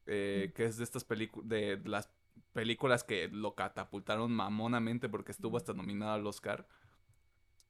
eh, 0.06 0.52
que 0.54 0.64
es 0.64 0.78
de 0.78 0.84
estas 0.84 1.04
películas, 1.04 1.48
de 1.48 1.80
las 1.84 2.10
películas 2.52 3.04
que 3.04 3.28
lo 3.28 3.54
catapultaron 3.54 4.32
mamonamente 4.32 5.08
porque 5.08 5.32
estuvo 5.32 5.56
hasta 5.56 5.74
nominado 5.74 6.12
al 6.12 6.26
Oscar. 6.26 6.66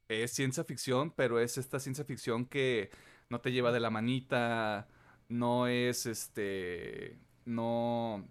Es 0.09 0.33
ciencia 0.33 0.65
ficción, 0.65 1.11
pero 1.11 1.41
es 1.41 1.59
esta 1.59 1.81
ciencia 1.81 2.05
ficción 2.05 2.47
que 2.47 2.91
no 3.31 3.41
te 3.41 3.51
lleva 3.51 3.73
de 3.73 3.81
la 3.81 3.91
manita, 3.91 4.87
no 5.29 5.67
es 5.67 6.07
este, 6.07 7.19
no, 7.45 8.29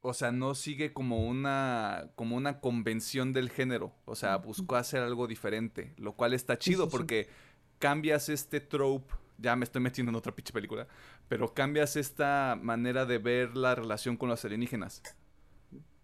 o 0.00 0.14
sea, 0.14 0.32
no 0.32 0.54
sigue 0.54 0.92
como 0.92 1.26
una, 1.26 2.10
como 2.14 2.36
una 2.36 2.60
convención 2.60 3.32
del 3.32 3.50
género. 3.50 3.92
O 4.04 4.14
sea, 4.14 4.36
buscó 4.36 4.76
hacer 4.76 5.02
algo 5.02 5.26
diferente, 5.26 5.94
lo 5.96 6.12
cual 6.14 6.32
está 6.32 6.58
chido 6.58 6.88
porque 6.88 7.28
cambias 7.78 8.28
este 8.28 8.60
trope. 8.60 9.12
Ya 9.38 9.54
me 9.54 9.64
estoy 9.64 9.82
metiendo 9.82 10.10
en 10.10 10.16
otra 10.16 10.34
pinche 10.34 10.52
película. 10.52 10.86
Pero 11.28 11.52
cambias 11.52 11.96
esta 11.96 12.58
manera 12.60 13.04
de 13.04 13.18
ver 13.18 13.56
la 13.56 13.74
relación 13.74 14.16
con 14.16 14.28
los 14.28 14.44
alienígenas. 14.44 15.02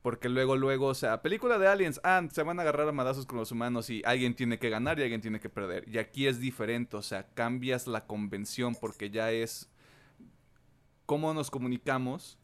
Porque 0.03 0.29
luego, 0.29 0.57
luego, 0.57 0.89
o 0.89 0.95
sea, 0.95 1.23
película 1.23 1.59
de 1.59 1.69
aliens, 1.69 2.01
ah, 2.03 2.27
se 2.31 2.43
van 2.43 2.59
a 2.59 2.63
agarrar 2.63 2.89
a 2.89 2.93
madazos 2.93 3.25
con 3.25 3.39
los 3.39 3.53
humanos 3.53 3.89
y 3.89 4.03
alguien 4.05 4.35
tiene 4.35 4.59
que 4.59 4.69
ganar 4.69 4.99
y 4.99 5.03
alguien 5.03 5.21
tiene 5.21 5.39
que 5.39 5.49
perder. 5.49 5.89
Y 5.89 5.99
aquí 5.99 6.27
es 6.27 6.41
diferente, 6.41 6.97
o 6.97 7.03
sea, 7.03 7.29
cambias 7.35 7.87
la 7.87 8.05
convención 8.05 8.75
porque 8.75 9.11
ya 9.11 9.31
es 9.31 9.72
cómo 11.13 11.35
nos 11.35 11.51
comunicamos 11.51 12.39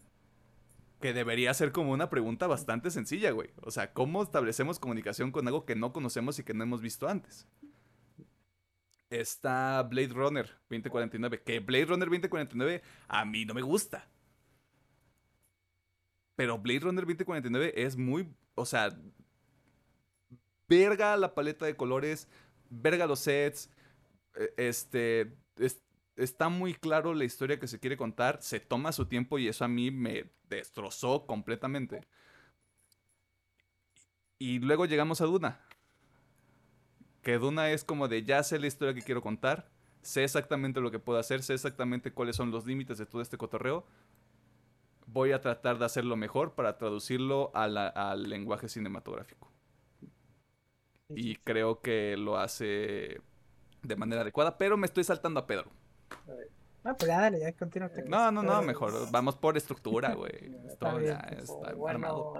que 1.01 1.15
debería 1.15 1.55
ser 1.55 1.73
como 1.73 1.91
una 1.93 2.11
pregunta 2.11 2.47
bastante 2.47 2.91
sencilla, 2.91 3.31
güey. 3.31 3.49
O 3.63 3.71
sea, 3.71 3.95
¿cómo 3.95 4.23
establecemos 4.23 4.79
comunicación 4.79 5.33
con 5.33 5.47
algo 5.47 5.65
que 5.65 5.75
no 5.75 5.91
conocemos 5.95 6.39
y 6.39 6.45
que 6.45 6.53
no 6.53 6.65
hemos 6.65 6.83
visto 6.83 7.09
antes? 7.09 7.49
Está 9.09 9.83
Blade 9.85 10.09
Runner 10.09 10.45
2049, 10.69 11.43
que 11.45 11.61
Blade 11.61 11.87
Runner 11.87 12.09
2049 12.11 12.83
a 13.09 13.25
mí 13.25 13.47
no 13.47 13.55
me 13.55 13.63
gusta. 13.63 14.07
Pero 16.37 16.59
Blade 16.59 16.81
Runner 16.81 17.07
2049 17.07 17.73
es 17.75 17.97
muy, 17.97 18.29
o 18.55 18.67
sea, 18.67 18.95
verga 20.69 21.17
la 21.17 21.35
paleta 21.35 21.65
de 21.65 21.75
colores, 21.75 22.29
verga 22.69 23.07
los 23.07 23.21
sets, 23.21 23.71
e, 24.35 24.53
este, 24.59 25.33
está 26.19 26.49
muy 26.49 26.75
claro 26.75 27.15
la 27.15 27.25
historia 27.25 27.59
que 27.59 27.69
se 27.69 27.79
quiere 27.79 27.97
contar, 27.97 28.43
se 28.43 28.61
toma 28.61 28.93
su 28.93 29.07
tiempo 29.07 29.39
y 29.39 29.49
eso 29.49 29.65
a 29.65 29.69
mí 29.69 29.91
me 29.91 30.31
destrozó 30.49 31.27
completamente. 31.27 32.07
Y 34.39 34.59
luego 34.59 34.85
llegamos 34.87 35.21
a 35.21 35.25
Duna. 35.25 35.61
Que 37.23 37.39
Duna 37.39 37.71
es 37.71 37.85
como 37.85 38.09
de 38.09 38.25
ya 38.25 38.43
sé 38.43 38.59
la 38.59 38.67
historia 38.67 38.95
que 38.95 39.03
quiero 39.03 39.23
contar, 39.23 39.71
sé 40.03 40.25
exactamente 40.25 40.81
lo 40.81 40.91
que 40.91 40.99
puedo 40.99 41.19
hacer, 41.19 41.43
sé 41.43 41.55
exactamente 41.55 42.13
cuáles 42.13 42.37
son 42.37 42.51
los 42.51 42.67
límites 42.67 42.99
de 42.99 43.07
todo 43.07 43.23
este 43.23 43.37
cotorreo. 43.37 43.87
Voy 45.07 45.33
a 45.33 45.41
tratar 45.41 45.79
de 45.79 45.85
hacerlo 45.85 46.17
mejor 46.17 46.55
para 46.55 46.79
traducirlo 46.79 47.51
al 47.55 48.23
lenguaje 48.29 48.69
cinematográfico. 48.69 49.53
Y 51.11 51.37
creo 51.37 51.81
que 51.81 52.17
lo 52.19 52.37
hace 52.39 53.21
de 53.83 53.97
manera 53.97 54.23
adecuada, 54.23 54.59
pero 54.59 54.77
me 54.77 54.87
estoy 54.87 55.05
saltando 55.05 55.41
a 55.41 55.47
Pedro. 55.47 55.71
Ah, 56.85 56.95
pues 56.97 57.09
ya 57.09 57.21
dale, 57.21 57.41
ya 57.41 57.53
continúa. 57.53 57.91
No, 58.07 58.31
no, 58.31 58.43
no, 58.43 58.63
mejor 58.63 59.11
vamos 59.11 59.37
por 59.37 59.57
estructura, 59.57 60.15
güey. 60.15 60.33
Esto 60.69 61.01
ya 61.01 61.17
está 61.37 61.75
Bueno, 61.75 62.35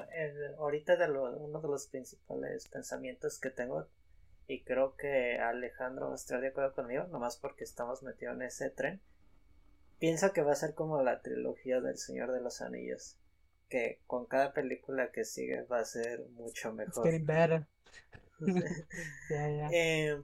ahorita 0.59 0.97
de 0.97 1.11
uno 1.11 1.61
de 1.61 1.69
los 1.69 1.87
principales 1.89 2.69
pensamientos 2.69 3.39
que 3.39 3.51
tengo, 3.51 3.87
y 4.47 4.63
creo 4.63 4.97
que 4.97 5.39
Alejandro 5.39 6.15
está 6.15 6.41
de 6.41 6.49
acuerdo 6.49 6.75
conmigo, 6.75 7.05
nomás 7.09 7.37
porque 7.37 7.65
estamos 7.65 8.03
metidos 8.03 8.37
en 8.37 8.43
ese 8.43 8.71
tren, 8.71 9.01
pienso 9.99 10.33
que 10.33 10.43
va 10.43 10.53
a 10.53 10.57
ser 10.57 10.75
como 10.75 11.03
la 11.03 11.21
trilogía 11.21 11.81
del 11.81 11.99
Señor 11.99 12.33
de 12.33 12.41
los 12.41 12.63
Anillos, 12.63 13.19
que 13.69 14.01
con 14.07 14.25
cada 14.25 14.55
película 14.55 15.11
que 15.11 15.25
sigue 15.25 15.63
va 15.63 15.81
a 15.81 15.85
ser 15.85 16.25
mucho 16.31 16.73
mejor. 16.73 17.07
It's 17.07 17.13
getting 17.13 17.27
better. 17.27 17.67
Eh, 19.73 20.23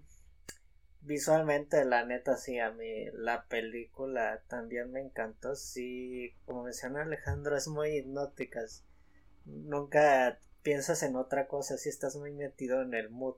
visualmente 1.04 1.84
la 1.84 2.04
neta 2.04 2.36
sí 2.36 2.58
a 2.58 2.70
mí 2.70 3.06
la 3.12 3.44
película 3.46 4.42
también 4.48 4.90
me 4.90 5.00
encantó. 5.00 5.54
Sí 5.54 6.34
como 6.46 6.64
menciona 6.64 7.02
Alejandro 7.02 7.56
es 7.56 7.68
muy 7.68 7.98
hipnótica. 7.98 8.60
Nunca 9.44 10.38
piensas 10.62 11.02
en 11.02 11.16
otra 11.16 11.46
cosa 11.46 11.76
si 11.76 11.88
estás 11.88 12.16
muy 12.16 12.32
metido 12.32 12.82
en 12.82 12.94
el 12.94 13.10
mood 13.10 13.36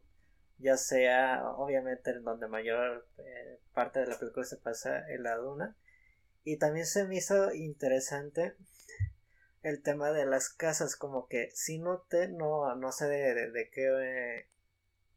ya 0.58 0.76
sea 0.76 1.50
obviamente 1.50 2.10
en 2.10 2.24
donde 2.24 2.48
mayor 2.48 3.06
eh, 3.18 3.60
parte 3.74 4.00
de 4.00 4.06
la 4.06 4.18
película 4.18 4.46
se 4.46 4.56
pasa 4.56 5.06
en 5.10 5.22
la 5.22 5.36
duna. 5.36 5.76
Y 6.44 6.58
también 6.58 6.86
se 6.86 7.04
me 7.04 7.16
hizo 7.16 7.52
interesante 7.52 8.54
el 9.62 9.82
tema 9.82 10.12
de 10.12 10.26
las 10.26 10.48
casas 10.48 10.94
como 10.94 11.26
que 11.26 11.50
si 11.52 11.78
noté 11.78 12.28
no 12.28 12.74
no 12.76 12.92
sé 12.92 13.06
de, 13.06 13.50
de, 13.50 13.70
qué 13.70 13.88
eh, 13.88 14.46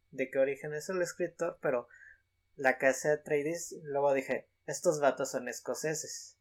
de 0.09 0.31
qué 0.31 0.39
origen 0.39 0.73
es 0.73 0.89
el 0.89 1.03
escritor 1.03 1.59
pero 1.61 1.87
la 2.59 2.77
casa 2.77 3.09
de 3.09 3.17
Trades, 3.17 3.75
luego 3.83 4.13
dije, 4.13 4.47
estos 4.67 4.99
vatos 4.99 5.31
son 5.31 5.47
escoceses. 5.47 6.37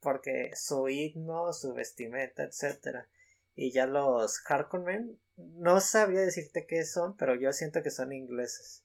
Porque 0.00 0.52
su 0.54 0.88
himno, 0.88 1.52
su 1.52 1.72
vestimenta, 1.72 2.44
etcétera. 2.44 3.08
Y 3.54 3.72
ya 3.72 3.86
los 3.86 4.40
Harkonnen, 4.46 5.18
no 5.36 5.80
sabía 5.80 6.20
decirte 6.20 6.66
qué 6.66 6.84
son, 6.84 7.16
pero 7.16 7.34
yo 7.34 7.52
siento 7.52 7.82
que 7.82 7.90
son 7.90 8.12
ingleses. 8.12 8.84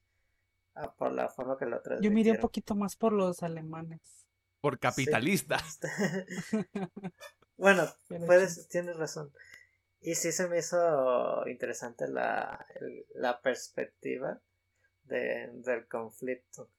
Ah, 0.74 0.94
por 0.96 1.12
la 1.12 1.30
forma 1.30 1.58
que 1.58 1.66
lo 1.66 1.82
Yo 2.02 2.12
miré 2.12 2.32
un 2.32 2.40
poquito 2.40 2.76
más 2.76 2.96
por 2.96 3.14
los 3.14 3.44
alemanes. 3.44 4.26
Por 4.62 4.80
capitalistas. 4.80 5.80
bueno, 7.58 7.88
puedes, 8.28 8.68
tienes 8.70 8.98
razón. 8.98 9.32
Y 10.02 10.16
sí 10.16 10.32
se 10.32 10.48
me 10.48 10.60
hizo 10.60 11.48
interesante 11.48 12.08
la, 12.08 12.66
la 13.14 13.42
perspectiva 13.42 14.42
del 15.06 15.88
conflicto. 15.88 16.70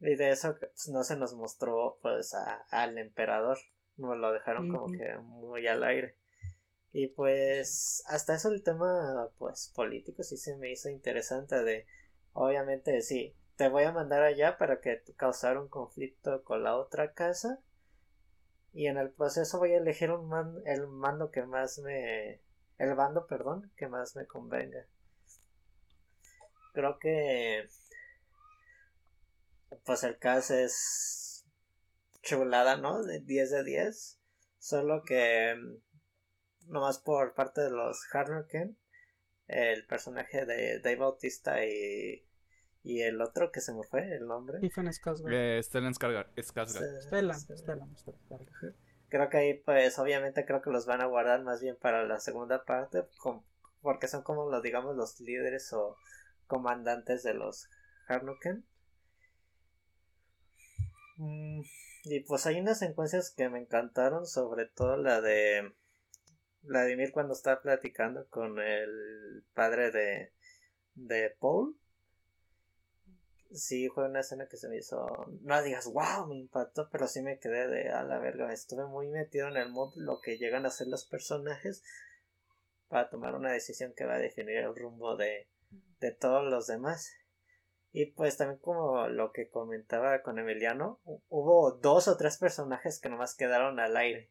Y 0.00 0.16
de 0.16 0.30
eso 0.30 0.56
pues, 0.58 0.88
no 0.88 1.04
se 1.04 1.16
nos 1.16 1.34
mostró 1.34 1.98
pues 2.02 2.34
al 2.70 2.98
emperador. 2.98 3.58
Nos 3.96 4.16
lo 4.16 4.32
dejaron 4.32 4.70
como 4.70 4.86
que 4.86 5.16
muy 5.18 5.66
al 5.66 5.84
aire. 5.84 6.16
Y 6.92 7.08
pues 7.08 8.02
hasta 8.06 8.34
eso 8.34 8.50
el 8.50 8.62
tema 8.62 9.30
pues 9.38 9.72
político 9.74 10.22
sí 10.22 10.36
se 10.36 10.56
me 10.56 10.70
hizo 10.70 10.90
interesante 10.90 11.62
de 11.62 11.86
obviamente 12.32 13.00
sí, 13.00 13.34
te 13.56 13.68
voy 13.68 13.84
a 13.84 13.92
mandar 13.92 14.22
allá 14.22 14.58
para 14.58 14.80
que 14.80 15.02
causar 15.16 15.56
un 15.56 15.68
conflicto 15.68 16.42
con 16.44 16.62
la 16.62 16.76
otra 16.76 17.12
casa 17.12 17.60
y 18.74 18.86
en 18.86 18.98
el 18.98 19.10
proceso 19.10 19.58
voy 19.58 19.72
a 19.72 19.78
elegir 19.78 20.10
un 20.10 20.62
el 20.66 20.86
mando 20.86 21.30
que 21.30 21.44
más 21.44 21.78
me 21.78 22.40
el 22.78 22.94
bando, 22.94 23.26
perdón, 23.26 23.70
que 23.76 23.86
más 23.86 24.16
me 24.16 24.26
convenga 24.26 24.86
creo 26.72 26.98
que 26.98 27.68
pues 29.84 30.02
el 30.04 30.18
caso 30.18 30.54
es 30.54 31.44
chulada, 32.22 32.76
¿no? 32.76 33.02
De 33.02 33.20
10 33.20 33.50
de 33.50 33.64
10. 33.64 34.18
Solo 34.58 35.02
que 35.02 35.56
nomás 36.68 36.98
por 36.98 37.34
parte 37.34 37.62
de 37.62 37.70
los 37.70 38.00
Harnoken, 38.12 38.78
el 39.48 39.84
personaje 39.86 40.46
de 40.46 40.78
Dave 40.80 40.96
Bautista 40.96 41.64
y, 41.66 42.24
y 42.84 43.02
el 43.02 43.20
otro 43.20 43.50
que 43.50 43.60
se 43.60 43.72
me 43.74 43.82
fue 43.82 44.14
el 44.14 44.26
nombre. 44.26 44.58
Stephen 44.58 44.86
Skarsgård. 44.92 45.32
Eh, 45.58 45.62
Stellan 45.62 45.94
Skarsgård. 45.94 46.26
Stellan, 47.02 47.40
Stellan. 47.40 47.96
Creo 49.08 49.28
que 49.28 49.36
ahí, 49.36 49.54
pues, 49.54 49.98
obviamente 49.98 50.46
creo 50.46 50.62
que 50.62 50.70
los 50.70 50.86
van 50.86 51.00
a 51.02 51.06
guardar 51.06 51.42
más 51.42 51.60
bien 51.60 51.76
para 51.76 52.04
la 52.06 52.18
segunda 52.20 52.64
parte, 52.64 53.04
com- 53.18 53.44
porque 53.82 54.06
son 54.08 54.22
como 54.22 54.48
los, 54.48 54.62
digamos, 54.62 54.96
los 54.96 55.20
líderes 55.20 55.70
o 55.72 55.96
comandantes 56.52 57.22
de 57.22 57.32
los 57.32 57.70
Harnuken. 58.08 58.62
Mm, 61.16 61.62
y 62.04 62.20
pues 62.20 62.44
hay 62.44 62.60
unas 62.60 62.78
secuencias 62.78 63.32
que 63.34 63.48
me 63.48 63.58
encantaron, 63.58 64.26
sobre 64.26 64.66
todo 64.66 64.98
la 64.98 65.22
de 65.22 65.72
Vladimir 66.60 67.10
cuando 67.10 67.32
está 67.32 67.62
platicando 67.62 68.28
con 68.28 68.60
el 68.60 69.46
padre 69.54 69.92
de, 69.92 70.32
de 70.94 71.34
Paul. 71.40 71.74
Sí, 73.50 73.88
fue 73.88 74.10
una 74.10 74.20
escena 74.20 74.46
que 74.46 74.58
se 74.58 74.68
me 74.68 74.76
hizo. 74.76 75.06
No 75.40 75.62
digas, 75.62 75.86
wow, 75.86 76.26
me 76.26 76.36
impactó, 76.36 76.90
pero 76.92 77.08
sí 77.08 77.22
me 77.22 77.38
quedé 77.38 77.66
de 77.66 77.88
a 77.88 78.02
la 78.02 78.18
verga. 78.18 78.52
Estuve 78.52 78.84
muy 78.84 79.08
metido 79.08 79.48
en 79.48 79.56
el 79.56 79.70
mood, 79.70 79.94
lo 79.96 80.20
que 80.20 80.36
llegan 80.36 80.66
a 80.66 80.68
hacer 80.68 80.88
los 80.88 81.06
personajes 81.06 81.82
para 82.88 83.08
tomar 83.08 83.34
una 83.36 83.52
decisión 83.52 83.94
que 83.96 84.04
va 84.04 84.16
a 84.16 84.18
definir 84.18 84.58
el 84.58 84.76
rumbo 84.76 85.16
de, 85.16 85.48
de 86.00 86.12
todos 86.12 86.44
los 86.50 86.66
demás. 86.66 87.12
Y 87.92 88.06
pues 88.12 88.36
también, 88.38 88.60
como 88.60 89.08
lo 89.08 89.32
que 89.32 89.50
comentaba 89.50 90.22
con 90.22 90.38
Emiliano, 90.38 91.00
hu- 91.04 91.22
hubo 91.28 91.72
dos 91.72 92.08
o 92.08 92.16
tres 92.16 92.38
personajes 92.38 93.00
que 93.00 93.08
nomás 93.10 93.34
quedaron 93.36 93.80
al 93.80 93.96
aire, 93.96 94.30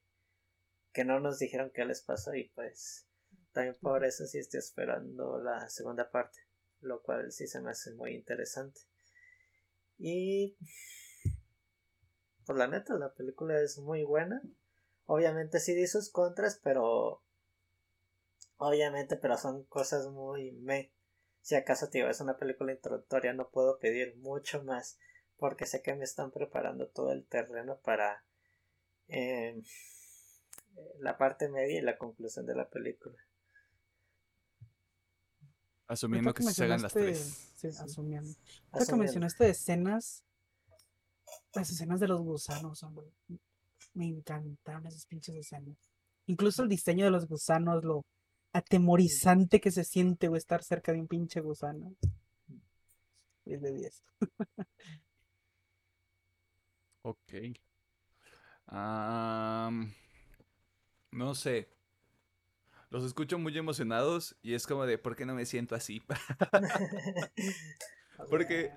que 0.93 1.05
no 1.05 1.19
nos 1.19 1.39
dijeron 1.39 1.71
qué 1.73 1.85
les 1.85 2.01
pasó, 2.01 2.35
y 2.35 2.49
pues 2.55 3.07
también 3.53 3.77
por 3.81 4.05
eso 4.05 4.25
sí 4.25 4.39
estoy 4.39 4.59
esperando 4.59 5.39
la 5.41 5.69
segunda 5.69 6.09
parte, 6.11 6.39
lo 6.81 7.01
cual 7.03 7.31
sí 7.31 7.47
se 7.47 7.61
me 7.61 7.71
hace 7.71 7.93
muy 7.93 8.15
interesante. 8.15 8.81
Y 9.99 10.57
pues 12.45 12.55
la 12.57 12.67
neta, 12.67 12.93
la 12.99 13.13
película 13.13 13.59
es 13.59 13.79
muy 13.79 14.03
buena. 14.03 14.41
Obviamente 15.05 15.59
sí 15.59 15.73
di 15.73 15.87
sus 15.87 16.11
contras, 16.11 16.59
pero 16.63 17.23
obviamente, 18.57 19.17
pero 19.17 19.37
son 19.37 19.65
cosas 19.65 20.07
muy 20.07 20.53
me. 20.53 20.93
Si 21.41 21.55
acaso 21.55 21.89
te 21.89 21.99
digo, 21.99 22.09
es 22.09 22.21
una 22.21 22.37
película 22.37 22.71
introductoria, 22.71 23.33
no 23.33 23.49
puedo 23.49 23.79
pedir 23.79 24.15
mucho 24.17 24.63
más, 24.63 24.99
porque 25.37 25.65
sé 25.65 25.81
que 25.81 25.95
me 25.95 26.03
están 26.03 26.31
preparando 26.31 26.87
todo 26.87 27.11
el 27.11 27.25
terreno 27.25 27.79
para 27.79 28.23
eh, 29.07 29.61
la 30.99 31.17
parte 31.17 31.49
media 31.49 31.79
y 31.79 31.81
la 31.81 31.97
conclusión 31.97 32.45
de 32.45 32.55
la 32.55 32.69
película. 32.69 33.17
Asumiendo 35.87 36.33
que 36.33 36.43
se 36.43 36.63
hagan 36.63 36.81
las 36.81 36.93
tres. 36.93 37.51
Sí, 37.55 37.67
asumiendo. 37.67 38.33
Ahorita 38.71 38.93
que 38.93 38.97
mencionaste 38.97 39.49
escenas, 39.49 40.23
las 41.53 41.69
escenas 41.69 41.99
de 41.99 42.07
los 42.07 42.21
gusanos, 42.21 42.81
hombre. 42.83 43.07
Me 43.93 44.07
encantaron 44.07 44.87
esas 44.87 45.05
pinches 45.05 45.35
escenas. 45.35 45.75
Incluso 46.27 46.63
el 46.63 46.69
diseño 46.69 47.03
de 47.03 47.11
los 47.11 47.27
gusanos, 47.27 47.83
lo 47.83 48.05
atemorizante 48.53 49.59
que 49.61 49.71
se 49.71 49.83
siente 49.83 50.29
o 50.29 50.35
estar 50.37 50.63
cerca 50.63 50.93
de 50.93 51.01
un 51.01 51.07
pinche 51.07 51.41
gusano. 51.41 51.95
10 53.45 53.61
de 53.61 53.71
10. 53.71 54.01
Ok. 57.03 57.33
No 61.11 61.35
sé. 61.35 61.69
Los 62.91 63.03
escucho 63.05 63.39
muy 63.39 63.57
emocionados 63.57 64.35
y 64.43 64.53
es 64.53 64.67
como 64.67 64.85
de, 64.85 64.97
¿por 64.97 65.15
qué 65.15 65.25
no 65.25 65.33
me 65.33 65.45
siento 65.45 65.75
así? 65.75 66.01
Porque 68.29 68.71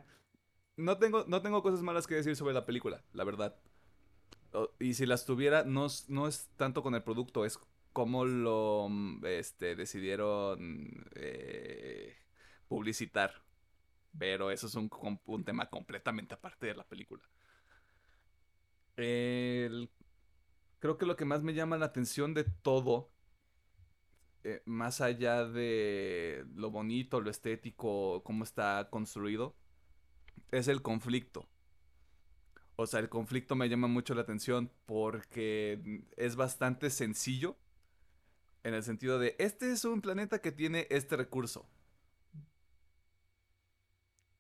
no 0.77 0.99
tengo, 0.99 1.25
no 1.29 1.43
tengo 1.43 1.63
cosas 1.63 1.83
malas 1.83 2.07
que 2.07 2.15
decir 2.17 2.37
sobre 2.37 2.55
la 2.55 2.67
película, 2.67 3.03
la 3.15 3.25
verdad. 3.25 3.57
Y 4.79 4.95
si 4.95 5.07
las 5.07 5.25
tuviera, 5.25 5.65
no, 5.65 5.87
es- 5.87 6.09
no 6.09 6.29
es 6.29 6.49
tanto 6.57 6.83
con 6.83 6.95
el 6.95 7.03
producto, 7.03 7.45
es 7.45 7.59
cómo 7.95 8.27
lo 8.27 8.89
mm, 8.91 9.25
este, 9.27 9.77
decidieron 9.77 11.07
eh, 11.15 12.15
publicitar. 12.69 13.43
Pero 14.19 14.51
eso 14.51 14.67
es 14.69 14.75
un, 14.77 14.91
tema 15.45 15.71
completamente 15.71 16.35
aparte 16.35 16.67
de 16.67 16.75
la 16.75 16.85
película. 16.85 17.23
El- 18.97 19.91
creo 20.81 20.99
que 20.99 21.07
lo 21.07 21.17
que 21.17 21.25
más 21.25 21.43
me 21.43 21.55
llama 21.55 21.79
la 21.79 21.87
atención 21.87 22.35
de 22.35 22.45
todo, 22.45 23.11
eh, 24.45 24.63
más 24.67 25.01
allá 25.01 25.47
de 25.47 26.45
lo 26.55 26.71
bonito, 26.71 27.21
lo 27.21 27.31
estético, 27.31 28.23
cómo 28.25 28.45
está 28.45 28.89
construido, 28.91 29.57
es 30.53 30.69
el 30.69 30.83
conflicto. 30.83 31.49
O 32.77 32.87
sea, 32.87 33.01
el 33.01 33.09
conflicto 33.09 33.55
me 33.57 33.69
llama 33.69 33.89
mucho 33.89 34.15
la 34.15 34.23
atención 34.23 34.71
porque 34.87 36.05
es 36.17 36.37
bastante 36.37 36.91
sencillo 36.91 37.57
en 38.65 38.75
el 38.75 38.83
sentido 38.83 39.19
de, 39.19 39.37
este 39.39 39.71
es 39.71 39.85
un 39.85 40.01
planeta 40.01 40.41
que 40.41 40.51
tiene 40.51 40.87
este 40.91 41.17
recurso. 41.17 41.69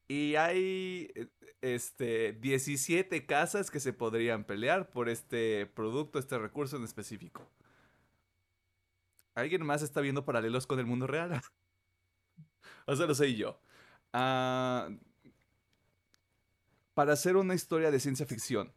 Y 0.08 0.34
hay 0.36 1.10
eh, 1.14 1.28
este 1.60 2.32
17 2.32 3.26
casas 3.26 3.70
que 3.70 3.80
se 3.80 3.92
podrían 3.92 4.44
pelear 4.44 4.90
por 4.90 5.08
este 5.08 5.66
producto, 5.66 6.18
este 6.18 6.38
recurso 6.38 6.76
en 6.76 6.84
específico. 6.84 7.48
¿Alguien 9.34 9.64
más 9.64 9.82
está 9.82 10.00
viendo 10.00 10.24
paralelos 10.24 10.66
con 10.66 10.78
el 10.78 10.86
mundo 10.86 11.06
real? 11.06 11.40
o 12.86 12.96
sea, 12.96 13.06
lo 13.06 13.14
sé 13.14 13.34
yo. 13.34 13.60
Ah, 14.12 14.88
para 16.94 17.12
hacer 17.12 17.36
una 17.36 17.54
historia 17.54 17.90
de 17.90 18.00
ciencia 18.00 18.24
ficción, 18.24 18.72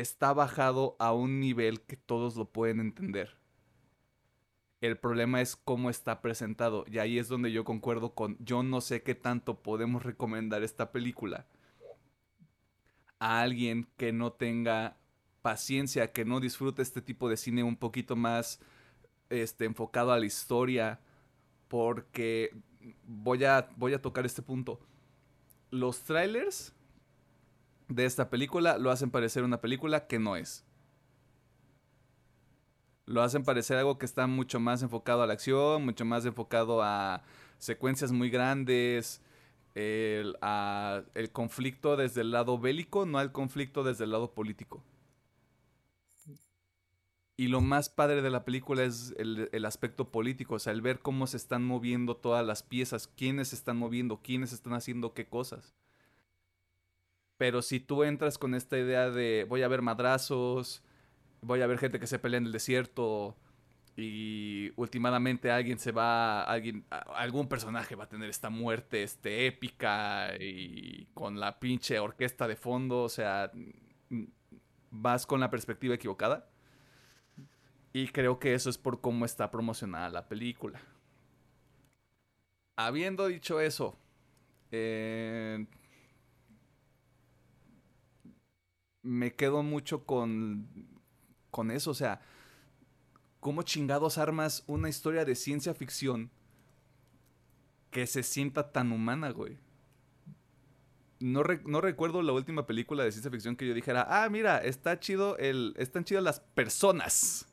está 0.00 0.32
bajado 0.32 0.96
a 0.98 1.12
un 1.12 1.40
nivel 1.40 1.80
que 1.82 1.96
todos 1.96 2.36
lo 2.36 2.50
pueden 2.50 2.80
entender. 2.80 3.38
El 4.80 4.98
problema 4.98 5.40
es 5.40 5.56
cómo 5.56 5.90
está 5.90 6.20
presentado. 6.20 6.84
Y 6.88 6.98
ahí 6.98 7.18
es 7.18 7.28
donde 7.28 7.52
yo 7.52 7.64
concuerdo 7.64 8.14
con, 8.14 8.36
yo 8.40 8.62
no 8.62 8.80
sé 8.80 9.02
qué 9.02 9.14
tanto 9.14 9.62
podemos 9.62 10.02
recomendar 10.02 10.62
esta 10.62 10.92
película 10.92 11.46
a 13.18 13.40
alguien 13.40 13.88
que 13.96 14.12
no 14.12 14.32
tenga 14.32 14.98
paciencia, 15.42 16.12
que 16.12 16.24
no 16.24 16.40
disfrute 16.40 16.82
este 16.82 17.00
tipo 17.00 17.28
de 17.28 17.36
cine 17.36 17.62
un 17.62 17.76
poquito 17.76 18.16
más 18.16 18.60
este, 19.30 19.64
enfocado 19.64 20.12
a 20.12 20.18
la 20.18 20.26
historia. 20.26 21.00
Porque 21.68 22.54
voy 23.04 23.44
a, 23.44 23.68
voy 23.76 23.94
a 23.94 24.02
tocar 24.02 24.26
este 24.26 24.42
punto. 24.42 24.78
Los 25.70 26.04
trailers 26.04 26.75
de 27.88 28.04
esta 28.04 28.30
película 28.30 28.78
lo 28.78 28.90
hacen 28.90 29.10
parecer 29.10 29.44
una 29.44 29.60
película 29.60 30.06
que 30.06 30.18
no 30.18 30.36
es. 30.36 30.64
Lo 33.06 33.22
hacen 33.22 33.44
parecer 33.44 33.78
algo 33.78 33.98
que 33.98 34.06
está 34.06 34.26
mucho 34.26 34.58
más 34.58 34.82
enfocado 34.82 35.22
a 35.22 35.26
la 35.26 35.34
acción, 35.34 35.84
mucho 35.84 36.04
más 36.04 36.24
enfocado 36.26 36.82
a 36.82 37.22
secuencias 37.58 38.10
muy 38.10 38.30
grandes, 38.30 39.22
el, 39.74 40.36
a 40.42 41.02
el 41.14 41.30
conflicto 41.30 41.96
desde 41.96 42.22
el 42.22 42.32
lado 42.32 42.58
bélico, 42.58 43.06
no 43.06 43.18
al 43.18 43.30
conflicto 43.32 43.84
desde 43.84 44.04
el 44.04 44.10
lado 44.10 44.32
político. 44.34 44.82
Y 47.38 47.48
lo 47.48 47.60
más 47.60 47.90
padre 47.90 48.22
de 48.22 48.30
la 48.30 48.44
película 48.44 48.82
es 48.82 49.14
el, 49.18 49.50
el 49.52 49.64
aspecto 49.66 50.10
político, 50.10 50.54
o 50.54 50.58
sea, 50.58 50.72
el 50.72 50.80
ver 50.80 51.00
cómo 51.00 51.26
se 51.26 51.36
están 51.36 51.62
moviendo 51.64 52.16
todas 52.16 52.44
las 52.46 52.62
piezas, 52.62 53.08
quiénes 53.08 53.48
se 53.48 53.56
están 53.56 53.76
moviendo, 53.76 54.22
quiénes 54.22 54.52
están 54.52 54.72
haciendo 54.72 55.12
qué 55.12 55.28
cosas. 55.28 55.74
Pero 57.38 57.62
si 57.62 57.80
tú 57.80 58.02
entras 58.02 58.38
con 58.38 58.54
esta 58.54 58.78
idea 58.78 59.10
de 59.10 59.44
voy 59.48 59.62
a 59.62 59.68
ver 59.68 59.82
madrazos, 59.82 60.82
voy 61.42 61.60
a 61.60 61.66
ver 61.66 61.78
gente 61.78 62.00
que 62.00 62.06
se 62.06 62.18
pelea 62.18 62.38
en 62.38 62.46
el 62.46 62.52
desierto 62.52 63.36
y 63.96 64.72
últimamente 64.76 65.50
alguien 65.50 65.78
se 65.78 65.90
va, 65.90 66.42
alguien, 66.42 66.84
algún 66.90 67.48
personaje 67.48 67.94
va 67.94 68.04
a 68.04 68.08
tener 68.08 68.28
esta 68.28 68.50
muerte 68.50 69.02
este, 69.02 69.46
épica 69.46 70.34
y 70.38 71.06
con 71.14 71.40
la 71.40 71.58
pinche 71.58 71.98
orquesta 71.98 72.46
de 72.46 72.56
fondo, 72.56 73.02
o 73.02 73.08
sea, 73.08 73.50
vas 74.90 75.26
con 75.26 75.40
la 75.40 75.50
perspectiva 75.50 75.94
equivocada. 75.94 76.50
Y 77.94 78.08
creo 78.08 78.38
que 78.38 78.52
eso 78.52 78.68
es 78.68 78.76
por 78.76 79.00
cómo 79.00 79.24
está 79.24 79.50
promocionada 79.50 80.10
la 80.10 80.28
película. 80.28 80.78
Habiendo 82.76 83.26
dicho 83.28 83.58
eso, 83.58 83.98
eh, 84.70 85.66
me 89.06 89.34
quedo 89.34 89.62
mucho 89.62 90.04
con, 90.04 90.68
con 91.50 91.70
eso. 91.70 91.90
O 91.90 91.94
sea, 91.94 92.20
¿cómo 93.40 93.62
chingados 93.62 94.18
armas 94.18 94.64
una 94.66 94.88
historia 94.88 95.24
de 95.24 95.34
ciencia 95.34 95.74
ficción 95.74 96.30
que 97.90 98.06
se 98.06 98.22
sienta 98.22 98.72
tan 98.72 98.92
humana, 98.92 99.30
güey? 99.30 99.58
no, 101.20 101.42
no, 101.64 101.80
recuerdo 101.80 102.22
la 102.22 102.32
última 102.32 102.66
película 102.66 103.04
de 103.04 103.12
ciencia 103.12 103.30
ficción 103.30 103.56
que 103.56 103.66
yo 103.66 103.74
dijera, 103.74 104.06
ah, 104.08 104.28
mira, 104.28 104.58
está 104.58 105.00
chido 105.00 105.36
el, 105.38 105.74
están 105.78 106.04
chidas 106.04 106.22
las 106.22 106.40
personas. 106.40 107.46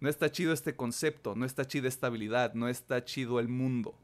No 0.00 0.08
está 0.08 0.30
chido 0.30 0.52
este 0.52 0.74
concepto, 0.74 1.34
no 1.36 1.44
está 1.44 1.66
chida 1.66 1.86
esta 1.86 2.06
habilidad, 2.06 2.54
no 2.54 2.68
está 2.68 3.04
chido 3.04 3.38
el 3.38 3.48
mundo. 3.48 3.94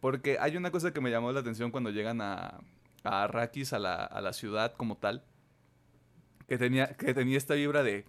Porque 0.00 0.38
hay 0.40 0.56
una 0.56 0.70
cosa 0.70 0.92
que 0.92 1.00
me 1.00 1.10
llamó 1.10 1.32
la 1.32 1.40
atención 1.40 1.70
cuando 1.70 1.90
llegan 1.90 2.20
a, 2.20 2.60
a 3.06 3.24
Arrakis, 3.24 3.72
a 3.72 3.78
la, 3.78 4.04
a 4.04 4.20
la 4.20 4.32
ciudad 4.32 4.74
como 4.74 4.98
tal, 4.98 5.24
que 6.48 6.58
tenía, 6.58 6.96
que 6.96 7.14
tenía 7.14 7.38
esta 7.38 7.54
vibra 7.54 7.82
de, 7.82 8.06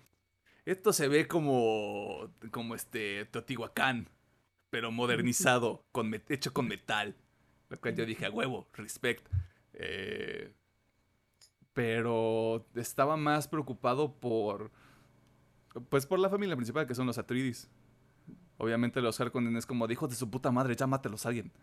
esto 0.68 0.92
se 0.92 1.08
ve 1.08 1.30
como, 1.30 2.30
como 2.52 2.76
este 2.76 3.24
Teotihuacán, 3.32 4.10
pero 4.70 4.92
modernizado, 4.92 5.86
con, 5.94 6.14
hecho 6.28 6.52
con 6.52 6.68
metal. 6.68 7.16
Lo 7.70 7.80
cual 7.80 7.96
yo 7.96 8.06
dije, 8.06 8.26
a 8.26 8.30
huevo, 8.30 8.68
respect. 8.74 9.26
Eh, 9.72 10.54
pero 11.72 12.68
estaba 12.76 13.16
más 13.16 13.48
preocupado 13.48 14.20
por, 14.20 14.72
pues 15.88 16.06
por 16.06 16.20
la 16.20 16.30
familia 16.30 16.58
principal, 16.58 16.86
que 16.86 16.96
son 16.96 17.08
los 17.08 17.18
Atreides. 17.18 17.70
Obviamente 18.58 19.00
los 19.00 19.22
Harkonnen 19.22 19.56
es 19.56 19.66
como, 19.66 19.88
dijo 19.88 20.10
de 20.10 20.16
su 20.16 20.30
puta 20.30 20.52
madre, 20.52 20.76
ya 20.76 20.86
mátelos 20.86 21.26
a 21.26 21.30
alguien. 21.30 21.54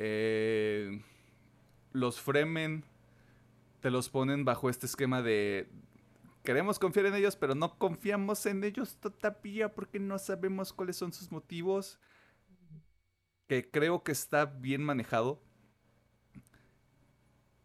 Eh, 0.00 1.04
los 1.94 2.20
Fremen 2.20 2.84
te 3.80 3.90
los 3.90 4.10
ponen 4.10 4.44
bajo 4.44 4.68
este 4.68 4.84
esquema 4.84 5.22
de 5.22 5.68
queremos 6.42 6.78
confiar 6.78 7.06
en 7.06 7.14
ellos, 7.14 7.36
pero 7.36 7.54
no 7.54 7.78
confiamos 7.78 8.44
en 8.46 8.64
ellos 8.64 8.96
todavía 8.96 9.74
porque 9.74 10.00
no 10.00 10.18
sabemos 10.18 10.72
cuáles 10.72 10.96
son 10.96 11.12
sus 11.12 11.30
motivos. 11.32 11.98
Que 13.46 13.70
creo 13.70 14.02
que 14.02 14.12
está 14.12 14.44
bien 14.46 14.82
manejado. 14.82 15.40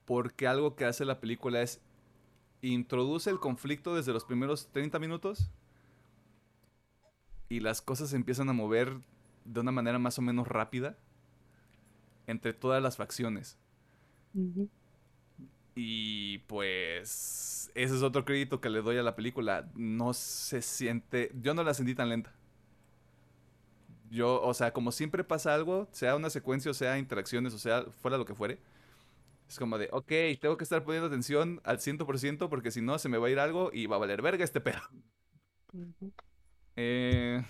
Porque 0.06 0.48
algo 0.48 0.76
que 0.76 0.86
hace 0.86 1.06
la 1.06 1.20
película 1.20 1.62
es 1.62 1.82
introduce 2.62 3.30
el 3.30 3.40
conflicto 3.40 3.96
desde 3.96 4.14
los 4.14 4.26
primeros 4.26 4.70
30 4.72 5.00
minutos 5.00 5.50
y 7.48 7.62
las 7.62 7.82
cosas 7.82 8.14
empiezan 8.14 8.50
a 8.50 8.54
mover 8.54 9.00
de 9.46 9.60
una 9.62 9.72
manera 9.72 9.98
más 9.98 10.20
o 10.20 10.22
menos 10.22 10.48
rápida 10.48 10.98
entre 12.28 12.54
todas 12.54 12.84
las 12.84 12.98
facciones. 12.98 13.58
Y 15.76 16.40
pues 16.40 17.72
ese 17.76 17.96
es 17.96 18.04
otro 18.04 18.26
crédito 18.26 18.60
que 18.60 18.70
le 18.70 18.82
doy 18.82 18.98
a 18.98 19.04
la 19.04 19.16
película. 19.16 19.70
No 19.76 20.14
se 20.14 20.62
siente, 20.62 21.32
yo 21.42 21.54
no 21.54 21.64
la 21.64 21.74
sentí 21.74 21.96
tan 21.96 22.10
lenta. 22.10 22.34
Yo, 24.10 24.42
o 24.42 24.54
sea, 24.54 24.74
como 24.74 24.92
siempre 24.92 25.24
pasa 25.24 25.54
algo, 25.54 25.88
sea 25.92 26.16
una 26.16 26.30
secuencia, 26.32 26.72
o 26.72 26.74
sea 26.74 26.98
interacciones, 26.98 27.54
o 27.54 27.60
sea, 27.60 27.84
fuera 28.02 28.18
lo 28.18 28.26
que 28.26 28.34
fuere. 28.36 28.60
Es 29.50 29.60
como 29.60 29.78
de, 29.80 29.90
ok, 29.92 30.08
tengo 30.42 30.58
que 30.58 30.64
estar 30.66 30.84
poniendo 30.84 31.08
atención 31.08 31.62
al 31.66 31.80
100% 31.80 32.50
porque 32.50 32.72
si 32.72 32.82
no 32.82 33.00
se 33.00 33.10
me 33.10 33.18
va 33.20 33.28
a 33.28 33.32
ir 33.32 33.40
algo 33.40 33.72
y 33.74 33.88
va 33.88 33.98
a 33.98 34.00
valer 34.00 34.22
verga 34.22 34.44
este 34.46 34.62
pedo. 34.62 34.82
eh, 36.76 37.44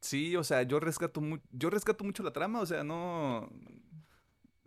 Sí, 0.00 0.36
o 0.36 0.44
sea, 0.44 0.62
yo 0.62 0.80
rescato, 0.80 1.20
yo 1.50 1.70
rescato 1.70 2.04
mucho 2.04 2.22
la 2.22 2.32
trama, 2.32 2.60
o 2.60 2.66
sea, 2.66 2.84
no... 2.84 3.48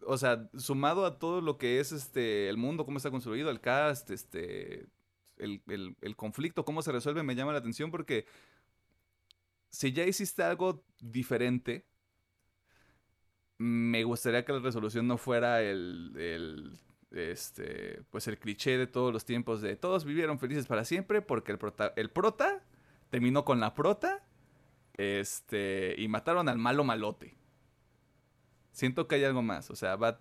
O 0.09 0.17
sea, 0.17 0.49
sumado 0.57 1.05
a 1.05 1.19
todo 1.19 1.41
lo 1.41 1.57
que 1.57 1.79
es 1.79 1.91
este 1.91 2.49
el 2.49 2.57
mundo, 2.57 2.85
cómo 2.85 2.97
está 2.97 3.11
construido, 3.11 3.49
el 3.49 3.59
cast, 3.61 4.09
este, 4.09 4.87
el, 5.37 5.61
el 6.01 6.15
conflicto, 6.15 6.65
cómo 6.65 6.81
se 6.81 6.91
resuelve, 6.91 7.23
me 7.23 7.35
llama 7.35 7.51
la 7.51 7.59
atención 7.59 7.91
porque 7.91 8.25
si 9.69 9.91
ya 9.91 10.05
hiciste 10.05 10.43
algo 10.43 10.83
diferente, 10.99 11.85
me 13.57 14.03
gustaría 14.03 14.45
que 14.45 14.53
la 14.53 14.59
resolución 14.59 15.07
no 15.07 15.17
fuera 15.17 15.61
el, 15.61 16.13
el, 16.17 16.79
este, 17.11 18.01
pues 18.09 18.27
el 18.27 18.37
cliché 18.37 18.77
de 18.77 18.87
todos 18.87 19.13
los 19.13 19.25
tiempos 19.25 19.61
de 19.61 19.75
todos 19.75 20.05
vivieron 20.05 20.39
felices 20.39 20.67
para 20.67 20.85
siempre 20.85 21.21
porque 21.21 21.51
el 21.51 21.57
prota, 21.57 21.93
el 21.95 22.09
prota 22.09 22.63
terminó 23.09 23.45
con 23.45 23.59
la 23.59 23.73
prota 23.73 24.23
este, 24.93 25.95
y 25.97 26.07
mataron 26.07 26.49
al 26.49 26.57
malo 26.57 26.83
malote. 26.83 27.36
Siento 28.77 29.07
que 29.07 29.15
hay 29.15 29.23
algo 29.23 29.41
más, 29.41 29.71
o 29.71 29.75
sea, 29.75 29.95
va, 29.95 30.19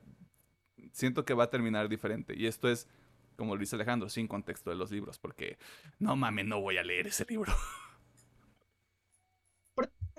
siento 0.91 1.27
que 1.27 1.35
va 1.35 1.45
a 1.45 1.51
terminar 1.51 1.91
diferente. 1.91 2.35
Y 2.35 2.47
esto 2.47 2.71
es, 2.71 2.89
como 3.37 3.55
lo 3.55 3.61
dice 3.61 3.77
Alejandro, 3.77 4.09
sin 4.09 4.27
contexto 4.27 4.71
de 4.71 4.77
los 4.77 4.91
libros, 4.91 5.19
porque 5.19 5.59
no 5.99 6.17
mames, 6.17 6.47
no 6.47 6.63
voy 6.63 6.79
a 6.79 6.83
leer 6.83 7.07
ese 7.07 7.27
libro. 7.29 7.53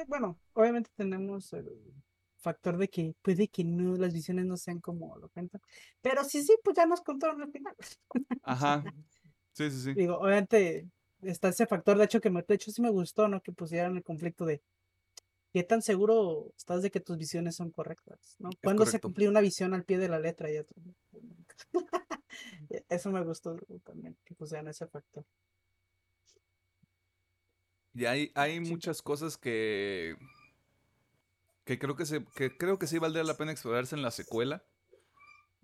Bueno, 0.07 0.39
obviamente 0.53 0.91
tenemos 0.95 1.51
el 1.53 1.67
factor 2.37 2.77
de 2.77 2.87
que 2.87 3.15
puede 3.23 3.47
que 3.47 3.63
no, 3.63 3.97
las 3.97 4.13
visiones 4.13 4.45
no 4.45 4.55
sean 4.55 4.79
como 4.79 5.17
lo 5.17 5.27
cuentan. 5.29 5.59
Pero 6.01 6.23
sí, 6.23 6.43
sí, 6.43 6.55
pues 6.63 6.77
ya 6.77 6.85
nos 6.85 7.01
contaron 7.01 7.41
al 7.41 7.51
final. 7.51 7.75
Ajá. 8.43 8.83
Sí, 9.53 9.71
sí, 9.71 9.81
sí. 9.81 9.93
Digo, 9.95 10.19
obviamente 10.19 10.87
está 11.23 11.49
ese 11.49 11.65
factor, 11.65 11.97
de 11.97 12.05
hecho, 12.05 12.21
que 12.21 12.29
me, 12.29 12.43
de 12.43 12.53
hecho 12.53 12.71
sí 12.71 12.83
me 12.83 12.91
gustó, 12.91 13.27
¿no? 13.27 13.41
Que 13.41 13.51
pusieran 13.51 13.97
el 13.97 14.03
conflicto 14.03 14.45
de 14.45 14.61
qué 15.57 15.63
tan 15.63 15.81
seguro 15.81 16.53
estás 16.55 16.83
de 16.83 16.91
que 16.91 16.99
tus 16.99 17.17
visiones 17.17 17.55
son 17.55 17.71
correctas, 17.71 18.35
¿no? 18.37 18.51
Cuando 18.61 18.85
se 18.85 18.99
cumplió 18.99 19.27
una 19.27 19.41
visión 19.41 19.73
al 19.73 19.85
pie 19.85 19.97
de 19.97 20.07
la 20.07 20.19
letra 20.19 20.51
y 20.51 20.63
Eso 22.89 23.09
me 23.09 23.23
gustó 23.23 23.57
también, 23.83 24.15
que 24.23 24.35
pusieran 24.35 24.67
ese 24.67 24.85
factor. 24.85 25.25
Y 27.95 28.05
hay, 28.05 28.31
hay 28.35 28.59
muchas 28.59 29.01
cosas 29.01 29.35
que 29.35 30.15
que 31.65 31.79
creo 31.79 31.95
que 31.95 32.05
se 32.05 32.23
que 32.35 32.55
creo 32.55 32.77
que 32.77 32.85
sí 32.85 32.99
valdría 32.99 33.23
la 33.23 33.35
pena 33.35 33.51
explorarse 33.51 33.95
en 33.95 34.03
la 34.03 34.11
secuela. 34.11 34.63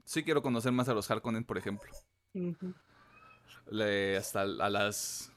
Sí 0.06 0.24
quiero 0.24 0.41
conocer 0.41 0.72
más 0.72 0.90
a 0.90 0.95
los 0.95 1.11
Harkonnen, 1.11 1.45
por 1.45 1.60
ejemplo. 1.60 1.91
hasta 4.18 4.41
a 4.41 4.70
las 4.72 5.32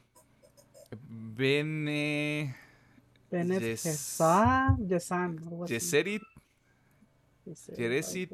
Bene. 0.98 2.56
Yesan. 4.88 5.66
Yeserit. 5.66 6.22
Yeresit. 7.76 8.32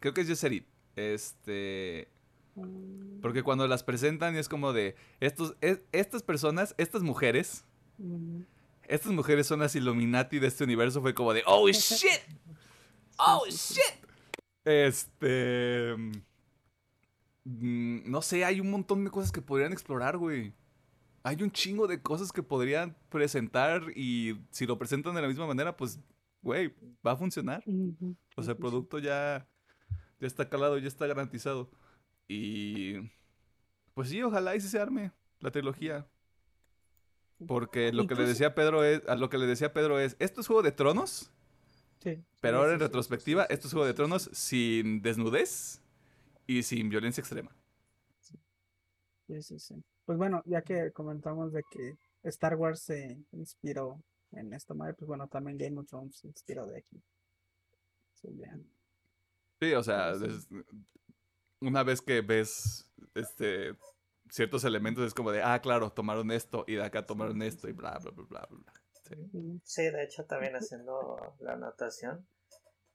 Creo 0.00 0.14
que 0.14 0.20
es 0.20 0.28
Yeserit. 0.28 0.66
Este. 0.94 2.08
Mm. 2.54 3.20
Porque 3.20 3.42
cuando 3.42 3.66
las 3.66 3.82
presentan 3.82 4.36
es 4.36 4.48
como 4.48 4.72
de. 4.72 4.94
Estos, 5.20 5.56
estas 5.92 6.22
personas, 6.22 6.74
estas 6.78 7.02
mujeres. 7.02 7.64
Mm. 7.98 8.42
Estas 8.84 9.12
mujeres 9.12 9.46
son 9.46 9.60
las 9.60 9.74
Illuminati 9.74 10.38
de 10.38 10.46
este 10.46 10.64
universo. 10.64 11.00
Fue 11.00 11.14
como 11.14 11.32
de. 11.32 11.42
¡Oh 11.46 11.68
shit! 11.68 12.20
¡Oh 13.18 13.44
shit! 13.48 14.04
Este. 14.64 15.94
Mm, 17.44 18.10
no 18.10 18.22
sé, 18.22 18.44
hay 18.44 18.60
un 18.60 18.70
montón 18.70 19.04
de 19.04 19.10
cosas 19.10 19.32
que 19.32 19.40
podrían 19.40 19.72
explorar, 19.72 20.18
güey 20.18 20.52
hay 21.26 21.42
un 21.42 21.50
chingo 21.50 21.88
de 21.88 22.00
cosas 22.00 22.30
que 22.30 22.44
podrían 22.44 22.96
presentar 23.08 23.82
y 23.96 24.38
si 24.50 24.64
lo 24.64 24.78
presentan 24.78 25.12
de 25.16 25.22
la 25.22 25.26
misma 25.26 25.44
manera, 25.44 25.76
pues, 25.76 25.98
güey, 26.40 26.72
va 27.04 27.12
a 27.12 27.16
funcionar. 27.16 27.64
O 28.36 28.44
sea, 28.44 28.52
el 28.52 28.58
producto 28.58 29.00
ya, 29.00 29.44
ya 30.20 30.26
está 30.28 30.48
calado, 30.48 30.78
ya 30.78 30.86
está 30.86 31.04
garantizado. 31.08 31.68
Y 32.28 33.10
pues 33.92 34.08
sí, 34.10 34.22
ojalá 34.22 34.54
y 34.54 34.60
se 34.60 34.78
arme 34.78 35.10
la 35.40 35.50
trilogía. 35.50 36.06
Porque 37.48 37.92
lo 37.92 38.06
que 38.06 38.14
le 38.14 38.24
decía 38.24 38.54
Pedro 38.54 38.84
es, 38.84 39.02
a 39.08 39.16
lo 39.16 39.28
que 39.28 39.38
le 39.38 39.46
decía 39.46 39.72
Pedro 39.72 39.98
es, 39.98 40.14
¿esto 40.20 40.40
es 40.40 40.46
Juego 40.46 40.62
de 40.62 40.70
Tronos? 40.70 41.32
Sí. 42.04 42.22
Pero 42.40 42.58
ahora 42.58 42.74
en 42.74 42.78
retrospectiva, 42.78 43.46
esto 43.50 43.66
es 43.66 43.72
Juego 43.72 43.86
de 43.88 43.94
Tronos 43.94 44.30
sin 44.32 45.02
desnudez 45.02 45.82
y 46.46 46.62
sin 46.62 46.88
violencia 46.88 47.20
extrema. 47.20 47.50
Sí, 48.20 49.42
sí, 49.42 49.58
sí 49.58 49.84
pues 50.06 50.16
bueno, 50.16 50.42
ya 50.46 50.62
que 50.62 50.92
comentamos 50.92 51.52
de 51.52 51.62
que 51.70 51.98
Star 52.22 52.54
Wars 52.54 52.80
se 52.80 53.18
inspiró 53.32 54.00
en 54.32 54.52
esta 54.52 54.72
madre, 54.72 54.94
pues 54.94 55.06
bueno, 55.06 55.28
también 55.28 55.58
Game 55.58 55.78
of 55.78 55.86
Thrones 55.86 56.16
se 56.16 56.28
inspiró 56.28 56.66
de 56.66 56.78
aquí. 56.78 57.02
Sí, 59.60 59.72
o 59.74 59.82
sea, 59.82 60.14
una 61.60 61.82
vez 61.82 62.00
que 62.00 62.20
ves 62.22 62.90
este 63.14 63.76
ciertos 64.30 64.64
elementos 64.64 65.06
es 65.06 65.14
como 65.14 65.30
de, 65.30 65.42
ah, 65.42 65.60
claro, 65.60 65.92
tomaron 65.92 66.30
esto 66.30 66.64
y 66.66 66.74
de 66.74 66.84
acá 66.84 67.06
tomaron 67.06 67.42
esto 67.42 67.68
y 67.68 67.72
bla, 67.72 67.98
bla, 67.98 68.10
bla, 68.10 68.24
bla, 68.24 68.46
bla. 68.48 68.72
Sí. 69.04 69.60
sí, 69.62 69.82
de 69.82 70.02
hecho 70.02 70.24
también 70.24 70.56
haciendo 70.56 71.36
la 71.38 71.52
anotación, 71.52 72.26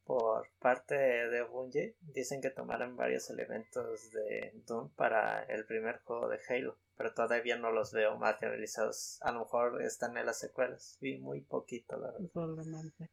por 0.03 0.49
parte 0.59 0.95
de 0.95 1.43
Bungie 1.43 1.95
dicen 2.01 2.41
que 2.41 2.49
tomaron 2.49 2.97
varios 2.97 3.29
elementos 3.29 4.11
de 4.11 4.51
Doom 4.67 4.89
para 4.95 5.43
el 5.43 5.65
primer 5.65 5.99
juego 5.99 6.27
de 6.27 6.39
Halo, 6.49 6.77
pero 7.01 7.15
todavía 7.15 7.57
no 7.57 7.71
los 7.71 7.91
veo 7.91 8.15
materializados. 8.19 9.17
A 9.23 9.31
lo 9.31 9.39
mejor 9.39 9.81
están 9.81 10.15
en 10.17 10.27
las 10.27 10.37
secuelas. 10.37 10.99
Vi 11.01 11.17
muy 11.17 11.41
poquito, 11.41 11.97
la 11.97 12.11
verdad. 12.11 13.09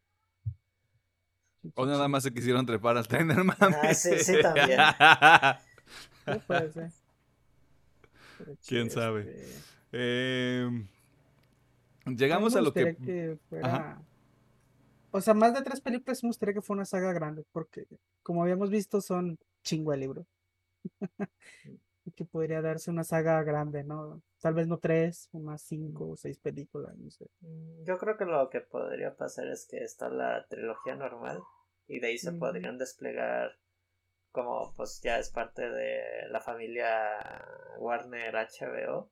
O 1.75 1.87
nada 1.87 2.07
más 2.07 2.23
se 2.23 2.35
quisieron 2.35 2.67
trepar 2.67 2.99
al 2.99 3.09
tren, 3.09 3.31
hermano. 3.31 3.77
Ah, 3.83 3.95
sí, 3.95 4.19
sí, 4.19 4.43
también. 4.43 4.79
puede 6.47 6.71
ser. 6.71 6.91
¿Quién 8.69 8.91
sabe? 8.91 9.21
Este 9.87 10.61
em, 10.61 10.87
llegamos 12.05 12.57
a 12.57 12.61
lo 12.61 12.75
que... 12.75 12.95
que 12.95 13.39
fuera 13.49 14.03
O 15.13 15.23
sea, 15.23 15.33
más 15.33 15.55
de 15.55 15.63
tres 15.63 15.81
películas 15.81 16.23
me 16.23 16.29
gustaría 16.29 16.53
que 16.53 16.61
fuera 16.61 16.81
una 16.81 16.85
saga 16.85 17.15
grande, 17.15 17.43
porque 17.53 17.87
como 18.23 18.43
habíamos 18.43 18.69
visto 18.69 19.01
son 19.01 19.39
chingo 19.63 19.93
de 19.93 19.97
libro. 19.97 20.27
que 22.13 22.25
podría 22.25 22.61
darse 22.63 22.91
una 22.91 23.05
saga 23.05 23.43
grande, 23.43 23.85
¿no? 23.85 24.23
Tal 24.41 24.55
vez 24.55 24.67
no 24.69 24.79
tres, 24.79 25.29
unas 25.33 25.63
cinco 25.63 26.11
o 26.11 26.17
seis 26.17 26.39
películas, 26.39 26.97
no 26.97 27.11
sé. 27.11 27.27
Mm, 27.41 27.85
Yo 27.85 27.99
creo 27.99 28.17
que 28.17 28.25
lo 28.25 28.49
que 28.51 28.61
podría 28.61 29.15
pasar 29.17 29.47
es 29.49 29.67
que 29.69 29.79
está 29.85 30.09
la 30.09 30.47
trilogía 30.49 30.95
normal 30.97 31.41
y 31.87 32.01
de 32.01 32.09
ahí 32.09 32.19
se 32.19 32.33
podrían 32.33 32.79
desplegar 32.79 33.53
como 34.31 34.73
pues 34.77 35.01
ya 35.03 35.19
es 35.19 35.31
parte 35.31 35.69
de 35.71 36.29
la 36.31 36.41
familia 36.41 36.95
Warner 37.79 38.35
HBO. 38.35 39.11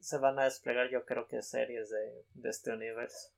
Se 0.00 0.18
van 0.18 0.38
a 0.38 0.44
desplegar 0.44 0.90
yo 0.90 1.04
creo 1.04 1.26
que 1.28 1.42
series 1.42 1.90
de, 1.90 2.24
de 2.34 2.48
este 2.50 2.72
universo. 2.72 3.30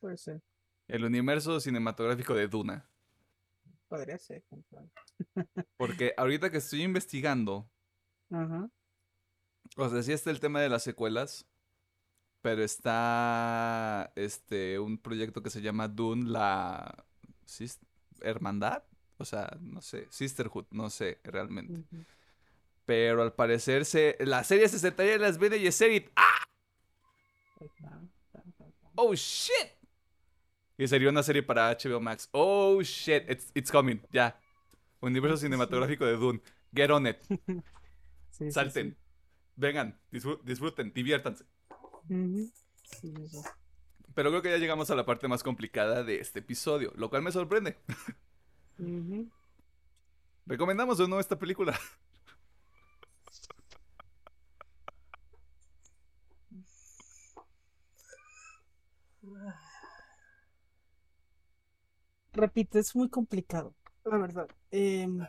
Puede 0.00 0.16
ser, 0.16 0.40
El 0.88 1.04
universo 1.04 1.58
cinematográfico 1.60 2.34
de 2.34 2.48
Duna. 2.48 2.88
podría 3.88 4.18
ser. 4.18 4.42
Porque 5.76 6.12
ahorita 6.16 6.50
que 6.50 6.58
estoy 6.58 6.82
investigando, 6.82 7.70
Ajá. 8.30 8.68
o 9.76 9.88
sea, 9.88 10.02
sí 10.02 10.12
está 10.12 10.30
el 10.30 10.40
tema 10.40 10.60
de 10.60 10.68
las 10.68 10.82
secuelas, 10.82 11.46
pero 12.42 12.62
está 12.62 14.12
este 14.16 14.78
un 14.78 14.98
proyecto 14.98 15.42
que 15.42 15.50
se 15.50 15.62
llama 15.62 15.88
Dune, 15.88 16.28
la 16.28 17.04
hermandad, 18.20 18.82
o 19.18 19.24
sea, 19.24 19.56
no 19.60 19.80
sé, 19.80 20.06
Sisterhood, 20.10 20.66
no 20.70 20.90
sé 20.90 21.20
realmente. 21.24 21.84
Pero 22.84 23.22
al 23.22 23.32
parecer 23.32 23.84
se, 23.84 24.16
la 24.20 24.44
serie 24.44 24.68
se 24.68 24.78
sentaría 24.78 25.14
en 25.14 25.22
las 25.22 25.38
Bene 25.38 25.58
Gesserit. 25.58 26.10
¡Ah! 26.14 26.44
¡Oh, 28.94 29.14
shit! 29.14 29.72
Y 30.78 30.86
sería 30.86 31.08
una 31.08 31.22
serie 31.22 31.42
para 31.42 31.70
HBO 31.70 32.00
Max. 32.00 32.28
¡Oh, 32.32 32.80
shit! 32.82 33.28
It's, 33.28 33.50
it's 33.54 33.70
coming, 33.70 34.00
ya. 34.12 34.38
Universo 35.00 35.38
cinematográfico 35.38 36.04
de 36.06 36.16
Dune. 36.16 36.40
Get 36.74 36.90
on 36.90 37.06
it. 37.06 37.16
Sí, 38.36 38.50
Salten. 38.50 38.90
sí. 38.90 38.96
Vengan, 39.56 39.98
disfru- 40.12 40.40
disfruten, 40.44 40.92
diviértanse. 40.92 41.44
Pero 44.14 44.30
creo 44.30 44.42
que 44.42 44.50
ya 44.50 44.58
llegamos 44.58 44.90
a 44.90 44.94
la 44.94 45.06
parte 45.06 45.28
más 45.28 45.42
complicada 45.42 46.04
de 46.04 46.20
este 46.20 46.40
episodio, 46.40 46.92
lo 46.96 47.08
cual 47.08 47.22
me 47.22 47.32
sorprende. 47.32 47.78
¿Recomendamos 50.46 51.00
o 51.00 51.08
no 51.08 51.18
esta 51.18 51.38
película? 51.38 51.78
Repito, 62.32 62.78
es 62.78 62.94
muy 62.94 63.08
complicado, 63.08 63.74
la 64.04 64.18
verdad. 64.18 64.48
Em, 64.70 65.26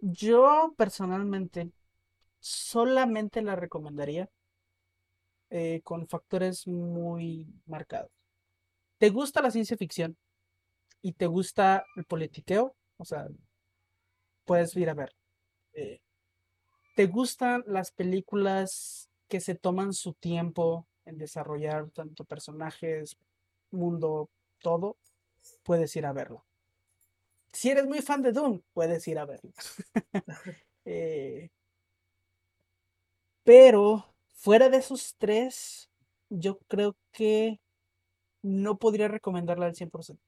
yo 0.00 0.74
personalmente 0.76 1.72
solamente 2.40 3.42
la 3.42 3.56
recomendaría 3.56 4.30
eh, 5.50 5.80
con 5.82 6.06
factores 6.08 6.66
muy 6.66 7.46
marcados. 7.66 8.10
¿Te 8.98 9.10
gusta 9.10 9.42
la 9.42 9.50
ciencia 9.50 9.76
ficción 9.76 10.16
y 11.02 11.12
te 11.12 11.26
gusta 11.26 11.84
el 11.96 12.04
politiqueo? 12.04 12.76
O 12.96 13.04
sea, 13.04 13.28
puedes 14.44 14.76
ir 14.76 14.90
a 14.90 14.94
ver. 14.94 15.14
Eh, 15.72 16.00
¿te 16.98 17.06
gustan 17.06 17.62
las 17.66 17.92
películas 17.92 19.08
que 19.28 19.40
se 19.40 19.54
toman 19.54 19.92
su 19.92 20.14
tiempo 20.14 20.88
en 21.04 21.16
desarrollar 21.16 21.90
tanto 21.90 22.24
personajes, 22.24 23.16
mundo, 23.70 24.30
todo? 24.60 24.96
Puedes 25.62 25.94
ir 25.94 26.06
a 26.06 26.12
verlo. 26.12 26.47
Si 27.52 27.70
eres 27.70 27.86
muy 27.86 28.02
fan 28.02 28.22
de 28.22 28.32
Dune, 28.32 28.62
puedes 28.72 29.06
ir 29.08 29.18
a 29.18 29.26
verlo. 29.26 29.52
Eh, 30.90 31.50
pero 33.44 34.06
fuera 34.34 34.70
de 34.70 34.78
esos 34.78 35.14
tres, 35.18 35.90
yo 36.30 36.58
creo 36.68 36.96
que 37.12 37.60
no 38.42 38.78
podría 38.78 39.08
recomendarla 39.08 39.66
al 39.66 39.74
100%. 39.74 40.18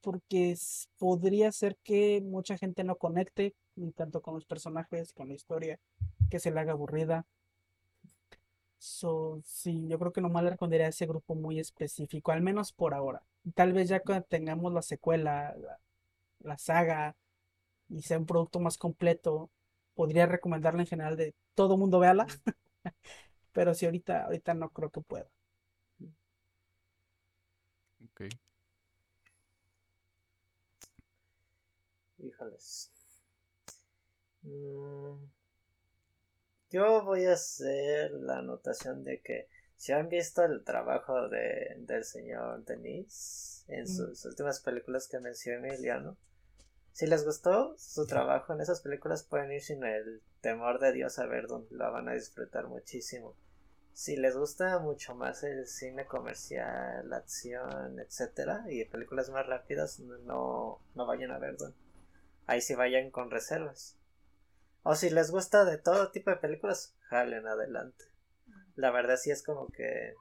Porque 0.00 0.54
podría 0.98 1.52
ser 1.52 1.76
que 1.82 2.20
mucha 2.22 2.58
gente 2.58 2.84
no 2.84 2.96
conecte 2.96 3.54
ni 3.74 3.92
tanto 3.92 4.22
con 4.22 4.34
los 4.34 4.44
personajes, 4.44 5.12
con 5.12 5.28
la 5.28 5.34
historia, 5.34 5.78
que 6.30 6.38
se 6.40 6.50
le 6.50 6.60
haga 6.60 6.72
aburrida. 6.72 7.26
So, 8.78 9.40
sí, 9.44 9.86
yo 9.88 9.98
creo 9.98 10.12
que 10.12 10.20
nomás 10.20 10.44
le 10.44 10.50
recomendaría 10.50 10.86
a 10.86 10.90
ese 10.90 11.06
grupo 11.06 11.34
muy 11.34 11.58
específico, 11.58 12.32
al 12.32 12.42
menos 12.42 12.72
por 12.72 12.94
ahora. 12.94 13.22
Tal 13.54 13.72
vez 13.72 13.88
ya 13.88 14.00
cuando 14.00 14.24
tengamos 14.26 14.72
la 14.72 14.82
secuela, 14.82 15.54
la, 15.58 15.78
la 16.40 16.58
saga, 16.58 17.16
y 17.88 18.02
sea 18.02 18.18
un 18.18 18.26
producto 18.26 18.60
más 18.60 18.78
completo, 18.78 19.50
podría 19.94 20.26
recomendarla 20.26 20.82
en 20.82 20.88
general 20.88 21.16
de 21.16 21.34
todo 21.54 21.76
mundo 21.78 21.98
véala. 22.00 22.26
Pero 23.52 23.74
sí, 23.74 23.86
ahorita, 23.86 24.24
ahorita 24.24 24.54
no 24.54 24.70
creo 24.70 24.90
que 24.90 25.00
pueda. 25.00 25.28
Ok. 28.04 28.20
Híjoles. 32.18 32.90
Mm, 34.46 35.28
Yo 36.70 37.02
voy 37.02 37.24
a 37.24 37.32
hacer 37.32 38.12
la 38.12 38.38
anotación 38.38 39.02
de 39.02 39.20
que 39.20 39.48
si 39.76 39.90
han 39.92 40.08
visto 40.08 40.44
el 40.44 40.62
trabajo 40.62 41.28
de, 41.28 41.74
del 41.78 42.04
señor 42.04 42.64
Denis 42.64 43.55
en 43.68 43.84
Mm. 43.84 43.86
sus 43.86 44.24
últimas 44.24 44.60
películas 44.60 45.08
que 45.08 45.20
mencionó 45.20 45.66
Emiliano, 45.66 46.16
si 46.92 47.06
les 47.06 47.24
gustó 47.24 47.76
su 47.78 48.06
trabajo 48.06 48.54
en 48.54 48.60
esas 48.60 48.80
películas 48.80 49.22
pueden 49.22 49.52
ir 49.52 49.60
sin 49.62 49.84
el 49.84 50.22
temor 50.40 50.80
de 50.80 50.92
Dios 50.92 51.18
a 51.18 51.26
ver 51.26 51.46
dónde 51.46 51.76
la 51.76 51.90
van 51.90 52.08
a 52.08 52.14
disfrutar 52.14 52.68
muchísimo. 52.68 53.36
Si 53.92 54.16
les 54.16 54.36
gusta 54.36 54.78
mucho 54.78 55.14
más 55.14 55.42
el 55.42 55.66
cine 55.66 56.06
comercial, 56.06 57.08
la 57.08 57.18
acción, 57.18 57.98
etcétera, 57.98 58.64
y 58.68 58.84
películas 58.84 59.30
más 59.30 59.46
rápidas, 59.46 60.00
no, 60.00 60.80
no 60.94 61.06
vayan 61.06 61.32
a 61.32 61.38
ver 61.38 61.56
Dune. 61.56 61.74
Ahí 62.46 62.60
sí 62.60 62.74
vayan 62.74 63.10
con 63.10 63.30
reservas. 63.30 63.98
O 64.82 64.94
si 64.94 65.10
les 65.10 65.30
gusta 65.30 65.64
de 65.64 65.78
todo 65.78 66.10
tipo 66.10 66.30
de 66.30 66.36
películas, 66.36 66.94
jalen 67.08 67.46
adelante. 67.46 68.04
La 68.74 68.90
verdad 68.90 69.16
sí 69.16 69.30
es 69.30 69.42
como 69.42 69.68
que... 69.68 70.14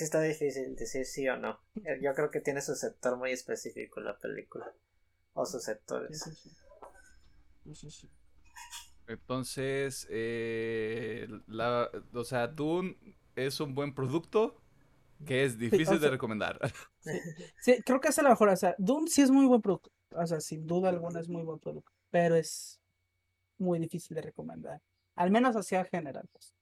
Sí 0.00 0.04
está 0.04 0.22
difícil 0.22 0.74
decir 0.76 1.04
sí 1.04 1.28
o 1.28 1.36
no. 1.36 1.60
Eh, 1.84 1.98
Yo 2.00 2.14
creo 2.14 2.30
que 2.30 2.40
tiene 2.40 2.62
su 2.62 2.74
sector 2.74 3.18
muy 3.18 3.32
específico 3.32 4.00
la 4.00 4.16
película. 4.16 4.72
O 5.34 5.44
sus 5.44 5.62
sectores. 5.62 6.18
Sí, 6.22 6.30
sí, 6.34 6.48
sí. 6.48 7.74
Sí, 7.74 7.90
sí. 7.90 8.10
Entonces, 9.06 10.06
eh, 10.08 11.28
la, 11.48 11.90
o 12.14 12.24
sea, 12.24 12.46
Dune 12.48 12.96
es 13.36 13.60
un 13.60 13.74
buen 13.74 13.94
producto 13.94 14.56
que 15.26 15.44
es 15.44 15.58
difícil 15.58 15.96
de 15.96 16.00
sea- 16.00 16.10
recomendar. 16.10 16.58
Sí, 17.60 17.82
creo 17.84 18.00
que 18.00 18.08
es 18.08 18.16
la 18.22 18.30
mejor. 18.30 18.48
O 18.48 18.56
sea, 18.56 18.74
Doom 18.78 19.06
sí 19.06 19.20
es 19.20 19.30
muy 19.30 19.44
buen 19.44 19.60
producto. 19.60 19.90
O 20.14 20.26
sea, 20.26 20.40
sin 20.40 20.66
duda 20.66 20.88
alguna 20.88 21.20
es 21.20 21.28
muy 21.28 21.42
buen 21.42 21.58
producto. 21.58 21.92
Pero 22.10 22.36
es 22.36 22.80
muy 23.58 23.78
difícil 23.78 24.14
de 24.14 24.22
recomendar. 24.22 24.80
Al 25.14 25.30
menos 25.30 25.54
hacia 25.56 25.84
general. 25.84 26.26
pues. 26.32 26.54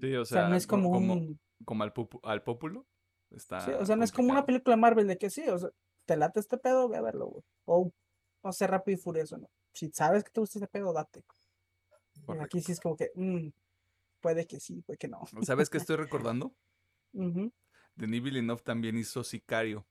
Sí, 0.00 0.14
o 0.14 0.22
O 0.22 0.24
sea, 0.24 0.42
sea, 0.42 0.48
no 0.48 0.54
es 0.56 0.68
co- 0.68 0.76
como 0.76 0.92
como, 0.92 1.12
un. 1.14 1.40
Como 1.64 1.82
al, 1.84 1.92
al 2.22 2.42
pópulo. 2.42 2.86
Está 3.30 3.60
sí, 3.60 3.72
o 3.72 3.84
sea, 3.84 3.96
no 3.96 4.04
es 4.04 4.12
como 4.12 4.30
una 4.30 4.46
película 4.46 4.76
Marvel 4.76 5.08
de 5.08 5.18
que 5.18 5.30
sí, 5.30 5.48
o 5.48 5.58
sea, 5.58 5.70
te 6.04 6.16
late 6.16 6.40
este 6.40 6.58
pedo, 6.58 6.88
ve 6.88 6.96
a 6.96 7.02
verlo, 7.02 7.26
güey. 7.26 7.44
O, 7.64 7.92
no 8.42 8.52
sé, 8.52 8.66
rápido 8.66 8.96
y 8.96 9.00
furioso, 9.00 9.38
¿no? 9.38 9.50
Si 9.72 9.90
sabes 9.92 10.24
que 10.24 10.30
te 10.30 10.40
gusta 10.40 10.58
este 10.58 10.68
pedo, 10.68 10.92
date. 10.92 11.24
Correcto. 12.24 12.44
Aquí 12.44 12.60
sí 12.60 12.72
es 12.72 12.80
como 12.80 12.96
que, 12.96 13.10
mm, 13.14 13.48
puede 14.20 14.46
que 14.46 14.60
sí, 14.60 14.82
puede 14.82 14.96
que 14.98 15.08
no. 15.08 15.22
¿Sabes 15.42 15.68
qué 15.68 15.78
estoy 15.78 15.96
recordando? 15.96 16.54
Ujú. 17.12 17.52
Denis 17.96 18.22
Villeneuve 18.22 18.62
también 18.62 18.96
hizo 18.96 19.24
Sicario. 19.24 19.86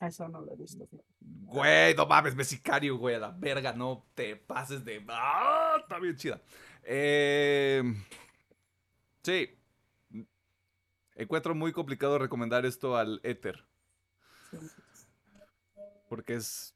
Ah, 0.00 0.08
Eso 0.08 0.28
no 0.28 0.40
lo 0.40 0.52
he 0.52 0.56
visto. 0.56 0.88
Güey, 1.20 1.94
no 1.94 2.06
mames, 2.06 2.34
ve 2.34 2.44
Sicario, 2.44 2.96
güey, 2.96 3.16
a 3.16 3.18
la 3.18 3.30
verga, 3.30 3.72
no 3.72 4.06
te 4.14 4.36
pases 4.36 4.84
de... 4.84 5.04
¡Ah! 5.08 5.76
Está 5.80 5.98
bien 5.98 6.16
chida. 6.16 6.40
Eh, 6.82 7.82
Sí. 9.22 9.48
Encuentro 11.14 11.54
muy 11.54 11.72
complicado 11.72 12.18
recomendar 12.18 12.64
esto 12.64 12.96
al 12.96 13.20
éter. 13.22 13.64
Porque 16.08 16.34
es... 16.34 16.74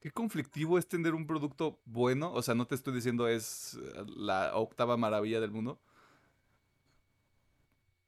Qué 0.00 0.10
conflictivo 0.10 0.78
es 0.78 0.86
tener 0.86 1.14
un 1.14 1.26
producto 1.26 1.80
bueno. 1.86 2.32
O 2.32 2.42
sea, 2.42 2.54
no 2.54 2.66
te 2.66 2.74
estoy 2.74 2.94
diciendo 2.94 3.26
es 3.26 3.74
eh, 3.74 4.04
la 4.16 4.54
octava 4.54 4.98
maravilla 4.98 5.40
del 5.40 5.50
mundo. 5.50 5.80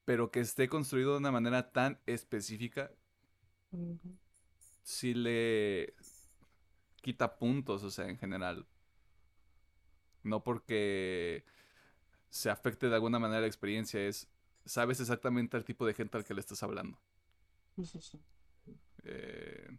Pero 0.05 0.31
que 0.31 0.41
esté 0.41 0.69
construido 0.69 1.13
de 1.13 1.19
una 1.19 1.33
manera 1.33 1.73
tan 1.73 1.99
específica, 2.07 2.93
sí 4.83 5.15
le 5.15 5.95
quita 7.01 7.39
puntos, 7.39 7.83
o 7.83 7.91
sea, 7.91 8.09
en 8.09 8.19
general. 8.19 8.67
No 10.23 10.45
porque 10.45 11.45
se 12.37 12.51
afecte 12.51 12.89
de 12.89 12.95
alguna 12.95 13.19
manera 13.19 13.41
la 13.41 13.47
experiencia, 13.47 14.01
es 14.01 14.29
sabes 14.65 15.01
exactamente 15.01 15.57
el 15.57 15.65
tipo 15.65 15.87
de 15.87 15.95
gente 15.95 16.17
al 16.19 16.25
que 16.25 16.35
le 16.35 16.41
estás 16.41 16.63
hablando. 16.63 16.99
Sí, 17.77 18.01
sí. 18.01 18.19
Eh, 19.05 19.79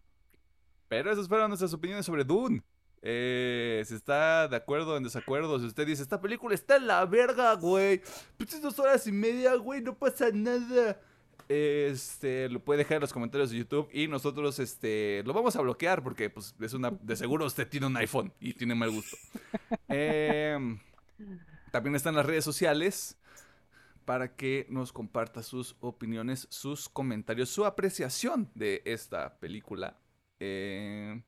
pero 0.87 1.11
esas 1.11 1.27
fueron 1.27 1.49
nuestras 1.49 1.73
opiniones 1.73 2.05
sobre 2.05 2.23
Dune. 2.23 2.63
Eh, 3.01 3.83
si 3.85 3.93
está 3.93 4.47
de 4.47 4.55
acuerdo 4.55 4.93
o 4.93 4.97
en 4.97 5.03
desacuerdo, 5.03 5.59
si 5.59 5.65
usted 5.65 5.85
dice, 5.85 6.01
esta 6.01 6.19
película 6.19 6.55
está 6.55 6.77
en 6.77 6.87
la 6.87 7.05
verga, 7.05 7.53
güey. 7.55 8.01
Pues 8.37 8.61
dos 8.61 8.79
horas 8.79 9.05
y 9.07 9.11
media, 9.11 9.55
güey, 9.55 9.81
no 9.81 9.95
pasa 9.95 10.29
nada. 10.31 10.99
Este, 11.49 12.49
lo 12.49 12.59
puede 12.59 12.79
dejar 12.79 12.95
en 12.95 13.01
los 13.01 13.13
comentarios 13.13 13.51
de 13.51 13.57
YouTube 13.57 13.87
y 13.93 14.07
nosotros, 14.07 14.59
este, 14.59 15.23
lo 15.25 15.33
vamos 15.33 15.55
a 15.55 15.61
bloquear 15.61 16.03
porque, 16.03 16.29
pues, 16.29 16.55
es 16.59 16.73
una, 16.73 16.91
de 16.91 17.15
seguro 17.15 17.45
usted 17.45 17.67
tiene 17.67 17.85
un 17.85 17.95
iPhone 17.97 18.33
y 18.39 18.53
tiene 18.53 18.75
mal 18.75 18.91
gusto. 18.91 19.15
Em, 19.87 20.77
también 21.71 21.95
están 21.95 22.15
las 22.15 22.25
redes 22.25 22.43
sociales 22.43 23.17
para 24.05 24.35
que 24.35 24.65
nos 24.69 24.93
comparta 24.93 25.43
sus 25.43 25.75
opiniones, 25.81 26.47
sus 26.49 26.87
comentarios, 26.87 27.49
su 27.49 27.65
apreciación 27.65 28.49
de 28.55 28.81
esta 28.85 29.37
película. 29.39 29.99
Eh, 30.39 31.21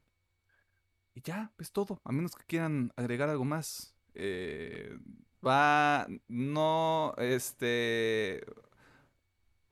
y 1.13 1.21
ya, 1.21 1.51
es 1.57 1.71
todo. 1.71 1.99
A 2.05 2.13
menos 2.13 2.35
que 2.35 2.45
quieran 2.45 2.93
agregar 2.95 3.29
algo 3.29 3.43
más. 3.43 3.95
Eh, 4.13 4.97
va, 5.45 6.07
no, 6.29 7.13
este, 7.17 8.45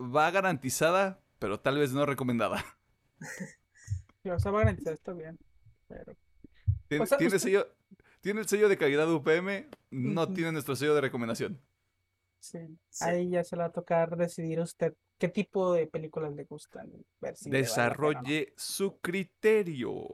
va 0.02 0.30
garantizada, 0.32 1.22
pero 1.40 1.60
tal 1.60 1.78
vez 1.78 1.94
no 1.94 2.06
recomendada. 2.06 2.66
o 4.30 4.40
sea, 4.40 4.52
va 4.52 4.60
garantizada, 4.60 4.96
está 4.96 5.14
bien. 5.14 5.40
Pero... 5.88 6.14
¿Tiene, 6.88 7.40
sello, 7.40 7.68
tiene 8.28 8.42
el 8.42 8.48
sello 8.50 8.68
de 8.68 8.78
calidad 8.78 9.08
de 9.08 9.14
UPM, 9.14 9.70
no 9.90 10.34
tiene 10.34 10.52
nuestro 10.52 10.76
sello 10.76 10.94
de 10.94 11.00
recomendación. 11.00 11.62
Sí. 12.40 12.60
Ahí 13.00 13.30
ya 13.30 13.42
se 13.42 13.56
le 13.56 13.62
va 13.62 13.70
a 13.70 13.72
tocar 13.72 14.18
decidir 14.18 14.60
usted 14.60 14.96
qué 15.18 15.30
tipo 15.30 15.72
de 15.72 15.88
películas 15.88 16.36
le 16.36 16.44
gustan. 16.44 16.92
Desarrolle 17.46 18.52
su 18.58 19.00
criterio. 19.00 20.10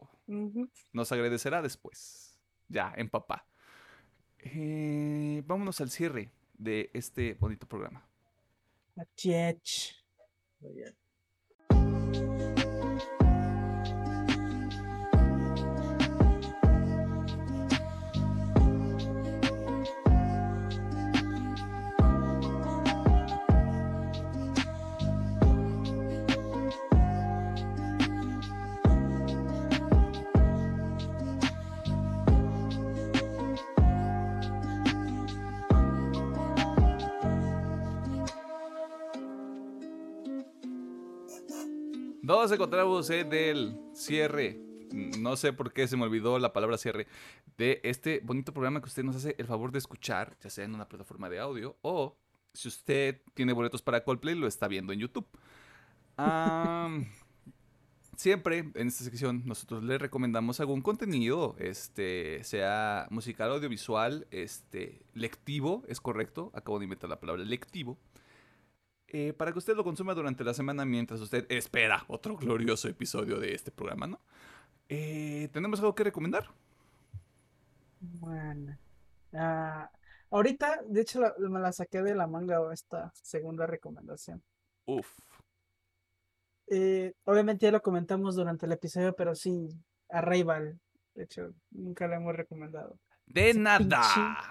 Nos 0.92 1.12
agradecerá 1.12 1.64
después. 1.64 2.40
Ya, 2.68 2.94
en 2.96 3.10
papá. 3.10 3.48
Eh, 4.38 5.42
vámonos 5.48 5.82
al 5.82 5.90
cierre 5.90 6.30
de 6.54 6.92
este 6.94 7.34
bonito 7.34 7.68
programa. 7.68 8.08
Muy 10.60 10.74
bien. 10.74 10.96
2 42.44 42.52
encontramos 42.52 43.10
en 43.10 43.32
el 43.32 43.80
cierre. 43.94 44.60
No 44.92 45.38
sé 45.38 45.54
por 45.54 45.72
qué 45.72 45.88
se 45.88 45.96
me 45.96 46.04
olvidó 46.04 46.38
la 46.40 46.52
palabra 46.52 46.78
cierre. 46.78 47.08
De 47.58 47.80
este 47.84 48.20
bonito 48.22 48.54
programa 48.54 48.82
que 48.82 48.88
usted 48.88 49.02
nos 49.02 49.16
hace 49.16 49.34
el 49.38 49.48
favor 49.48 49.72
de 49.72 49.78
escuchar, 49.80 50.36
ya 50.44 50.50
sea 50.50 50.66
en 50.66 50.76
una 50.76 50.90
plataforma 50.90 51.30
de 51.30 51.40
audio 51.40 51.78
o 51.82 52.18
si 52.54 52.68
usted 52.68 53.22
tiene 53.34 53.54
boletos 53.54 53.82
para 53.82 54.04
Coldplay, 54.04 54.36
lo 54.36 54.46
está 54.48 54.68
viendo 54.68 54.92
en 54.92 55.00
YouTube. 55.00 55.26
siempre 58.18 58.70
en 58.76 58.88
esta 58.90 59.06
sección 59.06 59.44
nosotros 59.46 59.82
le 59.82 59.98
recomendamos 59.98 60.60
algún 60.60 60.82
contenido, 60.82 61.56
este, 61.60 62.44
sea 62.44 63.08
musical, 63.10 63.52
audiovisual, 63.52 64.28
este, 64.32 65.06
lectivo, 65.14 65.84
es 65.88 66.02
correcto, 66.02 66.52
acabo 66.54 66.78
de 66.80 66.84
inventar 66.84 67.10
la 67.10 67.22
palabra 67.22 67.46
lectivo, 67.46 67.98
eh, 69.14 69.32
para 69.32 69.52
que 69.52 69.60
usted 69.60 69.76
lo 69.76 69.84
consuma 69.84 70.16
durante 70.16 70.44
la 70.44 70.56
semana 70.56 70.86
mientras 70.86 71.22
usted 71.22 71.46
espera 71.50 72.04
otro 72.08 72.36
glorioso 72.36 72.88
episodio 72.88 73.40
de 73.40 73.54
este 73.54 73.70
programa, 73.70 74.08
¿no? 74.08 74.20
Eh, 74.90 75.50
¿Tenemos 75.54 75.80
algo 75.80 75.94
que 75.94 76.04
recomendar? 76.04 76.50
Bueno. 78.00 78.76
Ah, 79.32 79.92
ahorita, 80.32 80.82
de 80.88 81.02
hecho, 81.02 81.22
me 81.38 81.60
la 81.60 81.72
saqué 81.72 82.02
de 82.02 82.16
la 82.16 82.26
manga 82.26 82.60
esta 82.74 83.14
segunda 83.22 83.68
recomendación. 83.68 84.42
Uf. 84.86 85.08
Eh, 86.66 87.14
obviamente 87.26 87.68
ya 87.68 87.72
lo 87.72 87.84
comentamos 87.84 88.36
durante 88.36 88.66
el 88.66 88.72
episodio, 88.72 89.16
pero 89.16 89.36
sí, 89.36 89.70
Arrival. 90.10 90.80
De 91.14 91.26
hecho, 91.26 91.54
nunca 91.70 92.08
lo 92.08 92.16
hemos 92.16 92.36
recomendado. 92.36 92.98
De 93.28 93.54
nada. 93.54 94.42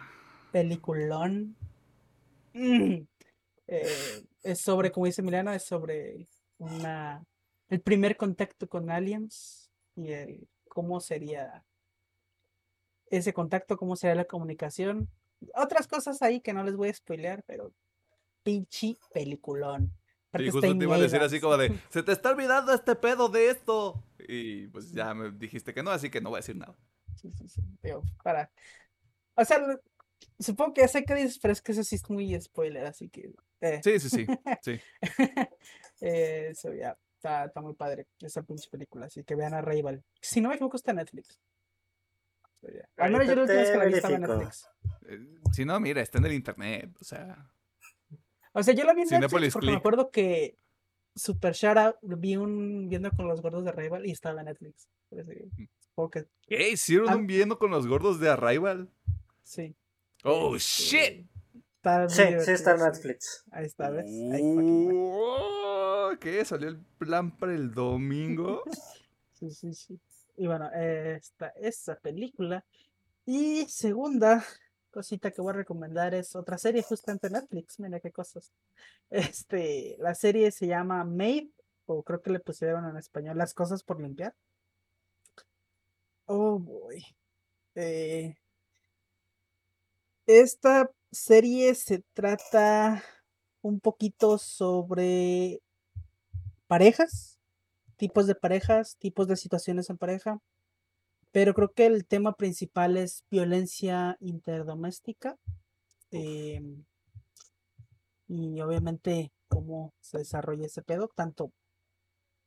Peliculón. 0.52 1.56
Mm. 2.52 3.06
Eh, 3.66 4.22
es 4.42 4.60
sobre, 4.60 4.90
como 4.90 5.06
dice 5.06 5.22
Milana, 5.22 5.54
es 5.54 5.64
sobre 5.64 6.28
una 6.58 7.24
el 7.68 7.80
primer 7.80 8.18
contacto 8.18 8.68
con 8.68 8.90
aliens 8.90 9.72
y 9.96 10.12
el 10.12 10.48
cómo 10.68 11.00
sería 11.00 11.64
ese 13.06 13.32
contacto, 13.32 13.76
cómo 13.76 13.96
sería 13.96 14.14
la 14.14 14.26
comunicación. 14.26 15.08
Otras 15.54 15.86
cosas 15.86 16.20
ahí 16.20 16.40
que 16.40 16.52
no 16.52 16.64
les 16.64 16.76
voy 16.76 16.90
a 16.90 16.94
spoilear, 16.94 17.42
pero 17.46 17.72
pinche 18.42 18.98
peliculón. 19.12 19.90
Y 20.34 20.50
justo 20.50 20.60
te 20.60 20.84
iba 20.84 20.96
a 20.96 21.00
decir 21.00 21.20
así 21.20 21.40
como 21.40 21.56
de, 21.56 21.78
se 21.90 22.02
te 22.02 22.12
está 22.12 22.30
olvidando 22.30 22.74
este 22.74 22.94
pedo 22.94 23.28
de 23.28 23.50
esto. 23.50 24.02
Y 24.18 24.66
pues 24.68 24.92
ya 24.92 25.14
me 25.14 25.30
dijiste 25.30 25.74
que 25.74 25.82
no, 25.82 25.90
así 25.90 26.10
que 26.10 26.20
no 26.20 26.30
voy 26.30 26.38
a 26.38 26.40
decir 26.40 26.56
nada. 26.56 26.76
Sí, 27.16 27.32
sí, 27.32 27.48
sí. 27.48 27.62
para. 28.22 28.50
O 29.34 29.44
sea, 29.44 29.58
supongo 30.38 30.74
que 30.74 30.88
sé 30.88 31.04
que 31.04 31.14
dices, 31.14 31.38
pero 31.38 31.52
es 31.52 31.62
que 31.62 31.72
eso 31.72 31.84
sí 31.84 31.96
es 31.96 32.08
muy 32.10 32.38
spoiler, 32.40 32.86
así 32.86 33.08
que 33.08 33.32
eh. 33.60 33.80
Sí, 33.82 34.00
sí, 34.00 34.08
sí. 34.10 34.26
sí. 34.62 34.80
Eso 36.00 36.72
ya. 36.74 36.96
Está, 37.16 37.44
está, 37.44 37.60
muy 37.60 37.74
padre 37.74 38.08
esa 38.20 38.42
pinche 38.42 38.68
película. 38.68 39.06
Así 39.06 39.22
que 39.22 39.36
vean 39.36 39.54
a 39.54 39.60
Rival. 39.60 40.02
Si 40.20 40.40
no 40.40 40.48
me 40.48 40.56
equivoco, 40.56 40.76
está 40.76 40.90
en 40.90 40.96
Netflix. 40.96 41.38
Al 42.96 43.12
menos 43.12 43.28
yo 43.28 43.34
lo 43.36 43.46
que 43.46 43.54
la 43.54 43.84
vi 43.84 43.94
estaba 43.94 44.16
en 44.16 44.22
Netflix. 44.22 44.68
Eh, 45.08 45.20
si 45.52 45.64
no, 45.64 45.78
mira, 45.78 46.02
está 46.02 46.18
en 46.18 46.26
el 46.26 46.32
internet. 46.32 46.90
O 47.00 47.04
sea. 47.04 47.50
O 48.52 48.62
sea, 48.62 48.74
yo 48.74 48.84
la 48.84 48.94
vi 48.94 49.02
en 49.02 49.20
Netflix 49.20 49.52
porque 49.52 49.70
me 49.70 49.76
acuerdo 49.76 50.10
que 50.10 50.58
Super 51.14 51.54
Shara 51.54 51.96
vi 52.02 52.36
un 52.36 52.88
viendo 52.88 53.10
con 53.12 53.28
los 53.28 53.40
gordos 53.40 53.64
de 53.64 53.72
Rival 53.72 54.06
y 54.06 54.10
estaba 54.10 54.40
en 54.40 54.46
Netflix. 54.46 54.88
Mm. 55.10 55.64
¿Qué? 56.46 56.70
¿Hicieron 56.70 57.10
ah. 57.10 57.16
un 57.16 57.26
viendo 57.26 57.58
con 57.58 57.70
los 57.70 57.86
gordos 57.86 58.18
de 58.18 58.30
Arrival? 58.30 58.90
Sí. 59.42 59.76
Oh, 60.22 60.56
este, 60.56 60.82
shit 60.82 61.32
sí, 62.08 62.22
sí 62.44 62.50
está 62.52 62.74
en 62.74 62.80
Netflix. 62.80 63.44
Ahí 63.50 63.66
está, 63.66 63.90
¿ves? 63.90 64.06
Uh, 64.08 66.16
¿Qué? 66.20 66.44
¿Salió 66.44 66.68
el 66.68 66.78
plan 66.98 67.36
para 67.36 67.54
el 67.54 67.72
domingo? 67.72 68.62
sí, 69.32 69.50
sí, 69.50 69.74
sí. 69.74 70.00
Y 70.36 70.46
bueno, 70.46 70.70
esta, 70.72 71.48
esa 71.60 71.96
película. 71.96 72.64
Y 73.26 73.66
segunda 73.66 74.44
cosita 74.90 75.30
que 75.30 75.40
voy 75.40 75.50
a 75.50 75.56
recomendar 75.56 76.14
es 76.14 76.36
otra 76.36 76.58
serie 76.58 76.82
justamente 76.82 77.26
en 77.26 77.34
Netflix. 77.34 77.80
Mira 77.80 78.00
qué 78.00 78.12
cosas. 78.12 78.52
Este, 79.10 79.96
la 79.98 80.14
serie 80.14 80.50
se 80.52 80.66
llama 80.66 81.04
Made, 81.04 81.50
o 81.86 82.02
creo 82.02 82.22
que 82.22 82.30
le 82.30 82.40
pusieron 82.40 82.88
en 82.88 82.96
español 82.96 83.36
Las 83.36 83.54
cosas 83.54 83.82
por 83.82 84.00
limpiar. 84.00 84.34
Oh 86.26 86.58
boy. 86.58 87.04
Eh, 87.74 88.36
esta 90.26 90.90
serie 91.10 91.74
se 91.74 92.04
trata 92.14 93.02
un 93.60 93.80
poquito 93.80 94.38
sobre 94.38 95.60
parejas, 96.66 97.38
tipos 97.96 98.26
de 98.26 98.34
parejas, 98.34 98.96
tipos 98.98 99.28
de 99.28 99.36
situaciones 99.36 99.90
en 99.90 99.98
pareja, 99.98 100.40
pero 101.32 101.54
creo 101.54 101.72
que 101.72 101.86
el 101.86 102.06
tema 102.06 102.34
principal 102.34 102.96
es 102.96 103.24
violencia 103.30 104.16
interdoméstica 104.20 105.38
em, 106.10 106.84
y 108.28 108.60
obviamente 108.60 109.32
cómo 109.48 109.94
se 110.00 110.18
desarrolla 110.18 110.66
ese 110.66 110.82
pedo, 110.82 111.10
tanto 111.14 111.52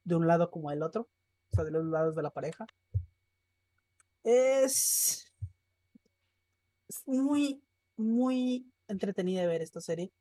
de 0.04 0.16
un 0.16 0.28
lado 0.28 0.52
como 0.52 0.70
del 0.70 0.84
otro, 0.84 1.08
o 1.52 1.56
sea, 1.56 1.64
de 1.64 1.72
los 1.72 1.86
lados 1.86 2.16
de 2.16 2.24
la 2.24 2.32
pareja. 2.32 2.66
Es, 4.24 5.25
es 6.98 7.08
muy 7.08 7.62
muy 7.98 8.72
entretenida 8.88 9.42
de 9.42 9.48
ver 9.48 9.62
esta 9.62 9.80
serie. 9.82 10.12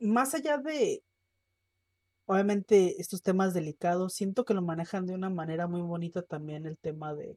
Más 0.00 0.34
allá 0.34 0.58
de, 0.58 1.02
obviamente, 2.26 3.00
estos 3.00 3.22
temas 3.22 3.52
delicados, 3.52 4.14
siento 4.14 4.44
que 4.44 4.54
lo 4.54 4.62
manejan 4.62 5.06
de 5.06 5.14
una 5.14 5.28
manera 5.30 5.66
muy 5.66 5.82
bonita 5.82 6.22
también 6.22 6.66
el 6.66 6.78
tema 6.78 7.14
de... 7.14 7.34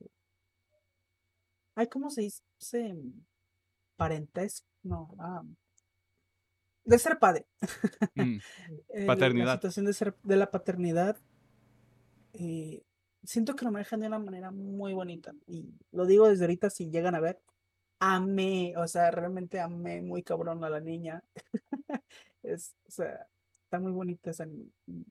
Ay, 1.75 1.87
¿cómo 1.87 2.09
se 2.09 2.21
dice? 2.21 2.95
Parentesco, 3.95 4.67
no. 4.83 5.13
Ah, 5.19 5.43
de 6.83 6.99
ser 6.99 7.17
padre. 7.19 7.45
Mm, 8.15 8.37
El- 8.89 9.05
Paternidad. 9.07 9.45
La 9.47 9.53
situación 9.53 9.85
de 9.85 9.93
ser 9.93 10.15
de 10.23 10.35
la 10.37 10.51
paternidad. 10.51 11.17
eh, 12.33 12.83
siento 13.23 13.55
que 13.55 13.65
lo 13.65 13.71
manejan 13.71 13.99
de 14.01 14.07
una 14.07 14.19
manera 14.19 14.51
muy 14.51 14.93
bonita. 14.93 15.33
Y 15.47 15.73
lo 15.91 16.05
digo 16.05 16.27
desde 16.29 16.45
ahorita, 16.45 16.69
si 16.69 16.89
llegan 16.89 17.15
a 17.15 17.19
ver. 17.19 17.41
Amé, 17.99 18.73
o 18.77 18.87
sea, 18.87 19.11
realmente 19.11 19.59
amé 19.59 20.01
muy 20.01 20.23
cabrón 20.23 20.63
a 20.63 20.69
la 20.69 20.79
niña. 20.79 21.23
es, 22.43 22.75
o 22.87 22.91
sea, 22.91 23.27
está 23.63 23.79
muy 23.79 23.91
bonita 23.91 24.31
esa 24.31 24.45
niña. 24.45 24.71
y 24.87 25.05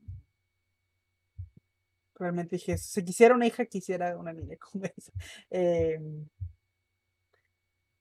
Realmente 2.15 2.57
dije, 2.57 2.77
si 2.77 3.03
quisiera 3.05 3.35
una 3.35 3.47
hija, 3.47 3.65
quisiera 3.67 4.17
una 4.19 4.33
niña 4.33 4.57
como 4.61 4.85
esa. 4.85 5.13
Em, 5.51 6.27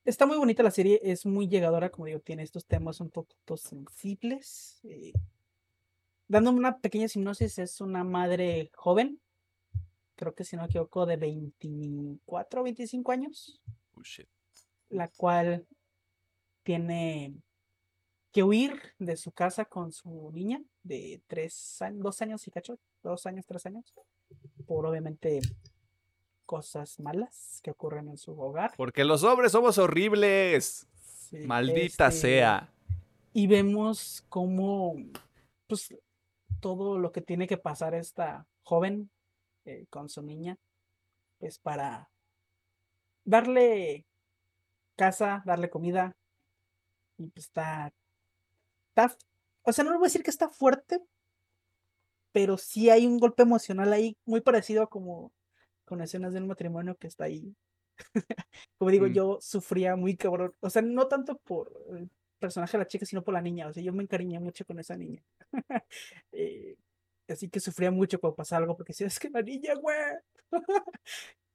Está 0.06 0.26
muy 0.26 0.38
bonita 0.38 0.64
la 0.64 0.72
serie, 0.72 1.00
es 1.04 1.26
muy 1.26 1.48
llegadora, 1.48 1.92
como 1.92 2.08
digo, 2.08 2.20
tiene 2.20 2.42
estos 2.44 2.66
temas 2.66 3.00
un 3.00 3.12
poquito 3.12 3.58
sensibles. 3.58 4.80
eh, 4.84 5.14
dándome 6.28 6.60
una 6.60 6.80
pequeña 6.80 7.08
hipnosis, 7.14 7.60
es 7.60 7.82
una 7.82 8.04
madre 8.04 8.72
joven, 8.76 9.20
creo 10.20 10.36
que 10.36 10.44
si 10.44 10.58
no 10.58 10.64
me 10.64 10.68
equivoco, 10.68 11.06
de 11.06 11.16
24 11.16 12.60
o 12.60 12.64
25 12.66 13.12
años, 13.14 13.62
oh, 13.96 14.04
shit. 14.04 14.28
la 14.90 15.08
cual 15.08 15.66
tiene 16.64 17.36
que 18.34 18.44
huir 18.44 18.82
de 19.00 19.16
su 19.16 19.32
casa 19.32 19.64
con 19.64 19.94
su 19.94 20.30
niña 20.34 20.62
de 20.84 21.22
tres 21.26 21.82
años, 21.82 22.04
dos 22.04 22.22
años 22.22 22.46
y 22.46 22.52
cacho, 22.52 22.78
dos 23.02 23.26
años, 23.26 23.46
tres 23.46 23.66
años, 23.66 23.94
por 24.68 24.86
obviamente 24.86 25.40
cosas 26.46 27.00
malas 27.00 27.62
que 27.64 27.72
ocurren 27.72 28.10
en 28.10 28.18
su 28.18 28.38
hogar. 28.38 28.74
Porque 28.76 29.06
los 29.06 29.24
hombres 29.24 29.54
somos 29.54 29.78
horribles. 29.78 30.86
Sí, 31.00 31.38
Maldita 31.46 32.10
este, 32.10 32.20
sea. 32.20 32.74
y 33.32 33.48
vemos 33.48 34.26
cómo 34.28 34.96
pues 35.68 35.96
todo 36.60 37.00
lo 37.00 37.14
que 37.14 37.22
tiene 37.22 37.48
que 37.48 37.58
pasar 37.58 37.94
esta 37.94 38.46
joven 38.64 39.10
eh, 39.66 39.86
con 39.90 40.10
su 40.10 40.22
niña 40.22 40.58
es 41.40 41.60
para 41.60 42.10
darle 43.24 44.06
casa, 44.96 45.42
darle 45.46 45.70
comida 45.70 46.14
y 47.18 47.28
pues 47.28 47.46
está, 47.48 47.94
está 48.90 49.16
o 49.64 49.74
sea, 49.74 49.84
no 49.84 49.92
le 49.92 49.98
voy 49.98 50.06
a 50.06 50.10
decir 50.10 50.24
que 50.24 50.32
está 50.32 50.50
fuerte, 50.50 51.00
pero 52.32 52.58
sí 52.58 52.90
hay 52.90 53.06
un 53.06 53.18
golpe 53.20 53.44
emocional 53.44 53.92
ahí 53.94 54.18
muy 54.26 54.42
parecido 54.42 54.84
a 54.84 54.90
como 54.90 55.32
con 55.86 56.02
escenas 56.02 56.34
de 56.34 56.40
un 56.42 56.48
matrimonio 56.48 56.96
que 56.96 57.08
está 57.08 57.26
ahí. 57.26 57.56
como 58.78 58.92
digo, 58.92 59.08
Mm. 59.08 59.14
yo 59.14 59.38
sufría 59.42 59.96
muy 59.96 60.16
cabrón, 60.18 60.54
o 60.62 60.70
sea, 60.70 60.82
no 60.82 61.08
tanto 61.08 61.38
por 61.40 61.72
el 61.98 62.10
personaje 62.40 62.74
de 62.78 62.84
la 62.84 62.88
chica, 62.88 63.06
sino 63.06 63.24
por 63.24 63.34
la 63.34 63.42
niña, 63.42 63.68
o 63.68 63.74
sea, 63.74 63.84
yo 63.84 63.94
me 63.94 64.04
encariñé 64.04 64.40
mucho 64.40 64.66
con 64.66 64.80
esa 64.80 64.96
niña. 64.98 65.24
Eh, 66.32 66.78
así 67.34 67.50
que 67.50 67.60
sufría 67.60 67.92
mucho 67.92 68.20
cuando 68.20 68.36
pasaba 68.36 68.62
algo, 68.62 68.76
porque 68.76 68.92
decía, 68.92 69.08
es 69.08 69.20
que 69.20 69.30
la 69.30 69.42
niña, 69.42 69.76
güey. 69.76 69.98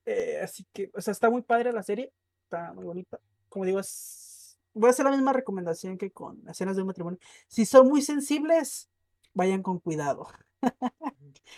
Eh, 0.07 0.39
así 0.43 0.67
que, 0.71 0.91
o 0.95 1.01
sea, 1.01 1.13
está 1.13 1.31
muy 1.31 1.41
padre 1.41 1.73
la 1.73 1.83
serie, 1.83 2.13
está 2.43 2.75
muy 2.75 2.85
bonita. 2.85 3.19
Como 3.49 3.65
digo, 3.65 3.81
es... 3.81 4.59
voy 4.75 4.89
a 4.89 4.91
hacer 4.91 5.07
la 5.07 5.13
misma 5.13 5.33
recomendación 5.33 5.97
que 5.97 6.11
con 6.11 6.47
escenas 6.47 6.77
de 6.77 6.83
un 6.83 6.89
matrimonio. 6.89 7.19
Si 7.49 7.65
son 7.65 7.89
muy 7.89 8.03
sensibles, 8.03 8.91
vayan 9.33 9.63
con 9.63 9.79
cuidado. 9.79 10.29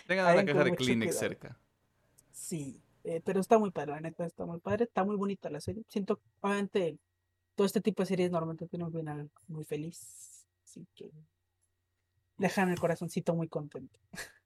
Tengan 0.07 0.27
una 0.27 0.33
vayan 0.33 0.45
caja 0.45 0.63
de 0.63 0.75
Kleenex 0.77 1.15
cuidado. 1.17 1.19
cerca. 1.19 1.59
Sí, 2.31 2.81
eh, 3.03 3.21
pero 3.23 3.41
está 3.41 3.57
muy 3.59 3.71
padre, 3.71 3.91
la 3.91 3.99
neta, 3.99 4.25
está 4.25 4.45
muy 4.45 4.61
padre, 4.61 4.85
está 4.85 5.03
muy 5.03 5.17
bonita 5.17 5.49
la 5.49 5.59
serie. 5.59 5.83
Siento, 5.89 6.21
obviamente, 6.39 6.97
todo 7.55 7.65
este 7.67 7.81
tipo 7.81 8.03
de 8.03 8.07
series 8.07 8.31
normalmente 8.31 8.67
tienen 8.67 8.87
un 8.87 8.93
final 8.93 9.29
muy 9.47 9.65
feliz, 9.65 10.45
así 10.63 10.87
que 10.95 11.11
dejan 12.37 12.69
el 12.69 12.79
corazoncito 12.79 13.35
muy 13.35 13.47
contento. 13.47 13.99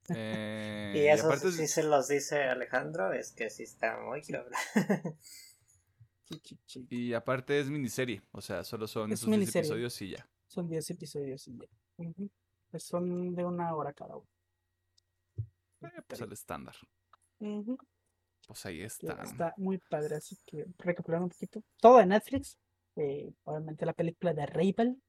Eh, 0.09 0.93
Y 0.95 0.99
y 1.03 1.07
eso 1.07 1.27
aparte, 1.27 1.51
sí 1.51 1.67
se 1.67 1.83
los 1.83 2.07
dice 2.07 2.43
Alejandro, 2.43 3.11
es 3.13 3.31
que 3.31 3.49
sí 3.49 3.63
está 3.63 3.97
muy 3.99 4.21
cabrón. 4.23 4.53
Y 6.89 7.13
aparte 7.13 7.59
es 7.59 7.69
miniserie. 7.69 8.21
O 8.31 8.41
sea, 8.41 8.63
solo 8.63 8.87
son 8.87 9.11
Es 9.11 9.19
esos 9.19 9.27
10 9.27 9.39
miniserie. 9.39 9.67
episodios 9.67 10.01
y 10.01 10.09
ya. 10.11 10.29
Son 10.47 10.69
10 10.69 10.89
episodios 10.91 11.47
y 11.47 11.57
ya. 11.57 11.67
Pues 12.69 12.83
son 12.83 13.35
de 13.35 13.43
una 13.45 13.75
hora 13.75 13.91
cada 13.93 14.15
uno. 14.15 14.27
Eh, 15.81 16.01
pues 16.07 16.21
el 16.21 16.31
estándar. 16.31 16.75
Pues 18.47 18.65
ahí 18.65 18.77
que 18.79 18.85
están. 18.85 19.19
Está 19.25 19.53
muy 19.57 19.77
padre, 19.77 20.15
así 20.15 20.37
que 20.45 20.65
recapitulando 20.77 21.25
un 21.25 21.29
poquito. 21.31 21.61
Todo 21.81 21.97
de 21.97 22.05
Netflix. 22.05 22.57
eh, 22.95 23.33
obviamente 23.43 23.85
la 23.85 23.93
película 23.93 24.33
de 24.33 24.45
Ravel. 24.45 25.01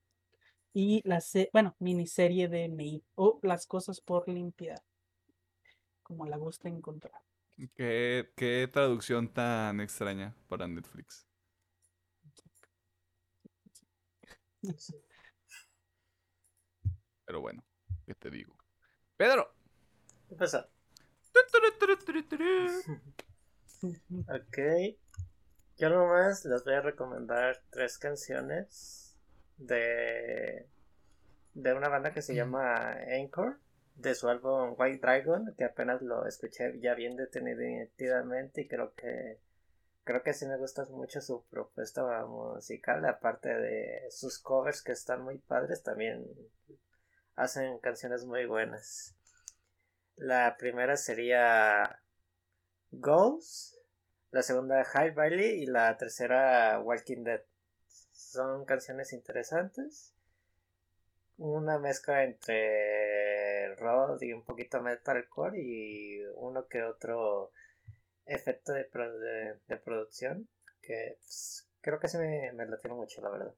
Y 0.74 1.02
la 1.06 1.20
se 1.20 1.50
bueno, 1.52 1.76
miniserie 1.78 2.48
de 2.48 2.68
Maid. 2.68 3.02
O 3.14 3.38
Las 3.42 3.66
cosas 3.66 4.00
por 4.00 4.28
limpiar. 4.28 4.82
Como 6.02 6.26
la 6.26 6.36
gusta 6.36 6.68
encontrar. 6.68 7.20
¿Qué, 7.76 8.32
qué 8.36 8.68
traducción 8.72 9.28
tan 9.32 9.80
extraña 9.80 10.34
para 10.48 10.66
Netflix. 10.66 11.26
Pero 17.24 17.40
bueno, 17.40 17.64
¿qué 18.06 18.14
te 18.14 18.30
digo? 18.30 18.56
Pedro. 19.16 19.48
¿Qué 20.28 20.34
pasó? 20.36 20.66
Ok. 24.28 24.58
Yo 25.76 25.90
nomás 25.90 26.44
les 26.46 26.64
voy 26.64 26.74
a 26.74 26.80
recomendar 26.80 27.62
tres 27.70 27.98
canciones 27.98 29.01
de, 29.58 30.66
de 31.54 31.74
una 31.74 31.88
banda 31.88 32.12
que 32.12 32.22
se 32.22 32.34
llama 32.34 32.92
Anchor, 32.92 33.58
de 33.96 34.14
su 34.14 34.28
álbum 34.28 34.74
White 34.78 35.00
Dragon, 35.00 35.54
que 35.56 35.64
apenas 35.64 36.02
lo 36.02 36.26
escuché 36.26 36.78
ya 36.80 36.94
bien 36.94 37.16
detenidamente 37.16 38.62
y 38.62 38.68
creo 38.68 38.94
que 38.94 39.38
creo 40.04 40.22
que 40.22 40.34
sí 40.34 40.46
me 40.46 40.56
gusta 40.56 40.84
mucho 40.86 41.20
su 41.20 41.44
propuesta 41.46 42.02
musical, 42.26 43.04
aparte 43.04 43.48
de 43.48 44.10
sus 44.10 44.38
covers 44.38 44.82
que 44.82 44.92
están 44.92 45.22
muy 45.22 45.38
padres, 45.38 45.82
también 45.82 46.26
hacen 47.36 47.78
canciones 47.78 48.24
muy 48.24 48.46
buenas. 48.46 49.14
La 50.16 50.56
primera 50.56 50.96
sería 50.96 52.00
Ghost, 52.90 53.76
la 54.30 54.42
segunda 54.42 54.84
High 54.84 55.12
Valley 55.12 55.62
y 55.62 55.66
la 55.66 55.96
tercera 55.96 56.80
Walking 56.80 57.24
Dead. 57.24 57.42
Son 58.32 58.64
canciones 58.64 59.12
interesantes. 59.12 60.14
Una 61.36 61.78
mezcla 61.78 62.24
entre 62.24 63.74
rock 63.76 64.22
y 64.22 64.32
un 64.32 64.42
poquito 64.42 64.80
metalcore 64.80 65.60
y 65.60 66.20
uno 66.36 66.66
que 66.66 66.82
otro 66.82 67.52
efecto 68.24 68.72
de, 68.72 68.84
pro- 68.84 69.18
de- 69.18 69.58
de 69.68 69.76
producción 69.76 70.48
que 70.80 71.16
pues, 71.18 71.68
creo 71.82 71.98
que 72.00 72.08
se 72.08 72.18
me, 72.18 72.52
me 72.52 72.64
latió 72.66 72.94
mucho, 72.94 73.20
la 73.20 73.30
verdad. 73.30 73.54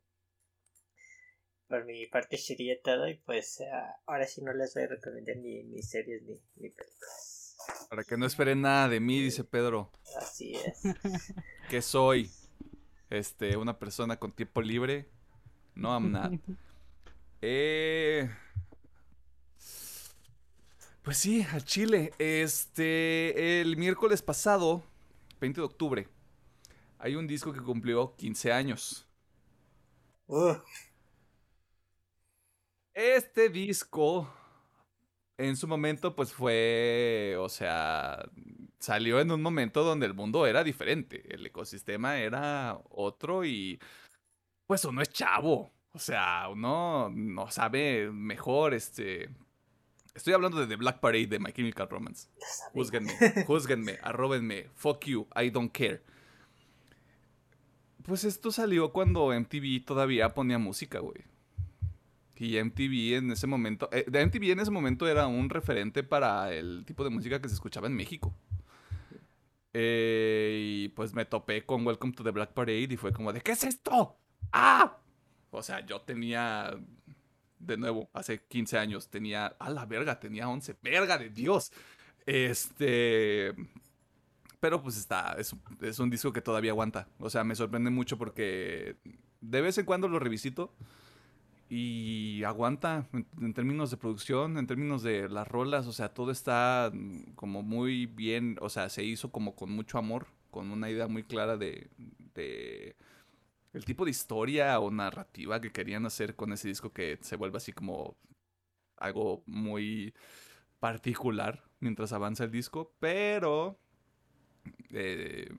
Por 1.68 1.84
mi 1.84 2.06
parte 2.08 2.36
sería 2.36 2.80
todo 2.82 3.08
y 3.08 3.14
pues 3.18 3.60
ah, 3.72 3.96
ahora 4.06 4.26
sí 4.26 4.42
no 4.42 4.52
les 4.52 4.74
voy 4.74 4.84
a 4.84 4.88
recomendar 4.88 5.36
ni, 5.36 5.62
ni 5.62 5.82
series 5.82 6.22
ni, 6.22 6.34
ni 6.56 6.70
películas. 6.70 7.56
Para 7.88 8.02
que 8.02 8.16
no 8.16 8.26
esperen 8.26 8.62
nada 8.62 8.88
de 8.88 8.98
mí, 8.98 9.22
dice 9.22 9.44
Pedro. 9.44 9.90
Así 10.18 10.54
es. 10.56 10.82
¿Qué 11.70 11.80
soy? 11.80 12.28
Este, 13.10 13.56
una 13.56 13.78
persona 13.78 14.16
con 14.18 14.32
tiempo 14.32 14.62
libre. 14.62 15.08
No, 15.74 15.90
I'm 15.90 16.10
not. 16.12 16.32
Eh... 17.46 18.30
Pues 21.02 21.18
sí, 21.18 21.46
al 21.52 21.64
Chile. 21.64 22.12
Este, 22.18 23.60
el 23.60 23.76
miércoles 23.76 24.22
pasado, 24.22 24.82
20 25.40 25.60
de 25.60 25.64
octubre, 25.66 26.08
hay 26.98 27.16
un 27.16 27.26
disco 27.26 27.52
que 27.52 27.60
cumplió 27.60 28.14
15 28.16 28.52
años. 28.52 29.06
Uh, 30.28 30.54
Este 32.94 33.48
disco, 33.50 34.28
en 35.36 35.56
su 35.56 35.66
momento, 35.66 36.14
pues 36.14 36.32
fue, 36.32 37.36
o 37.38 37.48
sea, 37.48 38.24
salió 38.84 39.18
en 39.20 39.30
un 39.30 39.42
momento 39.42 39.82
donde 39.82 40.06
el 40.06 40.14
mundo 40.14 40.46
era 40.46 40.62
diferente, 40.62 41.24
el 41.34 41.44
ecosistema 41.46 42.18
era 42.18 42.78
otro 42.90 43.44
y, 43.44 43.80
pues 44.66 44.84
uno 44.84 45.00
es 45.00 45.08
chavo, 45.08 45.72
o 45.92 45.98
sea, 45.98 46.48
uno 46.50 47.10
no 47.10 47.50
sabe 47.50 48.10
mejor, 48.12 48.74
este... 48.74 49.30
Estoy 50.14 50.32
hablando 50.32 50.60
de 50.60 50.68
The 50.68 50.76
Black 50.76 51.00
Parade 51.00 51.26
de 51.26 51.40
My 51.40 51.52
Chemical 51.52 51.88
Romance. 51.88 52.28
Júzguenme, 52.72 53.12
júzguenme, 53.46 53.98
arróbenme, 54.00 54.68
fuck 54.76 55.04
you, 55.06 55.26
I 55.34 55.50
don't 55.50 55.72
care. 55.72 56.02
Pues 58.04 58.22
esto 58.22 58.52
salió 58.52 58.92
cuando 58.92 59.32
MTV 59.32 59.84
todavía 59.84 60.32
ponía 60.34 60.58
música, 60.58 61.00
güey. 61.00 61.24
Y 62.36 62.62
MTV 62.62 63.16
en 63.16 63.30
ese 63.32 63.46
momento, 63.48 63.88
eh, 63.92 64.04
MTV 64.08 64.52
en 64.52 64.60
ese 64.60 64.70
momento 64.70 65.08
era 65.08 65.26
un 65.26 65.50
referente 65.50 66.04
para 66.04 66.52
el 66.52 66.84
tipo 66.86 67.02
de 67.02 67.10
música 67.10 67.40
que 67.40 67.48
se 67.48 67.54
escuchaba 67.54 67.88
en 67.88 67.94
México. 67.94 68.32
Eh, 69.74 70.60
y 70.62 70.88
pues 70.90 71.12
me 71.14 71.24
topé 71.24 71.66
con 71.66 71.84
Welcome 71.84 72.12
to 72.14 72.22
the 72.22 72.30
Black 72.30 72.52
Parade 72.52 72.88
y 72.90 72.96
fue 72.96 73.12
como 73.12 73.32
de, 73.32 73.40
¿qué 73.40 73.52
es 73.52 73.64
esto? 73.64 74.16
¡Ah! 74.52 74.98
O 75.50 75.62
sea, 75.62 75.84
yo 75.84 76.00
tenía 76.00 76.78
de 77.58 77.76
nuevo, 77.76 78.08
hace 78.12 78.44
15 78.44 78.78
años 78.78 79.08
tenía, 79.08 79.46
a 79.46 79.70
la 79.70 79.86
verga, 79.86 80.20
tenía 80.20 80.48
11, 80.48 80.76
verga 80.82 81.18
de 81.18 81.30
Dios. 81.30 81.72
Este, 82.26 83.54
pero 84.60 84.82
pues 84.82 84.96
está, 84.96 85.34
es, 85.38 85.54
es, 85.80 85.98
un 85.98 86.10
disco 86.10 86.32
que 86.32 86.40
todavía 86.40 86.70
aguanta. 86.70 87.08
O 87.18 87.28
sea, 87.28 87.44
me 87.44 87.54
sorprende 87.54 87.90
mucho 87.90 88.16
porque 88.16 88.96
de 89.40 89.60
vez 89.60 89.76
en 89.78 89.86
cuando 89.86 90.08
lo 90.08 90.18
revisito 90.18 90.72
y 91.76 92.44
aguanta 92.44 93.08
en, 93.12 93.52
términos 93.52 93.90
de 93.90 93.96
producción, 93.96 94.58
en 94.58 94.68
términos 94.68 95.02
de 95.02 95.28
las 95.28 95.48
rolas, 95.48 95.88
o 95.88 95.92
sea, 95.92 96.14
todo 96.14 96.30
está 96.30 96.92
como 97.34 97.62
muy 97.64 98.06
bien, 98.06 98.56
o 98.60 98.68
sea, 98.68 98.88
se 98.88 99.02
hizo 99.02 99.32
como 99.32 99.56
con 99.56 99.72
mucho 99.72 99.98
amor, 99.98 100.28
con 100.52 100.70
una 100.70 100.88
idea 100.88 101.08
muy 101.08 101.24
clara 101.24 101.56
de, 101.56 101.90
de 102.34 102.94
el 103.72 103.84
tipo 103.84 104.04
de 104.04 104.12
historia 104.12 104.78
o 104.78 104.92
narrativa 104.92 105.60
que 105.60 105.72
querían 105.72 106.06
hacer 106.06 106.36
con 106.36 106.52
ese 106.52 106.68
disco 106.68 106.92
que 106.92 107.18
se 107.22 107.34
vuelve 107.34 107.56
así 107.56 107.72
como 107.72 108.16
algo 108.96 109.42
muy 109.46 110.14
particular 110.78 111.64
mientras 111.80 112.12
avanza 112.12 112.44
el 112.44 112.52
disco, 112.52 112.94
pero 113.00 113.76
eh, 114.90 115.50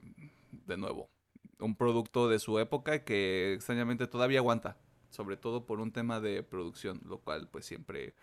de 0.66 0.76
nuevo, 0.78 1.10
un 1.58 1.76
producto 1.76 2.30
de 2.30 2.38
su 2.38 2.58
época 2.58 3.04
que 3.04 3.52
extrañamente 3.52 4.06
todavía 4.06 4.38
aguanta 4.38 4.78
sobre 5.16 5.38
todo 5.38 5.64
por 5.64 5.80
un 5.80 5.90
tema 5.90 6.20
de 6.20 6.42
producción, 6.42 7.00
lo 7.06 7.18
cual 7.18 7.48
pues 7.48 7.64
siempre 7.64 8.14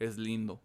es 0.00 0.18
lindo. 0.18 0.60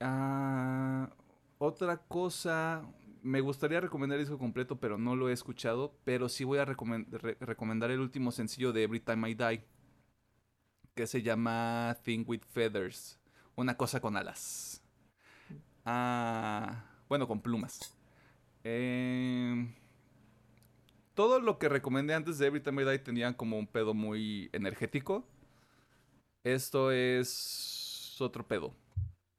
Ah, 0.00 1.10
otra 1.58 1.98
cosa, 1.98 2.86
me 3.22 3.40
gustaría 3.40 3.80
recomendar 3.80 4.18
el 4.18 4.24
disco 4.24 4.38
completo, 4.38 4.78
pero 4.78 4.96
no 4.96 5.16
lo 5.16 5.28
he 5.28 5.32
escuchado, 5.32 5.98
pero 6.04 6.28
sí 6.28 6.44
voy 6.44 6.58
a 6.58 6.64
recomendar 6.64 7.90
el 7.90 8.00
último 8.00 8.30
sencillo 8.30 8.72
de 8.72 8.84
Every 8.84 9.00
Time 9.00 9.30
I 9.30 9.34
Die, 9.34 9.64
que 10.94 11.06
se 11.08 11.22
llama 11.22 11.96
Thing 12.04 12.24
with 12.26 12.42
Feathers, 12.48 13.18
una 13.56 13.76
cosa 13.76 14.00
con 14.00 14.16
alas. 14.16 14.80
Ah, 15.84 16.84
bueno, 17.08 17.26
con 17.26 17.40
plumas. 17.40 17.96
Eh, 18.62 19.74
todo 21.18 21.40
lo 21.40 21.58
que 21.58 21.68
recomendé 21.68 22.14
antes 22.14 22.38
de 22.38 22.46
Every 22.46 22.62
Time 22.62 22.80
I 22.80 22.84
Die 22.90 22.98
tenía 23.00 23.36
como 23.36 23.58
un 23.58 23.66
pedo 23.66 23.92
muy 23.92 24.50
energético. 24.52 25.26
Esto 26.44 26.92
es 26.92 28.16
otro 28.20 28.46
pedo. 28.46 28.72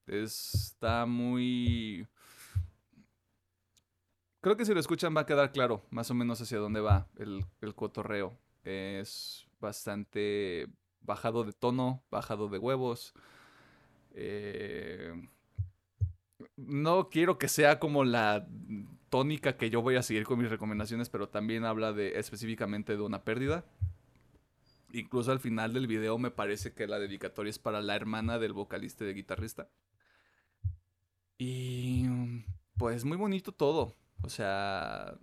Está 0.06 1.06
muy... 1.06 2.06
Creo 4.41 4.57
que 4.57 4.65
si 4.65 4.73
lo 4.73 4.81
escuchan 4.81 5.15
va 5.15 5.22
a 5.22 5.26
quedar 5.26 5.53
claro 5.53 5.81
más 5.89 6.11
o 6.11 6.14
menos 6.14 6.41
hacia 6.41 6.57
dónde 6.57 6.81
va 6.81 7.07
el, 7.15 7.45
el 7.61 7.73
cotorreo. 7.73 8.38
Es 8.65 9.47
bastante 9.61 10.68
bajado 10.99 11.45
de 11.45 11.53
tono, 11.53 12.03
bajado 12.11 12.49
de 12.49 12.57
huevos. 12.57 13.14
Eh, 14.11 15.14
no 16.57 17.07
quiero 17.07 17.38
que 17.38 17.47
sea 17.47 17.80
como 17.80 18.03
la 18.03 18.45
tónica 19.10 19.57
que 19.57 19.69
yo 19.69 19.81
voy 19.81 19.95
a 19.95 20.03
seguir 20.03 20.23
con 20.23 20.40
mis 20.40 20.49
recomendaciones, 20.49 21.10
pero 21.10 21.30
también 21.30 21.65
habla 21.65 21.94
de 21.94 22.19
específicamente 22.19 22.95
de 22.95 23.02
una 23.02 23.23
pérdida. 23.23 23.65
Incluso 24.91 25.31
al 25.31 25.40
final 25.40 25.73
del 25.73 25.88
video 25.88 26.18
me 26.18 26.31
parece 26.31 26.73
que 26.73 26.88
la 26.88 26.99
dedicatoria 26.99 27.49
es 27.49 27.60
para 27.60 27.81
la 27.81 27.95
hermana 27.95 28.40
del 28.40 28.53
vocalista 28.53 29.03
y 29.03 29.07
de 29.07 29.14
guitarrista. 29.14 29.69
Y 31.38 32.06
pues 32.77 33.06
muy 33.06 33.18
bonito 33.18 33.52
todo. 33.52 33.95
O 34.22 34.30
sea, 34.30 35.18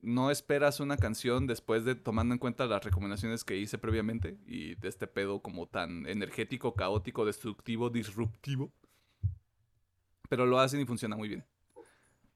no 0.00 0.30
esperas 0.30 0.80
una 0.80 0.96
canción 0.96 1.46
después 1.46 1.84
de 1.84 1.94
tomando 1.94 2.34
en 2.34 2.38
cuenta 2.38 2.66
las 2.66 2.84
recomendaciones 2.84 3.44
que 3.44 3.56
hice 3.56 3.78
previamente 3.78 4.38
y 4.46 4.76
de 4.76 4.88
este 4.88 5.06
pedo 5.06 5.40
como 5.42 5.66
tan 5.66 6.06
energético, 6.06 6.74
caótico, 6.74 7.24
destructivo, 7.24 7.90
disruptivo. 7.90 8.72
Pero 10.28 10.46
lo 10.46 10.60
hacen 10.60 10.80
y 10.80 10.84
funciona 10.84 11.16
muy 11.16 11.28
bien. 11.28 11.44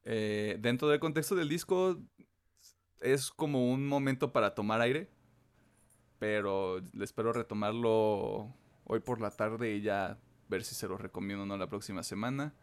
Eh, 0.05 0.57
dentro 0.59 0.89
del 0.89 0.99
contexto 0.99 1.35
del 1.35 1.49
disco 1.49 1.97
es 2.99 3.31
como 3.31 3.71
un 3.71 3.87
momento 3.87 4.31
para 4.31 4.53
tomar 4.53 4.81
aire, 4.81 5.09
pero 6.19 6.81
espero 7.01 7.33
retomarlo 7.33 8.53
hoy 8.85 8.99
por 8.99 9.21
la 9.21 9.31
tarde 9.31 9.75
y 9.75 9.81
ya 9.81 10.17
ver 10.49 10.63
si 10.63 10.75
se 10.75 10.87
lo 10.87 10.97
recomiendo 10.97 11.43
o 11.43 11.45
no 11.45 11.57
la 11.57 11.67
próxima 11.67 12.03
semana. 12.03 12.53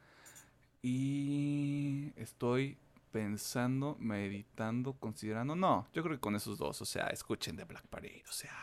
Y 0.83 2.12
estoy 2.17 2.79
pensando, 3.11 3.97
meditando, 3.99 4.95
considerando. 4.95 5.55
No, 5.57 5.89
yo 5.93 6.03
creo 6.03 6.17
que 6.17 6.21
con 6.21 6.37
esos 6.37 6.59
dos, 6.59 6.81
o 6.81 6.85
sea, 6.85 7.09
escuchen 7.09 7.57
de 7.57 7.65
Black 7.65 7.87
Parade, 7.89 8.25
o 8.29 8.33
sea, 8.33 8.55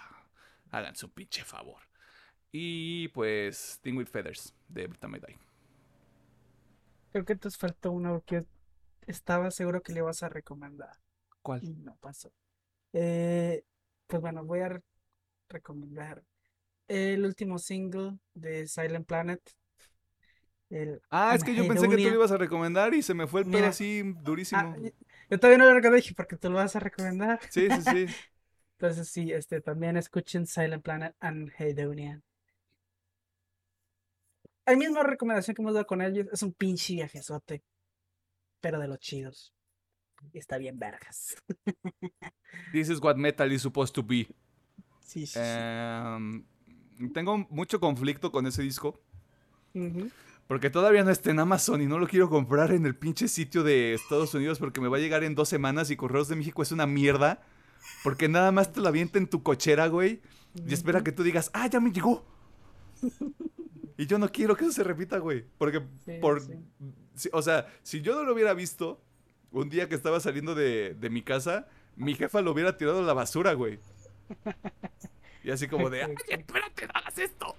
hagan 0.72 0.96
su 0.96 1.12
pinche 1.12 1.44
favor. 1.44 1.82
Y 2.52 3.10
pues, 3.10 3.80
Thing 3.84 3.98
with 3.98 4.08
Feathers 4.08 4.56
de 4.68 4.88
Britta 4.88 5.08
Die. 5.08 5.38
Creo 7.12 7.26
que 7.26 7.36
te 7.36 7.52
faltó 7.52 7.92
una 7.92 8.12
porque 8.12 8.46
estaba 9.08 9.50
seguro 9.52 9.82
que 9.82 9.94
le 9.94 10.02
vas 10.02 10.22
a 10.22 10.30
recomendar. 10.30 10.96
¿Cuál? 11.42 11.64
Y 11.64 11.74
no 11.74 11.96
pasó. 11.98 12.32
Eh, 12.94 13.64
pues 14.06 14.22
bueno, 14.22 14.44
voy 14.44 14.60
a 14.60 14.82
recomendar 15.50 16.24
el 16.88 17.26
último 17.26 17.58
single 17.58 18.18
de 18.34 18.68
Silent 18.68 19.08
Planet. 19.08 19.42
ah, 21.10 21.34
es 21.36 21.44
que 21.44 21.56
yo 21.56 21.68
pensé 21.68 21.88
que 21.88 21.98
tú 21.98 22.04
lo 22.04 22.16
ibas 22.16 22.32
a 22.32 22.38
recomendar 22.38 22.94
y 22.94 23.02
se 23.02 23.14
me 23.14 23.28
fue 23.28 23.42
el 23.42 23.52
pelo 23.52 23.68
así 23.68 24.04
durísimo. 24.22 24.62
Ah, 24.62 24.92
yo 25.30 25.40
todavía 25.40 25.58
no 25.58 25.66
lo 25.66 25.74
recomendé 25.76 26.14
porque 26.16 26.38
tú 26.38 26.50
lo 26.50 26.56
vas 26.56 26.76
a 26.76 26.80
recomendar. 26.80 27.40
Sí, 27.50 27.68
sí, 27.70 27.82
sí. 27.82 28.06
Entonces 28.80 29.10
sí, 29.10 29.32
este, 29.32 29.60
también 29.60 29.98
escuchen 29.98 30.46
Silent 30.46 30.84
Planet 30.84 31.16
and 31.20 31.52
Hedonian. 31.58 32.24
La 34.66 34.76
misma 34.76 35.02
recomendación 35.02 35.56
que 35.56 35.62
hemos 35.62 35.74
dado 35.74 35.88
con 35.88 36.02
ellos 36.02 36.28
es 36.32 36.44
un 36.44 36.54
pinche 36.54 36.94
viajezote 36.94 37.64
pero 38.62 38.80
de 38.80 38.88
los 38.88 39.00
chidos. 39.00 39.54
Y 40.34 40.40
está 40.40 40.58
bien 40.58 40.80
vergas. 40.80 41.36
This 42.72 42.90
is 42.90 43.00
what 43.02 43.16
metal 43.16 43.52
is 43.52 43.62
supposed 43.62 43.94
to 43.96 44.04
be. 44.04 44.28
Sí, 45.02 45.26
sí, 45.26 45.40
em, 45.42 46.44
tengo 47.14 47.38
mucho 47.50 47.80
conflicto 47.80 48.32
con 48.32 48.46
ese 48.48 48.62
disco. 48.62 49.02
Porque 50.48 50.72
todavía 50.72 51.04
no 51.04 51.12
está 51.12 51.30
en 51.30 51.40
Amazon 51.40 51.82
y 51.82 51.86
no 51.86 52.00
lo 52.00 52.08
quiero 52.08 52.30
comprar 52.30 52.72
en 52.72 52.86
el 52.86 52.96
pinche 52.96 53.28
sitio 53.28 53.64
de 53.64 53.94
Estados 53.94 54.34
Unidos 54.34 54.58
porque 54.58 54.82
me 54.82 54.88
va 54.88 54.98
a 54.98 55.00
llegar 55.00 55.24
en 55.24 55.36
dos 55.36 55.50
semanas 55.50 55.92
y 55.92 55.98
Correos 55.98 56.30
de 56.30 56.36
México 56.36 56.64
es 56.64 56.72
una 56.72 56.88
mierda. 56.88 57.44
Porque 58.04 58.28
nada 58.28 58.52
más 58.52 58.74
te 58.74 58.82
lo 58.82 58.88
avienta 58.88 59.20
en 59.20 59.28
tu 59.28 59.44
cochera, 59.44 59.88
güey. 59.88 60.22
Y 60.68 60.74
espera 60.74 61.04
que 61.04 61.12
tú 61.12 61.22
digas, 61.22 61.52
ah, 61.54 61.68
ya 61.68 61.80
me 61.80 61.92
llegó. 61.92 62.26
Y 64.00 64.06
yo 64.06 64.20
no 64.20 64.32
quiero 64.32 64.56
que 64.56 64.64
eso 64.64 64.74
se 64.74 64.84
repita, 64.84 65.18
güey. 65.18 65.44
Porque, 65.58 65.82
por, 66.22 66.40
o 67.32 67.42
sea, 67.42 67.68
si 67.84 68.02
yo 68.02 68.16
no 68.16 68.24
lo 68.24 68.34
hubiera 68.34 68.54
visto 68.54 69.00
un 69.52 69.70
día 69.70 69.88
que 69.88 69.96
estaba 69.96 70.20
saliendo 70.20 70.56
de, 70.56 70.96
mi 71.10 71.22
casa, 71.22 71.68
mi 71.96 72.16
jefa 72.16 72.42
lo 72.42 72.52
hubiera 72.52 72.78
tirado 72.78 73.00
a 73.00 73.04
la 73.04 73.14
basura, 73.14 73.54
güey. 73.54 73.80
Y 75.44 75.52
así 75.52 75.68
como 75.68 75.90
de, 75.90 76.04
¡ay, 76.04 76.16
espérate, 76.28 76.88
no 76.88 76.94
hagas 76.96 77.18
esto! 77.18 77.56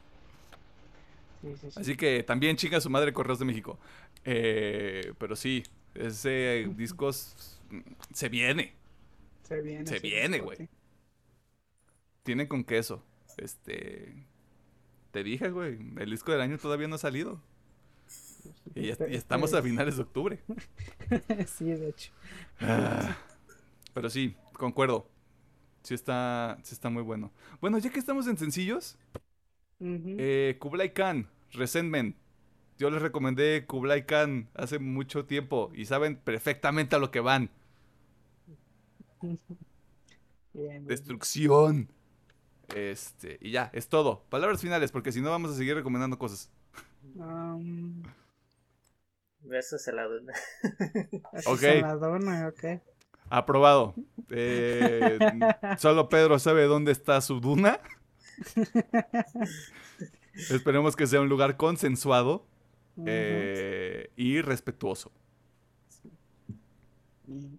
Así 1.76 1.96
que 1.96 2.22
también 2.22 2.56
chinga 2.56 2.80
su 2.80 2.90
madre 2.90 3.12
Correos 3.12 3.38
de 3.38 3.44
México. 3.44 3.78
Eh, 4.24 5.12
pero 5.18 5.36
sí, 5.36 5.62
ese 5.94 6.68
disco 6.76 7.12
se 7.12 8.28
viene. 8.28 8.74
Se 9.44 9.60
viene. 9.62 9.86
Se 9.86 9.98
viene, 10.00 10.40
güey. 10.40 10.68
Tiene 12.24 12.48
con 12.48 12.64
queso. 12.64 13.02
Este. 13.36 14.26
Te 15.12 15.22
dije, 15.22 15.50
güey, 15.50 15.78
el 15.96 16.10
disco 16.10 16.32
del 16.32 16.40
año 16.40 16.58
todavía 16.58 16.88
no 16.88 16.96
ha 16.96 16.98
salido. 16.98 17.40
Y, 18.74 18.88
estamos 18.88 19.54
a 19.54 19.62
finales 19.62 19.96
de 19.96 20.02
octubre. 20.02 20.40
sí, 21.46 21.66
de 21.66 21.88
hecho. 21.88 22.12
Ah, 22.60 23.16
pero 23.94 24.10
sí, 24.10 24.36
concuerdo. 24.52 25.08
Sí 25.82 25.94
está, 25.94 26.58
sí 26.62 26.74
está 26.74 26.90
muy 26.90 27.02
bueno. 27.02 27.32
Bueno, 27.60 27.78
ya 27.78 27.90
que 27.90 27.98
estamos 27.98 28.26
en 28.26 28.36
sencillos, 28.36 28.98
eh, 29.80 30.56
Kublai 30.58 30.92
Khan, 30.92 31.28
Resentment. 31.52 32.16
Yo 32.78 32.90
les 32.90 33.02
recomendé 33.02 33.64
Kublai 33.66 34.06
Khan 34.06 34.48
hace 34.54 34.78
mucho 34.78 35.24
tiempo 35.24 35.70
y 35.74 35.86
saben 35.86 36.16
perfectamente 36.16 36.94
a 36.94 36.98
lo 36.98 37.10
que 37.10 37.20
van. 37.20 37.50
Destrucción. 40.52 41.88
Este, 42.74 43.38
y 43.40 43.52
ya, 43.52 43.70
es 43.72 43.88
todo. 43.88 44.24
Palabras 44.28 44.60
finales, 44.60 44.92
porque 44.92 45.12
si 45.12 45.20
no 45.20 45.30
vamos 45.30 45.52
a 45.52 45.56
seguir 45.56 45.74
recomendando 45.74 46.18
cosas. 46.18 46.50
Um, 47.16 48.02
Besos 49.40 49.86
a 49.88 49.92
la 49.92 50.04
dona. 50.04 50.32
ok. 51.46 51.62
la 51.80 51.96
dona, 51.96 52.48
ok. 52.48 52.80
Aprobado. 53.30 53.94
Eh, 54.30 55.18
solo 55.78 56.08
Pedro 56.08 56.38
sabe 56.38 56.64
dónde 56.64 56.92
está 56.92 57.20
su 57.20 57.40
duna. 57.40 57.80
Esperemos 60.34 60.96
que 60.96 61.06
sea 61.06 61.20
un 61.20 61.28
lugar 61.28 61.56
consensuado 61.56 62.46
eh, 63.04 64.10
y 64.16 64.40
respetuoso. 64.40 65.12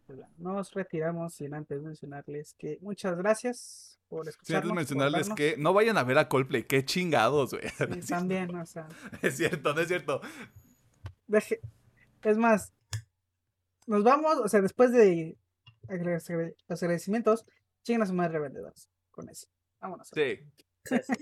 Pues, 0.08 0.20
nos 0.38 0.74
retiramos 0.74 1.36
sin 1.36 1.54
antes 1.54 1.82
mencionarles 1.82 2.56
que 2.58 2.80
muchas 2.82 3.16
gracias 3.18 4.00
por 4.08 4.22
antes 4.22 4.36
escucharnos. 4.36 4.70
por 4.70 4.76
mencionarles 4.76 5.22
vernos. 5.22 5.38
que 5.38 5.56
no 5.58 5.74
vayan 5.74 5.98
a 5.98 6.04
ver 6.04 6.18
a 6.18 6.28
Coldplay, 6.28 6.64
qué 6.64 6.84
chingados, 6.84 7.52
güey. 7.52 7.70
Sí, 8.02 8.08
también, 8.08 8.56
o 8.56 8.66
sea. 8.66 8.88
Es 9.22 9.38
cierto, 9.38 9.74
no 9.74 9.82
es 9.82 9.88
cierto. 9.88 10.22
Deje- 11.30 11.60
Es 12.24 12.38
más, 12.38 12.74
nos 13.88 14.04
vamos, 14.04 14.38
o 14.38 14.48
sea, 14.50 14.62
después 14.62 14.92
de 14.92 15.38
los 15.88 16.82
agradecimientos, 16.84 17.46
chinguen 17.84 18.02
a 18.02 18.06
su 18.06 18.14
madre 18.14 18.40
vendedores. 18.40 18.90
Con 19.12 19.30
eso. 19.30 19.48
Vámonos. 19.80 20.10
Sí, 20.14 20.40
Sí, 20.86 20.96
sí. 21.08 21.14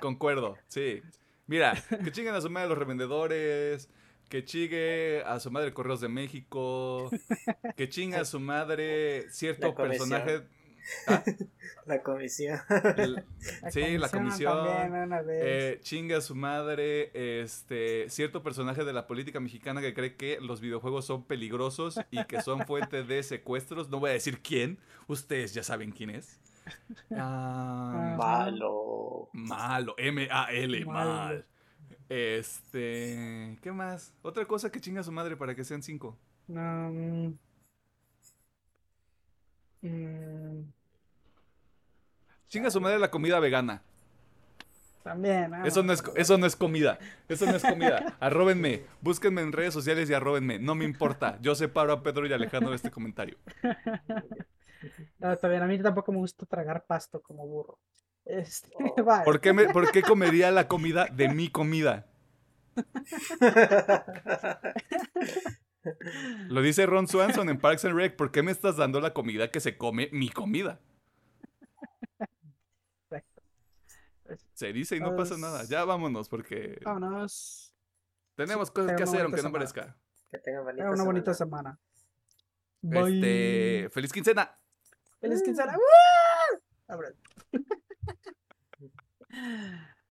concuerdo, 0.00 0.56
sí. 0.68 1.00
Mira, 1.46 1.74
que 2.04 2.10
chinguen 2.12 2.34
a 2.34 2.40
su 2.40 2.48
madre 2.50 2.68
los 2.68 2.78
revendedores, 2.78 3.88
que 4.28 4.44
chingue 4.44 5.22
a 5.26 5.38
su 5.40 5.50
madre 5.50 5.72
Correos 5.74 6.00
de 6.00 6.08
México, 6.08 7.10
que 7.76 7.88
chingue 7.88 8.16
a 8.16 8.24
su 8.24 8.40
madre 8.40 9.30
cierto 9.30 9.74
personaje. 9.74 10.46
¿Ah? 11.06 11.22
La 11.86 12.02
comisión. 12.02 12.58
El- 12.96 13.22
sí, 13.70 13.98
la 13.98 14.08
comisión. 14.08 14.66
También, 14.66 15.02
una 15.02 15.20
vez. 15.20 15.42
Eh, 15.44 15.80
chinga 15.82 16.16
a 16.16 16.20
su 16.22 16.34
madre, 16.34 17.10
este, 17.42 18.08
cierto 18.08 18.42
personaje 18.42 18.84
de 18.84 18.92
la 18.94 19.06
política 19.06 19.38
mexicana 19.38 19.82
que 19.82 19.92
cree 19.92 20.16
que 20.16 20.38
los 20.40 20.62
videojuegos 20.62 21.04
son 21.04 21.24
peligrosos 21.24 22.00
y 22.10 22.24
que 22.24 22.40
son 22.40 22.60
fuente 22.66 23.02
de 23.04 23.22
secuestros. 23.22 23.90
No 23.90 24.00
voy 24.00 24.10
a 24.10 24.12
decir 24.14 24.40
quién, 24.40 24.78
ustedes 25.08 25.52
ya 25.52 25.62
saben 25.62 25.90
quién 25.92 26.08
es. 26.10 26.40
Ah, 27.14 28.14
Malo. 28.18 29.28
malo, 29.34 29.94
M-A-L, 29.98 30.84
mal. 30.86 31.44
Este, 32.08 33.58
¿qué 33.60 33.72
más? 33.72 34.14
Otra 34.22 34.46
cosa 34.46 34.70
que 34.72 34.80
chinga 34.80 35.00
a 35.00 35.04
su 35.04 35.12
madre 35.12 35.36
para 35.36 35.54
que 35.54 35.64
sean 35.64 35.82
cinco. 35.82 36.18
No, 36.46 37.34
mm, 39.88 40.58
mm, 40.60 40.72
Chinga 42.48 42.70
su 42.70 42.80
madre 42.80 42.98
la 42.98 43.10
comida 43.10 43.40
vegana. 43.40 43.82
también. 45.02 45.52
Eso 45.66 45.82
no, 45.82 45.92
es, 45.92 46.02
eso 46.16 46.38
no 46.38 46.46
es 46.46 46.56
comida. 46.56 46.98
Eso 47.28 47.44
no 47.46 47.56
es 47.56 47.62
comida. 47.62 48.16
Arróbenme. 48.20 48.84
Búsquenme 49.00 49.42
en 49.42 49.52
redes 49.52 49.74
sociales 49.74 50.08
y 50.08 50.14
arróbenme. 50.14 50.58
No 50.58 50.74
me 50.74 50.84
importa. 50.84 51.38
Yo 51.42 51.54
separo 51.54 51.92
a 51.92 52.02
Pedro 52.02 52.26
y 52.26 52.32
Alejandro 52.32 52.70
de 52.70 52.76
este 52.76 52.90
comentario. 52.90 53.36
No, 55.18 55.32
está 55.32 55.48
bien, 55.48 55.62
a 55.62 55.66
mí 55.66 55.80
tampoco 55.80 56.12
me 56.12 56.18
gusta 56.18 56.44
tragar 56.44 56.84
pasto 56.86 57.22
como 57.22 57.46
burro. 57.46 57.78
Este, 58.26 58.68
Oh. 58.74 58.94
vale. 59.04 59.24
¿Por 59.24 59.40
qué, 59.40 59.54
me- 59.54 59.70
por 59.70 59.90
qué 59.90 60.02
comería 60.02 60.50
la 60.50 60.68
comida 60.68 61.06
de 61.06 61.30
mi 61.30 61.48
comida? 61.48 62.04
Lo 66.48 66.62
dice 66.62 66.86
Ron 66.86 67.08
Swanson 67.08 67.48
en 67.48 67.58
Parks 67.58 67.84
and 67.84 67.96
Rec. 67.96 68.16
¿Por 68.16 68.30
qué 68.30 68.42
me 68.42 68.52
estás 68.52 68.76
dando 68.76 69.00
la 69.00 69.12
comida 69.12 69.50
que 69.50 69.60
se 69.60 69.76
come 69.76 70.08
mi 70.12 70.28
comida? 70.30 70.80
Perfecto. 73.08 73.42
Se 74.54 74.72
dice 74.72 74.96
y 74.96 75.00
no 75.00 75.16
pasa 75.16 75.36
nada. 75.36 75.64
Ya 75.64 75.84
vámonos 75.84 76.28
porque 76.28 76.78
Vámonos. 76.84 77.74
tenemos 78.36 78.70
cosas 78.70 78.96
que 78.96 79.02
hacer 79.02 79.22
aunque 79.22 79.42
no 79.42 79.52
parezca. 79.52 79.96
que 80.30 80.38
tengan 80.38 80.64
bonita 80.64 80.90
una 80.90 81.04
bonita 81.04 81.34
semana. 81.34 81.78
semana. 82.80 83.08
Este, 83.08 83.88
feliz 83.90 84.12
quincena. 84.12 84.56
Feliz 85.20 85.42
quincena. 85.42 85.76
¡Woo! 85.76 86.62
Abre. 86.88 87.08